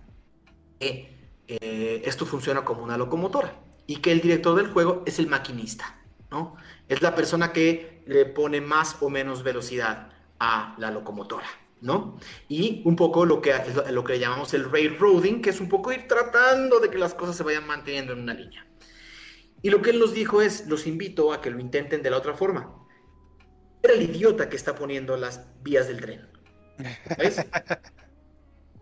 que 0.80 1.14
eh, 1.46 2.02
esto 2.04 2.26
funciona 2.26 2.64
como 2.64 2.82
una 2.82 2.98
locomotora 2.98 3.54
y 3.86 3.96
que 3.96 4.10
el 4.10 4.20
director 4.20 4.56
del 4.56 4.72
juego 4.72 5.04
es 5.06 5.20
el 5.20 5.28
maquinista, 5.28 6.00
¿no? 6.32 6.56
Es 6.88 7.02
la 7.02 7.14
persona 7.14 7.52
que 7.52 8.02
le 8.06 8.26
pone 8.26 8.60
más 8.60 8.96
o 9.00 9.10
menos 9.10 9.42
velocidad 9.42 10.10
a 10.38 10.74
la 10.78 10.90
locomotora, 10.90 11.46
¿no? 11.80 12.18
Y 12.48 12.82
un 12.84 12.94
poco 12.96 13.24
lo 13.24 13.40
que, 13.40 13.54
lo 13.90 14.04
que 14.04 14.18
llamamos 14.18 14.54
el 14.54 14.70
railroading, 14.70 15.42
que 15.42 15.50
es 15.50 15.60
un 15.60 15.68
poco 15.68 15.92
ir 15.92 16.06
tratando 16.06 16.78
de 16.78 16.90
que 16.90 16.98
las 16.98 17.14
cosas 17.14 17.36
se 17.36 17.42
vayan 17.42 17.66
manteniendo 17.66 18.12
en 18.12 18.20
una 18.20 18.34
línea. 18.34 18.66
Y 19.62 19.70
lo 19.70 19.82
que 19.82 19.90
él 19.90 19.98
nos 19.98 20.14
dijo 20.14 20.42
es, 20.42 20.66
los 20.68 20.86
invito 20.86 21.32
a 21.32 21.40
que 21.40 21.50
lo 21.50 21.58
intenten 21.58 22.02
de 22.02 22.10
la 22.10 22.18
otra 22.18 22.34
forma. 22.34 22.86
Era 23.82 23.94
el 23.94 24.02
idiota 24.02 24.48
que 24.48 24.56
está 24.56 24.74
poniendo 24.74 25.16
las 25.16 25.46
vías 25.62 25.88
del 25.88 26.00
tren. 26.00 26.28
¿Ves? 27.18 27.44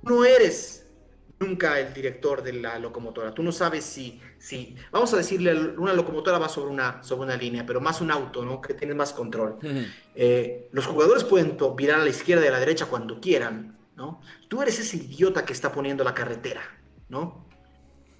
No 0.02 0.22
eres 0.22 0.83
nunca 1.40 1.78
el 1.80 1.92
director 1.92 2.42
de 2.42 2.52
la 2.54 2.78
locomotora. 2.78 3.32
Tú 3.32 3.42
no 3.42 3.52
sabes 3.52 3.84
si, 3.84 4.20
si 4.38 4.76
vamos 4.90 5.12
a 5.14 5.16
decirle, 5.16 5.54
una 5.76 5.92
locomotora 5.92 6.38
va 6.38 6.48
sobre 6.48 6.70
una, 6.70 7.02
sobre 7.02 7.24
una 7.24 7.36
línea, 7.36 7.64
pero 7.66 7.80
más 7.80 8.00
un 8.00 8.10
auto, 8.10 8.44
¿no? 8.44 8.60
Que 8.60 8.74
tiene 8.74 8.94
más 8.94 9.12
control. 9.12 9.58
Eh, 10.14 10.68
los 10.72 10.86
jugadores 10.86 11.24
pueden 11.24 11.56
virar 11.76 12.00
a 12.00 12.04
la 12.04 12.10
izquierda 12.10 12.44
y 12.44 12.48
a 12.48 12.52
la 12.52 12.60
derecha 12.60 12.86
cuando 12.86 13.20
quieran, 13.20 13.78
¿no? 13.96 14.20
Tú 14.48 14.62
eres 14.62 14.78
ese 14.78 14.96
idiota 14.96 15.44
que 15.44 15.52
está 15.52 15.72
poniendo 15.72 16.04
la 16.04 16.14
carretera, 16.14 16.62
¿no? 17.08 17.46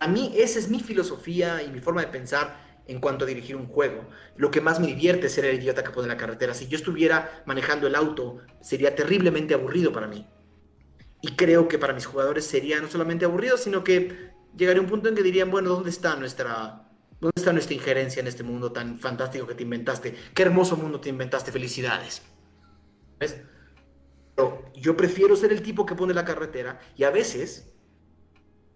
A 0.00 0.08
mí 0.08 0.32
esa 0.36 0.58
es 0.58 0.68
mi 0.68 0.80
filosofía 0.80 1.62
y 1.62 1.70
mi 1.70 1.80
forma 1.80 2.02
de 2.02 2.08
pensar 2.08 2.62
en 2.86 3.00
cuanto 3.00 3.24
a 3.24 3.28
dirigir 3.28 3.56
un 3.56 3.66
juego. 3.66 4.06
Lo 4.36 4.50
que 4.50 4.60
más 4.60 4.78
me 4.80 4.88
divierte 4.88 5.26
es 5.28 5.32
ser 5.32 5.46
el 5.46 5.56
idiota 5.56 5.82
que 5.82 5.90
pone 5.90 6.08
la 6.08 6.16
carretera. 6.16 6.52
Si 6.52 6.68
yo 6.68 6.76
estuviera 6.76 7.42
manejando 7.46 7.86
el 7.86 7.94
auto, 7.94 8.38
sería 8.60 8.94
terriblemente 8.94 9.54
aburrido 9.54 9.92
para 9.92 10.06
mí. 10.06 10.26
Y 11.24 11.28
creo 11.36 11.68
que 11.68 11.78
para 11.78 11.94
mis 11.94 12.04
jugadores 12.04 12.44
sería 12.44 12.78
no 12.82 12.90
solamente 12.90 13.24
aburrido, 13.24 13.56
sino 13.56 13.82
que 13.82 14.30
llegaría 14.54 14.82
un 14.82 14.88
punto 14.88 15.08
en 15.08 15.14
que 15.14 15.22
dirían, 15.22 15.50
bueno, 15.50 15.70
¿dónde 15.70 15.88
está 15.88 16.16
nuestra, 16.16 16.86
dónde 17.18 17.32
está 17.34 17.50
nuestra 17.50 17.74
injerencia 17.74 18.20
en 18.20 18.26
este 18.26 18.42
mundo 18.42 18.72
tan 18.72 18.98
fantástico 18.98 19.46
que 19.46 19.54
te 19.54 19.62
inventaste? 19.62 20.14
Qué 20.34 20.42
hermoso 20.42 20.76
mundo 20.76 21.00
te 21.00 21.08
inventaste, 21.08 21.50
felicidades. 21.50 22.20
¿Ves? 23.18 23.40
Pero 24.36 24.70
yo 24.74 24.94
prefiero 24.98 25.34
ser 25.34 25.50
el 25.50 25.62
tipo 25.62 25.86
que 25.86 25.94
pone 25.94 26.12
la 26.12 26.26
carretera 26.26 26.78
y 26.94 27.04
a 27.04 27.10
veces 27.10 27.72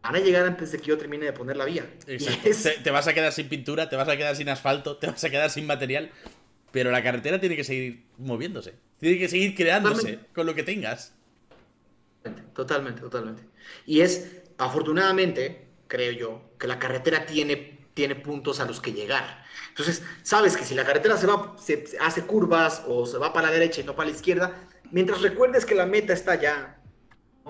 van 0.00 0.16
a 0.16 0.18
llegar 0.18 0.46
antes 0.46 0.72
de 0.72 0.78
que 0.78 0.86
yo 0.86 0.96
termine 0.96 1.26
de 1.26 1.34
poner 1.34 1.58
la 1.58 1.66
vía. 1.66 1.86
Te, 2.06 2.90
vas 2.90 3.08
a 3.08 3.12
quedar 3.12 3.34
sin 3.34 3.50
pintura, 3.50 3.90
te 3.90 3.96
vas 3.96 4.08
a 4.08 4.16
quedar 4.16 4.34
sin 4.36 4.48
asfalto, 4.48 4.96
te 4.96 5.08
vas 5.08 5.22
a 5.22 5.28
quedar 5.28 5.50
sin 5.50 5.66
material. 5.66 6.12
Pero 6.72 6.90
la 6.90 7.02
carretera 7.02 7.40
tiene 7.40 7.56
que 7.56 7.64
seguir 7.64 8.06
moviéndose. 8.16 8.74
Tiene 8.98 9.18
que 9.18 9.28
seguir 9.28 9.54
creándose 9.54 10.20
con 10.32 10.46
lo 10.46 10.54
que 10.54 10.62
tengas. 10.62 11.17
Totalmente, 12.54 13.00
totalmente. 13.00 13.42
Y 13.86 14.00
es, 14.00 14.42
afortunadamente, 14.58 15.68
creo 15.86 16.12
yo, 16.12 16.50
que 16.58 16.66
la 16.66 16.78
carretera 16.78 17.24
tiene 17.26 17.78
tiene 17.98 18.14
puntos 18.14 18.60
a 18.60 18.64
los 18.64 18.80
que 18.80 18.92
llegar. 18.92 19.42
Entonces, 19.70 20.04
sabes 20.22 20.56
que 20.56 20.64
si 20.64 20.76
la 20.76 20.84
carretera 20.84 21.16
se 21.16 21.26
va, 21.26 21.56
se 21.58 21.84
hace 22.00 22.22
curvas 22.22 22.84
o 22.86 23.04
se 23.06 23.18
va 23.18 23.32
para 23.32 23.48
la 23.48 23.52
derecha 23.52 23.80
y 23.80 23.84
no 23.84 23.96
para 23.96 24.08
la 24.08 24.14
izquierda, 24.14 24.54
mientras 24.92 25.20
recuerdes 25.20 25.66
que 25.66 25.74
la 25.74 25.84
meta 25.84 26.12
está 26.12 26.30
allá, 26.30 26.78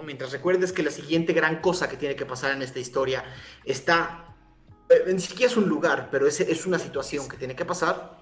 mientras 0.03 0.33
recuerdes 0.33 0.73
que 0.73 0.83
la 0.83 0.91
siguiente 0.91 1.35
gran 1.35 1.61
cosa 1.61 1.87
que 1.87 1.99
tiene 1.99 2.17
que 2.17 2.25
pasar 2.25 2.53
en 2.53 2.63
esta 2.63 2.79
historia 2.79 3.25
está, 3.63 4.35
eh, 4.89 5.13
ni 5.13 5.21
siquiera 5.21 5.53
es 5.53 5.59
un 5.59 5.69
lugar, 5.69 6.09
pero 6.11 6.27
es, 6.27 6.41
es 6.41 6.65
una 6.65 6.79
situación 6.79 7.29
que 7.29 7.37
tiene 7.37 7.55
que 7.55 7.67
pasar, 7.67 8.19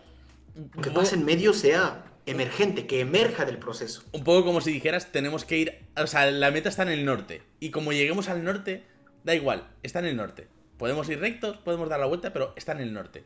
que 0.82 0.90
pase 0.90 1.14
en 1.14 1.24
medio 1.24 1.52
sea 1.52 2.06
emergente, 2.26 2.86
que 2.86 3.00
emerja 3.00 3.44
del 3.44 3.58
proceso. 3.58 4.02
Un 4.12 4.24
poco 4.24 4.44
como 4.44 4.60
si 4.60 4.72
dijeras, 4.72 5.12
tenemos 5.12 5.44
que 5.44 5.58
ir, 5.58 5.78
o 5.96 6.06
sea, 6.06 6.30
la 6.30 6.50
meta 6.50 6.68
está 6.68 6.82
en 6.82 6.90
el 6.90 7.04
norte, 7.04 7.42
y 7.60 7.70
como 7.70 7.92
lleguemos 7.92 8.28
al 8.28 8.44
norte, 8.44 8.84
da 9.24 9.34
igual, 9.34 9.68
está 9.82 10.00
en 10.00 10.06
el 10.06 10.16
norte. 10.16 10.48
Podemos 10.76 11.08
ir 11.08 11.20
rectos, 11.20 11.56
podemos 11.58 11.88
dar 11.88 12.00
la 12.00 12.06
vuelta, 12.06 12.32
pero 12.32 12.52
está 12.56 12.72
en 12.72 12.80
el 12.80 12.92
norte. 12.92 13.24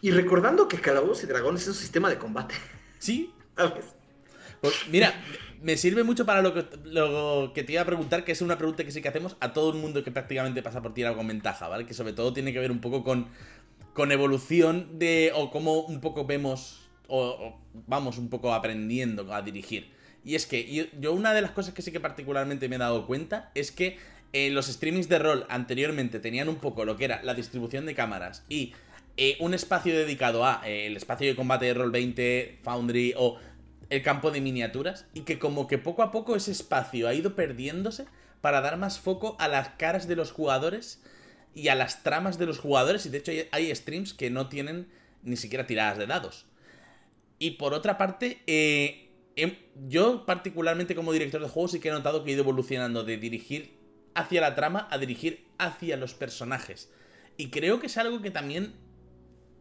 Y 0.00 0.10
recordando 0.10 0.68
que 0.68 0.80
Calabozos 0.80 1.24
y 1.24 1.26
Dragones 1.26 1.62
es 1.62 1.68
un 1.68 1.74
sistema 1.74 2.08
de 2.08 2.18
combate. 2.18 2.54
Sí. 2.98 3.32
Pues, 4.60 4.74
mira, 4.90 5.14
me 5.62 5.78
sirve 5.78 6.04
mucho 6.04 6.26
para 6.26 6.42
lo 6.42 6.52
que, 6.52 6.66
lo 6.84 7.52
que 7.54 7.64
te 7.64 7.72
iba 7.72 7.82
a 7.82 7.86
preguntar, 7.86 8.24
que 8.24 8.32
es 8.32 8.42
una 8.42 8.58
pregunta 8.58 8.84
que 8.84 8.90
sí 8.90 9.00
que 9.00 9.08
hacemos 9.08 9.38
a 9.40 9.54
todo 9.54 9.72
el 9.72 9.78
mundo 9.78 10.04
que 10.04 10.10
prácticamente 10.10 10.62
pasa 10.62 10.82
por 10.82 10.92
tirar 10.92 11.16
con 11.16 11.26
ventaja, 11.26 11.66
¿vale? 11.68 11.86
Que 11.86 11.94
sobre 11.94 12.12
todo 12.12 12.34
tiene 12.34 12.52
que 12.52 12.58
ver 12.58 12.70
un 12.70 12.82
poco 12.82 13.02
con, 13.02 13.28
con 13.94 14.12
evolución 14.12 14.98
de. 14.98 15.32
o 15.34 15.50
cómo 15.50 15.80
un 15.80 16.00
poco 16.02 16.26
vemos. 16.26 16.79
O, 17.10 17.58
vamos 17.86 18.18
un 18.18 18.28
poco 18.28 18.54
aprendiendo 18.54 19.32
a 19.34 19.42
dirigir. 19.42 19.90
Y 20.24 20.34
es 20.34 20.46
que 20.46 20.88
yo, 21.00 21.12
una 21.12 21.32
de 21.34 21.42
las 21.42 21.50
cosas 21.50 21.74
que 21.74 21.82
sí 21.82 21.92
que 21.92 22.00
particularmente 22.00 22.68
me 22.68 22.76
he 22.76 22.78
dado 22.78 23.06
cuenta 23.06 23.50
es 23.54 23.72
que 23.72 23.98
eh, 24.32 24.50
los 24.50 24.66
streamings 24.66 25.08
de 25.08 25.18
rol 25.18 25.46
anteriormente 25.48 26.20
tenían 26.20 26.48
un 26.48 26.56
poco 26.56 26.84
lo 26.84 26.96
que 26.96 27.06
era 27.06 27.22
la 27.22 27.34
distribución 27.34 27.84
de 27.86 27.94
cámaras 27.94 28.44
y 28.48 28.74
eh, 29.16 29.36
un 29.40 29.54
espacio 29.54 29.96
dedicado 29.96 30.46
a 30.46 30.62
eh, 30.64 30.86
el 30.86 30.96
espacio 30.96 31.26
de 31.26 31.34
combate 31.34 31.66
de 31.66 31.74
Roll 31.74 31.90
20, 31.90 32.60
Foundry 32.62 33.14
o 33.16 33.38
el 33.90 34.02
campo 34.02 34.30
de 34.30 34.40
miniaturas 34.40 35.06
y 35.14 35.22
que 35.22 35.38
como 35.38 35.66
que 35.66 35.78
poco 35.78 36.02
a 36.02 36.12
poco 36.12 36.36
ese 36.36 36.52
espacio 36.52 37.08
ha 37.08 37.14
ido 37.14 37.34
perdiéndose 37.34 38.06
para 38.40 38.60
dar 38.60 38.76
más 38.78 39.00
foco 39.00 39.36
a 39.38 39.48
las 39.48 39.70
caras 39.70 40.06
de 40.06 40.16
los 40.16 40.32
jugadores 40.32 41.02
y 41.54 41.68
a 41.68 41.74
las 41.74 42.02
tramas 42.02 42.38
de 42.38 42.46
los 42.46 42.58
jugadores 42.58 43.04
y 43.06 43.10
de 43.10 43.18
hecho 43.18 43.32
hay, 43.50 43.74
streams 43.74 44.14
que 44.14 44.30
no 44.30 44.48
tienen 44.48 44.88
ni 45.22 45.36
siquiera 45.36 45.66
tiradas 45.66 45.98
de 45.98 46.06
dados. 46.06 46.46
Y 47.40 47.52
por 47.52 47.74
otra 47.74 47.98
parte, 47.98 48.42
eh, 48.46 49.08
em, 49.34 49.56
yo 49.88 50.26
particularmente 50.26 50.94
como 50.94 51.12
director 51.12 51.40
de 51.40 51.48
juegos 51.48 51.72
sí 51.72 51.80
que 51.80 51.88
he 51.88 51.92
notado 51.92 52.22
que 52.22 52.30
he 52.30 52.34
ido 52.34 52.42
evolucionando 52.42 53.02
de 53.02 53.16
dirigir 53.16 53.76
hacia 54.14 54.42
la 54.42 54.54
trama 54.54 54.86
a 54.90 54.98
dirigir 54.98 55.46
hacia 55.58 55.96
los 55.96 56.14
personajes. 56.14 56.92
Y 57.36 57.48
creo 57.48 57.80
que 57.80 57.86
es 57.86 57.96
algo 57.96 58.20
que 58.20 58.30
también 58.30 58.74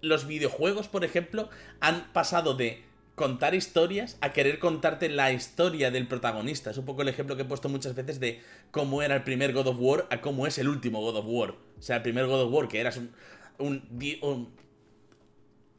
los 0.01 0.27
videojuegos, 0.27 0.89
por 0.89 1.05
ejemplo, 1.05 1.49
han 1.79 2.11
pasado 2.11 2.53
de 2.53 2.83
contar 3.15 3.55
historias 3.55 4.17
a 4.21 4.31
querer 4.33 4.59
contarte 4.59 5.09
la 5.09 5.31
historia 5.31 5.89
del 5.89 6.07
protagonista. 6.07 6.71
Es 6.71 6.77
un 6.77 6.85
poco 6.85 7.01
el 7.01 7.09
ejemplo 7.09 7.35
que 7.35 7.43
he 7.43 7.45
puesto 7.45 7.69
muchas 7.69 7.95
veces 7.95 8.19
de 8.19 8.41
cómo 8.71 9.01
era 9.01 9.15
el 9.15 9.23
primer 9.23 9.53
God 9.53 9.67
of 9.67 9.77
War 9.79 10.07
a 10.09 10.21
cómo 10.21 10.47
es 10.47 10.57
el 10.57 10.67
último 10.67 11.01
God 11.01 11.17
of 11.17 11.25
War. 11.27 11.55
O 11.77 11.81
sea, 11.81 11.97
el 11.97 12.01
primer 12.01 12.27
God 12.27 12.43
of 12.43 12.53
War 12.53 12.67
que 12.67 12.79
eras 12.79 12.97
un, 12.97 13.11
un, 13.57 14.53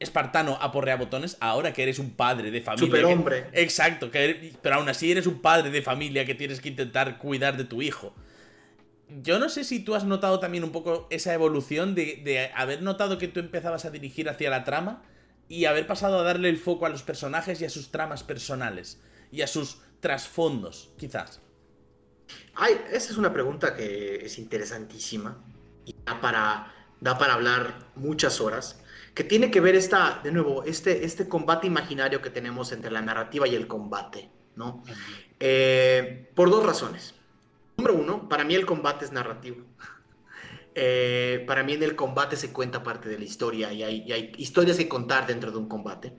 espartano 0.01 0.59
a 0.61 0.73
porrea 0.73 0.97
botones, 0.97 1.37
ahora 1.41 1.73
que 1.73 1.83
eres 1.85 1.99
un 1.99 2.11
padre 2.11 2.51
de 2.51 2.61
familia. 2.61 2.87
Superhombre. 2.87 3.47
exacto, 3.53 4.11
que 4.11 4.53
pero 4.61 4.77
aún 4.77 4.89
así 4.89 5.13
eres 5.13 5.27
un 5.27 5.41
padre 5.41 5.71
de 5.71 5.83
familia 5.83 6.25
que 6.25 6.35
tienes 6.35 6.61
que 6.61 6.71
intentar 6.71 7.19
cuidar 7.19 7.57
de 7.57 7.65
tu 7.65 7.83
hijo. 7.83 8.15
Yo 9.23 9.39
no 9.39 9.49
sé 9.49 9.65
si 9.65 9.81
tú 9.81 9.95
has 9.95 10.05
notado 10.05 10.41
también 10.41 10.65
un 10.65 10.73
poco 10.73 11.07
esa 11.11 11.35
evolución 11.35 11.95
de, 11.95 12.21
de 12.25 12.51
haber 12.55 12.83
notado 12.83 13.19
que 13.19 13.29
tú 13.29 13.41
empezabas 13.41 13.85
a 13.85 13.91
dirigir 13.91 14.29
hacia 14.29 14.51
la 14.51 14.65
trama 14.65 15.03
y 15.49 15.65
haber 15.67 15.87
pasado 15.87 16.21
a 16.21 16.23
darle 16.23 16.49
el 16.49 16.57
foco 16.57 16.87
a 16.87 16.89
los 16.89 17.03
personajes 17.03 17.61
y 17.61 17.65
a 17.65 17.71
sus 17.71 17.91
tramas 17.91 18.23
personales 18.23 19.01
y 19.33 19.43
a 19.43 19.47
sus 19.47 19.79
trasfondos, 20.01 20.91
quizás. 20.97 21.41
Ay, 22.55 22.81
esa 22.93 23.11
es 23.11 23.19
una 23.19 23.33
pregunta 23.33 23.75
que 23.75 24.25
es 24.25 24.39
interesantísima 24.39 25.43
y 25.85 25.95
da 26.05 26.21
para, 26.21 26.73
da 27.01 27.19
para 27.19 27.35
hablar 27.35 27.91
muchas 27.97 28.41
horas, 28.41 28.80
que 29.15 29.25
tiene 29.25 29.51
que 29.51 29.61
ver 29.61 29.75
esta, 29.75 30.21
de 30.23 30.33
nuevo, 30.33 30.65
este, 30.65 31.05
este 31.05 31.29
combate 31.29 31.67
imaginario 31.67 32.23
que 32.23 32.31
tenemos 32.31 32.73
entre 32.73 32.91
la 32.91 33.01
narrativa 33.01 33.47
y 33.49 33.55
el 33.55 33.67
combate, 33.67 34.31
¿no? 34.57 34.83
Eh, 35.39 36.31
por 36.35 36.51
dos 36.51 36.65
razones. 36.65 37.15
Número 37.77 37.95
uno, 37.95 38.29
para 38.29 38.45
mí 38.45 38.55
el 38.55 38.67
combate 38.67 39.05
es 39.05 39.13
narrativo. 39.13 39.65
Eh, 40.75 41.45
para 41.49 41.65
mí 41.65 41.73
en 41.73 41.83
el 41.83 41.97
combate 41.97 42.37
se 42.37 42.53
cuenta 42.53 42.83
parte 42.83 43.09
de 43.09 43.19
la 43.19 43.25
historia 43.25 43.73
y 43.73 43.83
hay, 43.83 44.33
historias 44.37 44.77
que 44.77 44.89
contar 44.89 45.27
dentro 45.27 45.51
de 45.51 45.59
un 45.59 45.69
combate. 45.69 46.13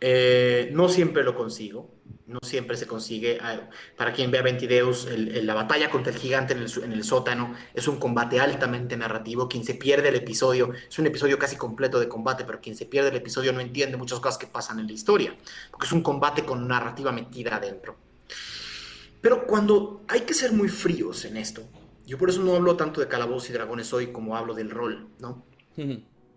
Eh, 0.00 0.70
no 0.72 0.88
siempre 0.88 1.24
lo 1.24 1.34
consigo, 1.34 1.90
no 2.26 2.38
siempre 2.42 2.76
se 2.76 2.86
consigue. 2.86 3.38
Ah, 3.40 3.68
para 3.96 4.12
quien 4.12 4.30
vea 4.30 4.42
Ventideus, 4.42 5.08
la 5.10 5.54
batalla 5.54 5.90
contra 5.90 6.12
el 6.12 6.18
gigante 6.18 6.52
en 6.52 6.60
el, 6.60 6.70
en 6.84 6.92
el, 6.92 7.04
sótano 7.04 7.54
es 7.74 7.88
un 7.88 7.98
combate 7.98 8.38
altamente 8.38 8.96
narrativo. 8.96 9.48
Quien 9.48 9.64
se 9.64 9.74
pierde 9.74 10.08
el 10.08 10.16
episodio, 10.16 10.72
es 10.88 10.98
un 10.98 11.06
episodio 11.06 11.38
casi 11.38 11.56
completo 11.56 11.98
de 11.98 12.08
combate, 12.08 12.44
pero 12.44 12.60
quien 12.60 12.76
se 12.76 12.86
pierde 12.86 13.10
el 13.10 13.16
episodio 13.16 13.52
no 13.52 13.60
entiende 13.60 13.96
muchas 13.96 14.20
cosas 14.20 14.38
que 14.38 14.46
pasan 14.46 14.78
en 14.78 14.86
la 14.86 14.92
historia, 14.92 15.34
porque 15.70 15.86
es 15.86 15.92
un 15.92 16.02
combate 16.02 16.44
con 16.44 16.68
narrativa 16.68 17.12
metida 17.12 17.56
adentro. 17.56 17.96
Pero 19.20 19.46
cuando 19.46 20.04
hay 20.08 20.20
que 20.20 20.34
ser 20.34 20.52
muy 20.52 20.68
fríos 20.68 21.24
en 21.24 21.36
esto, 21.36 21.62
yo 22.06 22.16
por 22.16 22.30
eso 22.30 22.42
no 22.42 22.54
hablo 22.54 22.76
tanto 22.76 23.00
de 23.00 23.08
Calabozos 23.08 23.50
y 23.50 23.52
Dragones 23.52 23.92
hoy 23.92 24.12
como 24.12 24.36
hablo 24.36 24.54
del 24.54 24.70
rol, 24.70 25.08
¿no? 25.18 25.44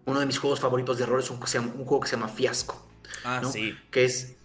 Uno 0.05 0.19
de 0.19 0.25
mis 0.25 0.37
juegos 0.37 0.59
favoritos 0.59 0.97
de 0.97 1.05
rol 1.05 1.19
es 1.19 1.29
un, 1.29 1.37
juego 1.37 1.99
que 1.99 2.09
se 2.09 2.15
llama 2.15 2.27
Fiasco. 2.27 2.90
Ah, 3.23 3.41
sí. 3.51 3.75
Que 3.91 4.05
es, 4.05 4.37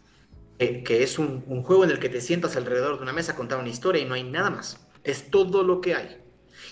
eh, 0.58 0.82
que 0.82 1.02
es 1.02 1.18
un, 1.18 1.42
juego 1.62 1.84
en 1.84 1.90
el 1.90 1.98
que 1.98 2.08
te 2.08 2.20
sientas 2.20 2.56
alrededor 2.56 2.96
de 2.96 3.02
una 3.02 3.12
mesa 3.12 3.32
a 3.32 3.36
contar 3.36 3.58
una 3.58 3.68
historia 3.68 4.02
y 4.02 4.04
no 4.04 4.14
hay 4.14 4.24
nada 4.24 4.50
más. 4.50 4.86
Es 5.04 5.30
todo 5.30 5.62
lo 5.62 5.80
que 5.80 5.94
hay. 5.94 6.18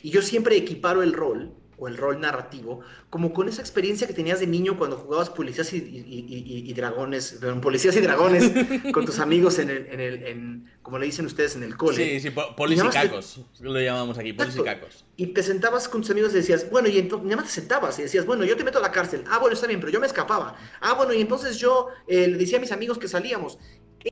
Y 0.03 0.11
yo 0.11 0.23
siempre 0.23 0.57
equiparo 0.57 1.03
el 1.03 1.13
rol 1.13 1.55
o 1.79 1.89
el 1.89 1.97
rol 1.97 2.21
narrativo, 2.21 2.81
como 3.11 3.33
con 3.33 3.49
esa 3.49 3.61
experiencia 3.61 4.07
que 4.07 4.13
tenías 4.13 4.41
de 4.41 4.47
niño 4.47 4.79
cuando 4.79 4.97
jugabas 4.97 5.31
policías 5.31 5.73
y, 5.73 6.73
dragones, 6.75 7.41
policías 7.61 7.97
y 7.97 8.01
dragones 8.01 8.53
con 8.93 9.05
tus 9.05 9.19
amigos 9.19 9.59
en 9.59 9.71
el, 9.71 9.87
en 9.87 10.01
el 10.01 10.23
en, 10.25 10.73
como 10.83 10.99
le 10.99 11.07
dicen 11.07 11.27
ustedes, 11.27 11.57
en 11.57 11.63
el 11.63 11.77
cole. 11.77 11.97
Sí, 11.97 12.21
sí, 12.21 12.35
policicacos, 12.57 13.41
lo 13.61 13.81
llamamos 13.81 14.19
aquí, 14.19 14.33
policicacos. 14.33 15.05
Y 15.17 15.29
te 15.29 15.43
sentabas 15.43 15.89
con 15.89 16.03
tus 16.03 16.11
amigos 16.11 16.33
y 16.33 16.37
decías, 16.37 16.71
bueno, 16.71 16.89
y 16.89 16.99
entonces, 16.99 17.25
nada 17.25 17.43
más 17.43 17.47
te 17.47 17.61
sentabas 17.61 17.99
y 17.99 18.03
decías, 18.03 18.27
bueno, 18.27 18.45
yo 18.45 18.57
te 18.57 18.65
meto 18.65 18.79
a 18.79 18.83
la 18.83 18.93
cárcel, 18.93 19.25
ah, 19.29 19.39
bueno, 19.39 19.55
está 19.55 19.67
bien, 19.67 19.81
pero 19.81 19.93
yo 19.93 20.01
me 20.01 20.07
escapaba, 20.07 20.57
ah, 20.81 20.95
bueno, 20.95 21.13
y 21.13 21.21
entonces 21.21 21.59
yo 21.59 21.89
eh, 22.07 22.29
le 22.29 22.37
decía 22.37 22.59
a 22.59 22.61
mis 22.61 22.73
amigos 22.73 22.99
que 22.99 23.09
salíamos. 23.09 23.59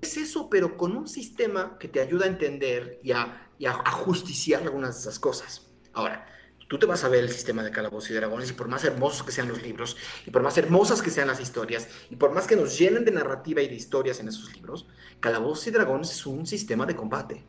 Es 0.00 0.16
eso, 0.16 0.48
pero 0.48 0.78
con 0.78 0.96
un 0.96 1.06
sistema 1.06 1.76
que 1.78 1.86
te 1.86 2.00
ayuda 2.00 2.24
a 2.24 2.28
entender 2.28 2.98
y 3.02 3.12
a, 3.12 3.50
y 3.58 3.66
a 3.66 3.74
justiciar 3.74 4.62
algunas 4.62 4.94
de 4.94 5.00
esas 5.02 5.18
cosas. 5.18 5.66
Ahora, 5.92 6.26
tú 6.72 6.78
te 6.78 6.86
vas 6.86 7.04
a 7.04 7.10
ver 7.10 7.22
el 7.22 7.28
sistema 7.28 7.62
de 7.62 7.70
Calabozos 7.70 8.08
y 8.08 8.14
Dragones 8.14 8.48
y 8.48 8.54
por 8.54 8.66
más 8.66 8.82
hermosos 8.82 9.26
que 9.26 9.30
sean 9.30 9.46
los 9.46 9.62
libros, 9.62 9.94
y 10.26 10.30
por 10.30 10.42
más 10.42 10.56
hermosas 10.56 11.02
que 11.02 11.10
sean 11.10 11.28
las 11.28 11.38
historias, 11.38 11.86
y 12.08 12.16
por 12.16 12.32
más 12.32 12.46
que 12.46 12.56
nos 12.56 12.78
llenen 12.78 13.04
de 13.04 13.10
narrativa 13.10 13.60
y 13.60 13.68
de 13.68 13.74
historias 13.74 14.20
en 14.20 14.28
esos 14.28 14.54
libros, 14.54 14.86
Calabozos 15.20 15.66
y 15.66 15.70
Dragones 15.70 16.10
es 16.10 16.24
un 16.24 16.46
sistema 16.46 16.86
de 16.86 16.96
combate. 16.96 17.44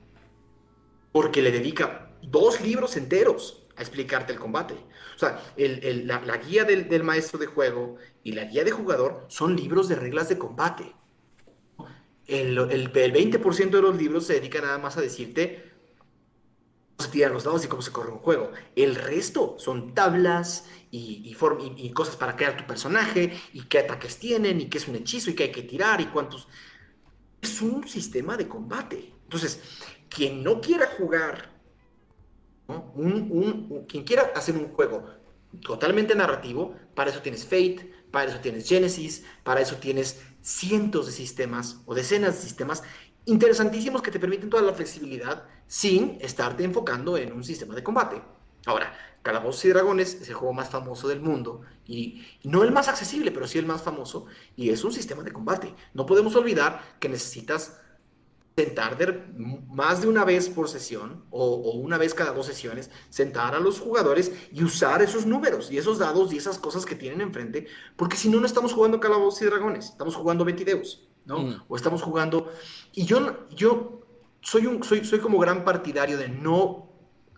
Porque 1.13 1.41
le 1.41 1.53
dedica 1.53 2.11
dos 2.21 2.59
libros 2.59 2.97
enteros 2.97 3.65
a 3.77 3.81
explicarte 3.81 4.33
el 4.33 4.39
combate. 4.39 4.73
O 5.15 5.17
sea, 5.17 5.41
la, 5.55 6.37
guía 6.39 6.65
del, 6.65 6.89
del, 6.89 7.05
maestro 7.05 7.39
de 7.39 7.45
juego 7.45 7.95
y 8.23 8.33
la 8.33 8.43
guía 8.43 8.65
de 8.65 8.71
jugador 8.71 9.23
son 9.29 9.55
libros 9.55 9.87
de 9.87 9.95
reglas 9.95 10.27
de 10.27 10.37
combate. 10.37 10.93
El, 12.27 12.57
el 12.57 12.91
20% 12.91 13.69
de 13.69 13.81
los 13.81 13.95
libros 13.95 14.27
se 14.27 14.33
dedica 14.33 14.59
nada 14.59 14.79
más 14.79 14.97
a 14.97 15.01
decirte 15.01 15.71
se 16.99 17.09
tiran 17.09 17.33
los 17.33 17.43
dados 17.43 17.65
y 17.65 17.67
cómo 17.67 17.81
se 17.81 17.91
corre 17.91 18.11
un 18.11 18.19
juego. 18.19 18.51
El 18.75 18.95
resto 18.95 19.55
son 19.57 19.93
tablas 19.93 20.65
y, 20.91 21.23
y, 21.25 21.89
cosas 21.91 22.15
para 22.15 22.35
crear 22.35 22.55
tu 22.55 22.65
personaje, 22.67 23.33
y 23.51 23.63
qué 23.63 23.79
ataques 23.79 24.17
tienen, 24.19 24.61
y 24.61 24.69
qué 24.69 24.77
es 24.77 24.87
un 24.87 24.95
hechizo, 24.95 25.31
y 25.31 25.33
qué 25.33 25.43
hay 25.43 25.51
que 25.51 25.63
tirar, 25.63 26.01
y 26.01 26.05
cuántos... 26.05 26.47
Es 27.41 27.61
un 27.61 27.87
sistema 27.87 28.37
de 28.37 28.47
combate. 28.47 29.11
Entonces, 29.23 29.59
quien 30.07 30.43
no 30.43 30.61
quiera 30.61 30.87
jugar, 30.97 31.51
quien 33.87 34.03
quiera 34.03 34.31
hacer 34.35 34.55
un 34.55 34.69
juego 34.69 35.03
totalmente 35.61 36.15
narrativo, 36.15 36.75
para 36.93 37.09
eso 37.09 37.21
tienes 37.21 37.43
Fate, 37.43 37.91
para 38.11 38.31
eso 38.31 38.39
tienes 38.39 38.67
Genesis, 38.69 39.25
para 39.43 39.61
eso 39.61 39.77
tienes 39.77 40.21
cientos 40.41 41.07
de 41.07 41.11
sistemas 41.11 41.81
o 41.85 41.95
decenas 41.95 42.35
de 42.35 42.41
sistemas 42.41 42.83
interesantísimos 43.25 44.01
que 44.01 44.11
te 44.11 44.19
permiten 44.19 44.49
toda 44.49 44.63
la 44.63 44.73
flexibilidad 44.73 45.47
sin 45.73 46.19
estarte 46.21 46.63
enfocando 46.63 47.17
en 47.17 47.33
un 47.33 47.43
sistema 47.43 47.73
de 47.73 47.81
combate. 47.81 48.21
Ahora, 48.67 48.95
Calabozos 49.23 49.65
y 49.65 49.69
Dragones 49.69 50.13
es 50.21 50.29
el 50.29 50.35
juego 50.35 50.53
más 50.53 50.69
famoso 50.69 51.07
del 51.07 51.19
mundo 51.19 51.61
y 51.87 52.21
no 52.43 52.61
el 52.61 52.71
más 52.71 52.89
accesible, 52.89 53.31
pero 53.31 53.47
sí 53.47 53.57
el 53.57 53.65
más 53.65 53.81
famoso 53.81 54.27
y 54.55 54.69
es 54.69 54.83
un 54.83 54.93
sistema 54.93 55.23
de 55.23 55.33
combate. 55.33 55.73
No 55.95 56.05
podemos 56.05 56.35
olvidar 56.35 56.79
que 56.99 57.09
necesitas 57.09 57.81
sentar 58.55 59.25
más 59.67 60.03
de 60.03 60.09
una 60.09 60.23
vez 60.23 60.47
por 60.47 60.69
sesión 60.69 61.25
o, 61.31 61.71
una 61.71 61.97
vez 61.97 62.13
cada 62.13 62.33
dos 62.33 62.45
sesiones, 62.45 62.91
sentar 63.09 63.55
a 63.55 63.59
los 63.59 63.79
jugadores 63.79 64.31
y 64.51 64.63
usar 64.63 65.01
esos 65.01 65.25
números 65.25 65.71
y 65.71 65.79
esos 65.79 65.97
dados 65.97 66.31
y 66.33 66.37
esas 66.37 66.59
cosas 66.59 66.85
que 66.85 66.93
tienen 66.93 67.19
enfrente, 67.19 67.65
porque 67.95 68.15
si 68.15 68.29
no, 68.29 68.39
no 68.39 68.45
estamos 68.45 68.73
jugando 68.73 68.99
Calabozos 68.99 69.41
y 69.41 69.45
Dragones, 69.45 69.85
estamos 69.85 70.15
jugando 70.15 70.45
Betideus, 70.45 71.07
¿no? 71.25 71.39
Mm. 71.39 71.63
O 71.67 71.75
estamos 71.75 72.03
jugando... 72.03 72.51
Y 72.93 73.05
yo, 73.05 73.49
yo 73.49 74.02
soy, 74.43 74.67
un, 74.67 74.83
soy, 74.83 75.03
soy 75.05 75.19
como 75.19 75.39
gran 75.39 75.63
partidario 75.63 76.17
de 76.17 76.29
no 76.29 76.89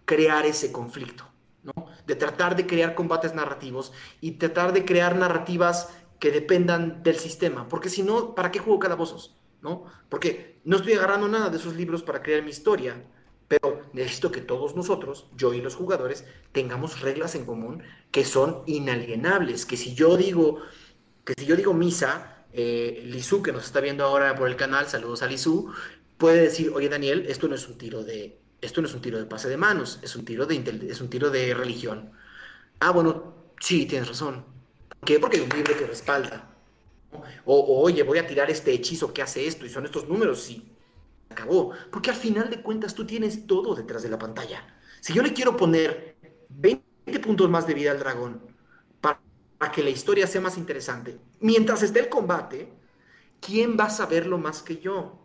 crear 0.03 0.45
ese 0.45 0.71
conflicto, 0.71 1.25
¿no? 1.63 1.73
De 2.05 2.15
tratar 2.15 2.55
de 2.55 2.67
crear 2.67 2.95
combates 2.95 3.33
narrativos 3.33 3.93
y 4.21 4.31
tratar 4.33 4.73
de 4.73 4.83
crear 4.85 5.15
narrativas 5.15 5.89
que 6.19 6.31
dependan 6.31 7.03
del 7.03 7.17
sistema, 7.17 7.67
porque 7.67 7.89
si 7.89 8.03
no, 8.03 8.35
¿para 8.35 8.51
qué 8.51 8.59
juego 8.59 8.79
calabozos? 8.79 9.35
¿No? 9.61 9.85
Porque 10.09 10.59
no 10.63 10.77
estoy 10.77 10.93
agarrando 10.93 11.27
nada 11.27 11.49
de 11.49 11.57
esos 11.57 11.75
libros 11.75 12.03
para 12.03 12.21
crear 12.21 12.43
mi 12.43 12.51
historia, 12.51 13.03
pero 13.47 13.81
necesito 13.93 14.31
que 14.31 14.41
todos 14.41 14.75
nosotros, 14.75 15.27
yo 15.35 15.53
y 15.53 15.61
los 15.61 15.75
jugadores, 15.75 16.25
tengamos 16.51 17.01
reglas 17.01 17.35
en 17.35 17.45
común 17.45 17.83
que 18.11 18.25
son 18.25 18.63
inalienables, 18.65 19.65
que 19.65 19.77
si 19.77 19.93
yo 19.93 20.17
digo, 20.17 20.61
que 21.23 21.33
si 21.37 21.45
yo 21.45 21.55
digo 21.55 21.73
misa, 21.73 22.35
eh, 22.53 23.03
Lizu, 23.05 23.41
que 23.41 23.51
nos 23.51 23.65
está 23.65 23.81
viendo 23.81 24.05
ahora 24.05 24.33
por 24.35 24.47
el 24.47 24.55
canal, 24.55 24.87
saludos 24.87 25.21
a 25.23 25.27
Lizu, 25.27 25.73
puede 26.17 26.41
decir, 26.41 26.71
oye 26.73 26.89
Daniel, 26.89 27.25
esto 27.27 27.47
no 27.47 27.55
es 27.55 27.67
un 27.67 27.77
tiro 27.77 28.03
de, 28.03 28.39
esto 28.61 28.81
no 28.81 28.87
es 28.87 28.93
un 28.93 29.01
tiro 29.01 29.17
de 29.17 29.25
pase 29.25 29.49
de 29.49 29.57
manos, 29.57 29.99
es 30.01 30.15
un 30.15 30.25
tiro 30.25 30.45
de, 30.45 30.87
es 30.89 31.01
un 31.01 31.09
tiro 31.09 31.29
de 31.29 31.53
religión. 31.53 32.11
Ah, 32.79 32.91
bueno, 32.91 33.33
sí, 33.59 33.85
tienes 33.85 34.07
razón. 34.07 34.45
¿Por 34.89 35.07
qué? 35.07 35.19
Porque 35.19 35.37
hay 35.37 35.43
un 35.43 35.49
libro 35.49 35.77
que 35.77 35.85
respalda. 35.85 36.51
O, 37.45 37.81
oye, 37.81 38.03
voy 38.03 38.17
a 38.17 38.27
tirar 38.27 38.49
este 38.49 38.73
hechizo 38.73 39.13
que 39.13 39.21
hace 39.21 39.47
esto 39.47 39.65
y 39.65 39.69
son 39.69 39.85
estos 39.85 40.07
números 40.07 40.49
y 40.49 40.69
acabó. 41.29 41.71
Porque 41.91 42.09
al 42.09 42.15
final 42.15 42.49
de 42.49 42.61
cuentas 42.61 42.93
tú 42.93 43.05
tienes 43.05 43.47
todo 43.47 43.75
detrás 43.75 44.03
de 44.03 44.09
la 44.09 44.19
pantalla. 44.19 44.75
Si 44.99 45.13
yo 45.13 45.21
le 45.21 45.33
quiero 45.33 45.55
poner 45.55 46.17
20 46.49 47.19
puntos 47.21 47.49
más 47.49 47.67
de 47.67 47.73
vida 47.73 47.91
al 47.91 47.99
dragón 47.99 48.41
para, 48.99 49.21
para 49.57 49.71
que 49.71 49.83
la 49.83 49.91
historia 49.91 50.27
sea 50.27 50.41
más 50.41 50.57
interesante, 50.57 51.17
mientras 51.39 51.83
esté 51.83 51.99
el 51.99 52.09
combate, 52.09 52.73
¿quién 53.39 53.77
va 53.79 53.85
a 53.85 53.89
saberlo 53.89 54.37
más 54.37 54.61
que 54.61 54.77
yo? 54.77 55.24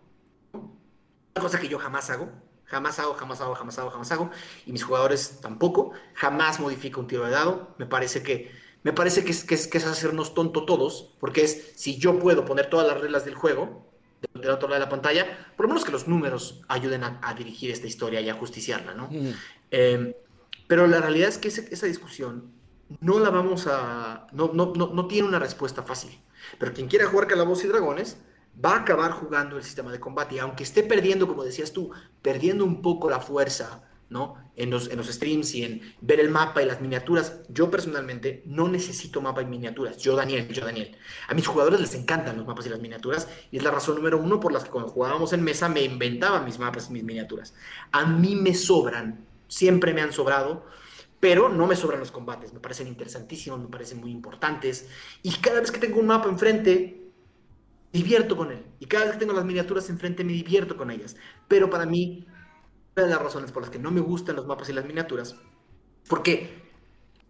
Una 1.34 1.42
cosa 1.42 1.60
que 1.60 1.68
yo 1.68 1.78
jamás 1.78 2.10
hago, 2.10 2.28
jamás 2.64 2.98
hago, 2.98 3.14
jamás 3.14 3.40
hago, 3.40 3.54
jamás 3.54 3.78
hago, 3.78 3.90
jamás 3.90 4.12
hago, 4.12 4.30
y 4.66 4.72
mis 4.72 4.84
jugadores 4.84 5.40
tampoco, 5.40 5.92
jamás 6.14 6.60
modifico 6.60 7.00
un 7.00 7.06
tiro 7.06 7.24
de 7.24 7.30
dado, 7.30 7.74
me 7.78 7.86
parece 7.86 8.22
que, 8.22 8.50
me 8.82 8.92
parece 8.92 9.24
que 9.24 9.32
es, 9.32 9.44
que 9.44 9.54
es, 9.54 9.86
hacernos 9.86 10.34
tonto 10.34 10.64
todos, 10.64 11.14
porque 11.18 11.42
es, 11.42 11.72
si 11.76 11.98
yo 11.98 12.18
puedo 12.18 12.44
poner 12.44 12.70
todas 12.70 12.86
las 12.86 13.00
reglas 13.00 13.24
del 13.24 13.34
juego, 13.34 13.90
del 14.34 14.50
otro 14.50 14.68
lado 14.68 14.80
de 14.80 14.86
la 14.86 14.88
pantalla, 14.88 15.52
por 15.56 15.64
lo 15.66 15.68
menos 15.68 15.84
que 15.84 15.92
los 15.92 16.06
números 16.06 16.62
ayuden 16.68 17.04
a, 17.04 17.34
dirigir 17.36 17.70
esta 17.70 17.86
historia 17.86 18.20
y 18.20 18.28
a 18.28 18.34
justiciarla, 18.34 18.94
¿no? 18.94 19.08
Em, 19.70 20.14
pero 20.66 20.86
la 20.86 21.00
realidad 21.00 21.28
es 21.28 21.38
que 21.38 21.48
esa 21.48 21.86
discusión 21.86 22.52
no 23.00 23.18
la 23.18 23.30
vamos 23.30 23.66
a, 23.66 24.26
no, 24.32 24.50
no, 24.52 24.72
no, 24.76 24.88
no 24.88 25.06
tiene 25.06 25.26
una 25.26 25.38
respuesta 25.38 25.82
fácil, 25.82 26.18
pero 26.58 26.72
quien 26.72 26.88
quiera 26.88 27.06
jugar 27.06 27.26
Calabozos 27.26 27.64
y 27.64 27.68
Dragones, 27.68 28.18
va 28.64 28.74
a 28.74 28.80
acabar 28.80 29.12
jugando 29.12 29.56
el 29.56 29.62
sistema 29.62 29.92
de 29.92 30.00
combate. 30.00 30.36
Y 30.36 30.38
aunque 30.38 30.64
esté 30.64 30.82
perdiendo, 30.82 31.26
como 31.26 31.44
decías 31.44 31.72
tú, 31.72 31.90
perdiendo 32.22 32.64
un 32.64 32.82
poco 32.82 33.10
la 33.10 33.20
fuerza, 33.20 33.82
¿no? 34.10 34.34
En 34.56 34.70
los, 34.70 34.90
en 34.90 34.98
los 34.98 35.06
streams 35.06 35.54
y 35.54 35.64
en 35.64 35.94
ver 36.00 36.20
el 36.20 36.30
mapa 36.30 36.62
y 36.62 36.66
las 36.66 36.80
miniaturas, 36.80 37.40
yo 37.48 37.70
personalmente 37.70 38.42
no 38.44 38.68
necesito 38.68 39.22
mapa 39.22 39.40
y 39.40 39.46
miniaturas. 39.46 39.96
Yo, 39.98 40.16
Daniel, 40.16 40.48
yo, 40.48 40.64
Daniel. 40.64 40.96
A 41.28 41.34
mis 41.34 41.46
jugadores 41.46 41.80
les 41.80 41.94
encantan 41.94 42.36
los 42.36 42.46
mapas 42.46 42.66
y 42.66 42.68
las 42.68 42.80
miniaturas 42.80 43.28
y 43.50 43.56
es 43.56 43.62
la 43.62 43.70
razón 43.70 43.94
número 43.94 44.18
uno 44.18 44.40
por 44.40 44.52
las 44.52 44.64
que 44.64 44.70
cuando 44.70 44.90
jugábamos 44.90 45.32
en 45.32 45.42
mesa 45.42 45.68
me 45.68 45.82
inventaba 45.82 46.42
mis 46.42 46.58
mapas 46.58 46.90
y 46.90 46.92
mis 46.92 47.04
miniaturas. 47.04 47.54
A 47.92 48.04
mí 48.04 48.34
me 48.34 48.52
sobran, 48.54 49.24
siempre 49.46 49.94
me 49.94 50.02
han 50.02 50.12
sobrado, 50.12 50.66
pero 51.20 51.48
no 51.48 51.66
me 51.66 51.76
sobran 51.76 52.00
los 52.00 52.10
combates. 52.10 52.52
Me 52.52 52.60
parecen 52.60 52.88
interesantísimos, 52.88 53.60
me 53.60 53.68
parecen 53.68 54.00
muy 54.00 54.10
importantes. 54.10 54.88
Y 55.22 55.30
cada 55.34 55.60
vez 55.60 55.70
que 55.70 55.78
tengo 55.78 56.00
un 56.00 56.06
mapa 56.06 56.28
enfrente, 56.28 56.99
divierto 57.92 58.36
con 58.36 58.52
él. 58.52 58.64
Y 58.78 58.86
cada 58.86 59.04
vez 59.04 59.14
que 59.14 59.20
tengo 59.20 59.32
las 59.32 59.44
miniaturas 59.44 59.88
enfrente 59.90 60.24
me 60.24 60.32
divierto 60.32 60.76
con 60.76 60.90
ellas. 60.90 61.16
Pero 61.48 61.70
para 61.70 61.86
mí, 61.86 62.26
una 62.96 63.04
de 63.04 63.10
las 63.10 63.22
razones 63.22 63.52
por 63.52 63.62
las 63.62 63.70
que 63.70 63.78
no 63.78 63.90
me 63.90 64.00
gustan 64.00 64.36
los 64.36 64.46
mapas 64.46 64.68
y 64.68 64.72
las 64.72 64.84
miniaturas, 64.84 65.36
porque 66.08 66.62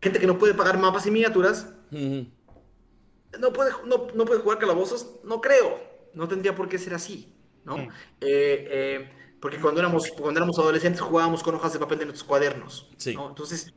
gente 0.01 0.19
que 0.19 0.27
no 0.27 0.39
puede 0.39 0.55
pagar 0.55 0.79
mapas 0.79 1.07
y 1.07 1.11
miniaturas, 1.11 1.69
no, 1.91 3.53
puede, 3.53 3.71
no, 3.87 4.09
no, 4.15 4.25
puede 4.25 4.41
jugar 4.41 4.59
calabozos, 4.59 5.21
no 5.25 5.41
creo. 5.41 5.91
No 6.13 6.27
tendría 6.27 6.57
por 6.57 6.69
qué 6.69 6.77
ser 6.77 6.95
así, 6.95 7.33
¿no? 7.65 7.77
Eh, 7.77 7.89
eh, 8.21 9.11
porque 9.41 9.61
cuando 9.61 9.81
éramos, 9.81 10.11
cuando 10.11 10.39
éramos 10.39 10.59
adolescentes 10.59 11.01
jugábamos 11.01 11.43
con 11.43 11.55
hojas 11.55 11.73
de 11.73 11.79
papel 11.79 12.01
de 12.01 12.07
nuestros 12.07 12.27
cuadernos. 12.27 12.91
Sí. 12.97 13.17
Entonces, 13.17 13.73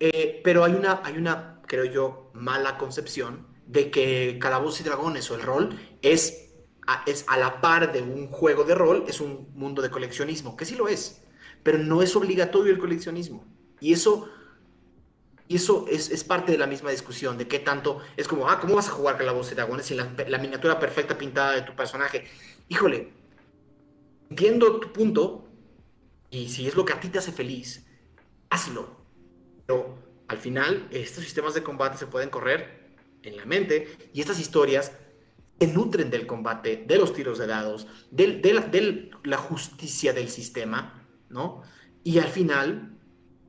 eh, 0.00 0.40
pero 0.42 0.64
hay 0.64 0.72
una, 0.72 1.02
hay 1.04 1.18
una, 1.18 1.60
creo 1.66 1.84
yo, 1.84 2.30
mala 2.32 2.78
concepción 2.78 3.49
de 3.70 3.90
que 3.90 4.38
Calabozos 4.40 4.80
y 4.80 4.84
Dragones 4.84 5.30
o 5.30 5.36
el 5.36 5.42
rol 5.42 5.78
es 6.02 6.50
a, 6.86 7.04
es 7.06 7.24
a 7.28 7.36
la 7.36 7.60
par 7.60 7.92
de 7.92 8.02
un 8.02 8.26
juego 8.28 8.64
de 8.64 8.74
rol, 8.74 9.04
es 9.06 9.20
un 9.20 9.48
mundo 9.54 9.80
de 9.80 9.90
coleccionismo, 9.90 10.56
que 10.56 10.64
sí 10.64 10.74
lo 10.74 10.88
es, 10.88 11.22
pero 11.62 11.78
no 11.78 12.02
es 12.02 12.16
obligatorio 12.16 12.72
el 12.72 12.78
coleccionismo. 12.78 13.44
Y 13.80 13.92
eso, 13.92 14.28
y 15.46 15.56
eso 15.56 15.86
es, 15.88 16.10
es 16.10 16.24
parte 16.24 16.50
de 16.50 16.58
la 16.58 16.66
misma 16.66 16.90
discusión, 16.90 17.38
de 17.38 17.46
qué 17.46 17.60
tanto 17.60 18.00
es 18.16 18.26
como, 18.26 18.48
ah, 18.48 18.58
¿cómo 18.60 18.74
vas 18.74 18.88
a 18.88 18.92
jugar 18.92 19.16
Calabozos 19.16 19.52
y 19.52 19.54
Dragones 19.54 19.86
sin 19.86 19.98
la, 19.98 20.12
la 20.26 20.38
miniatura 20.38 20.80
perfecta 20.80 21.16
pintada 21.16 21.52
de 21.52 21.62
tu 21.62 21.76
personaje? 21.76 22.24
Híjole, 22.68 23.12
entiendo 24.30 24.80
tu 24.80 24.92
punto, 24.92 25.44
y 26.28 26.48
si 26.48 26.66
es 26.66 26.74
lo 26.74 26.84
que 26.84 26.92
a 26.92 27.00
ti 27.00 27.08
te 27.08 27.18
hace 27.18 27.30
feliz, 27.30 27.86
hazlo. 28.48 28.96
Pero 29.64 29.96
al 30.26 30.38
final, 30.38 30.88
estos 30.90 31.22
sistemas 31.22 31.54
de 31.54 31.62
combate 31.62 31.98
se 31.98 32.08
pueden 32.08 32.30
correr 32.30 32.79
en 33.22 33.36
la 33.36 33.44
mente 33.44 33.96
y 34.12 34.20
estas 34.20 34.40
historias 34.40 34.92
se 35.60 35.66
nutren 35.66 36.10
del 36.10 36.26
combate, 36.26 36.84
de 36.86 36.96
los 36.96 37.12
tiros 37.12 37.38
de 37.38 37.46
dados, 37.46 37.86
de, 38.10 39.10
la, 39.24 39.36
justicia 39.36 40.12
del 40.12 40.28
sistema, 40.30 41.06
¿no? 41.28 41.62
Y 42.02 42.18
al 42.18 42.28
final, 42.28 42.96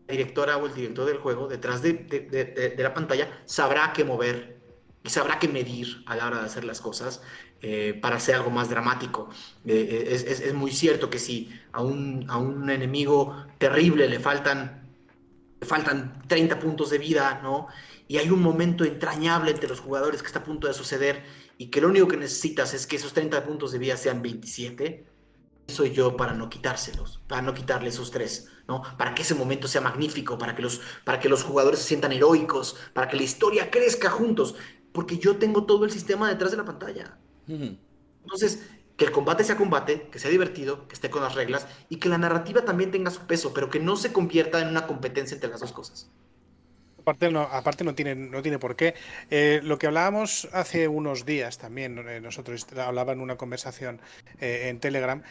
la 0.07 0.11
directora 0.11 0.57
o 0.57 0.65
el 0.65 0.73
director 0.73 1.05
del 1.05 1.19
juego, 1.19 1.47
detrás 1.47 1.81
de, 1.81 2.75
la 2.77 2.93
pantalla, 2.93 3.41
sabrá 3.45 3.93
qué 3.93 4.03
mover 4.03 4.59
y 5.03 5.09
sabrá 5.09 5.39
qué 5.39 5.47
medir 5.47 6.03
a 6.05 6.17
la 6.17 6.27
hora 6.27 6.39
de 6.39 6.45
hacer 6.45 6.65
las 6.65 6.81
cosas 6.81 7.21
eh, 7.61 7.97
para 8.01 8.17
hacer 8.17 8.35
algo 8.35 8.49
más 8.49 8.69
dramático. 8.69 9.29
Eh, 9.65 10.07
eh, 10.11 10.25
es, 10.27 10.53
muy 10.53 10.71
cierto 10.71 11.09
que 11.09 11.17
si 11.17 11.49
a 11.71 11.81
un, 11.81 12.25
a 12.29 12.37
un 12.37 12.69
enemigo 12.69 13.45
terrible 13.57 14.09
le 14.09 14.19
faltan, 14.19 14.80
faltan 15.61 16.23
30 16.27 16.59
puntos 16.59 16.89
de 16.89 16.97
vida, 16.97 17.39
¿no? 17.43 17.67
y 18.11 18.17
hay 18.17 18.29
un 18.29 18.41
momento 18.41 18.83
entrañable 18.83 19.51
entre 19.51 19.69
los 19.69 19.79
jugadores 19.79 20.21
que 20.21 20.27
está 20.27 20.39
a 20.39 20.43
punto 20.43 20.67
de 20.67 20.73
suceder 20.73 21.23
y 21.57 21.67
que 21.67 21.79
lo 21.79 21.87
único 21.87 22.09
que 22.09 22.17
necesitas 22.17 22.73
es 22.73 22.85
que 22.85 22.97
esos 22.97 23.13
30 23.13 23.45
puntos 23.45 23.71
de 23.71 23.77
vida 23.77 23.95
sean 23.95 24.21
27, 24.21 25.05
soy 25.69 25.91
yo 25.93 26.17
para 26.17 26.33
no 26.33 26.49
quitárselos, 26.49 27.21
para 27.29 27.41
no 27.41 27.53
quitarle 27.53 27.87
esos 27.87 28.11
tres, 28.11 28.49
¿no? 28.67 28.81
Para 28.97 29.15
que 29.15 29.21
ese 29.21 29.33
momento 29.33 29.69
sea 29.69 29.79
magnífico, 29.79 30.37
para 30.37 30.53
que 30.53 30.61
los, 30.61 30.81
para 31.05 31.21
que 31.21 31.29
los 31.29 31.43
jugadores 31.43 31.79
se 31.79 31.87
sientan 31.87 32.11
heroicos, 32.11 32.75
para 32.91 33.07
que 33.07 33.15
la 33.15 33.23
historia 33.23 33.71
crezca 33.71 34.09
juntos, 34.09 34.55
porque 34.91 35.17
yo 35.17 35.37
tengo 35.37 35.63
todo 35.65 35.85
el 35.85 35.91
sistema 35.91 36.27
detrás 36.27 36.51
de 36.51 36.57
la 36.57 36.65
pantalla. 36.65 37.17
Entonces, 37.47 38.67
que 38.97 39.05
el 39.05 39.11
combate 39.11 39.43
sea 39.43 39.57
combate, 39.57 40.07
que 40.11 40.19
sea 40.19 40.29
divertido, 40.29 40.87
que 40.87 40.93
esté 40.93 41.09
con 41.09 41.23
las 41.23 41.35
reglas 41.35 41.67
y 41.89 41.97
que 41.97 42.09
la 42.09 42.17
narrativa 42.17 42.63
también 42.63 42.91
tenga 42.91 43.11
su 43.11 43.25
peso, 43.25 43.53
pero 43.53 43.69
que 43.69 43.79
no 43.79 43.95
se 43.95 44.13
convierta 44.13 44.61
en 44.61 44.67
una 44.67 44.87
competencia 44.87 45.35
entre 45.35 45.49
las 45.49 45.59
dos 45.59 45.71
cosas. 45.71 46.09
Aparte 47.01 47.83
no, 47.83 47.95
tiene, 47.95 48.15
no 48.15 48.41
tiene 48.41 48.59
por 48.59 48.75
qué. 48.75 48.93
Eh, 49.29 49.59
lo 49.63 49.77
que 49.77 49.87
hablábamos 49.87 50.47
hace 50.53 50.87
unos 50.87 51.25
días 51.25 51.57
también, 51.57 51.97
eh, 52.07 52.21
nosotros 52.21 52.67
hablaba 52.77 53.13
en 53.13 53.21
una 53.21 53.37
conversación 53.37 53.99
eh, 54.39 54.67
en 54.69 54.79
Telegram, 54.79 55.23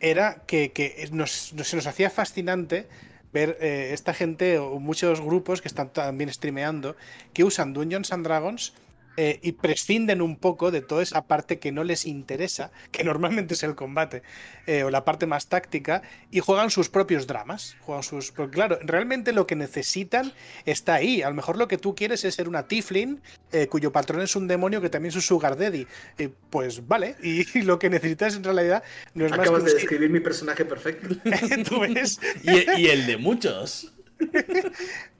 era 0.00 0.42
que, 0.46 0.72
se 1.06 1.76
nos 1.76 1.86
hacía 1.86 2.08
fascinante 2.08 2.88
ver 3.32 3.58
esta 3.60 4.14
gente 4.14 4.58
o 4.58 4.78
muchos 4.78 5.20
grupos 5.20 5.60
que 5.60 5.68
están 5.68 5.92
también 5.92 6.32
streameando 6.32 6.96
que 7.34 7.44
usan 7.44 7.74
Dungeons 7.74 8.10
and 8.12 8.24
Dragons 8.24 8.72
eh, 9.20 9.40
y 9.42 9.50
prescinden 9.50 10.22
un 10.22 10.36
poco 10.36 10.70
de 10.70 10.80
toda 10.80 11.02
esa 11.02 11.26
parte 11.26 11.58
que 11.58 11.72
no 11.72 11.82
les 11.82 12.06
interesa, 12.06 12.70
que 12.92 13.02
normalmente 13.02 13.54
es 13.54 13.64
el 13.64 13.74
combate, 13.74 14.22
eh, 14.68 14.84
o 14.84 14.90
la 14.90 15.04
parte 15.04 15.26
más 15.26 15.48
táctica, 15.48 16.02
y 16.30 16.38
juegan 16.38 16.70
sus 16.70 16.88
propios 16.88 17.26
dramas. 17.26 17.76
Juegan 17.80 18.04
sus. 18.04 18.30
Porque 18.30 18.54
claro, 18.54 18.78
realmente 18.80 19.32
lo 19.32 19.44
que 19.44 19.56
necesitan 19.56 20.32
está 20.66 20.94
ahí. 20.94 21.22
A 21.22 21.30
lo 21.30 21.34
mejor 21.34 21.56
lo 21.56 21.66
que 21.66 21.78
tú 21.78 21.96
quieres 21.96 22.24
es 22.24 22.36
ser 22.36 22.48
una 22.48 22.68
Tiflin, 22.68 23.20
eh, 23.50 23.66
cuyo 23.66 23.90
patrón 23.90 24.20
es 24.20 24.36
un 24.36 24.46
demonio 24.46 24.80
que 24.80 24.88
también 24.88 25.10
es 25.10 25.16
un 25.16 25.22
Sugar 25.22 25.58
Daddy. 25.58 25.88
pues 26.48 26.86
vale, 26.86 27.16
y, 27.20 27.62
lo 27.62 27.80
que 27.80 27.90
necesitas 27.90 28.36
en 28.36 28.44
realidad 28.44 28.84
no 29.14 29.26
es 29.26 29.32
Acabas 29.32 29.64
de 29.64 29.74
describir 29.74 30.10
mi 30.10 30.20
personaje 30.20 30.64
perfecto. 30.64 31.16
¿Tú 31.68 31.80
ves? 31.80 32.20
y, 32.44 32.82
y 32.82 32.86
el 32.86 33.04
de 33.04 33.16
muchos. 33.16 33.92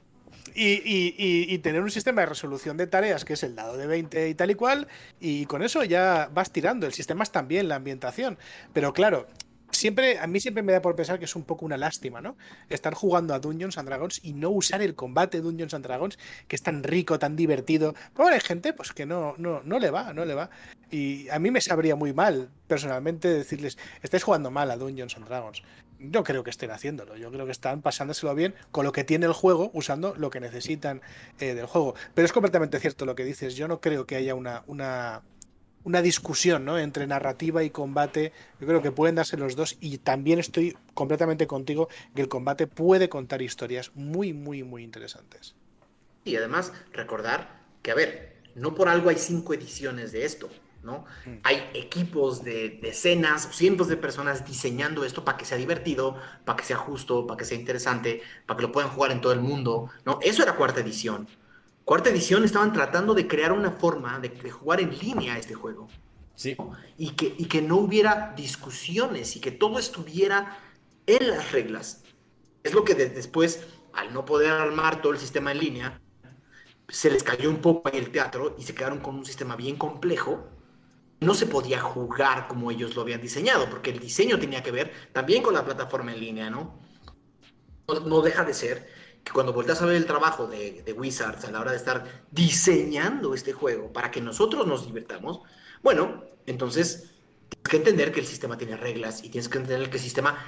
Y, 0.61 1.59
tener 1.59 1.83
un 1.83 1.91
sistema 1.91 2.23
de 2.23 2.27
resolución 2.27 2.77
de 2.77 2.87
tareas 2.87 3.25
que 3.25 3.35
es 3.35 3.43
el 3.43 3.55
dado 3.55 3.77
de 3.77 3.87
20 3.87 4.29
y 4.29 4.35
tal 4.35 4.51
y 4.51 4.55
cual, 4.55 4.89
y 5.21 5.47
con 5.47 5.63
eso 5.63 5.85
ya 5.85 6.29
vas 6.33 6.53
tirando. 6.53 6.87
El 6.87 6.93
sistema 6.93 7.23
es 7.23 7.31
también 7.31 7.69
la 7.69 7.77
ambientación. 7.77 8.39
Pero 8.73 8.93
claro, 8.93 9.27
siempre, 9.71 10.19
a 10.19 10.27
mí 10.27 10.41
siempre 10.41 10.63
me 10.63 10.73
da 10.73 10.83
por 10.83 10.95
pensar 10.95 11.19
que 11.19 11.25
es 11.25 11.37
un 11.37 11.45
poco 11.45 11.65
una 11.65 11.77
lástima, 11.77 12.21
¿no? 12.21 12.37
Estar 12.69 12.95
jugando 12.95 13.35
a 13.35 13.39
Dungeons 13.39 13.79
and 13.79 13.89
Dragons 13.89 14.21
y 14.23 14.33
no 14.33 14.51
usar 14.51 14.83
el 14.83 14.95
combate 14.95 15.39
de 15.39 15.43
Dungeons 15.43 15.75
and 15.75 15.85
Dragons, 15.85 16.19
que 16.47 16.57
es 16.57 16.63
tan 16.63 16.83
rico, 16.83 17.19
tan 17.19 17.37
divertido. 17.37 17.95
Pero 18.15 18.29
hay 18.29 18.41
gente 18.41 18.73
pues 18.73 18.93
que 18.93 19.07
no, 19.07 19.35
no, 19.39 19.63
no 19.65 19.79
le 19.79 19.91
va, 19.91 20.13
no 20.13 20.25
le 20.25 20.35
va. 20.35 20.51
Y 20.91 21.29
a 21.29 21.39
mí 21.39 21.51
me 21.51 21.61
sabría 21.61 21.97
muy 21.97 22.13
mal, 22.13 22.49
personalmente, 22.67 23.29
decirles, 23.29 23.79
estáis 24.03 24.23
jugando 24.23 24.51
mal 24.51 24.71
a 24.71 24.77
Dungeons 24.77 25.17
and 25.17 25.27
Dragons. 25.27 25.63
No 25.99 26.23
creo 26.23 26.45
que 26.45 26.51
estén 26.51 26.71
haciéndolo, 26.71 27.17
yo 27.17 27.31
creo 27.33 27.45
que 27.45 27.53
están 27.53 27.83
pasándoselo 27.83 28.35
bien 28.35 28.55
con 28.71 28.85
lo 28.85 28.93
que 28.93 29.03
tiene 29.03 29.27
el 29.27 29.33
juego, 29.33 29.71
usando 29.75 30.15
lo 30.17 30.31
que 30.31 30.39
necesitan 30.39 31.03
eh, 31.41 31.55
del 31.55 31.67
juego. 31.67 31.95
Pero 32.15 32.25
es 32.25 32.33
completamente 32.33 32.79
cierto 32.79 33.05
lo 33.05 33.17
que 33.17 33.25
dices, 33.25 33.57
yo 33.57 33.67
no 33.67 33.81
creo 33.81 34.07
que 34.07 34.15
haya 34.15 34.35
una, 34.37 34.63
una 34.69 35.23
una 35.89 36.03
discusión 36.03 36.67
¿no? 36.67 36.79
entre 36.79 37.07
narrativa 37.07 37.65
y 37.65 37.71
combate. 37.71 38.33
Yo 38.61 38.67
creo 38.67 38.83
que 38.83 38.93
pueden 38.93 39.15
darse 39.15 39.39
los 39.39 39.57
dos 39.57 39.79
y 39.81 39.97
también 39.99 40.39
estoy 40.39 40.77
completamente 40.93 41.47
contigo 41.47 41.89
que 42.15 42.21
el 42.21 42.29
combate 42.29 42.67
puede 42.67 43.09
contar 43.09 43.41
historias 43.41 43.91
muy, 43.95 44.35
muy, 44.35 44.63
muy 44.63 44.85
interesantes. 44.85 45.55
Y 46.25 46.37
además 46.37 46.75
recordar 46.93 47.63
que, 47.83 47.91
a 47.91 47.95
ver, 47.95 48.37
no 48.55 48.75
por 48.75 48.91
algo 48.91 49.09
hay 49.09 49.17
cinco 49.17 49.55
ediciones 49.55 50.13
de 50.13 50.27
esto. 50.27 50.51
¿no? 50.83 51.07
Mm. 51.25 51.39
Hay 51.43 51.71
equipos 51.73 52.45
de 52.45 52.79
decenas 52.83 53.47
o 53.47 53.53
cientos 53.53 53.89
de 53.89 53.97
personas 53.97 54.47
diseñando 54.47 55.05
esto 55.07 55.25
para 55.25 55.39
que 55.39 55.47
sea 55.47 55.57
divertido, 55.57 56.19
para 56.45 56.59
que 56.59 56.65
sea 56.65 56.77
justo, 56.77 57.27
para 57.27 57.39
que 57.39 57.47
sea 57.47 57.59
interesante, 57.59 58.21
para 58.45 58.59
que 58.59 58.63
lo 58.63 58.73
puedan 58.73 58.91
jugar 58.91 59.11
en 59.11 59.23
todo 59.23 59.33
el 59.33 59.41
mundo, 59.41 59.91
¿no? 60.05 60.19
Eso 60.23 60.43
era 60.43 60.55
cuarta 60.55 60.81
edición 60.81 61.27
cuarta 61.89 62.11
edición 62.11 62.45
estaban 62.45 62.75
tratando 62.75 63.15
de 63.15 63.27
crear 63.27 63.51
una 63.51 63.71
forma 63.71 64.19
de, 64.19 64.51
jugar 64.51 64.83
en 64.83 64.91
línea 64.99 65.39
este 65.39 65.55
juego. 65.55 65.89
Sí. 66.35 66.55
Y, 66.99 67.13
que, 67.13 67.35
y 67.39 67.47
que 67.47 67.63
no 67.63 67.79
hubiera 67.79 68.35
discusiones 68.37 69.37
y 69.37 69.41
que 69.41 69.53
todo 69.53 69.79
estuviera 69.79 70.59
en 71.07 71.31
las 71.31 71.51
reglas. 71.51 72.03
Es 72.63 72.75
lo 72.75 72.85
que 72.85 72.95
después, 72.95 73.67
al 73.95 74.13
no 74.13 74.27
poder 74.27 74.51
armar 74.51 75.01
todo 75.01 75.15
el 75.15 75.19
sistema 75.19 75.51
en 75.51 75.61
línea, 75.61 75.99
se 76.89 77.11
les 77.11 77.23
cayó 77.23 77.49
un 77.49 77.63
poco 77.63 77.89
en 77.89 77.97
el 77.97 78.11
teatro 78.11 78.55
y 78.59 78.65
se 78.65 78.75
quedaron 78.75 78.99
con 78.99 79.15
un 79.17 79.25
sistema 79.25 79.57
bien 79.57 79.77
complejo. 79.77 80.47
No 81.21 81.33
se 81.33 81.47
podía 81.47 81.81
jugar 81.81 82.49
como 82.49 82.71
ellos 82.71 82.97
lo 82.97 83.01
habían 83.01 83.23
diseñado, 83.23 83.71
porque 83.71 83.93
el 83.93 83.99
diseño 83.99 84.39
tenía 84.39 84.63
que 84.63 84.73
ver 84.73 84.93
también 85.15 85.43
con 85.43 85.55
la 85.55 85.65
plataforma 85.65 86.13
en 86.13 86.21
línea, 86.21 86.51
¿no? 86.51 86.79
No, 87.89 88.01
no 88.01 88.21
deja 88.21 88.45
de 88.45 88.53
ser 88.53 88.98
que 89.29 89.35
cuando 89.35 89.53
volteas 89.53 89.83
a 89.83 89.85
ver 89.85 89.97
el 89.97 90.07
trabajo 90.07 90.47
de, 90.47 90.95
Wizards 90.97 91.45
a 91.45 91.51
la 91.51 91.61
hora 91.61 91.73
de 91.73 91.77
estar 91.77 92.03
diseñando 92.31 93.35
este 93.35 93.53
juego 93.53 93.93
para 93.93 94.11
que 94.11 94.23
nosotros 94.23 94.67
nos 94.67 94.87
divirtamos, 94.87 95.43
bueno, 95.83 96.25
entonces 96.47 97.11
tienes 97.51 97.69
que 97.69 97.77
entender 97.77 98.11
que 98.11 98.21
el 98.21 98.27
sistema 98.27 98.57
tiene 98.57 98.79
reglas 98.79 99.23
y 99.23 99.29
tienes 99.29 99.51
que 99.51 99.59
entender 99.59 99.91
que 99.91 99.99
el 99.99 100.03
sistema 100.03 100.39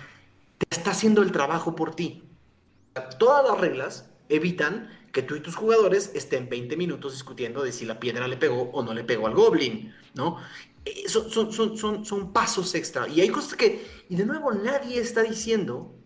te 0.57 0.66
está 0.70 0.93
haciendo 0.93 1.20
el 1.20 1.31
trabajo 1.31 1.77
por 1.77 1.94
ti. 1.94 2.24
Todas 3.19 3.47
las 3.47 3.61
reglas 3.61 4.09
evitan 4.31 4.89
que 5.12 5.20
tú 5.20 5.36
y 5.36 5.40
tus 5.40 5.57
jugadores 5.57 6.12
estén 6.15 6.48
20 6.48 6.74
minutos 6.78 7.12
discutiendo 7.12 7.62
de 7.62 7.73
si 7.73 7.85
la 7.85 8.01
piedra 8.01 8.28
le 8.28 8.39
pegó 8.39 8.70
o 8.73 8.82
no 8.82 8.94
le 8.94 9.05
pegó 9.05 9.27
al 9.27 9.35
goblin, 9.35 9.94
¿no? 10.15 10.39
Eh, 10.86 11.07
son, 11.07 11.31
son, 11.31 11.52
son, 11.52 11.77
son, 11.77 12.07
son 12.07 12.32
pasos 12.32 12.74
extra. 12.74 13.07
Y 13.09 13.20
hay 13.20 13.28
cosas 13.28 13.57
que, 13.57 14.05
y 14.09 14.16
de 14.16 14.24
nuevo, 14.24 14.52
nadie 14.52 15.01
está 15.01 15.23
diciendo 15.23 15.99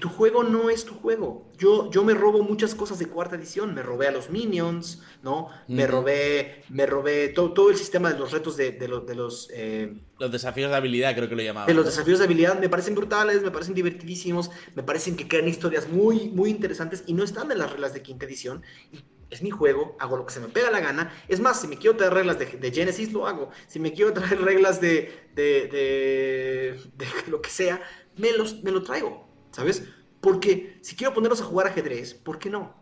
tu 0.00 0.08
juego 0.08 0.42
no 0.42 0.70
es 0.70 0.84
tu 0.84 0.94
juego. 0.94 1.48
Yo, 1.56 1.90
yo 1.90 2.04
me 2.04 2.14
robo 2.14 2.42
muchas 2.42 2.74
cosas 2.74 2.98
de 2.98 3.06
cuarta 3.06 3.36
edición. 3.36 3.74
Me 3.74 3.82
robé 3.82 4.08
a 4.08 4.10
los 4.10 4.28
minions, 4.28 5.02
¿no? 5.22 5.48
Me 5.68 5.86
robé, 5.86 6.64
me 6.68 6.84
robé 6.84 7.28
todo, 7.28 7.52
todo 7.52 7.70
el 7.70 7.76
sistema 7.76 8.12
de 8.12 8.18
los 8.18 8.32
retos 8.32 8.56
de, 8.56 8.72
de, 8.72 8.88
de 8.88 9.14
los... 9.14 9.48
Eh, 9.52 9.94
los 10.18 10.32
desafíos 10.32 10.70
de 10.70 10.76
habilidad, 10.76 11.14
creo 11.14 11.28
que 11.28 11.36
lo 11.36 11.42
llamaba. 11.42 11.66
De 11.66 11.74
los 11.74 11.86
desafíos 11.86 12.18
de 12.18 12.24
habilidad 12.24 12.58
me 12.58 12.68
parecen 12.68 12.94
brutales, 12.94 13.42
me 13.42 13.50
parecen 13.50 13.74
divertidísimos, 13.74 14.50
me 14.74 14.82
parecen 14.82 15.16
que 15.16 15.28
crean 15.28 15.48
historias 15.48 15.88
muy, 15.88 16.28
muy 16.30 16.50
interesantes 16.50 17.04
y 17.06 17.14
no 17.14 17.22
están 17.22 17.50
en 17.52 17.58
las 17.58 17.70
reglas 17.70 17.94
de 17.94 18.02
quinta 18.02 18.26
edición. 18.26 18.62
Y 18.92 19.04
es 19.30 19.42
mi 19.42 19.50
juego, 19.50 19.96
hago 20.00 20.16
lo 20.16 20.26
que 20.26 20.32
se 20.32 20.40
me 20.40 20.48
pega 20.48 20.70
la 20.70 20.80
gana. 20.80 21.12
Es 21.28 21.40
más, 21.40 21.60
si 21.60 21.68
me 21.68 21.76
quiero 21.78 21.96
traer 21.96 22.14
reglas 22.14 22.38
de, 22.38 22.46
de 22.46 22.70
Genesis, 22.72 23.12
lo 23.12 23.26
hago. 23.26 23.50
Si 23.68 23.78
me 23.80 23.92
quiero 23.92 24.12
traer 24.12 24.40
reglas 24.40 24.80
de, 24.80 25.28
de, 25.34 25.68
de, 25.68 26.80
de 26.96 27.06
lo 27.30 27.40
que 27.40 27.50
sea, 27.50 27.80
me, 28.16 28.32
los, 28.32 28.62
me 28.62 28.70
lo 28.70 28.82
traigo. 28.82 29.33
¿Sabes? 29.54 29.84
Porque 30.20 30.78
si 30.82 30.96
quiero 30.96 31.14
ponerlos 31.14 31.40
a 31.40 31.44
jugar 31.44 31.68
ajedrez, 31.68 32.14
¿por 32.14 32.38
qué 32.38 32.50
no? 32.50 32.74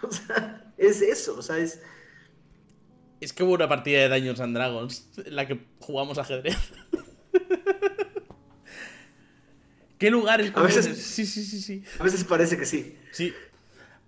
O 0.02 0.10
sea, 0.10 0.72
es 0.76 1.00
eso, 1.00 1.36
o 1.38 1.42
sea, 1.42 1.58
es... 1.58 1.80
Es 3.20 3.32
que 3.32 3.42
hubo 3.42 3.54
una 3.54 3.68
partida 3.68 4.00
de 4.00 4.08
Dungeons 4.08 4.40
and 4.40 4.54
Dragons 4.54 5.08
en 5.16 5.34
la 5.34 5.46
que 5.46 5.64
jugamos 5.80 6.18
ajedrez. 6.18 6.56
¿Qué 9.98 10.10
lugar 10.10 10.40
es? 10.42 10.54
A 10.54 10.60
veces, 10.60 10.84
sí, 11.02 11.24
sí, 11.24 11.44
sí, 11.44 11.62
sí. 11.62 11.84
A 11.98 12.02
veces 12.02 12.24
parece 12.24 12.58
que 12.58 12.66
sí. 12.66 12.98
Sí. 13.12 13.32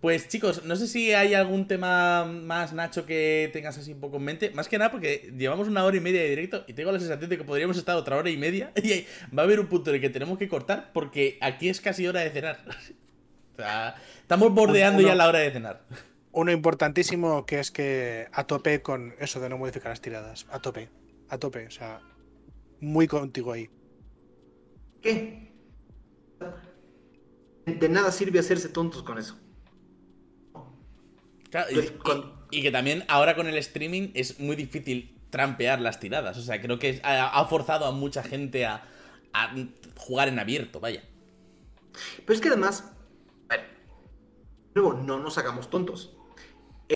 Pues 0.01 0.29
chicos, 0.29 0.65
no 0.65 0.77
sé 0.77 0.89
si 0.89 1.15
hay 1.15 1.33
algún 1.33 1.67
tema 1.67 2.25
más, 2.27 2.75
Nacho, 2.75 3.07
que 3.07 3.49
tengas 3.53 3.79
así 3.79 3.95
un 3.95 4.01
poco 4.01 4.19
en 4.19 4.25
mente. 4.25 4.51
Más 4.51 4.69
que 4.69 4.77
nada 4.77 4.91
porque 4.91 5.33
llevamos 5.37 5.69
una 5.69 5.85
hora 5.85 5.97
y 5.97 6.01
media 6.01 6.21
de 6.21 6.29
directo 6.29 6.65
y 6.67 6.75
tengo 6.75 6.93
la 6.93 6.99
sensación 6.99 7.31
de 7.31 7.39
que 7.39 7.45
podríamos 7.45 7.79
estar 7.79 7.97
otra 7.97 8.17
hora 8.17 8.29
y 8.29 8.37
media 8.37 8.73
y 8.83 9.07
va 9.37 9.43
a 9.43 9.47
haber 9.47 9.59
un 9.59 9.69
punto 9.69 9.91
en 9.91 9.97
el 9.97 10.03
que 10.03 10.11
tenemos 10.11 10.39
que 10.39 10.49
cortar 10.49 10.91
porque 10.93 11.39
aquí 11.41 11.71
es 11.71 11.81
casi 11.81 12.07
hora 12.07 12.21
de 12.21 12.31
cenar. 12.31 12.63
o 13.55 13.57
sea, 13.57 13.97
estamos 14.21 14.53
bordeando 14.53 15.01
ya 15.01 15.15
la 15.15 15.29
hora 15.29 15.39
de 15.39 15.51
cenar. 15.51 15.83
Uno 16.31 16.53
importantísimo 16.53 17.47
que 17.47 17.61
es 17.61 17.71
que 17.71 18.29
a 18.33 18.45
tope 18.45 18.83
con 18.83 19.15
eso 19.19 19.41
de 19.41 19.49
no 19.49 19.57
modificar 19.57 19.91
las 19.91 20.03
tiradas. 20.03 20.47
A 20.51 20.61
tope. 20.61 20.91
A 21.31 21.39
tope. 21.39 21.67
O 21.67 21.71
sea, 21.71 22.01
muy 22.81 23.07
contigo 23.07 23.53
ahí. 23.53 23.71
¿Qué? 25.01 25.53
De 27.65 27.89
nada 27.89 28.13
sirve 28.13 28.39
hacerse 28.39 28.69
tontos 28.69 29.03
con 29.03 29.19
eso 29.19 29.39
y, 32.51 32.63
que 32.63 32.71
también 32.71 33.05
ahora 33.09 33.35
con 33.35 33.47
el 33.47 33.57
streaming 33.57 34.11
es 34.15 34.39
muy 34.41 34.57
difícil 34.57 35.19
trampear 35.31 35.81
las 35.81 36.01
tiradas. 36.01 36.37
O 36.39 36.43
sea, 36.43 36.61
creo 36.61 36.79
que 36.79 37.01
ha, 37.03 37.45
forzado 37.47 37.87
a 37.87 37.93
mucha 37.93 38.23
gente 38.23 38.65
a, 38.65 38.89
jugar 39.97 40.29
en 40.29 40.39
abierto, 40.39 40.81
vaya. 40.81 41.03
Pero 42.25 42.35
es 42.35 42.41
que 42.41 42.49
además, 42.49 42.93
luego 44.75 44.95
no 44.95 45.19
nos 45.19 45.39
hagamos 45.39 45.71
tontos. 45.71 46.17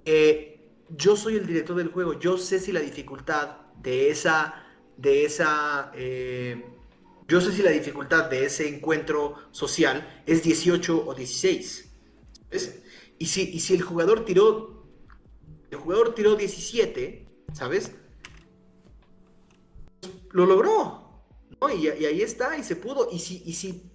Eh, 0.04 0.60
yo 0.96 1.16
soy 1.16 1.36
el 1.36 1.46
director 1.46 1.76
del 1.76 1.88
juego, 1.88 2.18
yo 2.18 2.38
sé 2.38 2.58
si 2.58 2.72
la 2.72 2.80
dificultad 2.80 3.56
de 3.82 4.10
esa, 4.10 4.54
de 4.96 5.24
esa, 5.24 5.90
eh, 5.94 6.64
yo 7.28 7.40
sé 7.40 7.52
si 7.52 7.62
la 7.62 7.70
dificultad 7.70 8.28
de 8.28 8.46
ese 8.46 8.68
encuentro 8.68 9.36
social 9.50 10.22
es 10.26 10.42
18 10.42 11.06
o 11.06 11.14
16. 11.14 11.88
¿Ves? 12.50 12.82
Y 13.20 13.26
si, 13.26 13.60
si 13.60 13.74
el 13.74 13.82
jugador 13.82 14.24
tiró. 14.24 14.88
El 15.70 15.78
jugador 15.78 16.14
tiró 16.14 16.36
17, 16.36 17.28
¿sabes? 17.52 17.92
Lo 20.30 20.46
logró. 20.46 21.22
¿no? 21.60 21.70
Y, 21.70 21.86
ahí 21.86 22.22
está, 22.22 22.56
y 22.56 22.64
se 22.64 22.76
pudo. 22.76 23.08
Y 23.12 23.18
si, 23.18 23.42
y 23.44 23.52
si 23.52 23.92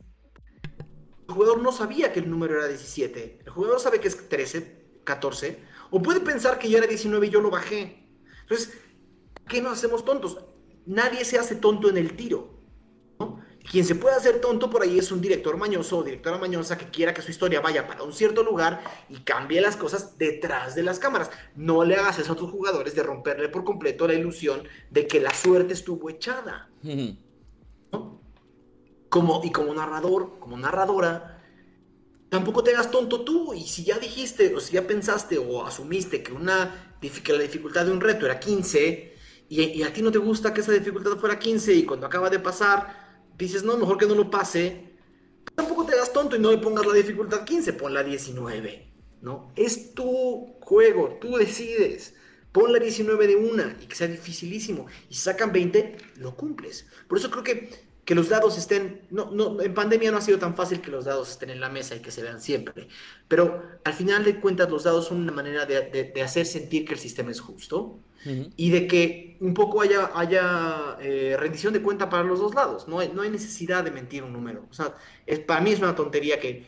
el 1.28 1.34
jugador 1.34 1.60
no 1.64 1.72
sabía 1.72 2.14
que 2.14 2.20
el 2.20 2.30
número 2.30 2.60
era 2.60 2.68
17, 2.68 3.40
el 3.44 3.50
jugador 3.50 3.80
sabe 3.80 4.00
que 4.00 4.10
es 4.10 4.30
13, 4.30 5.00
14, 5.04 5.60
o 5.90 6.02
puede 6.04 6.20
pensar 6.20 6.60
que 6.60 6.70
ya 6.70 6.78
era 6.78 6.88
19 6.88 7.26
y 7.26 7.30
yo 7.32 7.42
lo 7.42 7.50
bajé. 7.50 8.08
Entonces, 8.42 8.78
¿qué 9.48 9.60
nos 9.60 9.74
hacemos 9.74 10.06
tontos? 10.06 10.38
Nadie 10.86 11.26
se 11.26 11.40
hace 11.40 11.56
tonto 11.56 11.90
en 11.90 11.98
el 11.98 12.16
tiro. 12.16 12.55
Quien 13.70 13.84
se 13.84 13.96
puede 13.96 14.16
hacer 14.16 14.40
tonto 14.42 14.70
por 14.70 14.84
ahí 14.84 15.00
es 15.00 15.12
un 15.12 15.22
director 15.22 15.58
mañoso 15.58 15.98
o 15.98 16.04
directora 16.04 16.38
mañosa 16.38 16.78
que 16.78 16.90
quiera 16.90 17.14
que 17.14 17.22
su 17.22 17.32
historia 17.32 17.62
vaya 17.62 17.88
para 17.88 18.04
un 18.04 18.14
cierto 18.14 18.44
lugar 18.44 18.84
y 19.10 19.20
cambie 19.22 19.60
las 19.60 19.76
cosas 19.76 20.18
detrás 20.18 20.76
de 20.76 20.84
las 20.84 21.00
cámaras. 21.00 21.32
No 21.56 21.84
le 21.84 21.96
hagas 21.96 22.20
eso 22.20 22.34
a 22.34 22.36
tus 22.36 22.52
jugadores 22.52 22.96
de 22.96 23.02
romperle 23.02 23.50
por 23.50 23.64
completo 23.64 24.08
la 24.08 24.14
ilusión 24.14 24.64
de 24.92 25.08
que 25.08 25.20
la 25.20 25.34
suerte 25.34 25.74
estuvo 25.74 26.10
echada. 26.10 26.70
Como, 29.10 29.42
y 29.46 29.52
como 29.52 29.74
narrador, 29.74 30.40
como 30.42 30.58
narradora, 30.58 31.42
tampoco 32.28 32.62
te 32.66 32.72
hagas 32.72 32.92
tonto 32.92 33.24
tú. 33.24 33.54
Y 33.54 33.64
si 33.64 33.86
ya 33.86 33.98
dijiste, 33.98 34.54
o 34.54 34.60
si 34.60 34.74
ya 34.74 34.86
pensaste 34.86 35.38
o 35.38 35.66
asumiste 35.66 36.22
que, 36.22 36.34
una, 36.34 36.98
que 37.00 37.32
la 37.32 37.44
dificultad 37.44 37.86
de 37.86 37.94
un 37.94 38.02
reto 38.02 38.26
era 38.26 38.42
15 38.42 39.16
y, 39.48 39.62
y 39.62 39.84
a 39.84 39.94
ti 39.94 40.02
no 40.02 40.12
te 40.12 40.18
gusta 40.18 40.54
que 40.54 40.60
esa 40.60 40.74
dificultad 40.74 41.16
fuera 41.16 41.40
15 41.40 41.74
y 41.76 41.86
cuando 41.86 42.08
acaba 42.08 42.30
de 42.30 42.40
pasar 42.40 43.05
dices, 43.38 43.64
no, 43.64 43.78
mejor 43.78 43.98
que 43.98 44.06
no 44.06 44.16
lo 44.16 44.30
pase, 44.30 44.96
tampoco 45.56 45.86
te 45.86 45.94
hagas 45.94 46.14
tonto 46.14 46.36
y 46.36 46.40
no 46.40 46.52
le 46.52 46.58
pongas 46.58 46.86
la 46.86 46.94
dificultad 46.94 47.44
15, 47.44 47.74
pon 47.74 47.94
la 47.94 48.04
19, 48.04 48.92
¿no? 49.22 49.52
Es 49.56 49.94
tu 49.94 50.56
juego, 50.62 51.18
tú 51.20 51.38
decides. 51.38 52.16
Pon 52.52 52.72
la 52.72 52.80
19 52.80 53.28
de 53.28 53.36
una 53.36 53.78
y 53.82 53.86
que 53.86 53.96
sea 53.96 54.08
dificilísimo. 54.08 54.86
Y 55.10 55.16
sacan 55.16 55.52
20, 55.52 55.98
lo 56.18 56.38
cumples. 56.38 56.88
Por 57.10 57.18
eso 57.18 57.30
creo 57.30 57.44
que, 57.44 57.70
que 58.06 58.16
los 58.16 58.30
dados 58.30 58.58
estén. 58.58 59.02
No, 59.10 59.30
no, 59.32 59.62
en 59.62 59.74
pandemia 59.74 60.10
no 60.10 60.18
ha 60.18 60.22
sido 60.22 60.40
tan 60.40 60.56
fácil 60.56 60.80
que 60.80 60.90
los 60.90 61.04
dados 61.04 61.32
estén 61.32 61.50
en 61.50 61.60
la 61.60 61.70
mesa 61.70 61.98
y 61.98 62.00
que 62.00 62.12
se 62.12 62.24
vean 62.24 62.40
siempre. 62.40 62.88
Pero 63.28 63.62
al 63.84 63.94
final 63.94 64.24
de 64.24 64.40
cuentas, 64.40 64.70
los 64.70 64.84
dados 64.84 65.08
son 65.08 65.18
una 65.18 65.34
manera 65.34 65.66
de, 65.66 66.12
de 66.16 66.22
hacer 66.22 66.46
sentir 66.46 66.86
que 66.86 66.94
el 66.94 67.00
sistema 67.00 67.32
es 67.32 67.42
justo 67.42 68.00
y 68.26 68.70
de 68.72 68.88
que 68.88 69.38
un 69.40 69.54
poco 69.54 69.82
haya, 69.82 70.12
haya 70.16 70.98
eh, 71.00 71.36
rendición 71.40 71.74
de 71.74 71.82
cuenta 71.82 72.10
para 72.10 72.24
los 72.24 72.40
dos 72.40 72.56
lados. 72.56 72.88
No 72.88 73.00
hay, 73.00 73.12
no 73.14 73.22
hay 73.22 73.30
necesidad 73.30 73.84
de 73.84 73.92
mentir 73.92 74.24
un 74.24 74.34
número. 74.34 74.66
O 74.70 74.74
sea, 74.74 74.96
es, 75.26 75.40
para 75.40 75.62
mí 75.62 75.72
es 75.72 75.80
una 75.80 75.96
tontería 75.96 76.40
que, 76.40 76.66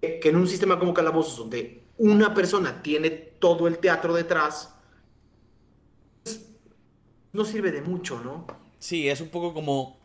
que 0.00 0.28
en 0.28 0.36
un 0.36 0.46
sistema 0.46 0.78
como 0.78 0.92
Calabozos, 0.92 1.38
donde 1.38 1.82
una 1.98 2.34
persona 2.34 2.82
tiene 2.82 3.10
todo 3.10 3.68
el 3.68 3.78
teatro 3.78 4.14
detrás, 4.14 4.74
pues, 6.22 6.46
no 7.32 7.44
sirve 7.44 7.72
de 7.72 7.80
mucho, 7.80 8.20
¿no? 8.20 8.46
Sí, 8.78 9.08
es 9.08 9.20
un 9.20 9.28
poco 9.28 9.54
como 9.54 9.96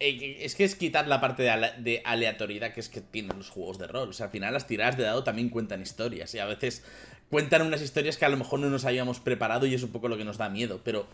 eh, 0.00 0.38
es 0.40 0.54
que 0.54 0.64
es 0.64 0.74
quitar 0.74 1.06
la 1.06 1.20
parte 1.20 1.42
de, 1.42 2.02
aleatoriedad 2.06 2.72
que 2.72 2.80
es 2.80 2.88
que 2.88 3.02
tienen 3.02 3.36
los 3.36 3.50
juegos 3.50 3.78
de 3.78 3.86
rol. 3.86 4.08
O 4.08 4.12
sea, 4.12 4.26
al 4.26 4.32
final 4.32 4.54
las 4.54 4.66
tiradas 4.66 4.96
de 4.96 5.04
dado 5.04 5.22
también 5.24 5.50
cuentan 5.50 5.82
historias. 5.82 6.34
Y 6.34 6.38
a 6.38 6.46
veces 6.46 6.84
cuentan 7.30 7.62
unas 7.62 7.80
historias 7.80 8.18
que 8.18 8.24
a 8.24 8.28
lo 8.28 8.36
mejor 8.36 8.60
no 8.60 8.68
nos 8.68 8.84
habíamos 8.84 9.20
preparado 9.20 9.66
y 9.66 9.74
es 9.74 9.82
un 9.82 9.90
poco 9.90 10.08
lo 10.08 10.16
que 10.16 10.24
nos 10.24 10.36
da 10.36 10.48
miedo. 10.48 10.80
Pero 10.84 11.06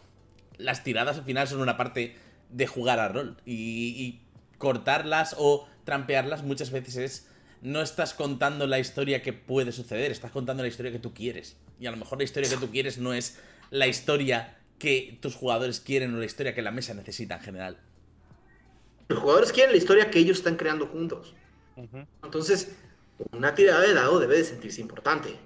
las 0.59 0.83
tiradas 0.83 1.19
al 1.19 1.25
final 1.25 1.47
son 1.47 1.61
una 1.61 1.77
parte 1.77 2.17
de 2.51 2.67
jugar 2.67 2.99
a 2.99 3.09
rol. 3.09 3.37
Y, 3.45 4.21
cortarlas 4.59 5.37
o 5.39 5.69
trampearlas 5.85 6.43
muchas 6.43 6.71
veces 6.71 6.97
es. 6.97 7.29
No 7.63 7.83
estás 7.83 8.15
contando 8.15 8.67
la 8.67 8.79
historia 8.79 9.23
que 9.23 9.33
puede 9.33 9.73
suceder, 9.73 10.11
estás 10.11 10.31
contando 10.31 10.63
la 10.63 10.69
historia 10.69 10.93
que 10.93 10.99
tú 10.99 11.13
quieres. 11.13 11.57
Y 11.81 11.87
a 11.87 11.91
lo 11.91 11.97
mejor 11.97 12.19
la 12.19 12.25
historia 12.25 12.49
que 12.49 12.57
tú 12.57 12.71
quieres 12.71 12.99
no 12.99 13.13
es 13.13 13.39
la 13.71 13.87
historia 13.87 14.57
que 14.79 15.19
tus 15.21 15.35
jugadores 15.35 15.81
quieren 15.81 16.15
o 16.15 16.19
la 16.19 16.27
historia 16.27 16.55
que 16.55 16.63
la 16.63 16.71
mesa 16.71 16.95
necesita 16.95 17.37
en 17.37 17.41
general. 17.41 17.79
Los 19.09 19.19
jugadores 19.21 19.53
quieren 19.53 19.73
la 19.73 19.79
historia 19.79 20.11
que 20.11 20.19
ellos 20.19 20.39
están 20.39 20.57
creando 20.57 20.87
juntos. 20.87 21.35
Entonces, 22.23 22.77
una 23.33 23.55
tirada 23.55 23.81
de 23.81 23.95
dado 23.95 24.21
debe 24.21 24.37
de 24.37 24.45
sentirse 24.45 24.81
importante. 24.81 25.37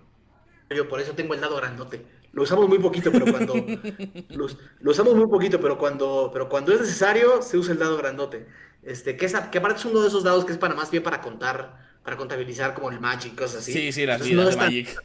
Yo 0.74 0.88
por 0.88 1.00
eso 1.00 1.12
tengo 1.14 1.34
el 1.34 1.40
dado 1.40 1.56
grandote. 1.56 2.06
Lo 2.32 2.42
usamos 2.42 2.68
muy 2.68 2.78
poquito, 2.78 3.10
pero 3.10 3.26
cuando 3.26 3.54
lo, 4.30 4.90
usamos 4.90 5.14
muy 5.16 5.26
poquito, 5.26 5.60
pero 5.60 5.76
cuando, 5.76 6.30
pero 6.32 6.48
cuando 6.48 6.72
es 6.72 6.80
necesario 6.80 7.42
se 7.42 7.58
usa 7.58 7.72
el 7.72 7.78
dado 7.78 7.96
grandote. 7.96 8.46
Este, 8.82 9.16
que, 9.16 9.26
es, 9.26 9.34
que 9.34 9.58
aparte 9.58 9.80
es 9.80 9.84
uno 9.84 10.00
de 10.00 10.08
esos 10.08 10.22
dados 10.22 10.44
que 10.44 10.52
es 10.52 10.58
para 10.58 10.74
más 10.74 10.90
bien 10.90 11.02
para 11.02 11.20
contar, 11.20 11.98
para 12.04 12.16
contabilizar 12.16 12.74
como 12.74 12.90
el 12.90 13.00
Magic, 13.00 13.34
cosas 13.34 13.62
así. 13.62 13.72
Sí, 13.72 13.92
sí, 13.92 14.06
las 14.06 14.22
vidas 14.22 14.50
de 14.50 14.56
Magic. 14.56 15.04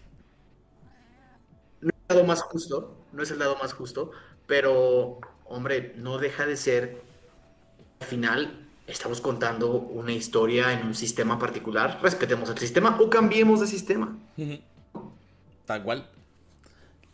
No 1.82 1.90
es 1.90 1.96
el 1.96 2.16
dado 2.16 2.24
más 2.26 2.42
justo, 2.44 2.98
no 3.12 3.24
es 3.24 3.32
el 3.32 3.40
dado 3.40 3.58
más 3.58 3.74
justo, 3.74 4.12
pero 4.46 5.20
hombre, 5.46 5.94
no 5.98 6.20
deja 6.20 6.46
de 6.46 6.58
ser 6.58 7.02
al 8.00 8.08
final 8.08 8.68
estamos 8.88 9.20
contando 9.20 9.72
una 9.72 10.12
historia 10.12 10.74
en 10.74 10.86
un 10.86 10.94
sistema 10.94 11.40
particular, 11.40 12.00
respetemos 12.04 12.50
el 12.50 12.58
sistema 12.60 12.98
o 13.00 13.10
cambiemos 13.10 13.62
de 13.62 13.68
sistema. 13.68 14.16
Tal 15.66 15.84
cual. 15.84 16.08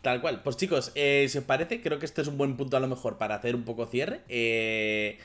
Tal 0.02 0.22
cual. 0.22 0.42
Pues 0.42 0.58
chicos, 0.58 0.92
eh, 0.96 1.28
si 1.30 1.38
os 1.38 1.44
parece, 1.44 1.82
creo 1.82 2.00
que 2.00 2.06
este 2.06 2.22
es 2.22 2.28
un 2.28 2.38
buen 2.38 2.58
punto 2.58 2.78
a 2.78 2.80
lo 2.80 2.88
mejor 2.88 3.18
para 3.18 3.36
hacer 3.36 3.56
un 3.56 3.64
poco 3.64 3.86
cierre. 3.86 4.22
Eh, 4.30 5.20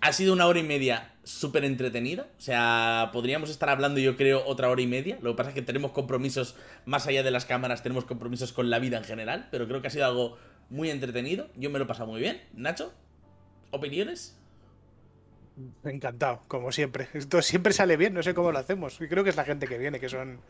ha 0.00 0.12
sido 0.12 0.32
una 0.32 0.46
hora 0.46 0.60
y 0.60 0.62
media 0.62 1.14
súper 1.24 1.64
entretenida. 1.64 2.28
O 2.38 2.40
sea, 2.40 3.10
podríamos 3.12 3.50
estar 3.50 3.68
hablando, 3.68 3.98
yo 3.98 4.16
creo, 4.16 4.46
otra 4.46 4.70
hora 4.70 4.80
y 4.80 4.86
media. 4.86 5.18
Lo 5.20 5.32
que 5.32 5.36
pasa 5.36 5.50
es 5.50 5.54
que 5.54 5.62
tenemos 5.62 5.90
compromisos 5.90 6.54
más 6.86 7.06
allá 7.08 7.24
de 7.24 7.32
las 7.32 7.44
cámaras, 7.44 7.82
tenemos 7.82 8.04
compromisos 8.04 8.52
con 8.52 8.70
la 8.70 8.78
vida 8.78 8.98
en 8.98 9.04
general. 9.04 9.48
Pero 9.50 9.66
creo 9.66 9.82
que 9.82 9.88
ha 9.88 9.90
sido 9.90 10.06
algo 10.06 10.38
muy 10.70 10.90
entretenido. 10.90 11.48
Yo 11.56 11.70
me 11.70 11.78
lo 11.78 11.84
he 11.84 11.88
pasado 11.88 12.08
muy 12.08 12.20
bien. 12.20 12.40
Nacho, 12.54 12.92
¿opiniones? 13.72 14.37
Encantado, 15.84 16.42
como 16.48 16.72
siempre. 16.72 17.08
Esto 17.14 17.42
siempre 17.42 17.72
sale 17.72 17.96
bien, 17.96 18.14
no 18.14 18.22
sé 18.22 18.34
cómo 18.34 18.52
lo 18.52 18.58
hacemos. 18.58 19.00
Y 19.00 19.08
creo 19.08 19.24
que 19.24 19.30
es 19.30 19.36
la 19.36 19.44
gente 19.44 19.66
que 19.66 19.78
viene, 19.78 19.98
que 19.98 20.08
son, 20.08 20.40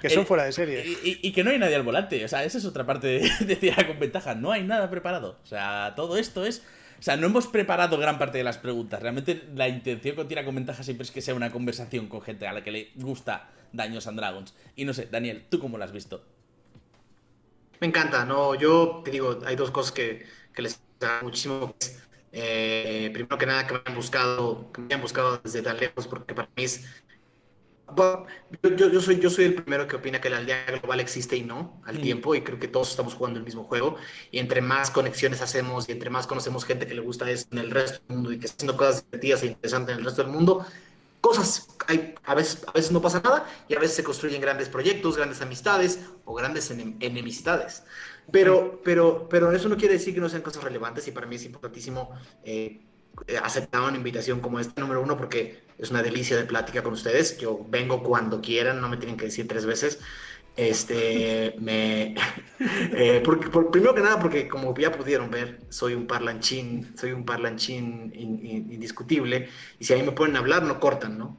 que 0.00 0.10
son 0.10 0.22
eh, 0.22 0.26
fuera 0.26 0.44
de 0.44 0.52
serie. 0.52 0.84
Y, 1.02 1.32
que 1.32 1.44
no 1.44 1.50
hay 1.50 1.58
nadie 1.58 1.76
al 1.76 1.82
volante. 1.82 2.24
O 2.24 2.28
sea, 2.28 2.44
esa 2.44 2.58
es 2.58 2.64
otra 2.64 2.84
parte 2.84 3.06
de, 3.06 3.20
de 3.56 3.86
con 3.86 3.98
ventaja. 3.98 4.34
No 4.34 4.52
hay 4.52 4.64
nada 4.64 4.90
preparado. 4.90 5.38
O 5.42 5.46
sea, 5.46 5.94
todo 5.96 6.18
esto 6.18 6.44
es. 6.44 6.62
O 6.98 7.02
sea, 7.02 7.16
no 7.16 7.26
hemos 7.26 7.46
preparado 7.46 7.96
gran 7.96 8.18
parte 8.18 8.38
de 8.38 8.44
las 8.44 8.58
preguntas. 8.58 9.00
Realmente 9.00 9.44
la 9.54 9.68
intención 9.68 10.16
con 10.16 10.26
Tira 10.26 10.44
con 10.44 10.54
Ventaja 10.54 10.82
siempre 10.82 11.04
es 11.04 11.12
que 11.12 11.22
sea 11.22 11.34
una 11.34 11.50
conversación 11.50 12.08
con 12.08 12.20
gente 12.22 12.46
a 12.46 12.52
la 12.52 12.64
que 12.64 12.72
le 12.72 12.90
gusta 12.96 13.48
Daños 13.72 14.06
and 14.06 14.18
Dragons. 14.18 14.54
Y 14.74 14.84
no 14.84 14.92
sé, 14.92 15.06
Daniel, 15.06 15.46
¿tú 15.48 15.60
cómo 15.60 15.78
lo 15.78 15.84
has 15.84 15.92
visto? 15.92 16.24
Me 17.80 17.86
encanta, 17.86 18.24
no, 18.24 18.56
yo 18.56 19.02
te 19.04 19.12
digo, 19.12 19.38
hay 19.46 19.54
dos 19.54 19.70
cosas 19.70 19.92
que, 19.92 20.26
que 20.52 20.62
les 20.62 20.80
da 20.98 21.20
muchísimo. 21.22 21.76
Eh, 22.40 23.10
primero 23.12 23.36
que 23.36 23.46
nada, 23.46 23.66
que 23.66 23.74
me 23.74 23.80
hayan 23.80 23.96
buscado, 23.96 24.70
que 24.72 24.80
me 24.80 24.86
hayan 24.86 25.00
buscado 25.00 25.40
desde 25.42 25.60
tan 25.60 25.76
lejos, 25.76 26.06
porque 26.06 26.34
para 26.34 26.48
mí 26.56 26.62
es. 26.64 26.84
yo, 27.96 28.88
yo, 28.92 29.00
soy, 29.00 29.18
yo 29.18 29.28
soy 29.28 29.46
el 29.46 29.54
primero 29.56 29.88
que 29.88 29.96
opina 29.96 30.20
que 30.20 30.30
la 30.30 30.36
aldea 30.36 30.64
global 30.80 31.00
existe 31.00 31.36
y 31.36 31.42
no 31.42 31.82
al 31.84 31.98
tiempo, 31.98 32.36
y 32.36 32.42
creo 32.42 32.60
que 32.60 32.68
todos 32.68 32.90
estamos 32.90 33.14
jugando 33.14 33.40
el 33.40 33.44
mismo 33.44 33.64
juego. 33.64 33.96
Y 34.30 34.38
entre 34.38 34.60
más 34.60 34.92
conexiones 34.92 35.42
hacemos 35.42 35.88
y 35.88 35.92
entre 35.92 36.10
más 36.10 36.28
conocemos 36.28 36.64
gente 36.64 36.86
que 36.86 36.94
le 36.94 37.00
gusta 37.00 37.28
eso 37.28 37.46
en 37.50 37.58
el 37.58 37.72
resto 37.72 38.00
del 38.06 38.16
mundo 38.16 38.32
y 38.32 38.38
que 38.38 38.46
está 38.46 38.56
haciendo 38.58 38.76
cosas 38.76 39.04
divertidas 39.04 39.42
e 39.42 39.46
interesantes 39.46 39.94
en 39.94 39.98
el 39.98 40.04
resto 40.04 40.22
del 40.22 40.30
mundo, 40.30 40.64
cosas, 41.20 41.66
hay, 41.88 42.14
a, 42.24 42.36
veces, 42.36 42.64
a 42.68 42.72
veces 42.72 42.92
no 42.92 43.02
pasa 43.02 43.20
nada 43.20 43.46
y 43.68 43.74
a 43.74 43.80
veces 43.80 43.96
se 43.96 44.04
construyen 44.04 44.40
grandes 44.40 44.68
proyectos, 44.68 45.16
grandes 45.16 45.40
amistades 45.40 45.98
o 46.24 46.34
grandes 46.34 46.70
enemistades. 46.70 47.82
Pero, 48.30 48.80
pero, 48.84 49.28
pero 49.28 49.52
eso 49.52 49.68
no 49.68 49.76
quiere 49.76 49.94
decir 49.94 50.14
que 50.14 50.20
no 50.20 50.28
sean 50.28 50.42
cosas 50.42 50.62
relevantes 50.62 51.08
y 51.08 51.12
para 51.12 51.26
mí 51.26 51.36
es 51.36 51.44
importantísimo 51.46 52.10
eh, 52.44 52.80
aceptar 53.42 53.82
una 53.82 53.96
invitación 53.96 54.40
como 54.40 54.60
esta, 54.60 54.80
número 54.80 55.00
uno, 55.00 55.16
porque 55.16 55.62
es 55.78 55.90
una 55.90 56.02
delicia 56.02 56.36
de 56.36 56.44
plática 56.44 56.82
con 56.82 56.92
ustedes. 56.92 57.38
Yo 57.38 57.64
vengo 57.68 58.02
cuando 58.02 58.40
quieran, 58.40 58.80
no 58.80 58.88
me 58.88 58.96
tienen 58.96 59.16
que 59.16 59.26
decir 59.26 59.48
tres 59.48 59.64
veces. 59.64 60.00
Este, 60.56 61.54
me. 61.60 62.14
Eh, 62.60 63.22
porque, 63.24 63.48
por, 63.48 63.70
primero 63.70 63.94
que 63.94 64.00
nada, 64.00 64.18
porque 64.18 64.48
como 64.48 64.76
ya 64.76 64.90
pudieron 64.90 65.30
ver, 65.30 65.60
soy 65.68 65.94
un 65.94 66.08
parlanchín, 66.08 66.96
soy 66.96 67.12
un 67.12 67.24
parlanchín 67.24 68.12
indiscutible, 68.12 69.48
y 69.78 69.84
si 69.84 69.92
a 69.92 69.96
mí 69.96 70.02
me 70.02 70.10
pueden 70.10 70.34
hablar, 70.36 70.64
no 70.64 70.80
cortan, 70.80 71.16
¿no? 71.16 71.38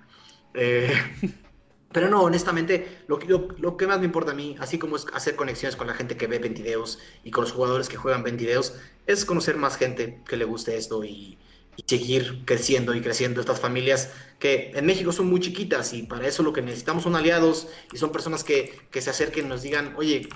Eh, 0.54 0.94
pero 1.92 2.08
no, 2.10 2.22
honestamente, 2.22 3.00
lo 3.08 3.18
que, 3.18 3.28
lo, 3.28 3.78
que 3.78 3.88
más 3.88 4.00
me 4.00 4.06
importa 4.06 4.32
a 4.32 4.36
mí, 4.36 4.56
así 4.60 4.78
como 4.78 4.96
es 4.96 5.08
hacer 5.14 5.36
conexiones 5.36 5.76
con 5.76 5.88
la 5.88 5.96
gente 5.96 6.18
que 6.18 6.28
ve 6.28 6.38
Ventideos 6.38 7.00
y 7.24 7.32
con 7.32 7.44
los 7.44 7.52
jugadores 7.52 7.90
que 7.90 7.98
juegan 7.98 8.22
Ventideos, 8.22 8.76
es 9.08 9.26
conocer 9.26 9.58
más 9.58 9.76
gente 9.76 10.22
que 10.28 10.38
le 10.38 10.46
guste 10.46 10.78
esto 10.78 11.04
y, 11.04 11.38
seguir 11.86 12.42
creciendo 12.44 12.94
y 12.94 13.00
creciendo 13.00 13.40
estas 13.40 13.62
familias 13.62 14.12
que 14.38 14.74
en 14.76 14.86
México 14.86 15.14
son 15.14 15.30
muy 15.30 15.40
chiquitas 15.40 15.94
y 15.94 16.04
para 16.04 16.28
eso 16.28 16.44
lo 16.44 16.52
que 16.52 16.62
necesitamos 16.62 17.04
son 17.04 17.16
aliados 17.16 17.70
y 17.94 17.98
son 17.98 18.12
personas 18.12 18.44
que, 18.44 18.78
se 18.92 19.10
acerquen 19.10 19.46
y 19.46 19.48
nos 19.48 19.62
digan, 19.62 19.94
oye, 19.96 20.28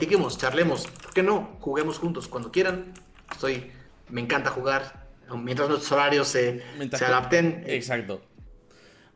digamos, 0.00 0.38
charlemos, 0.38 0.88
¿por 0.88 1.12
qué 1.12 1.22
no? 1.22 1.56
Juguemos 1.60 1.98
juntos 1.98 2.26
cuando 2.26 2.50
quieran. 2.50 2.92
Estoy, 3.30 3.70
me 4.08 4.20
encanta 4.20 4.50
jugar, 4.50 5.06
mientras 5.32 5.68
nuestros 5.68 5.92
horarios 5.92 6.26
se, 6.26 6.60
se 6.92 7.04
adapten. 7.04 7.62
Exacto. 7.68 8.20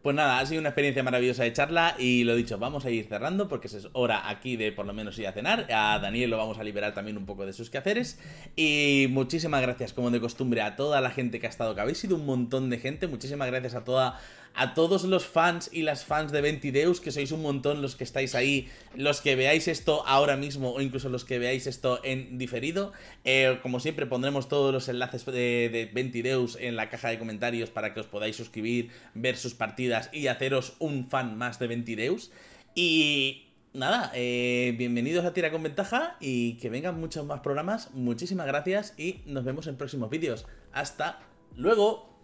Pues 0.07 0.15
nada, 0.15 0.39
ha 0.39 0.47
sido 0.47 0.61
una 0.61 0.69
experiencia 0.69 1.03
maravillosa 1.03 1.43
de 1.43 1.53
charla 1.53 1.97
y 1.99 2.23
lo 2.23 2.37
dicho, 2.37 2.59
vamos 2.59 2.85
a 2.85 2.91
ir 2.93 3.09
cerrando 3.09 3.49
porque 3.49 3.67
es 3.67 3.89
hora 3.93 4.31
aquí 4.31 4.57
de 4.57 4.71
por 4.71 4.87
lo 4.87 4.95
menos 4.95 5.19
ir 5.19 5.27
a 5.27 5.33
cenar. 5.33 5.67
A 5.69 5.99
Daniel 5.99 6.31
lo 6.31 6.37
vamos 6.37 6.61
a 6.61 6.63
liberar 6.63 6.95
también 6.95 7.17
un 7.17 7.27
poco 7.27 7.45
de 7.45 7.53
sus 7.53 7.71
quehaceres. 7.71 8.17
Y 8.55 9.09
muchísimas 9.11 9.63
gracias, 9.63 9.93
como 9.93 10.13
de 10.13 10.21
costumbre, 10.21 10.63
a 10.63 10.77
toda 10.77 11.01
la 11.01 11.11
gente 11.11 11.41
que 11.41 11.49
ha 11.49 11.51
estado, 11.51 11.75
que 11.75 11.81
habéis 11.81 11.99
sido 11.99 12.15
un 12.15 12.25
montón 12.25 12.71
de 12.71 12.79
gente. 12.79 13.09
Muchísimas 13.09 13.49
gracias 13.49 13.75
a 13.75 13.83
toda 13.83 14.21
a 14.57 14.75
todos 14.75 15.05
los 15.05 15.27
fans 15.27 15.69
y 15.73 15.83
las 15.83 16.05
fans 16.05 16.33
de 16.33 16.41
Ventideus, 16.41 17.01
que 17.01 17.13
sois 17.13 17.31
un 17.31 17.43
montón 17.43 17.83
los 17.83 17.95
que 17.95 18.05
estáis 18.05 18.35
ahí, 18.35 18.69
los 18.95 19.21
que 19.21 19.37
veáis 19.37 19.69
esto 19.69 20.03
ahora 20.07 20.37
mismo 20.37 20.73
o 20.73 20.81
incluso 20.81 21.09
los 21.09 21.25
que 21.25 21.39
veáis 21.39 21.67
esto 21.67 22.01
en 22.03 22.39
diferido. 22.39 22.93
Eh, 23.25 23.59
como 23.63 23.81
siempre, 23.81 24.07
pondremos 24.07 24.49
todos 24.49 24.73
los 24.73 24.89
enlaces 24.89 25.25
de, 25.27 25.69
de 25.71 25.91
Ventideus 25.93 26.57
en 26.61 26.75
la 26.75 26.89
caja 26.89 27.11
de 27.11 27.19
comentarios 27.19 27.71
para 27.71 27.93
que 27.93 28.01
os 28.01 28.07
podáis 28.07 28.37
suscribir, 28.37 28.91
ver 29.15 29.37
sus 29.37 29.55
partidas 29.55 30.09
y 30.13 30.27
haceros 30.29 30.75
un 30.79 31.09
fan 31.09 31.37
más 31.37 31.59
de 31.59 31.67
Ventideus. 31.67 32.33
Y 32.75 33.47
nada, 33.75 34.11
eh, 34.15 34.75
bienvenidos 34.79 35.25
a 35.27 35.35
Tira 35.35 35.51
con 35.51 35.63
Ventaja 35.63 36.17
y 36.19 36.55
que 36.55 36.71
vengan 36.71 36.99
muchos 36.99 37.27
más 37.27 37.41
programas. 37.41 37.91
Muchísimas 37.93 38.47
gracias 38.47 38.95
y 38.97 39.21
nos 39.27 39.45
vemos 39.45 39.67
en 39.67 39.77
próximos 39.77 40.09
vídeos. 40.09 40.47
Hasta 40.73 41.21
luego. 41.57 42.16